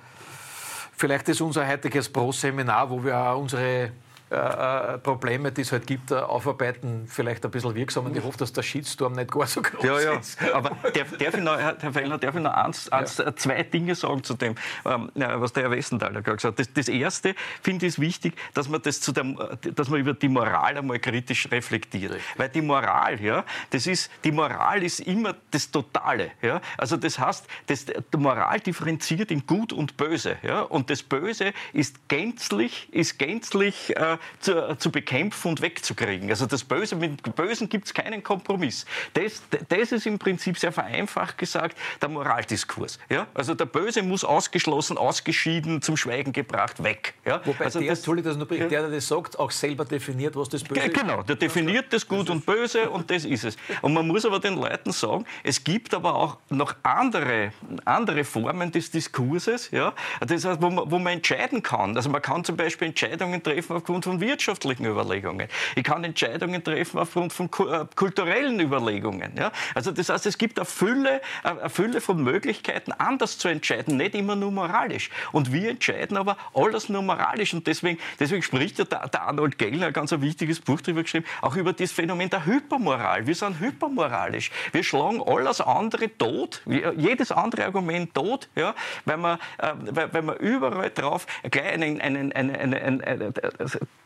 vielleicht 0.97 1.29
ist 1.29 1.41
unser 1.41 1.67
heutiges 1.67 2.09
Pro-Seminar, 2.09 2.89
wo 2.91 3.03
wir 3.03 3.17
auch 3.17 3.41
unsere 3.41 3.91
äh, 4.31 4.95
äh, 4.95 4.99
Probleme, 4.99 5.53
die 5.53 5.63
es 5.63 5.73
halt 5.73 5.87
gibt, 5.87 6.11
äh, 6.11 6.17
aufarbeiten, 6.17 7.07
vielleicht 7.07 7.45
ein 7.47 7.51
bisschen 7.51 7.75
wirksam. 7.75 8.05
Und 8.07 8.17
ich 8.17 8.23
hoffe, 8.23 8.37
dass 8.37 8.53
der 8.53 8.63
Shitstorm 8.63 9.15
nicht 9.15 9.31
gar 9.31 9.47
so 9.47 9.63
groß 9.63 9.83
ja, 9.83 10.01
ja. 10.01 10.13
ist. 10.19 10.39
Aber 10.53 10.71
darf, 10.83 11.17
darf 11.17 11.35
ich 11.35 11.43
noch, 11.43 11.59
Herr 11.59 11.93
Fellner, 11.93 12.19
darf 12.19 12.35
ich 12.35 12.43
noch 12.43 12.53
eins, 12.53 12.93
eins, 12.93 13.17
ja. 13.17 13.35
zwei 13.35 13.63
Dinge 13.63 13.95
sagen 13.95 14.23
zu 14.23 14.35
dem, 14.35 14.55
ähm, 14.85 15.11
was 15.15 15.55
der 15.55 15.63
Herr 15.63 15.71
Westenthaler 15.71 16.21
gerade 16.21 16.37
gesagt 16.37 16.59
hat. 16.59 16.67
Das, 16.67 16.75
das 16.75 16.89
Erste, 16.89 17.35
finde 17.63 17.87
ich, 17.87 17.95
ist 17.95 18.01
wichtig, 18.01 18.35
dass 18.53 18.69
man, 18.69 18.83
das 18.83 19.01
zu 19.01 19.13
dem, 19.13 19.39
dass 19.75 19.89
man 19.89 20.01
über 20.01 20.13
die 20.13 20.29
Moral 20.29 20.77
einmal 20.77 20.99
kritisch 20.99 21.51
reflektiert. 21.51 22.13
Richtig. 22.13 22.39
Weil 22.39 22.51
die 22.51 22.61
Moral, 22.61 23.21
ja, 23.23 23.47
das 23.71 23.87
ist, 23.87 24.11
die 24.25 24.33
Moral 24.33 24.83
ist 24.83 25.01
immer 25.01 25.37
das 25.51 25.71
Totale. 25.71 26.33
Ja? 26.43 26.61
Also 26.77 26.99
das 26.99 27.19
heißt, 27.19 27.47
das, 27.67 27.87
die 27.87 28.17
Moral 28.19 28.61
differenziert 28.61 29.31
in 29.31 29.47
Gut 29.47 29.73
und 29.73 29.97
Böse. 29.97 30.37
Ja? 30.43 30.61
Und 30.61 30.91
das 30.91 31.03
Böse 31.03 31.55
ist 31.73 32.09
gänzlich, 32.09 32.93
ist 32.93 33.19
gänzlich 33.19 33.97
äh, 33.97 34.18
zu, 34.41 34.77
zu, 34.79 34.91
bekämpfen 34.91 35.49
und 35.49 35.63
wegzukriegen. 35.63 36.29
Also 36.31 36.47
das 36.47 36.65
Böse, 36.65 36.97
mit 36.97 37.25
dem 37.25 37.33
Bösen 37.33 37.69
gibt 37.69 37.87
es 37.87 37.95
keinen 37.95 38.23
Kompromiss. 38.23 38.87
Das, 39.15 39.43
das 39.69 39.93
ist 39.93 40.07
im 40.07 40.19
Prinzip 40.19 40.59
sehr 40.59 40.73
vereinfacht 40.73 41.39
gesagt 41.39 41.77
der 42.01 42.09
Moraldiskurs. 42.09 42.99
Ja? 43.09 43.27
Also 43.35 43.55
der 43.55 43.67
Böse 43.67 44.03
muss 44.03 44.25
ausgeschlossen, 44.25 44.99
ausgeschieden, 44.99 45.83
zum 45.83 45.97
Schweigen 45.97 46.33
gebracht, 46.33 46.83
weg. 46.83 47.15
Ja? 47.25 47.41
Wobei 47.45 47.67
also 47.67 47.81
der, 47.81 47.91
das, 47.91 48.03
das 48.03 48.37
nur, 48.37 48.47
der, 48.47 48.69
der 48.69 48.89
das 48.89 49.09
sagt, 49.09 49.39
auch 49.39 49.51
selber 49.51 49.85
definiert, 49.85 50.37
was 50.37 50.49
das 50.49 50.63
Böse 50.63 50.81
ist. 50.81 50.95
Genau, 50.95 51.23
der 51.23 51.37
definiert 51.37 51.93
das 51.93 52.07
Gut 52.07 52.31
und 52.31 52.45
Böse 52.45 52.91
und 52.91 53.11
das 53.11 53.25
ist 53.25 53.45
es. 53.45 53.57
Und 53.83 53.95
man 53.95 54.07
muss 54.07 54.25
aber 54.25 54.41
den 54.41 54.57
Leuten 54.57 54.93
sagen, 54.93 55.25
es 55.43 55.63
gibt 55.63 55.95
aber 55.95 56.15
auch 56.15 56.39
noch 56.51 56.75
andere, 56.83 57.53
andere 57.85 58.25
Formen 58.25 58.71
des 58.71 58.91
Diskurses, 58.91 59.71
ja? 59.71 59.95
das 60.21 60.45
heißt, 60.45 60.63
wo, 60.63 60.71
man, 60.71 60.91
wo 60.91 60.99
man 60.99 61.15
entscheiden 61.15 61.63
kann. 61.63 61.97
Also 61.97 62.11
man 62.11 62.23
kann 62.23 62.45
zum 62.45 62.57
Beispiel 62.57 62.89
Entscheidungen 62.89 63.43
treffen 63.43 63.77
aufgrund 63.77 64.07
von 64.09 64.21
wirtschaftlichen 64.21 64.87
Überlegungen. 64.87 65.49
Ich 65.77 65.85
kann 65.85 66.03
Entscheidungen 66.03 66.65
treffen 66.65 66.99
aufgrund 66.99 67.33
von 67.33 67.47
äh, 67.47 67.85
kulturellen 67.95 68.59
Überlegungen. 68.59 69.37
Ja? 69.37 69.53
Also 69.75 69.91
das 69.91 70.09
heißt, 70.09 70.25
es 70.25 70.39
gibt 70.39 70.59
eine 70.59 70.65
Fülle, 70.65 71.21
eine 71.43 71.69
Fülle 71.69 72.01
von 72.01 72.23
Möglichkeiten, 72.23 72.93
anders 72.93 73.37
zu 73.37 73.49
entscheiden, 73.49 73.99
nicht 73.99 74.15
immer 74.15 74.35
nur 74.35 74.51
moralisch. 74.51 75.11
Und 75.33 75.53
wir 75.53 75.71
entscheiden 75.71 76.17
aber 76.17 76.39
alles 76.55 76.89
nur 76.89 77.03
moralisch. 77.03 77.53
Und 77.53 77.67
deswegen, 77.67 77.99
deswegen 78.19 78.43
spricht 78.43 78.79
ja 78.79 78.85
der, 78.87 79.09
der 79.09 79.23
Arnold 79.23 79.59
Gellner 79.59 79.89
ein 79.89 79.93
ganz 79.93 80.11
wichtiges 80.13 80.61
Buch 80.61 80.81
darüber 80.81 81.03
geschrieben, 81.03 81.27
auch 81.43 81.57
über 81.57 81.75
das 81.75 81.93
Phänomen 81.93 82.31
der 82.31 82.47
Hypermoral. 82.47 83.27
Wir 83.27 83.35
sind 83.35 83.61
hypermoralisch. 83.61 84.51
Wir 84.73 84.85
schlagen 84.85 85.23
alles 85.23 85.61
andere 85.61 86.17
tot, 86.17 86.63
jedes 86.65 87.31
andere 87.31 87.67
Argument 87.67 88.15
tot, 88.15 88.49
ja, 88.55 88.75
weil, 89.05 89.19
wir, 89.19 89.39
äh, 89.59 89.73
weil, 89.91 90.23
wir 90.23 90.39
überall 90.39 90.91
drauf 90.91 91.27
gleich 91.51 91.75
einen, 91.75 92.01
einen, 92.01 92.33
einen, 92.33 92.57
einen, 92.57 93.05
einen, 93.05 93.35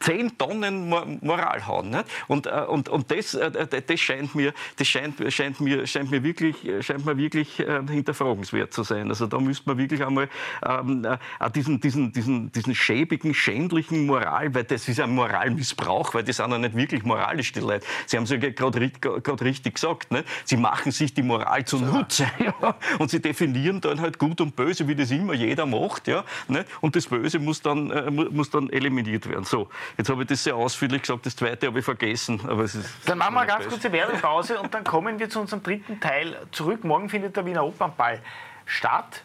10 0.02 0.38
Tonnen 0.38 0.88
Moral 0.88 1.66
haben. 1.66 1.90
Nicht? 1.90 2.04
Und, 2.28 2.46
äh, 2.46 2.64
und, 2.68 2.88
und 2.88 3.10
das, 3.10 3.34
äh, 3.34 3.50
das, 3.50 4.00
scheint 4.00 4.34
mir, 4.34 4.52
das 4.76 4.88
scheint, 4.88 5.14
scheint, 5.32 5.60
mir, 5.60 5.86
scheint 5.86 6.10
mir 6.10 6.22
wirklich, 6.22 6.56
scheint 6.80 7.06
mir 7.06 7.16
wirklich 7.16 7.60
äh, 7.60 7.80
hinterfragenswert 7.88 8.72
zu 8.72 8.82
sein. 8.82 9.08
Also 9.08 9.26
da 9.26 9.38
müsste 9.38 9.68
man 9.68 9.78
wirklich 9.78 10.04
einmal 10.04 10.28
ähm, 10.66 11.04
äh, 11.04 11.50
diesen, 11.50 11.80
diesen, 11.80 12.12
diesen, 12.12 12.52
diesen 12.52 12.74
schäbigen, 12.74 13.34
schändlichen 13.34 14.06
Moral, 14.06 14.54
weil 14.54 14.64
das 14.64 14.88
ist 14.88 15.00
ein 15.00 15.14
Moralmissbrauch, 15.14 16.14
weil 16.14 16.24
die 16.24 16.32
sind 16.32 16.50
ja 16.50 16.58
nicht 16.58 16.76
wirklich 16.76 17.04
moralisch, 17.04 17.52
die 17.52 17.60
Leute. 17.60 17.86
Sie 18.06 18.16
haben 18.16 18.24
es 18.24 18.30
ja 18.30 18.36
gerade 18.36 18.80
richtig 18.80 19.74
gesagt. 19.74 20.10
Nicht? 20.10 20.24
Sie 20.44 20.56
machen 20.56 20.92
sich 20.92 21.14
die 21.14 21.22
Moral 21.22 21.64
zunutze. 21.64 22.26
Ja? 22.42 22.76
Und 22.98 23.10
sie 23.10 23.20
definieren 23.20 23.80
dann 23.80 24.00
halt 24.00 24.18
gut 24.18 24.40
und 24.40 24.56
böse, 24.56 24.88
wie 24.88 24.96
das 24.96 25.10
immer 25.10 25.34
jeder 25.34 25.64
macht. 25.64 26.08
Ja? 26.08 26.24
Nicht? 26.48 26.66
Und 26.80 26.96
das 26.96 27.06
Böse 27.06 27.38
muss 27.38 27.62
dann, 27.62 28.14
muss 28.32 28.50
dann 28.50 28.68
eliminiert 28.70 29.28
werden. 29.28 29.44
So, 29.44 29.68
jetzt 29.96 30.08
habe 30.10 30.22
ich 30.22 30.28
das 30.28 30.44
sehr 30.44 30.56
ausführlich 30.56 31.02
gesagt. 31.02 31.26
Das 31.26 31.36
zweite 31.36 31.66
habe 31.66 31.78
ich 31.78 31.84
vergessen. 31.84 32.40
Aber 32.46 32.64
es 32.64 32.74
ist 32.74 32.88
dann 33.06 33.18
machen 33.18 33.34
wir 33.34 33.40
eine 33.40 33.50
ganz 33.50 33.68
kurze 33.68 33.92
Werbepause 33.92 34.60
und 34.60 34.72
dann 34.74 34.84
kommen 34.84 35.18
wir 35.18 35.28
zu 35.28 35.40
unserem 35.40 35.62
dritten 35.62 36.00
Teil 36.00 36.36
zurück. 36.52 36.84
Morgen 36.84 37.08
findet 37.08 37.36
der 37.36 37.44
Wiener 37.46 37.64
Opernball 37.64 38.20
statt. 38.66 39.22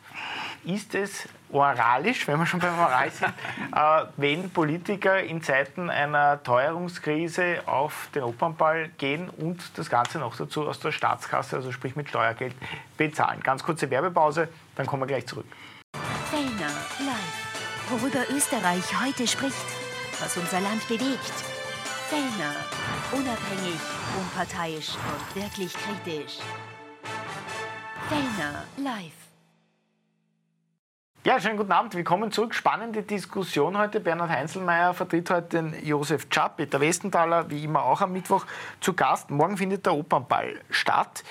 Ist 0.65 0.95
es 0.95 1.29
oralisch, 1.49 2.27
wenn 2.27 2.39
wir 2.39 2.45
schon 2.45 2.59
beim 2.59 2.77
Oral 2.77 3.09
sind, 3.11 3.29
äh, 3.75 4.05
wenn 4.17 4.49
Politiker 4.49 5.21
in 5.21 5.41
Zeiten 5.41 5.89
einer 5.89 6.41
Teuerungskrise 6.43 7.61
auf 7.65 8.09
den 8.13 8.23
Opernball 8.23 8.89
gehen 8.97 9.29
und 9.29 9.61
das 9.77 9.89
Ganze 9.89 10.19
noch 10.19 10.35
dazu 10.35 10.67
aus 10.67 10.79
der 10.79 10.91
Staatskasse, 10.91 11.55
also 11.55 11.71
sprich 11.71 11.95
mit 11.95 12.09
Steuergeld, 12.09 12.55
bezahlen. 12.97 13.41
Ganz 13.41 13.63
kurze 13.63 13.89
Werbepause, 13.89 14.49
dann 14.75 14.85
kommen 14.85 15.03
wir 15.03 15.07
gleich 15.07 15.25
zurück. 15.25 15.45
Fellner 16.29 16.71
live. 16.99 17.47
Worüber 17.89 18.19
Österreich 18.35 18.83
heute 19.01 19.27
spricht, 19.27 19.55
was 20.19 20.37
unser 20.37 20.61
Land 20.61 20.87
bewegt. 20.87 21.33
Fellner, 22.09 22.55
unabhängig, 23.11 23.79
unparteiisch 24.19 24.95
und 24.95 25.41
wirklich 25.41 25.73
kritisch. 25.73 26.37
Fellner 28.07 28.63
live. 28.77 29.13
Ja, 31.23 31.39
schönen 31.41 31.57
guten 31.57 31.71
Abend. 31.73 31.93
Willkommen 31.93 32.31
zurück. 32.31 32.55
Spannende 32.55 33.03
Diskussion 33.03 33.77
heute. 33.77 33.99
Bernhard 33.99 34.29
Heinzelmeier 34.29 34.93
vertritt 34.93 35.29
heute 35.29 35.61
den 35.61 35.85
Josef 35.85 36.29
Czap, 36.29 36.57
Peter 36.57 36.79
Westenthaler, 36.79 37.49
wie 37.49 37.65
immer 37.65 37.83
auch 37.83 37.99
am 38.01 38.13
Mittwoch 38.13 38.45
zu 38.79 38.93
Gast. 38.93 39.29
Morgen 39.29 39.57
findet 39.57 39.85
der 39.85 39.93
Opernball 39.93 40.61
statt, 40.69 41.25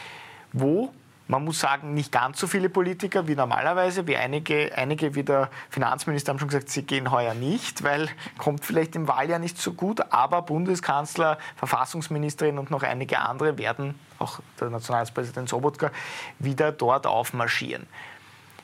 wo 0.53 0.93
man 1.28 1.44
muss 1.44 1.58
sagen, 1.58 1.94
nicht 1.94 2.12
ganz 2.12 2.38
so 2.38 2.46
viele 2.46 2.68
Politiker 2.68 3.26
wie 3.26 3.34
normalerweise, 3.34 4.06
wie 4.06 4.16
einige, 4.16 4.76
einige 4.76 5.14
wie 5.14 5.24
der 5.24 5.50
Finanzminister 5.70 6.30
haben 6.30 6.38
schon 6.38 6.48
gesagt, 6.48 6.68
sie 6.68 6.82
gehen 6.82 7.10
heuer 7.10 7.34
nicht, 7.34 7.82
weil 7.82 8.08
kommt 8.38 8.64
vielleicht 8.64 8.94
im 8.94 9.08
Wahljahr 9.08 9.38
nicht 9.38 9.58
so 9.58 9.72
gut, 9.72 10.00
aber 10.12 10.42
Bundeskanzler, 10.42 11.38
Verfassungsministerin 11.56 12.58
und 12.58 12.70
noch 12.70 12.82
einige 12.82 13.18
andere 13.18 13.58
werden, 13.58 13.98
auch 14.18 14.40
der 14.60 14.70
Nationalratspräsident 14.70 15.48
Sobotka, 15.48 15.90
wieder 16.38 16.72
dort 16.72 17.06
aufmarschieren. 17.06 17.86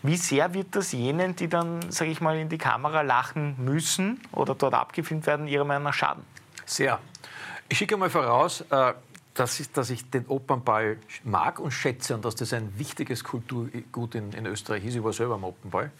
Wie 0.04 0.16
sehr 0.16 0.52
wird 0.52 0.74
das 0.74 0.92
jenen, 0.92 1.36
die 1.36 1.48
dann, 1.48 1.90
sage 1.90 2.10
ich 2.10 2.20
mal, 2.20 2.36
in 2.36 2.48
die 2.48 2.58
Kamera 2.58 3.02
lachen 3.02 3.54
müssen 3.58 4.20
oder 4.32 4.54
dort 4.54 4.74
abgefilmt 4.74 5.26
werden, 5.26 5.46
ihrer 5.46 5.64
Meinung 5.64 5.84
nach 5.84 5.94
schaden? 5.94 6.24
Sehr. 6.64 6.98
Ich 7.68 7.78
schicke 7.78 7.96
mal 7.96 8.10
voraus, 8.10 8.62
äh, 8.70 8.94
dass 9.34 9.60
ich, 9.60 9.72
dass 9.72 9.90
ich 9.90 10.08
den 10.10 10.26
Opernball 10.26 10.98
mag 11.24 11.58
und 11.58 11.70
schätze 11.70 12.14
und 12.14 12.24
dass 12.24 12.34
das 12.34 12.52
ein 12.52 12.78
wichtiges 12.78 13.24
Kulturgut 13.24 14.14
in, 14.14 14.32
in 14.32 14.46
Österreich 14.46 14.84
ist. 14.84 14.96
Ich 14.96 15.02
war 15.02 15.12
selber 15.12 15.34
am 15.34 15.44
Opernball. 15.44 15.90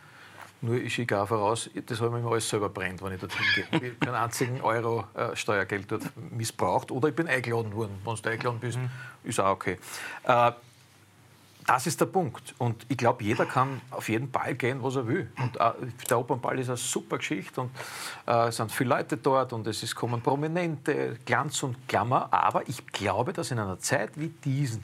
Nur 0.64 0.76
ich 0.76 0.94
schicke 0.94 1.20
auch 1.20 1.26
voraus, 1.26 1.68
das 1.86 2.00
habe 2.00 2.16
ich 2.16 2.24
mir 2.24 2.30
alles 2.30 2.48
selber 2.48 2.68
brennt, 2.68 3.02
wenn 3.02 3.12
ich 3.12 3.20
dorthin 3.20 3.44
gehe. 3.56 3.64
Ich 3.72 3.72
habe 3.72 3.90
keinen 3.96 4.14
einzigen 4.14 4.60
Euro 4.60 5.04
äh, 5.14 5.34
Steuergeld 5.34 5.90
dort 5.90 6.02
missbraucht 6.30 6.92
oder 6.92 7.08
ich 7.08 7.16
bin 7.16 7.26
eingeladen 7.26 7.74
worden. 7.74 8.00
Wenn 8.04 8.14
du 8.14 8.30
eingeladen 8.30 8.60
bist, 8.60 8.78
mhm. 8.78 8.88
ist 9.24 9.40
auch 9.40 9.50
okay. 9.50 9.78
Äh, 10.22 10.52
das 11.66 11.86
ist 11.86 12.00
der 12.00 12.06
Punkt. 12.06 12.54
Und 12.58 12.84
ich 12.88 12.96
glaube, 12.96 13.22
jeder 13.22 13.46
kann 13.46 13.80
auf 13.90 14.08
jeden 14.08 14.30
Ball 14.30 14.54
gehen, 14.54 14.82
was 14.82 14.96
er 14.96 15.06
will. 15.06 15.30
Und 15.38 15.58
der 16.10 16.18
Opernball 16.18 16.58
ist 16.58 16.68
eine 16.68 16.76
super 16.76 17.18
Geschichte 17.18 17.60
und 17.60 17.70
äh, 18.26 18.48
es 18.48 18.56
sind 18.56 18.72
viele 18.72 18.90
Leute 18.90 19.16
dort 19.16 19.52
und 19.52 19.66
es 19.66 19.82
ist, 19.82 19.94
kommen 19.94 20.20
Prominente, 20.20 21.18
Glanz 21.24 21.62
und 21.62 21.88
Klammer. 21.88 22.32
Aber 22.32 22.68
ich 22.68 22.86
glaube, 22.88 23.32
dass 23.32 23.50
in 23.50 23.58
einer 23.58 23.78
Zeit 23.78 24.10
wie 24.16 24.28
diesen 24.28 24.82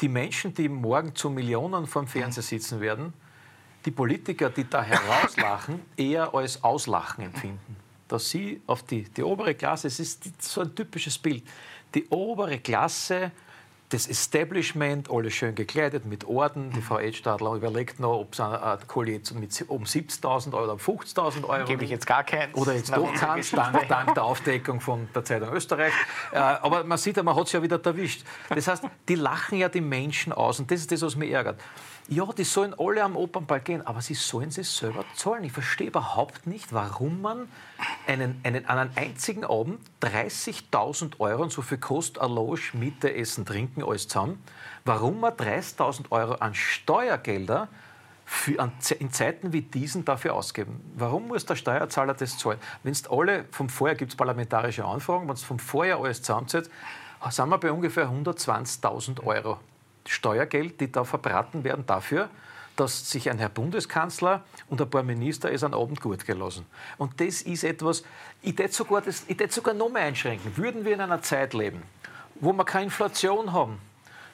die 0.00 0.08
Menschen, 0.08 0.54
die 0.54 0.68
morgen 0.68 1.14
zu 1.14 1.28
Millionen 1.30 1.86
vom 1.86 2.06
Fernseher 2.06 2.42
sitzen 2.42 2.80
werden, 2.80 3.12
die 3.84 3.90
Politiker, 3.90 4.50
die 4.50 4.68
da 4.68 4.82
herauslachen, 4.82 5.82
eher 5.96 6.34
als 6.34 6.62
Auslachen 6.62 7.24
empfinden. 7.24 7.76
Dass 8.08 8.30
sie 8.30 8.60
auf 8.66 8.82
die, 8.82 9.02
die 9.04 9.22
obere 9.22 9.54
Klasse, 9.54 9.88
es 9.88 10.00
ist 10.00 10.42
so 10.42 10.62
ein 10.62 10.74
typisches 10.74 11.18
Bild, 11.18 11.44
die 11.94 12.06
obere 12.08 12.58
Klasse 12.58 13.30
das 13.90 14.06
Establishment, 14.06 15.10
alle 15.10 15.30
schön 15.32 15.56
gekleidet 15.56 16.04
mit 16.06 16.24
Orden. 16.24 16.70
Die 16.70 16.80
Frau 16.80 16.98
Edstadler 17.00 17.54
überlegt 17.54 17.98
noch, 17.98 18.20
ob 18.20 18.34
es 18.34 18.40
ein 18.40 18.78
Collier 18.86 19.20
mit 19.34 19.64
um 19.68 19.82
70.000 19.82 20.52
Euro 20.54 20.62
oder 20.64 20.72
um 20.74 20.78
50.000 20.78 21.44
Euro. 21.44 21.66
Gebe 21.66 21.84
ich 21.84 21.90
jetzt 21.90 22.06
gar 22.06 22.22
keinen. 22.22 22.54
Oder 22.54 22.74
jetzt 22.74 22.96
doch 22.96 23.12
keins, 23.14 23.50
dank, 23.50 23.88
dank 23.88 24.14
der 24.14 24.24
Aufdeckung 24.24 24.80
von 24.80 25.08
der 25.14 25.24
Zeitung 25.24 25.52
Österreich. 25.52 25.92
Äh, 26.32 26.38
aber 26.38 26.84
man 26.84 26.96
sieht, 26.96 27.20
man 27.22 27.34
hat 27.34 27.46
es 27.46 27.52
ja 27.52 27.62
wieder 27.62 27.84
erwischt. 27.84 28.24
Das 28.48 28.68
heißt, 28.68 28.84
die 29.08 29.14
lachen 29.16 29.58
ja 29.58 29.68
die 29.68 29.80
Menschen 29.80 30.32
aus 30.32 30.60
und 30.60 30.70
das 30.70 30.80
ist 30.80 30.92
das, 30.92 31.02
was 31.02 31.16
mich 31.16 31.30
ärgert. 31.30 31.58
Ja, 32.12 32.26
die 32.32 32.42
sollen 32.42 32.74
alle 32.76 33.04
am 33.04 33.14
Opernball 33.16 33.60
gehen, 33.60 33.86
aber 33.86 34.00
sie 34.00 34.14
sollen 34.14 34.48
es 34.48 34.76
selber 34.76 35.04
zahlen. 35.14 35.44
Ich 35.44 35.52
verstehe 35.52 35.86
überhaupt 35.86 36.44
nicht, 36.44 36.72
warum 36.72 37.20
man 37.20 37.48
einen, 38.08 38.40
einen, 38.42 38.66
an 38.66 38.78
einem 38.78 38.90
einzigen 38.96 39.44
Abend 39.44 39.78
30.000 40.02 41.20
Euro, 41.20 41.44
und 41.44 41.52
so 41.52 41.62
viel 41.62 41.78
kostet 41.78 42.20
ein 42.20 42.32
Loge, 42.32 42.72
Miete, 42.72 43.14
Essen, 43.14 43.46
Trinken, 43.46 43.79
alles 43.84 44.08
zusammen, 44.08 44.42
warum 44.84 45.20
man 45.20 45.32
30.000 45.32 46.10
Euro 46.10 46.34
an 46.34 46.54
Steuergelder 46.54 47.68
für, 48.24 48.60
an, 48.60 48.72
in 48.98 49.12
Zeiten 49.12 49.52
wie 49.52 49.62
diesen 49.62 50.04
dafür 50.04 50.34
ausgeben. 50.34 50.80
Warum 50.96 51.28
muss 51.28 51.46
der 51.46 51.56
Steuerzahler 51.56 52.14
das 52.14 52.38
zahlen? 52.38 52.58
Wenn 52.84 52.92
es 52.92 53.08
alle, 53.10 53.44
vom 53.50 53.68
Vorjahr 53.68 53.96
gibt 53.96 54.12
es 54.12 54.16
parlamentarische 54.16 54.84
Anfragen, 54.84 55.26
wenn 55.26 55.34
es 55.34 55.42
vom 55.42 55.58
Vorjahr 55.58 56.00
alles 56.00 56.22
zusammenzählt, 56.22 56.70
sind 57.28 57.48
wir 57.48 57.58
bei 57.58 57.72
ungefähr 57.72 58.08
120.000 58.08 59.24
Euro 59.24 59.58
Steuergeld, 60.06 60.80
die 60.80 60.90
da 60.90 61.04
verbraten 61.04 61.64
werden 61.64 61.84
dafür, 61.86 62.30
dass 62.76 63.10
sich 63.10 63.28
ein 63.28 63.38
Herr 63.38 63.48
Bundeskanzler 63.48 64.42
und 64.68 64.80
ein 64.80 64.88
paar 64.88 65.02
Minister 65.02 65.52
es 65.52 65.62
an 65.64 65.74
Abend 65.74 66.00
gut 66.00 66.24
gelassen. 66.24 66.64
Und 66.96 67.20
das 67.20 67.42
ist 67.42 67.64
etwas, 67.64 68.04
ich 68.42 68.56
würde 68.56 68.72
sogar, 68.72 69.02
sogar 69.48 69.74
noch 69.74 69.90
mehr 69.90 70.02
einschränken. 70.02 70.56
Würden 70.56 70.84
wir 70.84 70.94
in 70.94 71.00
einer 71.00 71.20
Zeit 71.20 71.52
leben, 71.52 71.82
wo 72.40 72.52
wir 72.52 72.64
keine 72.64 72.84
Inflation 72.84 73.52
haben, 73.52 73.78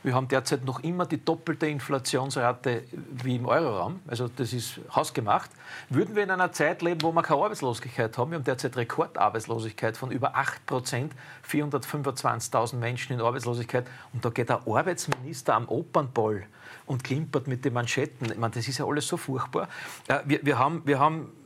wir 0.06 0.14
haben 0.14 0.28
derzeit 0.28 0.64
noch 0.64 0.84
immer 0.84 1.04
die 1.04 1.24
doppelte 1.24 1.66
Inflationsrate 1.66 2.84
wie 3.24 3.34
im 3.34 3.46
Euroraum. 3.46 3.98
Also 4.06 4.28
das 4.28 4.52
ist 4.52 4.78
hausgemacht. 4.94 5.50
Würden 5.90 6.14
wir 6.14 6.22
in 6.22 6.30
einer 6.30 6.52
Zeit 6.52 6.80
leben, 6.82 7.02
wo 7.02 7.10
wir 7.10 7.22
keine 7.22 7.42
Arbeitslosigkeit 7.42 8.16
haben, 8.16 8.30
wir 8.30 8.38
haben 8.38 8.44
derzeit 8.44 8.76
Rekordarbeitslosigkeit 8.76 9.96
von 9.96 10.12
über 10.12 10.36
8 10.36 10.64
Prozent, 10.64 11.12
425.000 11.50 12.76
Menschen 12.76 13.14
in 13.14 13.20
Arbeitslosigkeit. 13.20 13.88
Und 14.12 14.24
da 14.24 14.30
geht 14.30 14.48
der 14.48 14.60
Arbeitsminister 14.68 15.54
am 15.54 15.68
Opernball 15.68 16.44
und 16.86 17.02
klimpert 17.02 17.48
mit 17.48 17.64
den 17.64 17.72
Manschetten. 17.72 18.30
Ich 18.30 18.38
meine, 18.38 18.54
das 18.54 18.68
ist 18.68 18.78
ja 18.78 18.86
alles 18.86 19.08
so 19.08 19.16
furchtbar. 19.16 19.68
Wir, 20.24 20.38
wir 20.46 20.56
haben, 20.56 20.82
wir 20.84 21.00
haben 21.00 21.32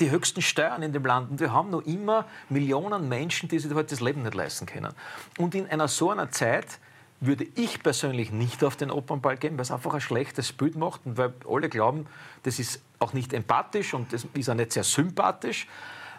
die 0.00 0.10
höchsten 0.10 0.42
Steuern 0.42 0.82
in 0.82 0.92
dem 0.92 1.04
Land 1.04 1.30
und 1.30 1.40
wir 1.40 1.52
haben 1.52 1.70
noch 1.70 1.82
immer 1.82 2.26
Millionen 2.48 3.08
Menschen, 3.08 3.48
die 3.48 3.58
sich 3.58 3.72
heute 3.74 3.90
das 3.90 4.00
Leben 4.00 4.22
nicht 4.22 4.34
leisten 4.34 4.66
können. 4.66 4.92
Und 5.38 5.54
in 5.54 5.66
einer 5.68 5.88
so 5.88 6.10
einer 6.10 6.30
Zeit 6.30 6.78
würde 7.20 7.46
ich 7.54 7.82
persönlich 7.82 8.30
nicht 8.30 8.62
auf 8.62 8.76
den 8.76 8.90
Opernball 8.90 9.36
gehen, 9.36 9.56
weil 9.56 9.62
es 9.62 9.70
einfach 9.70 9.94
ein 9.94 10.00
schlechtes 10.00 10.52
Bild 10.52 10.76
macht 10.76 11.00
und 11.04 11.16
weil 11.16 11.32
alle 11.48 11.68
glauben, 11.68 12.06
das 12.42 12.58
ist 12.58 12.82
auch 12.98 13.12
nicht 13.12 13.32
empathisch 13.32 13.94
und 13.94 14.12
das 14.12 14.26
ist 14.32 14.50
auch 14.50 14.54
nicht 14.54 14.72
sehr 14.72 14.84
sympathisch. 14.84 15.66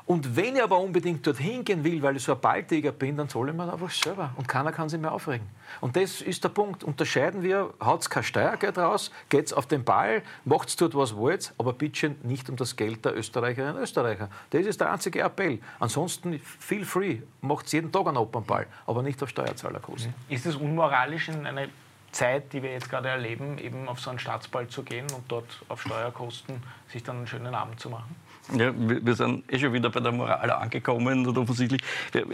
Und 0.08 0.38
wenn 0.38 0.56
ich 0.56 0.64
aber 0.64 0.80
unbedingt 0.80 1.28
dorthin 1.28 1.66
gehen 1.66 1.84
will, 1.84 2.02
weil 2.02 2.16
ich 2.16 2.24
so 2.24 2.32
ein 2.32 2.40
Balltiger 2.40 2.94
bin, 2.94 3.18
dann 3.18 3.28
soll 3.28 3.50
ich 3.50 3.56
mir 3.56 3.72
einfach 3.72 3.92
selber. 3.92 4.32
Und 4.38 4.48
keiner 4.48 4.72
kann 4.72 4.88
sich 4.88 5.02
mehr 5.02 5.12
aufregen. 5.12 5.46
Und 5.82 5.98
das 5.98 6.22
ist 6.22 6.46
der 6.46 6.50
Punkt. 6.50 6.86
Unterscheiden 6.86 7.44
wir, 7.44 7.74
haut 7.84 8.02
es 8.02 8.10
kein 8.10 8.24
Steuergeld 8.24 8.78
raus, 8.78 9.12
geht 9.28 9.48
es 9.48 9.54
auf 9.54 9.66
den 9.66 9.84
Ball, 9.84 10.24
macht 10.46 10.70
es 10.70 10.78
dort, 10.78 10.96
was 10.96 11.18
wollt, 11.18 11.54
aber 11.58 11.74
bitte 11.74 12.16
nicht 12.24 12.50
um 12.50 12.56
das 12.56 12.78
Geld 12.78 13.04
der 13.04 13.18
Österreicherinnen 13.18 13.76
und 13.76 13.84
Österreicher. 13.84 14.30
Das 14.52 14.66
ist 14.66 14.80
der 14.80 14.94
einzige 14.94 15.20
Appell. 15.20 15.60
Ansonsten, 15.78 16.40
feel 16.40 16.86
free, 16.86 17.18
macht 17.42 17.72
jeden 17.74 17.92
Tag 17.92 18.08
einen 18.08 18.16
Opernball, 18.16 18.66
aber 18.86 19.04
nicht 19.04 19.22
auf 19.22 19.28
Steuerzahlerkosten. 19.28 20.14
Ist 20.30 20.46
es 20.46 20.56
unmoralisch 20.56 21.28
in 21.28 21.46
einer 21.46 21.68
Zeit, 22.14 22.54
die 22.54 22.64
wir 22.64 22.72
jetzt 22.72 22.90
gerade 22.90 23.10
erleben, 23.10 23.58
eben 23.58 23.90
auf 23.90 24.00
so 24.00 24.10
einen 24.10 24.20
Staatsball 24.20 24.70
zu 24.70 24.84
gehen 24.84 25.08
und 25.14 25.30
dort 25.30 25.66
auf 25.68 25.82
Steuerkosten 25.82 26.64
sich 26.88 27.04
dann 27.04 27.18
einen 27.18 27.28
schönen 27.28 27.54
Abend 27.54 27.82
zu 27.82 27.90
machen? 27.90 28.16
Ja, 28.56 28.72
wir 28.78 29.14
sind 29.14 29.52
eh 29.52 29.60
schon 29.60 29.74
wieder 29.74 29.90
bei 29.90 30.00
der 30.00 30.14
Moral 30.14 30.50
angekommen 30.50 31.28
und 31.28 31.38
offensichtlich 31.38 31.82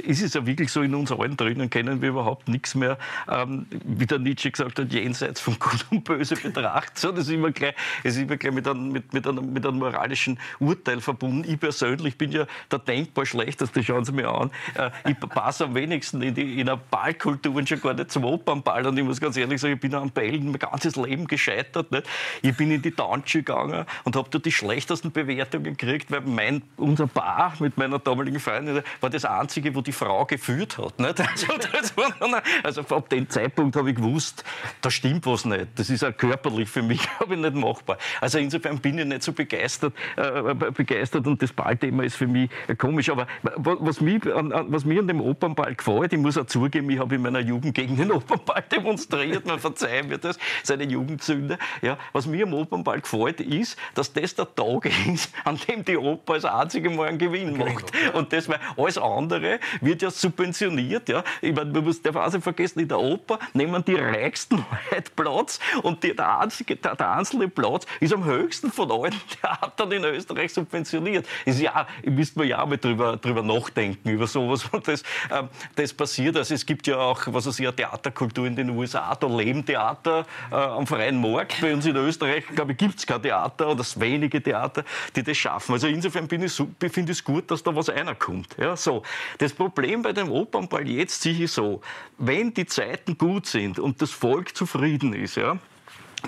ist 0.03 0.21
es 0.21 0.35
ja 0.35 0.45
wirklich 0.45 0.71
so 0.71 0.83
in 0.83 0.93
uns 0.93 1.11
allen 1.11 1.35
drinnen, 1.35 1.71
kennen 1.71 2.03
wir 2.03 2.09
überhaupt 2.09 2.47
nichts 2.47 2.75
mehr, 2.75 2.99
ähm, 3.27 3.65
wie 3.83 4.05
der 4.05 4.19
Nietzsche 4.19 4.51
gesagt 4.51 4.77
hat, 4.77 4.93
jenseits 4.93 5.41
von 5.41 5.57
Gut 5.57 5.85
und 5.89 6.03
Böse 6.03 6.35
betrachtet. 6.35 6.99
So, 6.99 7.11
das 7.11 7.25
ist 7.25 7.31
immer 7.31 7.49
gleich, 7.49 7.73
ist 8.03 8.17
immer 8.17 8.37
gleich 8.37 8.53
mit, 8.53 8.67
einem, 8.67 8.91
mit, 8.91 9.11
mit, 9.11 9.25
einem, 9.25 9.53
mit 9.53 9.65
einem 9.65 9.79
moralischen 9.79 10.39
Urteil 10.59 11.01
verbunden. 11.01 11.49
Ich 11.49 11.59
persönlich 11.59 12.15
bin 12.15 12.31
ja 12.31 12.45
der 12.71 12.77
denkbar 12.77 13.25
schlechteste, 13.25 13.81
schauen 13.81 14.05
Sie 14.05 14.11
mir 14.11 14.29
an. 14.29 14.51
Äh, 14.75 14.91
ich 15.09 15.19
passe 15.19 15.65
am 15.65 15.73
wenigsten 15.73 16.21
in, 16.21 16.35
die, 16.35 16.61
in 16.61 16.69
einer 16.69 16.77
Ballkultur 16.77 17.55
und 17.55 17.67
schon 17.67 17.81
gar 17.81 17.95
nicht 17.95 18.11
zum 18.11 18.23
Opernball. 18.23 18.85
Und 18.85 18.97
ich 18.99 19.03
muss 19.03 19.19
ganz 19.19 19.35
ehrlich 19.35 19.59
sagen, 19.59 19.73
ich 19.73 19.79
bin 19.79 19.95
am 19.95 20.11
Bällen 20.11 20.51
mein 20.51 20.59
ganzes 20.59 20.95
Leben 20.95 21.25
gescheitert. 21.25 21.91
Nicht? 21.91 22.07
Ich 22.43 22.55
bin 22.55 22.69
in 22.69 22.83
die 22.83 22.91
Tanche 22.91 23.39
gegangen 23.39 23.85
und 24.03 24.15
habe 24.15 24.29
dort 24.29 24.45
die 24.45 24.51
schlechtesten 24.51 25.11
Bewertungen 25.11 25.75
gekriegt 25.75 26.02
gekriegt, 26.03 26.11
weil 26.11 26.21
mein, 26.21 26.61
unser 26.77 27.07
Bar 27.07 27.53
mit 27.59 27.77
meiner 27.77 27.99
damaligen 27.99 28.39
Freundin 28.39 28.81
war 29.01 29.09
das 29.09 29.25
einzige, 29.25 29.73
wo 29.75 29.81
die 29.81 29.91
Frau 29.91 30.25
geführt 30.25 30.77
hat. 30.77 30.99
Nicht? 30.99 31.19
Also, 31.19 31.47
war, 31.95 32.43
also 32.63 32.81
ab 32.81 33.09
dem 33.09 33.29
Zeitpunkt 33.29 33.75
habe 33.75 33.91
ich 33.91 33.95
gewusst, 33.95 34.43
da 34.81 34.89
stimmt 34.89 35.25
was 35.25 35.45
nicht. 35.45 35.67
Das 35.75 35.89
ist 35.89 36.03
auch 36.03 36.15
körperlich 36.15 36.69
für 36.69 36.81
mich 36.81 37.01
ich, 37.29 37.37
nicht 37.37 37.55
machbar. 37.55 37.97
Also 38.21 38.37
insofern 38.39 38.79
bin 38.79 38.97
ich 38.97 39.05
nicht 39.05 39.23
so 39.23 39.33
begeistert, 39.33 39.93
äh, 40.15 40.53
begeistert 40.53 41.27
und 41.27 41.41
das 41.41 41.51
Ballthema 41.53 42.03
ist 42.03 42.15
für 42.15 42.27
mich 42.27 42.49
komisch. 42.77 43.09
Aber 43.09 43.27
was, 43.41 44.01
mich, 44.01 44.25
was 44.25 44.85
mir 44.85 44.99
an 44.99 45.07
dem 45.07 45.21
Opernball 45.21 45.75
gefällt, 45.75 46.13
ich 46.13 46.19
muss 46.19 46.37
auch 46.37 46.45
zugeben, 46.45 46.89
ich 46.89 46.99
habe 46.99 47.15
in 47.15 47.21
meiner 47.21 47.39
Jugend 47.39 47.73
gegen 47.73 47.95
den 47.97 48.11
Opernball 48.11 48.63
demonstriert, 48.71 49.45
man 49.45 49.59
verzeihen 49.59 50.07
mir 50.07 50.17
das, 50.17 50.37
seine 50.63 50.85
Jugendsünde. 50.85 51.57
Ja, 51.81 51.97
was 52.11 52.25
mir 52.25 52.45
am 52.45 52.53
Opernball 52.53 53.01
gefällt, 53.01 53.41
ist, 53.41 53.77
dass 53.93 54.11
das 54.13 54.35
der 54.35 54.53
Tag 54.53 54.89
ist, 55.07 55.33
an 55.43 55.59
dem 55.67 55.83
die 55.85 55.92
die 55.93 55.97
Oper 55.97 56.33
als 56.33 56.45
einzige 56.45 56.89
Mal 56.89 57.09
einen 57.09 57.17
Gewinn 57.17 57.57
macht. 57.57 57.91
Und 58.13 58.33
das, 58.33 58.49
weil 58.49 58.59
alles 58.77 58.97
andere 58.97 59.59
wird 59.81 60.01
ja 60.01 60.09
subventioniert. 60.09 61.09
Ja. 61.09 61.23
Ich 61.41 61.53
meine, 61.53 61.71
man 61.71 61.83
muss 61.83 62.01
auch 62.05 62.31
nicht 62.31 62.43
vergessen, 62.43 62.79
in 62.79 62.87
der 62.87 62.99
Oper 62.99 63.39
nehmen 63.53 63.83
die 63.85 63.95
Reichsten 63.95 64.65
halt 64.91 65.15
Platz 65.15 65.59
und 65.83 66.03
die, 66.03 66.15
der, 66.15 66.39
einzige, 66.39 66.75
der, 66.75 66.95
der, 66.95 67.11
einzelne 67.11 67.47
Platz 67.47 67.85
ist 67.99 68.13
am 68.13 68.25
höchsten 68.25 68.71
von 68.71 68.91
allen 68.91 69.13
Theatern 69.41 69.91
in 69.91 70.03
Österreich 70.03 70.53
subventioniert. 70.53 71.27
Ist 71.45 71.59
ja, 71.59 71.87
müsste 72.03 72.39
man 72.39 72.47
ja 72.47 72.61
auch 72.61 72.67
mal 72.67 72.77
drüber, 72.77 73.17
drüber 73.17 73.43
nachdenken, 73.43 74.09
über 74.09 74.27
sowas, 74.27 74.65
und 74.71 74.87
das, 74.87 75.03
ähm, 75.31 75.49
das 75.75 75.93
passiert. 75.93 76.37
Also 76.37 76.53
es 76.55 76.65
gibt 76.65 76.87
ja 76.87 76.97
auch, 76.97 77.21
was 77.27 77.45
weiß 77.45 77.59
ich, 77.59 77.67
eine 77.67 77.75
Theaterkultur 77.75 78.47
in 78.47 78.55
den 78.55 78.69
USA, 78.71 79.15
da 79.15 79.27
leben 79.27 79.65
Theater 79.65 80.25
äh, 80.51 80.55
am 80.55 80.87
freien 80.87 81.19
Markt. 81.19 81.61
Bei 81.61 81.73
uns 81.73 81.85
in 81.85 81.95
Österreich, 81.95 82.45
glaube 82.47 82.71
ich, 82.71 82.77
gibt 82.77 82.97
es 82.97 83.05
kein 83.05 83.21
Theater 83.21 83.69
oder 83.69 83.83
wenige 83.97 84.41
Theater, 84.41 84.83
die 85.15 85.23
das 85.23 85.37
schaffen. 85.37 85.73
Also 85.73 85.82
also 85.83 85.93
insofern 85.93 86.29
finde 86.29 86.45
ich 86.45 87.09
es 87.09 87.23
gut, 87.23 87.51
dass 87.51 87.61
da 87.61 87.75
was 87.75 87.89
reinkommt. 87.89 88.55
Ja, 88.57 88.77
so. 88.77 89.03
Das 89.37 89.51
Problem 89.51 90.01
bei 90.01 90.13
dem 90.13 90.31
Opernball 90.31 90.87
jetzt 90.87 91.21
sehe 91.21 91.43
ich 91.43 91.51
so, 91.51 91.81
wenn 92.17 92.53
die 92.53 92.65
Zeiten 92.65 93.17
gut 93.17 93.47
sind 93.47 93.79
und 93.79 94.01
das 94.01 94.11
Volk 94.11 94.55
zufrieden 94.55 95.13
ist, 95.13 95.35
ja, 95.35 95.57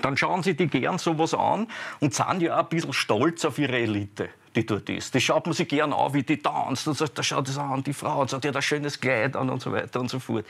dann 0.02 0.16
schauen 0.16 0.42
sie 0.42 0.54
die 0.54 0.66
gern 0.66 0.98
sowas 0.98 1.32
an 1.32 1.68
und 2.00 2.12
sind 2.12 2.42
ja 2.42 2.56
auch 2.56 2.64
ein 2.64 2.68
bisschen 2.68 2.92
stolz 2.92 3.46
auf 3.46 3.58
ihre 3.58 3.78
Elite 3.78 4.28
die 4.56 4.66
dort 4.66 4.88
ist. 4.88 5.14
Das 5.14 5.22
schaut 5.22 5.46
man 5.46 5.54
sich 5.54 5.68
gern 5.68 5.92
an, 5.92 6.14
wie 6.14 6.22
die 6.22 6.38
tanzt. 6.38 6.88
Und 6.88 6.96
sagt, 6.96 7.18
da 7.18 7.22
schaut 7.22 7.48
es 7.48 7.58
an, 7.58 7.82
die 7.82 7.92
Frau, 7.92 8.22
und 8.22 8.30
sagt, 8.30 8.44
die 8.44 8.48
hat 8.48 8.56
ein 8.56 8.62
schönes 8.62 9.00
Kleid 9.00 9.36
an 9.36 9.50
und 9.50 9.60
so 9.60 9.70
weiter 9.70 10.00
und 10.00 10.08
so 10.08 10.18
fort. 10.18 10.46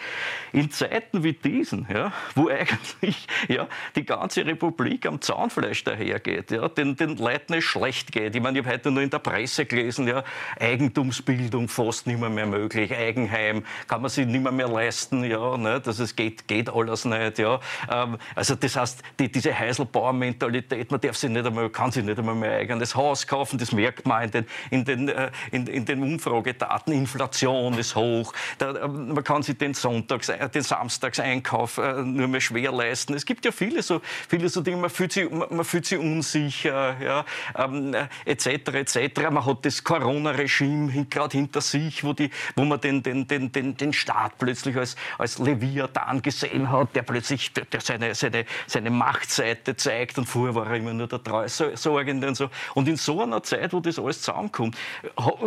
In 0.53 0.71
Zeiten 0.71 1.25
wie 1.25 1.33
diesen, 1.33 1.87
ja, 1.93 2.13
wo 2.35 2.49
eigentlich 2.49 3.27
ja, 3.49 3.67
die 3.97 4.05
ganze 4.05 4.47
Republik 4.47 5.07
am 5.07 5.21
Zaunfleisch 5.21 5.85
dahergeht, 5.85 6.51
ja, 6.51 6.69
den, 6.69 6.97
den 6.97 7.17
Leuten 7.17 7.55
es 7.55 7.65
schlecht 7.65 8.13
geht. 8.13 8.35
Ich 8.35 8.43
meine, 8.43 8.59
ich 8.59 8.65
habe 8.65 8.75
heute 8.75 8.91
nur 8.91 9.03
in 9.03 9.11
der 9.11 9.19
Presse 9.19 9.67
gelesen, 9.67 10.07
ja, 10.07 10.23
Eigentumsbildung 10.61 11.69
fast 11.69 12.07
nicht 12.07 12.21
mehr, 12.21 12.31
mehr 12.31 12.47
möglich, 12.47 12.95
Eigenheim 12.95 13.65
kann 13.89 14.03
man 14.03 14.11
sich 14.11 14.27
nicht 14.27 14.43
mehr, 14.43 14.53
mehr 14.53 14.69
leisten, 14.69 15.25
ja, 15.25 15.57
ne, 15.57 15.81
dass 15.81 15.99
es 15.99 16.15
geht, 16.15 16.47
geht 16.47 16.71
alles 16.71 17.05
nicht. 17.05 17.39
Ja. 17.39 17.61
Ähm, 17.91 18.19
also 18.35 18.55
das 18.55 18.77
heißt, 18.77 19.03
die, 19.19 19.31
diese 19.31 19.59
Heiselbauer-Mentalität, 19.59 20.91
man 20.91 21.01
darf 21.01 21.17
sich 21.17 21.31
nicht 21.31 21.45
einmal, 21.45 21.69
kann 21.71 21.91
sich 21.91 22.05
nicht 22.05 22.19
einmal 22.19 22.35
mehr 22.35 22.53
eigenes 22.53 22.95
Haus 22.95 23.27
kaufen, 23.27 23.59
das 23.59 23.73
merkt 23.73 23.96
merkt 24.05 24.07
man 24.07 24.23
in 24.25 24.31
den, 24.31 24.47
in 24.71 24.85
den, 24.85 25.09
äh, 25.09 25.31
in, 25.51 25.67
in 25.67 25.85
den 25.85 26.03
Umfragedaten, 26.03 26.93
Inflation 26.93 27.79
ist 27.79 27.95
hoch, 27.95 28.33
da, 28.59 28.73
äh, 28.73 28.89
man 28.89 29.23
kann 29.25 29.43
sich 29.43 29.57
den, 29.57 29.75
Sonntags, 29.75 30.29
äh, 30.29 30.49
den 30.49 30.63
Samstagseinkauf 30.63 31.79
nur 31.79 32.29
mehr 32.29 32.41
schwer 32.41 32.73
leisten. 32.73 33.15
Es 33.15 33.25
gibt 33.25 33.45
ja 33.45 33.53
viele 33.53 33.83
so, 33.83 34.01
viele 34.29 34.49
so 34.49 34.61
Dinge, 34.61 34.79
man 34.79 34.91
fühlt 34.91 35.13
sich, 35.13 35.31
man 35.31 35.65
fühlt 35.65 35.87
sich 35.87 35.99
unsicher, 35.99 36.97
ja, 37.01 37.25
ähm, 37.57 37.95
etc. 38.25 38.47
etc. 38.47 39.31
Man 39.31 39.45
hat 39.45 39.65
das 39.65 39.83
Corona-Regime 39.85 41.07
gerade 41.07 41.37
hinter 41.37 41.61
sich, 41.61 42.05
wo, 42.05 42.13
die, 42.13 42.31
wo 42.55 42.65
man 42.65 42.81
den, 42.81 43.03
den, 43.03 43.27
den, 43.27 43.53
den, 43.53 43.77
den 43.77 43.93
Staat 43.93 44.39
plötzlich 44.39 44.77
als, 44.77 44.97
als 45.19 45.39
Leviathan 45.39 46.23
gesehen 46.23 46.71
hat, 46.71 46.95
der 46.95 47.03
plötzlich 47.03 47.53
der 47.53 47.81
seine, 47.81 48.15
seine, 48.15 48.45
seine 48.67 48.91
Machtseite 48.91 49.77
zeigt 49.77 50.19
und 50.19 50.27
vorher 50.27 50.55
war 50.55 50.67
er 50.69 50.77
immer 50.77 50.95
nur 50.95 51.07
der 51.07 51.23
Treusorgende 51.23 52.29
und 52.29 52.35
so. 52.35 52.51
Und 52.75 52.89
in 52.89 52.97
so 52.97 53.23
einer 53.23 53.43
Zeit, 53.43 53.73
wo 53.73 53.81
das 53.87 53.99
alles 53.99 54.23
zusammenkommt, 54.23 54.77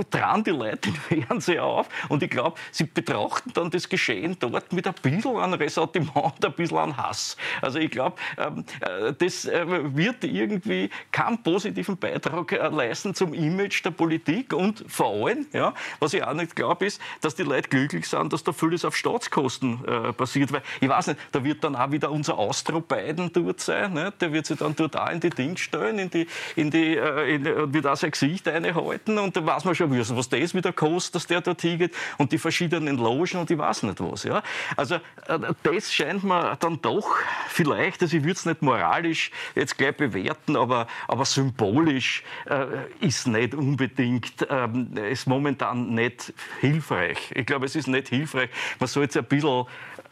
tragen 0.10 0.44
die 0.44 0.52
Leute 0.52 0.92
den 0.92 0.96
Fernseher 0.96 1.64
auf 1.64 1.90
und 2.10 2.24
ich 2.24 2.30
glaube, 2.30 2.58
sie 2.72 2.86
betrachten 2.86 3.52
dann 3.54 3.70
das 3.70 3.88
Geschehen 3.88 4.38
dort 4.40 4.72
mit 4.74 4.88
ein 4.88 4.94
bisschen 5.02 5.38
an 5.38 5.54
Ressentiment, 5.54 6.46
ein 6.46 6.54
bisschen 6.54 6.78
an 6.78 6.98
Hass. 6.98 7.38
Also 7.62 7.80
ich 7.80 7.92
glaube, 7.92 8.16
ähm, 8.38 8.64
äh, 8.82 9.14
das 9.14 9.46
äh, 9.46 9.66
wird 9.96 10.24
irgendwie 10.24 10.90
keinen 11.12 11.42
positiven 11.44 11.98
Beitrag 11.98 12.52
äh, 12.52 12.68
leisten 12.70 13.14
zum 13.14 13.34
Image 13.34 13.84
der 13.84 13.92
Politik 13.92 14.54
und 14.54 14.84
vor 14.88 15.28
allem, 15.28 15.48
ja, 15.54 15.74
was 16.00 16.14
ich 16.14 16.24
auch 16.24 16.34
nicht 16.34 16.56
glaube, 16.56 16.86
ist, 16.86 17.02
dass 17.22 17.36
die 17.36 17.44
Leute 17.44 17.70
glücklich 17.70 18.08
sind, 18.08 18.32
dass 18.34 18.44
da 18.44 18.54
vieles 18.54 18.86
auf 18.86 18.96
Staatskosten 18.96 19.86
äh, 19.86 20.14
passiert. 20.14 20.52
Weil 20.52 20.62
ich 20.80 20.90
weiß 20.90 21.08
nicht, 21.08 21.20
da 21.32 21.44
wird 21.44 21.64
dann 21.64 21.76
auch 21.76 21.92
wieder 21.92 22.12
unser 22.12 22.38
Austro 22.38 22.82
Biden 22.82 23.32
dort 23.34 23.60
sein, 23.60 23.94
ne? 23.94 24.14
der 24.20 24.32
wird 24.32 24.46
sich 24.46 24.58
dann 24.58 24.76
dort 24.76 24.98
auch 24.98 25.10
in 25.10 25.20
die 25.20 25.30
Dings 25.30 25.60
stellen, 25.60 26.00
in 26.00 26.10
die, 26.10 26.28
in 26.56 26.72
die, 26.72 26.96
äh, 26.98 27.36
in, 27.36 27.74
wird 27.74 27.88
auch 27.88 27.98
sein 27.98 28.12
Gesicht 28.12 28.29
Gesicht 28.30 28.48
einhalten 28.48 29.18
und 29.18 29.36
da 29.36 29.46
weiß 29.46 29.66
man 29.66 29.76
schon, 29.76 29.98
was 29.98 30.30
das 30.30 30.54
wieder 30.54 30.72
kostet, 30.72 31.16
dass 31.16 31.28
der 31.28 31.42
dort 31.42 31.62
hingeht 31.62 31.94
und 32.18 32.32
die 32.32 32.38
verschiedenen 32.38 32.98
Logen 32.98 33.38
und 33.38 33.50
ich 33.50 33.58
weiß 33.58 33.84
nicht 33.84 34.00
was. 34.00 34.24
Ja? 34.24 34.44
Also 34.78 34.96
äh, 34.96 35.40
das 35.64 35.92
scheint 35.92 36.24
mir 36.24 36.56
dann 36.60 36.80
doch 36.82 37.18
vielleicht, 37.48 38.02
also 38.02 38.16
ich 38.16 38.24
würde 38.24 38.34
es 38.34 38.46
nicht 38.46 38.62
moralisch 38.62 39.32
jetzt 39.56 39.78
gleich 39.78 39.96
bewerten, 39.98 40.56
aber, 40.56 40.88
aber 41.08 41.26
symbolisch 41.26 42.24
äh, 42.46 42.66
ist 43.00 43.28
nicht 43.28 43.56
unbedingt, 43.56 44.48
ähm, 44.50 44.96
ist 45.10 45.28
momentan 45.28 45.90
nicht 45.96 46.34
hilfreich. 46.62 47.32
Ich 47.34 47.46
glaube, 47.46 47.66
es 47.66 47.76
ist 47.76 47.88
nicht 47.88 48.10
hilfreich. 48.10 48.50
Man 48.80 48.88
soll 48.88 49.04
jetzt 49.04 49.18
ein 49.18 49.26
bisschen 49.26 49.66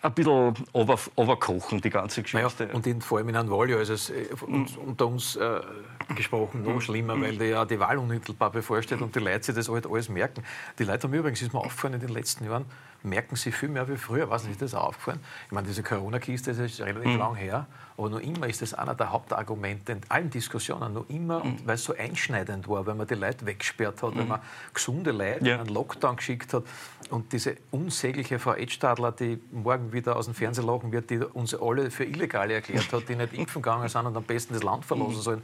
ein 0.07 0.13
bisschen 0.13 0.65
over, 0.73 0.97
overkochen, 1.15 1.81
die 1.81 1.89
ganze 1.89 2.23
Geschichte. 2.23 2.63
Naja, 2.63 2.75
und 2.75 2.87
in, 2.87 3.01
vor 3.01 3.17
allem 3.17 3.29
in 3.29 3.35
Anvalio 3.35 3.79
ist 3.79 3.89
es 3.89 4.09
äh, 4.09 4.27
uns, 4.45 4.77
unter 4.77 5.07
uns 5.07 5.35
äh, 5.35 5.59
gesprochen 6.15 6.63
noch 6.63 6.81
schlimmer, 6.81 7.19
weil 7.19 7.37
die, 7.37 7.45
ja 7.45 7.65
die 7.65 7.79
Wahl 7.79 7.97
unmittelbar 7.97 8.49
bevorsteht 8.51 9.01
und 9.01 9.15
die 9.15 9.19
Leute 9.19 9.43
sich 9.43 9.55
das 9.55 9.69
halt 9.69 9.85
alles 9.85 10.09
merken. 10.09 10.43
Die 10.79 10.83
Leute 10.83 11.03
haben 11.03 11.13
übrigens, 11.13 11.41
ist 11.41 11.53
mir 11.53 11.59
aufgefallen 11.59 11.95
in 11.95 11.99
den 11.99 12.09
letzten 12.09 12.45
Jahren, 12.45 12.65
merken 13.03 13.35
sie 13.35 13.51
viel 13.51 13.69
mehr 13.69 13.87
wie 13.89 13.97
früher. 13.97 14.29
Was 14.29 14.45
ist 14.45 14.61
das 14.61 14.73
aufgefallen? 14.73 15.19
Ich 15.45 15.51
meine, 15.51 15.67
diese 15.67 15.83
Corona-Kiste 15.83 16.51
ist 16.51 16.79
relativ 16.79 17.13
mhm. 17.13 17.19
lang 17.19 17.35
her, 17.35 17.67
aber 17.97 18.09
noch 18.09 18.19
immer 18.19 18.47
ist 18.47 18.61
das 18.61 18.75
einer 18.75 18.93
der 18.93 19.11
Hauptargumente 19.11 19.93
in 19.93 20.01
allen 20.09 20.29
Diskussionen, 20.29 20.93
noch 20.93 21.09
immer, 21.09 21.43
mhm. 21.43 21.57
weil 21.65 21.75
es 21.75 21.83
so 21.83 21.95
einschneidend 21.95 22.67
war, 22.67 22.85
weil 22.85 22.93
man 22.93 23.07
die 23.07 23.15
Leute 23.15 23.45
weggesperrt 23.45 24.03
hat, 24.03 24.13
mhm. 24.13 24.19
weil 24.19 24.25
man 24.25 24.39
gesunde 24.73 25.11
Leute 25.11 25.45
ja. 25.45 25.55
in 25.55 25.61
einen 25.61 25.69
Lockdown 25.69 26.15
geschickt 26.17 26.53
hat 26.53 26.63
und 27.09 27.33
diese 27.33 27.57
unsägliche 27.71 28.37
Frau 28.37 28.53
Edstadler, 28.53 29.11
die 29.11 29.41
morgen 29.51 29.93
wieder 29.93 30.15
aus 30.15 30.25
dem 30.25 30.35
Fernsehen 30.35 30.67
lachen 30.67 30.91
wird, 30.91 31.09
die 31.09 31.17
uns 31.17 31.55
alle 31.55 31.89
für 31.89 32.05
illegal 32.05 32.51
erklärt 32.51 32.91
hat, 32.93 33.09
die 33.09 33.15
nicht 33.15 33.33
impfen 33.37 33.61
gegangen 33.61 33.89
sind 33.89 34.05
und 34.05 34.15
am 34.15 34.23
besten 34.23 34.53
das 34.53 34.63
Land 34.63 34.85
verlassen 34.85 35.15
mhm. 35.15 35.21
sollen 35.21 35.43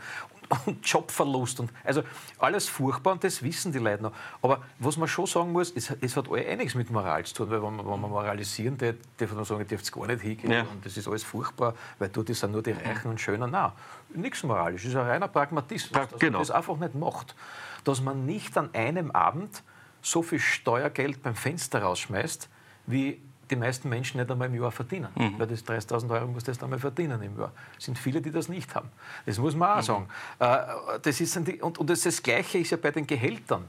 und 0.66 0.86
Jobverlust 0.86 1.60
und 1.60 1.72
also 1.84 2.04
alles 2.38 2.68
furchtbar 2.68 3.14
und 3.14 3.24
das 3.24 3.42
wissen 3.44 3.72
die 3.72 3.80
Leute 3.80 4.04
noch. 4.04 4.14
Aber 4.42 4.62
was 4.80 4.98
man 4.98 5.08
schon 5.08 5.26
sagen 5.26 5.52
muss, 5.52 5.72
es, 5.76 5.92
es 6.02 6.16
hat 6.16 6.32
einiges 6.32 6.76
mit 6.76 6.90
Moral 6.90 7.26
zu 7.26 7.34
tun, 7.34 7.50
weil 7.50 7.62
wenn 7.62 7.76
man, 7.76 7.86
wenn 7.86 8.00
man 8.00 8.12
moralisieren 8.12 8.78
darf, 8.78 8.96
darf 9.18 9.34
man 9.34 9.46
sagen, 9.46 9.62
ich 9.62 9.68
darf 9.68 9.82
es 9.82 9.92
gar 9.92 10.08
nicht 10.08 10.22
hingehen 10.22 10.52
ja. 10.52 10.62
und 10.62 10.86
das 10.86 10.98
ist 10.98 11.08
alles 11.08 11.24
furchtbar, 11.24 11.76
weil 12.00 12.10
du, 12.10 12.24
das 12.24 12.43
sind 12.44 12.52
nur 12.52 12.62
die 12.64 12.72
Reichen 12.72 13.10
und 13.10 13.20
Schönen. 13.20 13.52
Nein, 13.52 13.72
nichts 14.14 14.44
moralisch, 14.44 14.86
ist 14.86 14.96
ein 14.96 15.08
reiner 15.08 15.28
Pragmatismus, 15.28 16.10
dass 16.10 16.20
genau. 16.20 16.40
man 16.40 16.42
das 16.42 16.52
einfach 16.52 16.78
nicht 16.78 16.96
macht. 16.96 17.36
Dass 17.84 18.02
man 18.02 18.26
nicht 18.26 18.58
an 18.58 18.70
einem 18.74 19.12
Abend 19.12 19.64
so 20.02 20.22
viel 20.22 20.40
Steuergeld 20.40 21.24
beim 21.24 21.36
Fenster 21.36 21.82
rausschmeißt, 21.82 22.50
wie 22.88 23.22
die 23.50 23.56
meisten 23.56 23.90
Menschen 23.90 24.20
nicht 24.20 24.30
einmal 24.30 24.48
im 24.48 24.62
Jahr 24.62 24.72
verdienen. 24.72 25.10
Mhm. 25.16 25.36
Weil 25.38 25.48
das 25.48 25.66
30.000 25.66 26.10
Euro 26.12 26.28
muss 26.28 26.44
das 26.44 26.62
einmal 26.62 26.80
verdienen 26.80 27.22
im 27.22 27.38
Jahr. 27.38 27.52
Es 27.78 27.86
sind 27.86 27.98
viele, 27.98 28.22
die 28.22 28.32
das 28.32 28.50
nicht 28.50 28.74
haben. 28.76 28.90
Das 29.26 29.38
muss 29.38 29.56
man 29.56 29.70
auch 29.72 29.76
mhm. 29.78 29.82
sagen. 29.82 30.08
Äh, 30.40 31.00
das 31.02 31.22
ist 31.22 31.38
und, 31.38 31.78
und 31.78 31.90
das, 31.90 32.02
das 32.02 32.22
Gleiche 32.22 32.58
ist 32.58 32.72
ja 32.72 32.78
bei 32.78 32.92
den 32.92 33.08
Gehältern. 33.08 33.66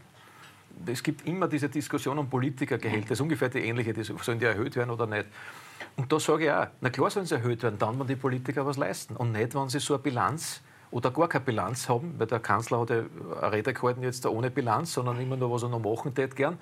Es 0.87 1.03
gibt 1.03 1.27
immer 1.27 1.47
diese 1.47 1.69
Diskussion 1.69 2.19
um 2.19 2.29
Politikergehälter. 2.29 3.11
Das 3.11 3.19
ist 3.19 3.21
ungefähr 3.21 3.49
die 3.49 3.61
ähnliche. 3.61 3.95
Sollen 4.03 4.41
die 4.41 4.47
erhöht 4.47 4.75
werden 4.75 4.91
oder 4.91 5.07
nicht? 5.07 5.27
Und 5.97 6.13
da 6.13 6.19
sage 6.19 6.45
ich 6.45 6.51
auch, 6.51 6.67
na 6.81 6.91
klar 6.91 7.11
sollen 7.11 7.27
sie 7.27 7.35
erhöht 7.35 7.63
werden, 7.63 7.79
dann, 7.79 7.99
wenn 7.99 8.07
die 8.07 8.17
Politiker 8.17 8.67
was 8.67 8.77
leisten. 8.77 9.17
Und 9.17 9.33
nicht, 9.33 9.55
wenn 9.55 9.69
sie 9.69 9.79
so 9.79 9.95
eine 9.95 10.03
Bilanz 10.03 10.61
oder 10.91 11.11
gar 11.11 11.29
keine 11.29 11.45
Bilanz 11.45 11.89
haben, 11.89 12.15
weil 12.19 12.29
der 12.29 12.41
Kanzler 12.41 12.81
hat 12.81 12.91
ja 12.91 13.03
eine 13.43 13.53
Rede 13.53 13.73
gehalten 13.75 14.03
jetzt 14.03 14.25
ohne 14.27 14.51
Bilanz, 14.51 14.93
sondern 14.93 15.21
immer 15.21 15.37
nur, 15.37 15.51
was 15.51 15.65
er 15.65 15.69
noch 15.69 15.81
machen 15.81 16.15
tät 16.15 16.37
gern. 16.37 16.59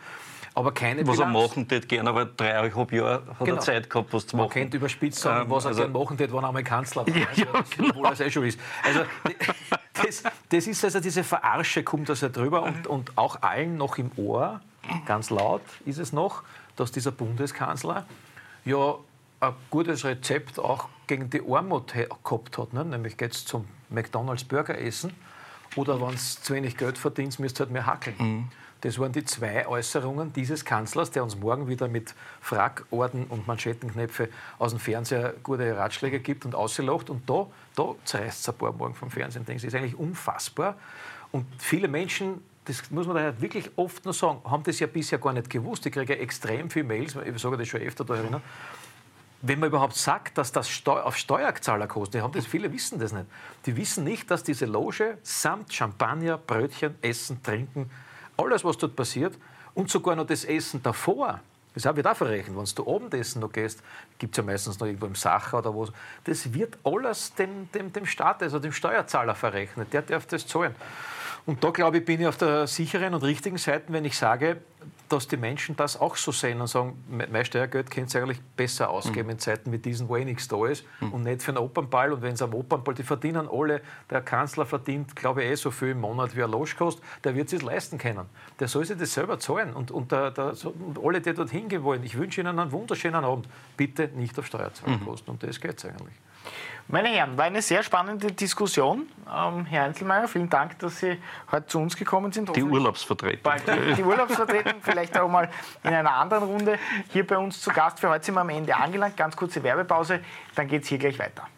Aber 0.55 0.73
keine 0.73 1.07
was 1.07 1.17
Bilanz. 1.17 1.35
er 1.35 1.43
machen 1.43 1.69
tät 1.69 1.89
gern, 1.89 2.09
aber 2.09 2.25
dreieinhalb 2.25 2.93
Jahre 2.93 3.23
hat 3.27 3.39
genau. 3.41 3.57
er 3.57 3.61
Zeit 3.61 3.91
gehabt, 3.91 4.13
was 4.13 4.27
zu 4.27 4.37
machen. 4.37 4.47
Man 4.47 4.53
kennt 4.55 4.75
überspitzt 4.75 5.21
sagen, 5.21 5.45
ähm, 5.45 5.51
was 5.51 5.65
er 5.65 5.69
also 5.69 5.83
gern 5.83 5.93
machen 5.93 6.17
tät, 6.17 6.33
wenn 6.33 6.39
er 6.39 6.49
einmal 6.49 6.65
Kanzler 6.65 7.07
war. 7.07 7.15
Ja, 7.17 7.27
also, 7.29 7.45
genau. 7.77 7.89
Obwohl 7.91 8.07
er 8.07 8.13
es 8.13 8.21
eh 8.21 8.31
schon 8.31 8.45
ist. 8.45 8.59
Also, 8.83 9.01
das, 10.03 10.23
das 10.49 10.67
ist 10.67 10.85
also 10.85 11.01
diese 11.01 11.25
Verarsche, 11.25 11.83
kommt 11.83 12.09
das 12.09 12.23
ja 12.23 12.29
drüber 12.29 12.63
und, 12.63 12.87
und 12.87 13.17
auch 13.17 13.43
allen 13.43 13.77
noch 13.77 13.99
im 13.99 14.11
Ohr, 14.17 14.61
ganz 15.05 15.29
laut 15.31 15.63
ist 15.85 15.99
es 15.99 16.13
noch, 16.13 16.43
dass 16.77 16.91
dieser 16.91 17.13
Bundeskanzler 17.13 18.07
ja 18.65 18.97
ein 19.41 19.55
gutes 19.71 20.05
Rezept 20.05 20.59
auch 20.59 20.89
gegen 21.07 21.31
die 21.31 21.43
Armut 21.49 21.93
gehabt 21.95 22.59
hat. 22.59 22.73
Ne? 22.73 22.85
Nämlich 22.85 23.17
geht 23.17 23.33
es 23.33 23.45
zum 23.45 23.67
McDonalds 23.91 24.45
Burger 24.45 24.79
essen 24.79 25.13
oder 25.77 26.01
wenn 26.01 26.15
es 26.15 26.41
zu 26.41 26.55
wenig 26.55 26.77
Geld 26.77 26.99
verdient, 26.99 27.39
müsst 27.39 27.57
ihr 27.57 27.65
halt 27.65 27.73
mehr 27.73 27.87
hackeln. 27.87 28.17
Mhm. 28.19 28.49
Das 28.83 28.99
waren 28.99 29.13
die 29.13 29.25
zwei 29.25 29.67
Äußerungen 29.67 30.33
dieses 30.33 30.65
Kanzlers, 30.65 31.13
der 31.13 31.23
uns 31.23 31.37
morgen 31.37 31.69
wieder 31.69 31.87
mit 31.87 32.15
Frackorden 32.41 33.27
und 33.27 33.47
Manschettenknöpfe 33.47 34.29
aus 34.59 34.73
dem 34.73 34.81
Fernseher 34.81 35.35
gute 35.43 35.77
Ratschläge 35.77 36.19
gibt 36.19 36.45
und 36.45 36.57
ausgelacht. 36.57 37.09
Und 37.09 37.29
da, 37.31 37.47
da 37.77 37.95
zerreißt 38.05 38.41
es 38.41 38.49
ein 38.49 38.57
paar 38.57 38.73
morgen 38.73 38.95
vom 38.95 39.09
Fernsehen. 39.09 39.45
Das 39.47 39.63
ist 39.63 39.75
eigentlich 39.75 39.97
unfassbar. 39.97 40.77
Und 41.31 41.47
viele 41.59 41.87
Menschen 41.87 42.43
das 42.65 42.91
muss 42.91 43.07
man 43.07 43.17
daher 43.17 43.41
wirklich 43.41 43.71
oft 43.77 44.05
nur 44.05 44.15
sagen, 44.15 44.41
haben 44.45 44.63
das 44.63 44.79
ja 44.79 44.87
bisher 44.87 45.19
gar 45.19 45.33
nicht 45.33 45.51
gewusst. 45.51 45.85
Ich 45.87 45.93
kriege 45.93 46.15
ja 46.15 46.21
extrem 46.21 46.71
viele 46.71 46.85
Mails, 46.85 47.17
ich 47.17 47.39
sage 47.43 47.57
das 47.57 47.69
schon 47.69 47.81
öfter 47.81 48.05
da 48.05 48.15
erinnern, 48.15 48.43
wenn 49.45 49.59
man 49.59 49.71
überhaupt 49.71 49.97
sagt, 49.97 50.39
dass 50.39 50.53
das 50.53 50.87
auf 50.87 51.17
Steuerzahler 51.17 51.89
kostet, 51.89 52.23
haben 52.23 52.33
das, 52.33 52.47
viele 52.47 52.73
wissen 52.73 53.01
das 53.01 53.13
nicht. 53.13 53.27
Die 53.67 53.77
wissen 53.77 54.05
nicht, 54.05 54.31
dass 54.31 54.45
diese 54.45 54.67
Loge 54.67 55.19
samt 55.25 55.73
Champagner, 55.75 56.39
Brötchen, 56.39 56.95
Essen, 57.03 57.43
Trinken, 57.43 57.91
alles, 58.37 58.65
was 58.65 58.79
dort 58.79 58.95
passiert 58.95 59.37
und 59.75 59.91
sogar 59.91 60.15
noch 60.15 60.27
das 60.27 60.45
Essen 60.45 60.81
davor, 60.83 61.41
das 61.75 61.85
wird 61.97 62.07
auch 62.07 62.17
verrechnet. 62.17 62.57
Wenn 62.57 62.65
du 62.65 62.95
Abendessen 62.97 63.41
noch 63.41 63.51
gehst, 63.51 63.83
gibt 64.19 64.35
es 64.35 64.37
ja 64.37 64.45
meistens 64.45 64.79
noch 64.79 64.87
irgendwo 64.87 65.07
im 65.07 65.15
Sacher 65.15 65.59
oder 65.59 65.73
wo. 65.73 65.89
Das 66.25 66.53
wird 66.53 66.77
alles 66.85 67.35
dem, 67.35 67.71
dem, 67.73 67.93
dem 67.93 68.05
Staat, 68.05 68.43
also 68.43 68.59
dem 68.59 68.73
Steuerzahler 68.73 69.35
verrechnet. 69.35 69.93
Der 69.93 70.03
darf 70.03 70.27
das 70.27 70.47
zahlen. 70.47 70.75
Und 71.45 71.65
da, 71.65 71.71
glaube 71.71 71.99
ich, 71.99 72.05
bin 72.05 72.21
ich 72.21 72.27
auf 72.27 72.37
der 72.37 72.67
sicheren 72.67 73.15
und 73.15 73.23
richtigen 73.23 73.59
Seite, 73.59 73.93
wenn 73.93 74.05
ich 74.05 74.17
sage, 74.17 74.59
dass 75.13 75.29
die 75.29 75.37
Menschen 75.37 75.77
das 75.77 76.01
auch 76.01 76.17
so 76.17 76.33
sehen 76.33 76.61
und 76.61 76.69
sagen, 76.69 77.05
mein 77.09 77.45
Steuergeld 77.45 77.91
könnt 77.91 78.15
ihr 78.15 78.23
eigentlich 78.23 78.41
besser 78.57 78.89
ausgeben 78.89 79.27
mhm. 79.27 79.33
in 79.33 79.39
Zeiten 79.39 79.71
wie 79.71 79.79
diesen, 79.79 80.09
wo 80.09 80.17
eh 80.17 80.25
nichts 80.25 80.49
da 80.49 80.67
ist 80.67 80.85
mhm. 81.01 81.13
und 81.13 81.23
nicht 81.25 81.43
für 81.43 81.51
einen 81.51 81.59
Opernball. 81.59 82.13
Und 82.13 82.23
wenn 82.23 82.33
es 82.33 82.41
am 82.41 82.55
Opernball, 82.55 82.95
die 82.95 83.03
verdienen 83.03 83.47
alle, 83.51 83.83
der 84.09 84.23
Kanzler 84.23 84.65
verdient, 84.65 85.15
glaube 85.15 85.45
ich, 85.45 85.51
eh 85.51 85.55
so 85.57 85.71
viel 85.71 85.91
im 85.91 86.01
Monat, 86.01 86.35
wie 86.35 86.41
er 86.41 86.49
Losch 86.49 86.77
kostet, 86.77 87.05
der 87.25 87.35
wird 87.35 87.53
es 87.53 87.61
leisten 87.61 87.99
können. 87.99 88.25
Der 88.59 88.69
soll 88.69 88.87
sich 88.87 88.97
das 88.97 89.13
selber 89.13 89.39
zahlen. 89.39 89.75
Und, 89.75 89.91
und, 89.91 90.13
der, 90.13 90.31
der, 90.31 90.55
und 90.65 90.99
alle, 91.05 91.21
die 91.21 91.35
dort 91.35 91.51
hingehen 91.51 91.83
wollen, 91.83 92.03
ich 92.05 92.17
wünsche 92.17 92.41
Ihnen 92.41 92.59
einen 92.59 92.73
wunderschönen 92.73 93.23
Abend. 93.23 93.47
Bitte 93.77 94.09
nicht 94.15 94.39
auf 94.39 94.47
Steuerzahlerkosten. 94.47 95.27
Mhm. 95.27 95.33
Und 95.33 95.43
das 95.43 95.61
geht 95.61 95.77
es 95.77 95.85
eigentlich. 95.85 96.15
Meine 96.93 97.09
Herren, 97.09 97.39
war 97.39 97.47
eine 97.47 97.63
sehr 97.63 97.83
spannende 97.83 98.31
Diskussion. 98.33 99.09
Ähm, 99.27 99.65
Herr 99.65 99.85
Einzelmeier, 99.85 100.29
vielen 100.29 100.51
Dank, 100.51 100.79
dass 100.81 100.99
Sie 100.99 101.17
heute 101.51 101.67
zu 101.67 101.79
uns 101.79 101.97
gekommen 101.97 102.33
sind. 102.33 102.55
Die 102.55 102.63
Urlaubsvertretung. 102.63 103.41
Bald 103.43 103.63
die 103.97 104.03
Urlaubsvertretung, 104.03 104.75
vielleicht 104.83 105.19
auch 105.19 105.27
mal 105.27 105.49
in 105.85 105.95
einer 105.95 106.13
anderen 106.13 106.45
Runde 106.45 106.79
hier 107.09 107.27
bei 107.27 107.39
uns 107.39 107.63
zu 107.63 107.71
Gast. 107.71 107.99
Für 107.99 108.11
heute 108.11 108.27
sind 108.27 108.35
wir 108.35 108.43
am 108.43 108.51
Ende 108.51 108.77
angelangt. 108.77 109.17
Ganz 109.17 109.35
kurze 109.35 109.63
Werbepause, 109.63 110.21
dann 110.55 110.69
geht 110.69 110.83
es 110.83 110.89
hier 110.91 110.99
gleich 110.99 111.19
weiter. 111.19 111.49